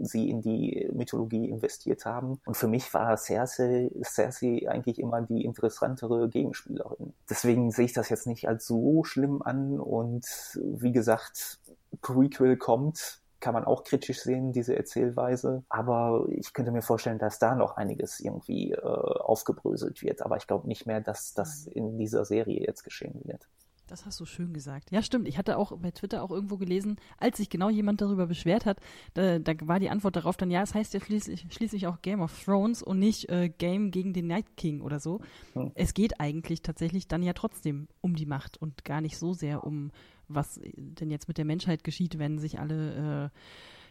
sie 0.00 0.30
in 0.30 0.40
die 0.40 0.88
Mythologie 0.94 1.46
investiert 1.50 2.06
haben. 2.06 2.40
Und 2.46 2.56
für 2.56 2.66
mich 2.66 2.94
war 2.94 3.18
Cersei, 3.18 3.90
Cersei 4.02 4.66
eigentlich 4.66 4.98
immer 4.98 5.20
die 5.20 5.44
interessantere 5.44 6.30
Gegenspielerin. 6.30 7.12
Deswegen 7.28 7.70
sehe 7.70 7.84
ich 7.84 7.92
das 7.92 8.08
jetzt 8.08 8.26
nicht 8.26 8.48
als 8.48 8.66
so 8.66 9.04
schlimm 9.04 9.42
an. 9.42 9.78
Und 9.78 10.24
wie 10.54 10.92
gesagt, 10.92 11.58
Prequel 12.00 12.56
kommt, 12.56 13.20
kann 13.40 13.54
man 13.54 13.64
auch 13.64 13.84
kritisch 13.84 14.20
sehen, 14.20 14.52
diese 14.52 14.76
Erzählweise. 14.76 15.64
Aber 15.68 16.26
ich 16.30 16.52
könnte 16.52 16.72
mir 16.72 16.82
vorstellen, 16.82 17.18
dass 17.18 17.38
da 17.38 17.54
noch 17.54 17.76
einiges 17.76 18.20
irgendwie 18.20 18.72
äh, 18.72 18.80
aufgebröselt 18.80 20.02
wird. 20.02 20.22
Aber 20.22 20.36
ich 20.36 20.46
glaube 20.46 20.68
nicht 20.68 20.86
mehr, 20.86 21.00
dass 21.00 21.34
das 21.34 21.66
in 21.66 21.98
dieser 21.98 22.24
Serie 22.24 22.64
jetzt 22.66 22.84
geschehen 22.84 23.20
wird. 23.24 23.48
Das 23.86 24.06
hast 24.06 24.18
du 24.18 24.24
schön 24.24 24.54
gesagt. 24.54 24.90
Ja, 24.90 25.02
stimmt. 25.02 25.28
Ich 25.28 25.36
hatte 25.36 25.58
auch 25.58 25.76
bei 25.76 25.90
Twitter 25.90 26.22
auch 26.22 26.30
irgendwo 26.30 26.56
gelesen, 26.56 26.96
als 27.18 27.36
sich 27.36 27.50
genau 27.50 27.68
jemand 27.68 28.00
darüber 28.00 28.26
beschwert 28.26 28.64
hat, 28.64 28.78
da, 29.12 29.38
da 29.38 29.52
war 29.62 29.78
die 29.78 29.90
Antwort 29.90 30.16
darauf 30.16 30.36
dann, 30.36 30.50
ja, 30.50 30.62
es 30.62 30.74
heißt 30.74 30.94
ja 30.94 31.00
schließlich, 31.00 31.46
schließlich 31.50 31.86
auch 31.86 32.00
Game 32.00 32.22
of 32.22 32.44
Thrones 32.44 32.82
und 32.82 32.98
nicht 32.98 33.28
äh, 33.28 33.50
Game 33.50 33.90
gegen 33.90 34.14
den 34.14 34.26
Night 34.26 34.56
King 34.56 34.80
oder 34.80 35.00
so. 35.00 35.20
Hm. 35.52 35.72
Es 35.74 35.92
geht 35.92 36.18
eigentlich 36.18 36.62
tatsächlich 36.62 37.08
dann 37.08 37.22
ja 37.22 37.34
trotzdem 37.34 37.88
um 38.00 38.16
die 38.16 38.26
Macht 38.26 38.56
und 38.56 38.84
gar 38.84 39.02
nicht 39.02 39.18
so 39.18 39.34
sehr 39.34 39.64
um, 39.64 39.90
was 40.28 40.60
denn 40.74 41.10
jetzt 41.10 41.28
mit 41.28 41.38
der 41.38 41.44
Menschheit 41.44 41.84
geschieht, 41.84 42.18
wenn 42.18 42.38
sich 42.38 42.58
alle 42.58 43.30
äh, 43.32 43.38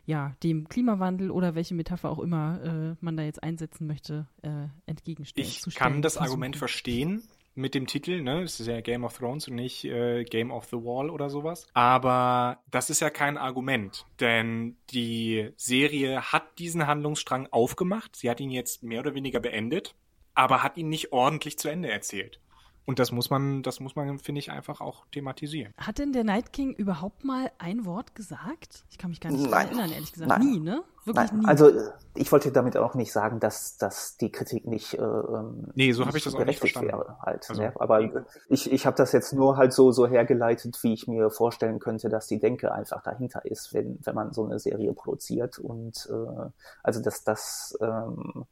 ja, 0.06 0.36
dem 0.44 0.68
Klimawandel 0.68 1.32
oder 1.32 1.56
welche 1.56 1.74
Metapher 1.74 2.10
auch 2.10 2.20
immer 2.20 2.62
äh, 2.64 2.96
man 3.00 3.16
da 3.16 3.24
jetzt 3.24 3.42
einsetzen 3.42 3.88
möchte, 3.88 4.28
äh, 4.42 4.68
entgegenstellen. 4.86 5.48
Ich 5.48 5.76
kann 5.76 6.02
das 6.02 6.18
Argument 6.18 6.58
verstehen 6.58 7.24
mit 7.56 7.76
dem 7.76 7.88
Titel, 7.88 8.22
ne? 8.22 8.42
Es 8.42 8.60
ist 8.60 8.68
ja 8.68 8.82
Game 8.82 9.04
of 9.04 9.18
Thrones 9.18 9.48
und 9.48 9.56
nicht 9.56 9.86
äh, 9.86 10.24
Game 10.24 10.52
of 10.52 10.66
the 10.66 10.78
Wall 10.78 11.10
oder 11.10 11.30
sowas. 11.30 11.68
Aber 11.74 12.60
das 12.72 12.90
ist 12.90 13.00
ja 13.00 13.10
kein 13.10 13.38
Argument, 13.38 14.06
denn 14.20 14.78
die 14.90 15.52
Serie 15.56 16.22
hat 16.22 16.60
diesen 16.60 16.88
Handlungsstrang 16.88 17.48
aufgemacht. 17.52 18.16
Sie 18.16 18.30
hat 18.30 18.40
ihn 18.40 18.52
jetzt 18.52 18.84
mehr 18.84 19.00
oder 19.00 19.14
weniger 19.14 19.40
beendet, 19.40 19.96
aber 20.34 20.64
hat 20.64 20.78
ihn 20.78 20.90
nicht 20.90 21.14
ordentlich 21.14 21.58
zu 21.58 21.70
Ende 21.70 21.90
erzählt. 21.90 22.40
Und 22.86 23.00
das 23.00 23.12
muss 23.12 23.30
man, 23.30 23.64
das 23.64 23.80
muss 23.80 23.96
man, 23.96 24.20
finde 24.20 24.40
ich, 24.40 24.52
einfach 24.52 24.82
auch 24.82 25.06
thematisieren. 25.12 25.74
Hat 25.78 26.00
denn 26.00 26.12
der 26.12 26.26
Night 26.26 26.52
King 26.52 26.74
überhaupt 26.74 27.24
mal 27.24 27.50
ein 27.58 27.86
Wort 27.86 28.14
gesagt? 28.14 28.84
Ich 28.90 28.98
kann 28.98 29.10
mich 29.10 29.22
gar 29.22 29.32
nicht 29.32 29.50
Nein. 29.50 29.68
erinnern, 29.68 29.92
ehrlich 29.92 30.12
gesagt. 30.12 30.30
Nein. 30.30 30.42
Nie, 30.42 30.60
ne? 30.60 30.84
Wirklich 31.06 31.32
Nein. 31.32 31.40
nie. 31.40 31.48
Also 31.48 31.72
ich 32.16 32.30
wollte 32.32 32.52
damit 32.52 32.76
auch 32.76 32.94
nicht 32.94 33.14
sagen, 33.14 33.40
dass, 33.40 33.78
dass 33.78 34.18
die 34.18 34.32
Kritik 34.32 34.68
nicht, 34.68 34.96
äh, 34.96 35.02
ähm, 35.02 35.72
nee, 35.76 35.94
so 35.94 36.06
habe 36.06 36.18
ich 36.18 36.26
das 36.26 36.36
auch 36.36 36.44
nicht 36.44 36.60
verstanden. 36.60 36.90
wäre. 36.90 37.18
Halt, 37.22 37.50
also, 37.50 37.62
ne? 37.62 37.74
Aber 37.80 38.02
ich, 38.50 38.72
ich 38.72 38.86
habe 38.86 38.98
das 38.98 39.14
jetzt 39.14 39.32
nur 39.32 39.56
halt 39.56 39.72
so, 39.72 39.94
so 39.94 40.06
hergeleitet, 40.06 40.78
wie 40.84 40.94
ich 40.94 41.08
mir 41.08 41.30
vorstellen 41.30 41.80
könnte, 41.80 42.10
dass 42.10 42.28
die 42.28 42.40
Denke 42.40 42.74
einfach 42.74 43.02
dahinter 43.02 43.46
ist, 43.46 43.74
wenn, 43.74 44.00
wenn 44.04 44.16
man 44.16 44.34
so 44.34 44.44
eine 44.44 44.60
Serie 44.60 44.94
produziert. 44.94 45.58
Und 45.58 46.10
äh, 46.12 46.50
also 46.84 47.02
dass 47.02 47.24
das 47.24 47.78
ähm, 47.82 48.46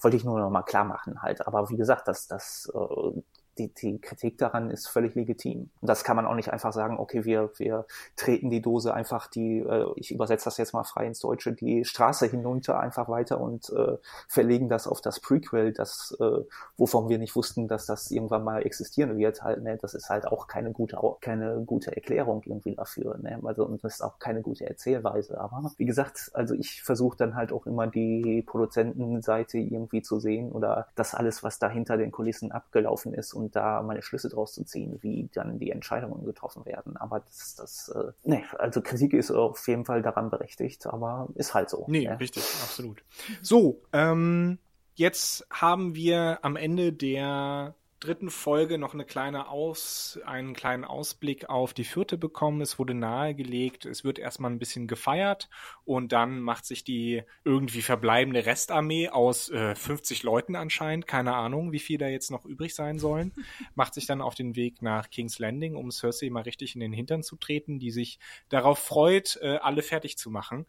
wollte 0.00 0.16
ich 0.16 0.24
nur 0.24 0.38
noch 0.38 0.50
mal 0.50 0.62
klar 0.62 0.84
machen 0.84 1.22
halt. 1.22 1.46
Aber 1.46 1.70
wie 1.70 1.76
gesagt, 1.76 2.08
dass 2.08 2.26
das 2.26 2.70
äh, 2.74 3.20
die, 3.58 3.68
die 3.74 4.00
Kritik 4.00 4.38
daran 4.38 4.70
ist 4.70 4.88
völlig 4.88 5.14
legitim. 5.14 5.70
Und 5.80 5.88
das 5.88 6.04
kann 6.04 6.16
man 6.16 6.26
auch 6.26 6.34
nicht 6.34 6.52
einfach 6.52 6.72
sagen, 6.72 6.98
okay, 6.98 7.24
wir, 7.24 7.50
wir 7.56 7.86
treten 8.16 8.50
die 8.50 8.62
Dose 8.62 8.94
einfach 8.94 9.26
die, 9.26 9.58
äh, 9.58 9.86
ich 9.96 10.10
übersetze 10.12 10.44
das 10.46 10.56
jetzt 10.58 10.72
mal 10.72 10.84
frei 10.84 11.06
ins 11.06 11.20
Deutsche, 11.20 11.52
die 11.52 11.84
Straße 11.84 12.26
hinunter 12.26 12.80
einfach 12.80 13.08
weiter 13.08 13.40
und 13.40 13.70
äh, 13.70 13.96
verlegen 14.28 14.68
das 14.68 14.86
auf 14.86 15.00
das 15.00 15.20
Prequel, 15.20 15.72
das, 15.72 16.16
äh, 16.20 16.44
wovon 16.76 17.08
wir 17.08 17.18
nicht 17.18 17.34
wussten, 17.36 17.68
dass 17.68 17.86
das 17.86 18.10
irgendwann 18.10 18.44
mal 18.44 18.64
existieren 18.64 19.16
wird. 19.18 19.42
Halt, 19.42 19.62
ne? 19.62 19.78
Das 19.80 19.94
ist 19.94 20.08
halt 20.08 20.26
auch 20.26 20.46
keine 20.46 20.72
gute, 20.72 20.98
keine 21.20 21.62
gute 21.64 21.94
Erklärung 21.94 22.42
irgendwie 22.44 22.74
dafür. 22.74 23.18
Ne? 23.18 23.40
Also, 23.44 23.64
und 23.66 23.82
das 23.82 23.96
ist 23.96 24.02
auch 24.02 24.18
keine 24.18 24.42
gute 24.42 24.68
Erzählweise. 24.68 25.40
Aber 25.40 25.72
wie 25.76 25.84
gesagt, 25.84 26.30
also 26.34 26.54
ich 26.54 26.82
versuche 26.82 27.16
dann 27.16 27.34
halt 27.34 27.52
auch 27.52 27.66
immer 27.66 27.86
die 27.86 28.42
Produzentenseite 28.46 29.58
irgendwie 29.58 30.02
zu 30.02 30.20
sehen 30.20 30.52
oder 30.52 30.88
das 30.94 31.14
alles, 31.14 31.42
was 31.42 31.58
da 31.58 31.68
hinter 31.68 31.96
den 31.96 32.12
Kulissen 32.12 32.52
abgelaufen 32.52 33.14
ist 33.14 33.34
und 33.34 33.47
da 33.50 33.82
meine 33.82 34.02
Schlüsse 34.02 34.28
draus 34.28 34.54
zu 34.54 34.64
ziehen, 34.64 34.98
wie 35.02 35.28
dann 35.32 35.58
die 35.58 35.70
Entscheidungen 35.70 36.24
getroffen 36.24 36.64
werden. 36.66 36.96
Aber 36.96 37.20
das, 37.20 37.54
das, 37.56 37.88
äh, 37.88 38.12
nee, 38.24 38.44
also 38.58 38.80
Kritik 38.80 39.12
ist 39.12 39.30
auf 39.30 39.66
jeden 39.68 39.84
Fall 39.84 40.02
daran 40.02 40.30
berechtigt, 40.30 40.86
aber 40.86 41.28
ist 41.34 41.54
halt 41.54 41.70
so. 41.70 41.84
Nee, 41.88 42.06
ne? 42.06 42.18
richtig, 42.20 42.42
absolut. 42.62 43.02
So, 43.42 43.82
ähm, 43.92 44.58
jetzt 44.94 45.46
haben 45.50 45.94
wir 45.94 46.38
am 46.42 46.56
Ende 46.56 46.92
der 46.92 47.74
dritten 48.00 48.30
Folge 48.30 48.78
noch 48.78 48.94
eine 48.94 49.04
kleine 49.04 49.48
Aus, 49.48 50.18
einen 50.24 50.54
kleinen 50.54 50.84
Ausblick 50.84 51.48
auf 51.48 51.74
die 51.74 51.84
vierte 51.84 52.16
bekommen. 52.16 52.60
Es 52.60 52.78
wurde 52.78 52.94
nahegelegt, 52.94 53.86
es 53.86 54.04
wird 54.04 54.18
erstmal 54.18 54.50
ein 54.50 54.58
bisschen 54.58 54.86
gefeiert 54.86 55.48
und 55.84 56.12
dann 56.12 56.40
macht 56.40 56.64
sich 56.64 56.84
die 56.84 57.22
irgendwie 57.44 57.82
verbleibende 57.82 58.46
Restarmee 58.46 59.08
aus 59.08 59.50
äh, 59.50 59.74
50 59.74 60.22
Leuten 60.22 60.56
anscheinend, 60.56 61.06
keine 61.06 61.34
Ahnung, 61.34 61.72
wie 61.72 61.80
viel 61.80 61.98
da 61.98 62.08
jetzt 62.08 62.30
noch 62.30 62.44
übrig 62.44 62.74
sein 62.74 62.98
sollen, 62.98 63.32
macht 63.74 63.94
sich 63.94 64.06
dann 64.06 64.22
auf 64.22 64.34
den 64.34 64.56
Weg 64.56 64.82
nach 64.82 65.10
King's 65.10 65.38
Landing, 65.38 65.76
um 65.76 65.90
Cersei 65.90 66.30
mal 66.30 66.42
richtig 66.42 66.74
in 66.74 66.80
den 66.80 66.92
Hintern 66.92 67.22
zu 67.22 67.36
treten, 67.36 67.78
die 67.78 67.90
sich 67.90 68.18
darauf 68.48 68.78
freut, 68.78 69.38
äh, 69.42 69.56
alle 69.56 69.82
fertig 69.82 70.18
zu 70.18 70.30
machen 70.30 70.66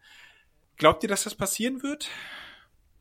Glaubt 0.79 1.03
ihr, 1.03 1.09
dass 1.09 1.25
das 1.25 1.35
passieren 1.35 1.83
wird? 1.83 2.09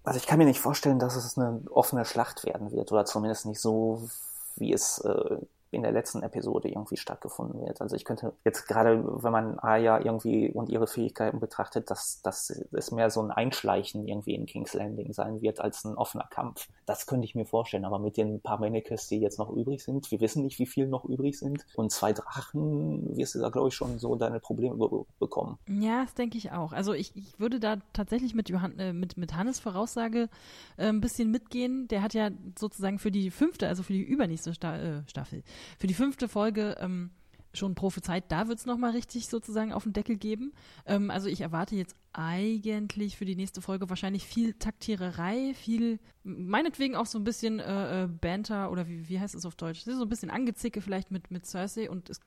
Also 0.09 0.21
ich 0.21 0.27
kann 0.27 0.39
mir 0.39 0.47
nicht 0.47 0.61
vorstellen, 0.61 0.99
dass 0.99 1.17
es 1.17 1.37
eine 1.37 1.61
offene 1.71 2.07
Schlacht 2.07 2.47
werden 2.47 2.73
wird 2.73 2.91
oder 2.93 3.05
zumindest 3.05 3.45
nicht 3.45 3.61
so, 3.61 4.09
wie 4.57 4.73
es 4.73 5.01
äh, 5.01 5.37
in 5.71 5.83
der 5.83 5.93
letzten 5.93 6.23
Episode 6.23 6.69
irgendwie 6.69 6.97
stattgefunden 6.97 7.61
wird. 7.61 7.81
Also 7.81 7.95
ich 7.97 8.05
könnte 8.05 8.33
jetzt 8.45 8.67
gerade, 8.67 9.05
wenn 9.23 9.33
man 9.33 9.59
Aya 9.59 10.01
irgendwie 10.01 10.51
und 10.51 10.69
ihre 10.69 10.87
Fähigkeiten 10.87 11.41
betrachtet, 11.41 11.91
dass, 11.91 12.23
dass 12.23 12.51
es 12.73 12.91
mehr 12.91 13.11
so 13.11 13.21
ein 13.23 13.31
Einschleichen 13.31 14.07
irgendwie 14.07 14.35
in 14.35 14.47
King's 14.47 14.75
Landing 14.75 15.13
sein 15.13 15.43
wird 15.43 15.61
als 15.61 15.85
ein 15.85 15.97
offener 15.97 16.29
Kampf. 16.31 16.69
Das 16.87 17.07
könnte 17.07 17.27
ich 17.27 17.35
mir 17.35 17.45
vorstellen. 17.45 17.85
Aber 17.85 17.99
mit 17.99 18.17
den 18.17 18.41
paar 18.41 18.59
Mannequins, 18.59 19.09
die 19.09 19.21
jetzt 19.21 19.39
noch 19.39 19.51
übrig 19.51 19.83
sind, 19.83 20.11
wir 20.11 20.21
wissen 20.21 20.43
nicht, 20.43 20.59
wie 20.59 20.67
viel 20.67 20.87
noch 20.87 21.05
übrig 21.05 21.39
sind. 21.39 21.67
Und 21.77 21.93
zwei 21.93 22.13
Drachen 22.13 23.17
wirst 23.17 23.35
du 23.35 23.41
da, 23.41 23.51
glaube 23.51 23.69
ich, 23.69 23.75
schon 23.75 23.99
so 23.99 24.17
deine 24.17 24.41
Probleme 24.41 24.77
be 24.77 25.05
bekommen. 25.19 25.59
Ja, 25.69 26.03
das 26.03 26.15
denke 26.15 26.39
ich 26.39 26.53
auch. 26.53 26.73
Also 26.73 26.93
ich, 26.93 27.15
ich 27.15 27.39
würde 27.39 27.61
da 27.61 27.77
tatsächlich 27.93 28.35
mit, 28.35 28.49
Johann, 28.49 28.79
äh, 28.79 28.93
mit, 28.93 29.17
mit 29.17 29.35
Hannes 29.35 29.61
Voraussage 29.61 30.29
äh, 30.77 30.87
ein 30.89 31.01
bisschen 31.01 31.31
mitgehen. 31.31 31.89
Der 31.89 32.03
hat 32.03 32.15
ja 32.15 32.31
sozusagen 32.59 32.99
für 32.99 33.11
die 33.11 33.31
fünfte, 33.31 33.69
also 33.69 33.83
für 33.83 33.93
die 33.93 34.03
übernächste 34.03 34.55
Sta 34.55 34.77
äh, 34.77 35.03
Staffel, 35.07 35.43
für 35.79 35.87
die 35.87 35.95
fünfte 35.95 36.29
Folge 36.29 36.77
ähm, 36.81 37.11
schon 37.53 37.75
prophezeit, 37.75 38.31
da 38.31 38.49
wird 38.49 38.59
es 38.59 38.67
nochmal 38.67 38.93
richtig 38.93 39.29
sozusagen 39.29 39.73
auf 39.73 39.85
den 39.85 39.93
Deckel 39.93 40.17
geben. 40.17 40.53
Ähm, 40.87 41.11
also 41.11 41.29
ich 41.29 41.41
erwarte 41.41 41.77
jetzt 41.77 41.95
eigentlich 42.13 43.17
für 43.17 43.25
die 43.25 43.37
nächste 43.37 43.61
Folge 43.61 43.89
wahrscheinlich 43.89 44.25
viel 44.25 44.55
Taktiererei, 44.55 45.55
viel, 45.55 45.99
meinetwegen 46.25 46.97
auch 46.97 47.07
so 47.07 47.19
ein 47.19 47.25
bisschen 47.25 47.59
äh, 47.59 48.05
äh, 48.05 48.07
Banter 48.07 48.71
oder 48.71 48.89
wie, 48.89 49.09
wie 49.09 49.21
heißt 49.21 49.35
es 49.35 49.47
auf 49.47 49.57
Deutsch? 49.57 49.83
So 49.83 50.03
ein 50.03 50.09
bisschen 50.09 50.31
Angezicke 50.31 50.81
vielleicht 50.81 51.11
mit, 51.11 51.31
mit 51.31 51.47
Cersei 51.47 51.91
und 51.91 52.11
es 52.11 52.21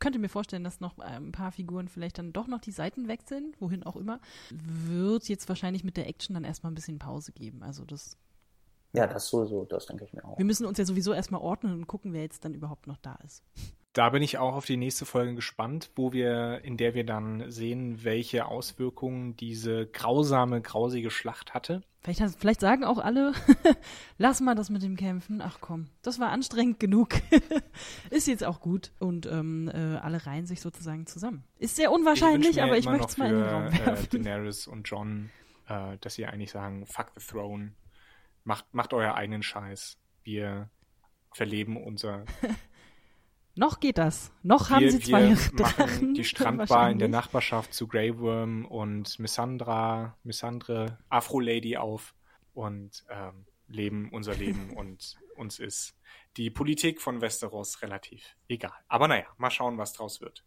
könnte 0.00 0.18
mir 0.18 0.28
vorstellen, 0.28 0.64
dass 0.64 0.80
noch 0.80 0.98
ein 0.98 1.32
paar 1.32 1.52
Figuren 1.52 1.88
vielleicht 1.88 2.18
dann 2.18 2.32
doch 2.32 2.48
noch 2.48 2.60
die 2.60 2.72
Seiten 2.72 3.06
wechseln, 3.06 3.54
wohin 3.60 3.84
auch 3.84 3.96
immer. 3.96 4.20
Wird 4.50 5.28
jetzt 5.28 5.48
wahrscheinlich 5.48 5.84
mit 5.84 5.96
der 5.96 6.08
Action 6.08 6.34
dann 6.34 6.44
erstmal 6.44 6.72
ein 6.72 6.74
bisschen 6.74 6.98
Pause 6.98 7.32
geben. 7.32 7.62
Also 7.62 7.84
das 7.84 8.16
ja, 8.94 9.08
das 9.08 9.28
sowieso, 9.28 9.64
das 9.64 9.86
denke 9.86 10.04
ich 10.04 10.12
mir 10.12 10.24
auch. 10.24 10.38
Wir 10.38 10.44
müssen 10.44 10.66
uns 10.66 10.78
ja 10.78 10.84
sowieso 10.84 11.12
erstmal 11.12 11.40
ordnen 11.40 11.72
und 11.72 11.88
gucken, 11.88 12.12
wer 12.12 12.22
jetzt 12.22 12.44
dann 12.44 12.54
überhaupt 12.54 12.86
noch 12.86 12.96
da 12.96 13.18
ist. 13.24 13.42
Da 13.92 14.10
bin 14.10 14.22
ich 14.22 14.38
auch 14.38 14.54
auf 14.54 14.66
die 14.66 14.76
nächste 14.76 15.04
Folge 15.04 15.34
gespannt, 15.34 15.90
wo 15.96 16.12
wir, 16.12 16.60
in 16.62 16.76
der 16.76 16.94
wir 16.94 17.04
dann 17.04 17.50
sehen, 17.50 18.04
welche 18.04 18.46
Auswirkungen 18.46 19.36
diese 19.36 19.86
grausame, 19.86 20.60
grausige 20.60 21.10
Schlacht 21.10 21.54
hatte. 21.54 21.82
Vielleicht, 22.02 22.38
vielleicht 22.38 22.60
sagen 22.60 22.84
auch 22.84 22.98
alle, 22.98 23.32
lass 24.18 24.40
mal 24.40 24.54
das 24.54 24.70
mit 24.70 24.82
dem 24.82 24.96
Kämpfen. 24.96 25.40
Ach 25.40 25.58
komm, 25.60 25.88
das 26.02 26.20
war 26.20 26.30
anstrengend 26.30 26.78
genug. 26.78 27.14
ist 28.10 28.28
jetzt 28.28 28.44
auch 28.44 28.60
gut. 28.60 28.92
Und 29.00 29.26
ähm, 29.26 29.70
äh, 29.74 29.96
alle 29.96 30.24
reihen 30.24 30.46
sich 30.46 30.60
sozusagen 30.60 31.06
zusammen. 31.06 31.42
Ist 31.58 31.74
sehr 31.76 31.90
unwahrscheinlich, 31.90 32.50
ich 32.50 32.62
aber 32.62 32.78
ich 32.78 32.86
möchte 32.86 33.08
es 33.08 33.16
mal 33.16 33.30
in 33.30 33.40
den 33.40 33.48
Raum 33.48 33.66
äh, 33.66 33.86
werfen. 33.86 34.20
Äh, 34.20 34.22
Daenerys 34.22 34.68
und 34.68 34.88
John, 34.88 35.30
äh, 35.68 35.96
dass 36.00 36.14
sie 36.14 36.26
eigentlich 36.26 36.52
sagen, 36.52 36.86
fuck 36.86 37.12
the 37.16 37.24
throne 37.24 37.72
Macht, 38.44 38.72
macht 38.72 38.92
euer 38.92 39.14
eigenen 39.14 39.42
Scheiß. 39.42 39.98
Wir 40.22 40.70
verleben 41.32 41.76
unser. 41.76 42.24
Noch 43.56 43.78
geht 43.80 43.98
das. 43.98 44.32
Noch 44.42 44.70
wir, 44.70 44.76
haben 44.76 44.90
sie 44.90 45.00
zwei 45.00 45.28
wir 45.28 45.36
Drachen. 45.36 46.14
die 46.14 46.24
Strandbar 46.24 46.90
in 46.90 46.98
der 46.98 47.08
Nachbarschaft 47.08 47.72
zu 47.72 47.86
Grey 47.86 48.18
Worm 48.18 48.64
und 48.64 49.18
Missandra, 49.18 50.16
Missandre, 50.24 50.98
Afro 51.08 51.40
Lady 51.40 51.76
auf 51.76 52.14
und 52.52 53.04
ähm, 53.08 53.46
leben 53.68 54.10
unser 54.12 54.34
Leben 54.34 54.70
und 54.76 55.16
uns 55.36 55.58
ist 55.58 55.96
die 56.36 56.50
Politik 56.50 57.00
von 57.00 57.20
Westeros 57.20 57.82
relativ 57.82 58.36
egal. 58.48 58.74
Aber 58.88 59.08
naja, 59.08 59.26
mal 59.36 59.50
schauen, 59.50 59.78
was 59.78 59.92
draus 59.92 60.20
wird. 60.20 60.44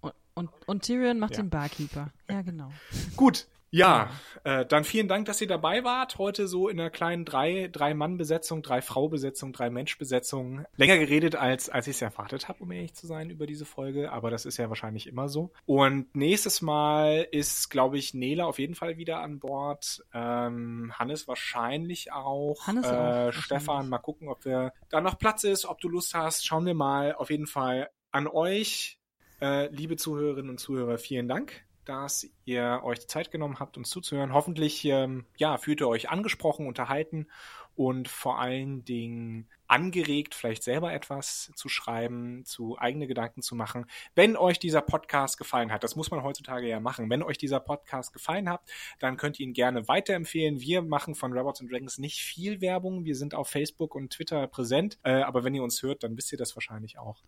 Und, 0.00 0.14
und, 0.34 0.50
und 0.66 0.84
Tyrion 0.84 1.18
macht 1.18 1.32
ja. 1.32 1.42
den 1.42 1.50
Barkeeper. 1.50 2.12
Ja, 2.28 2.42
genau. 2.42 2.70
Gut, 3.16 3.46
ja, 3.70 4.10
äh, 4.44 4.64
dann 4.64 4.84
vielen 4.84 5.08
Dank, 5.08 5.26
dass 5.26 5.40
ihr 5.40 5.46
dabei 5.46 5.84
wart. 5.84 6.18
Heute 6.18 6.48
so 6.48 6.68
in 6.68 6.80
einer 6.80 6.90
kleinen 6.90 7.24
drei, 7.24 7.68
drei 7.70 7.92
Mann-Besetzung, 7.92 8.62
drei 8.62 8.80
Frau-Besetzung, 8.80 9.52
drei 9.52 9.68
Mensch-Besetzung. 9.68 10.64
Länger 10.76 10.98
geredet, 10.98 11.36
als, 11.36 11.68
als 11.68 11.86
ich 11.86 11.96
es 11.96 12.02
erwartet 12.02 12.48
habe, 12.48 12.62
um 12.62 12.70
ehrlich 12.72 12.94
zu 12.94 13.06
sein, 13.06 13.30
über 13.30 13.46
diese 13.46 13.66
Folge. 13.66 14.10
Aber 14.10 14.30
das 14.30 14.46
ist 14.46 14.56
ja 14.56 14.68
wahrscheinlich 14.68 15.06
immer 15.06 15.28
so. 15.28 15.52
Und 15.66 16.14
nächstes 16.16 16.62
Mal 16.62 17.28
ist, 17.30 17.68
glaube 17.68 17.98
ich, 17.98 18.14
Nela 18.14 18.46
auf 18.46 18.58
jeden 18.58 18.74
Fall 18.74 18.96
wieder 18.96 19.20
an 19.20 19.38
Bord. 19.38 20.02
Ähm, 20.14 20.92
Hannes 20.98 21.28
wahrscheinlich 21.28 22.12
auch. 22.12 22.66
Hannes 22.66 22.86
äh, 22.86 22.90
auch. 22.90 23.32
Stefan, 23.32 23.88
mal 23.88 23.98
gucken, 23.98 24.28
ob 24.28 24.44
wir 24.44 24.72
da 24.88 25.00
noch 25.00 25.18
Platz 25.18 25.44
ist, 25.44 25.66
ob 25.66 25.80
du 25.80 25.88
Lust 25.88 26.14
hast. 26.14 26.46
Schauen 26.46 26.64
wir 26.64 26.74
mal. 26.74 27.14
Auf 27.14 27.30
jeden 27.30 27.46
Fall 27.46 27.90
an 28.10 28.26
euch, 28.26 28.98
äh, 29.42 29.68
liebe 29.68 29.96
Zuhörerinnen 29.96 30.50
und 30.50 30.58
Zuhörer, 30.58 30.96
vielen 30.96 31.28
Dank 31.28 31.67
dass 31.88 32.28
ihr 32.44 32.80
euch 32.84 32.98
die 32.98 33.06
Zeit 33.06 33.30
genommen 33.30 33.60
habt, 33.60 33.78
uns 33.78 33.88
zuzuhören. 33.88 34.34
Hoffentlich 34.34 34.84
ähm, 34.84 35.24
ja, 35.38 35.56
fühlt 35.56 35.80
ihr 35.80 35.88
euch 35.88 36.10
angesprochen, 36.10 36.66
unterhalten 36.66 37.28
und 37.76 38.08
vor 38.08 38.40
allen 38.40 38.84
Dingen 38.84 39.48
angeregt, 39.68 40.34
vielleicht 40.34 40.64
selber 40.64 40.92
etwas 40.92 41.50
zu 41.54 41.68
schreiben, 41.68 42.44
zu 42.44 42.76
eigene 42.78 43.06
Gedanken 43.06 43.40
zu 43.40 43.54
machen. 43.54 43.86
Wenn 44.14 44.36
euch 44.36 44.58
dieser 44.58 44.82
Podcast 44.82 45.38
gefallen 45.38 45.72
hat, 45.72 45.82
das 45.82 45.96
muss 45.96 46.10
man 46.10 46.22
heutzutage 46.22 46.68
ja 46.68 46.80
machen, 46.80 47.08
wenn 47.08 47.22
euch 47.22 47.38
dieser 47.38 47.60
Podcast 47.60 48.12
gefallen 48.12 48.50
hat, 48.50 48.60
dann 48.98 49.16
könnt 49.16 49.40
ihr 49.40 49.46
ihn 49.46 49.54
gerne 49.54 49.88
weiterempfehlen. 49.88 50.60
Wir 50.60 50.82
machen 50.82 51.14
von 51.14 51.32
Robots 51.32 51.60
and 51.60 51.72
Dragons 51.72 51.98
nicht 51.98 52.20
viel 52.20 52.60
Werbung. 52.60 53.04
Wir 53.04 53.14
sind 53.14 53.34
auf 53.34 53.48
Facebook 53.48 53.94
und 53.94 54.12
Twitter 54.12 54.46
präsent, 54.46 54.98
äh, 55.04 55.22
aber 55.22 55.44
wenn 55.44 55.54
ihr 55.54 55.62
uns 55.62 55.82
hört, 55.82 56.02
dann 56.02 56.16
wisst 56.18 56.32
ihr 56.32 56.38
das 56.38 56.54
wahrscheinlich 56.56 56.98
auch. 56.98 57.22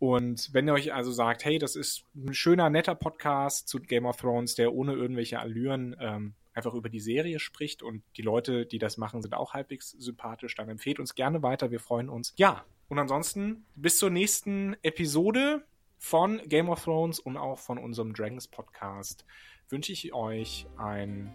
Und 0.00 0.48
wenn 0.54 0.66
ihr 0.66 0.72
euch 0.72 0.94
also 0.94 1.12
sagt, 1.12 1.44
hey, 1.44 1.58
das 1.58 1.76
ist 1.76 2.04
ein 2.16 2.32
schöner, 2.32 2.70
netter 2.70 2.94
Podcast 2.94 3.68
zu 3.68 3.78
Game 3.78 4.06
of 4.06 4.16
Thrones, 4.16 4.54
der 4.54 4.72
ohne 4.72 4.94
irgendwelche 4.94 5.38
Allüren 5.38 5.94
ähm, 6.00 6.34
einfach 6.54 6.72
über 6.72 6.88
die 6.88 7.00
Serie 7.00 7.38
spricht 7.38 7.82
und 7.82 8.02
die 8.16 8.22
Leute, 8.22 8.64
die 8.64 8.78
das 8.78 8.96
machen, 8.96 9.20
sind 9.20 9.34
auch 9.34 9.52
halbwegs 9.52 9.90
sympathisch, 9.90 10.54
dann 10.54 10.70
empfehlt 10.70 11.00
uns 11.00 11.14
gerne 11.14 11.42
weiter. 11.42 11.70
Wir 11.70 11.80
freuen 11.80 12.08
uns. 12.08 12.32
Ja, 12.38 12.64
und 12.88 12.98
ansonsten 12.98 13.66
bis 13.76 13.98
zur 13.98 14.08
nächsten 14.08 14.74
Episode 14.82 15.64
von 15.98 16.40
Game 16.48 16.70
of 16.70 16.82
Thrones 16.82 17.20
und 17.20 17.36
auch 17.36 17.58
von 17.58 17.76
unserem 17.76 18.14
Dragons 18.14 18.48
Podcast 18.48 19.26
wünsche 19.68 19.92
ich 19.92 20.14
euch 20.14 20.66
einen 20.78 21.30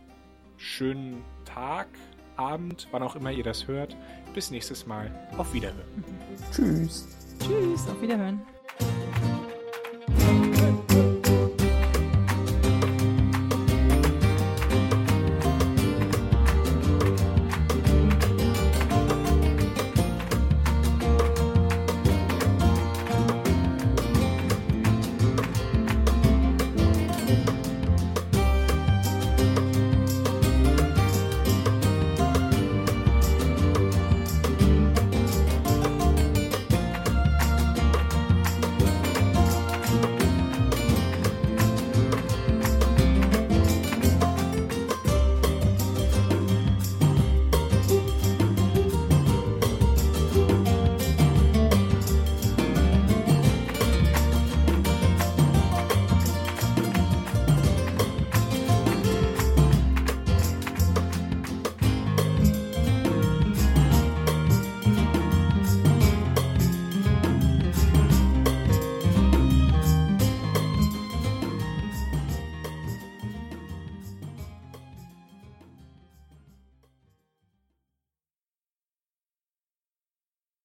schönen 0.57 1.23
Tag, 1.45 1.87
Abend, 2.35 2.87
wann 2.91 3.03
auch 3.03 3.15
immer 3.15 3.31
ihr 3.31 3.43
das 3.43 3.67
hört. 3.67 3.95
Bis 4.33 4.51
nächstes 4.51 4.85
Mal. 4.85 5.11
Auf 5.37 5.53
Wiederhören. 5.53 6.03
Tschüss. 6.51 7.07
Tschüss. 7.39 7.87
Auf 7.87 8.01
Wiederhören. 8.01 8.41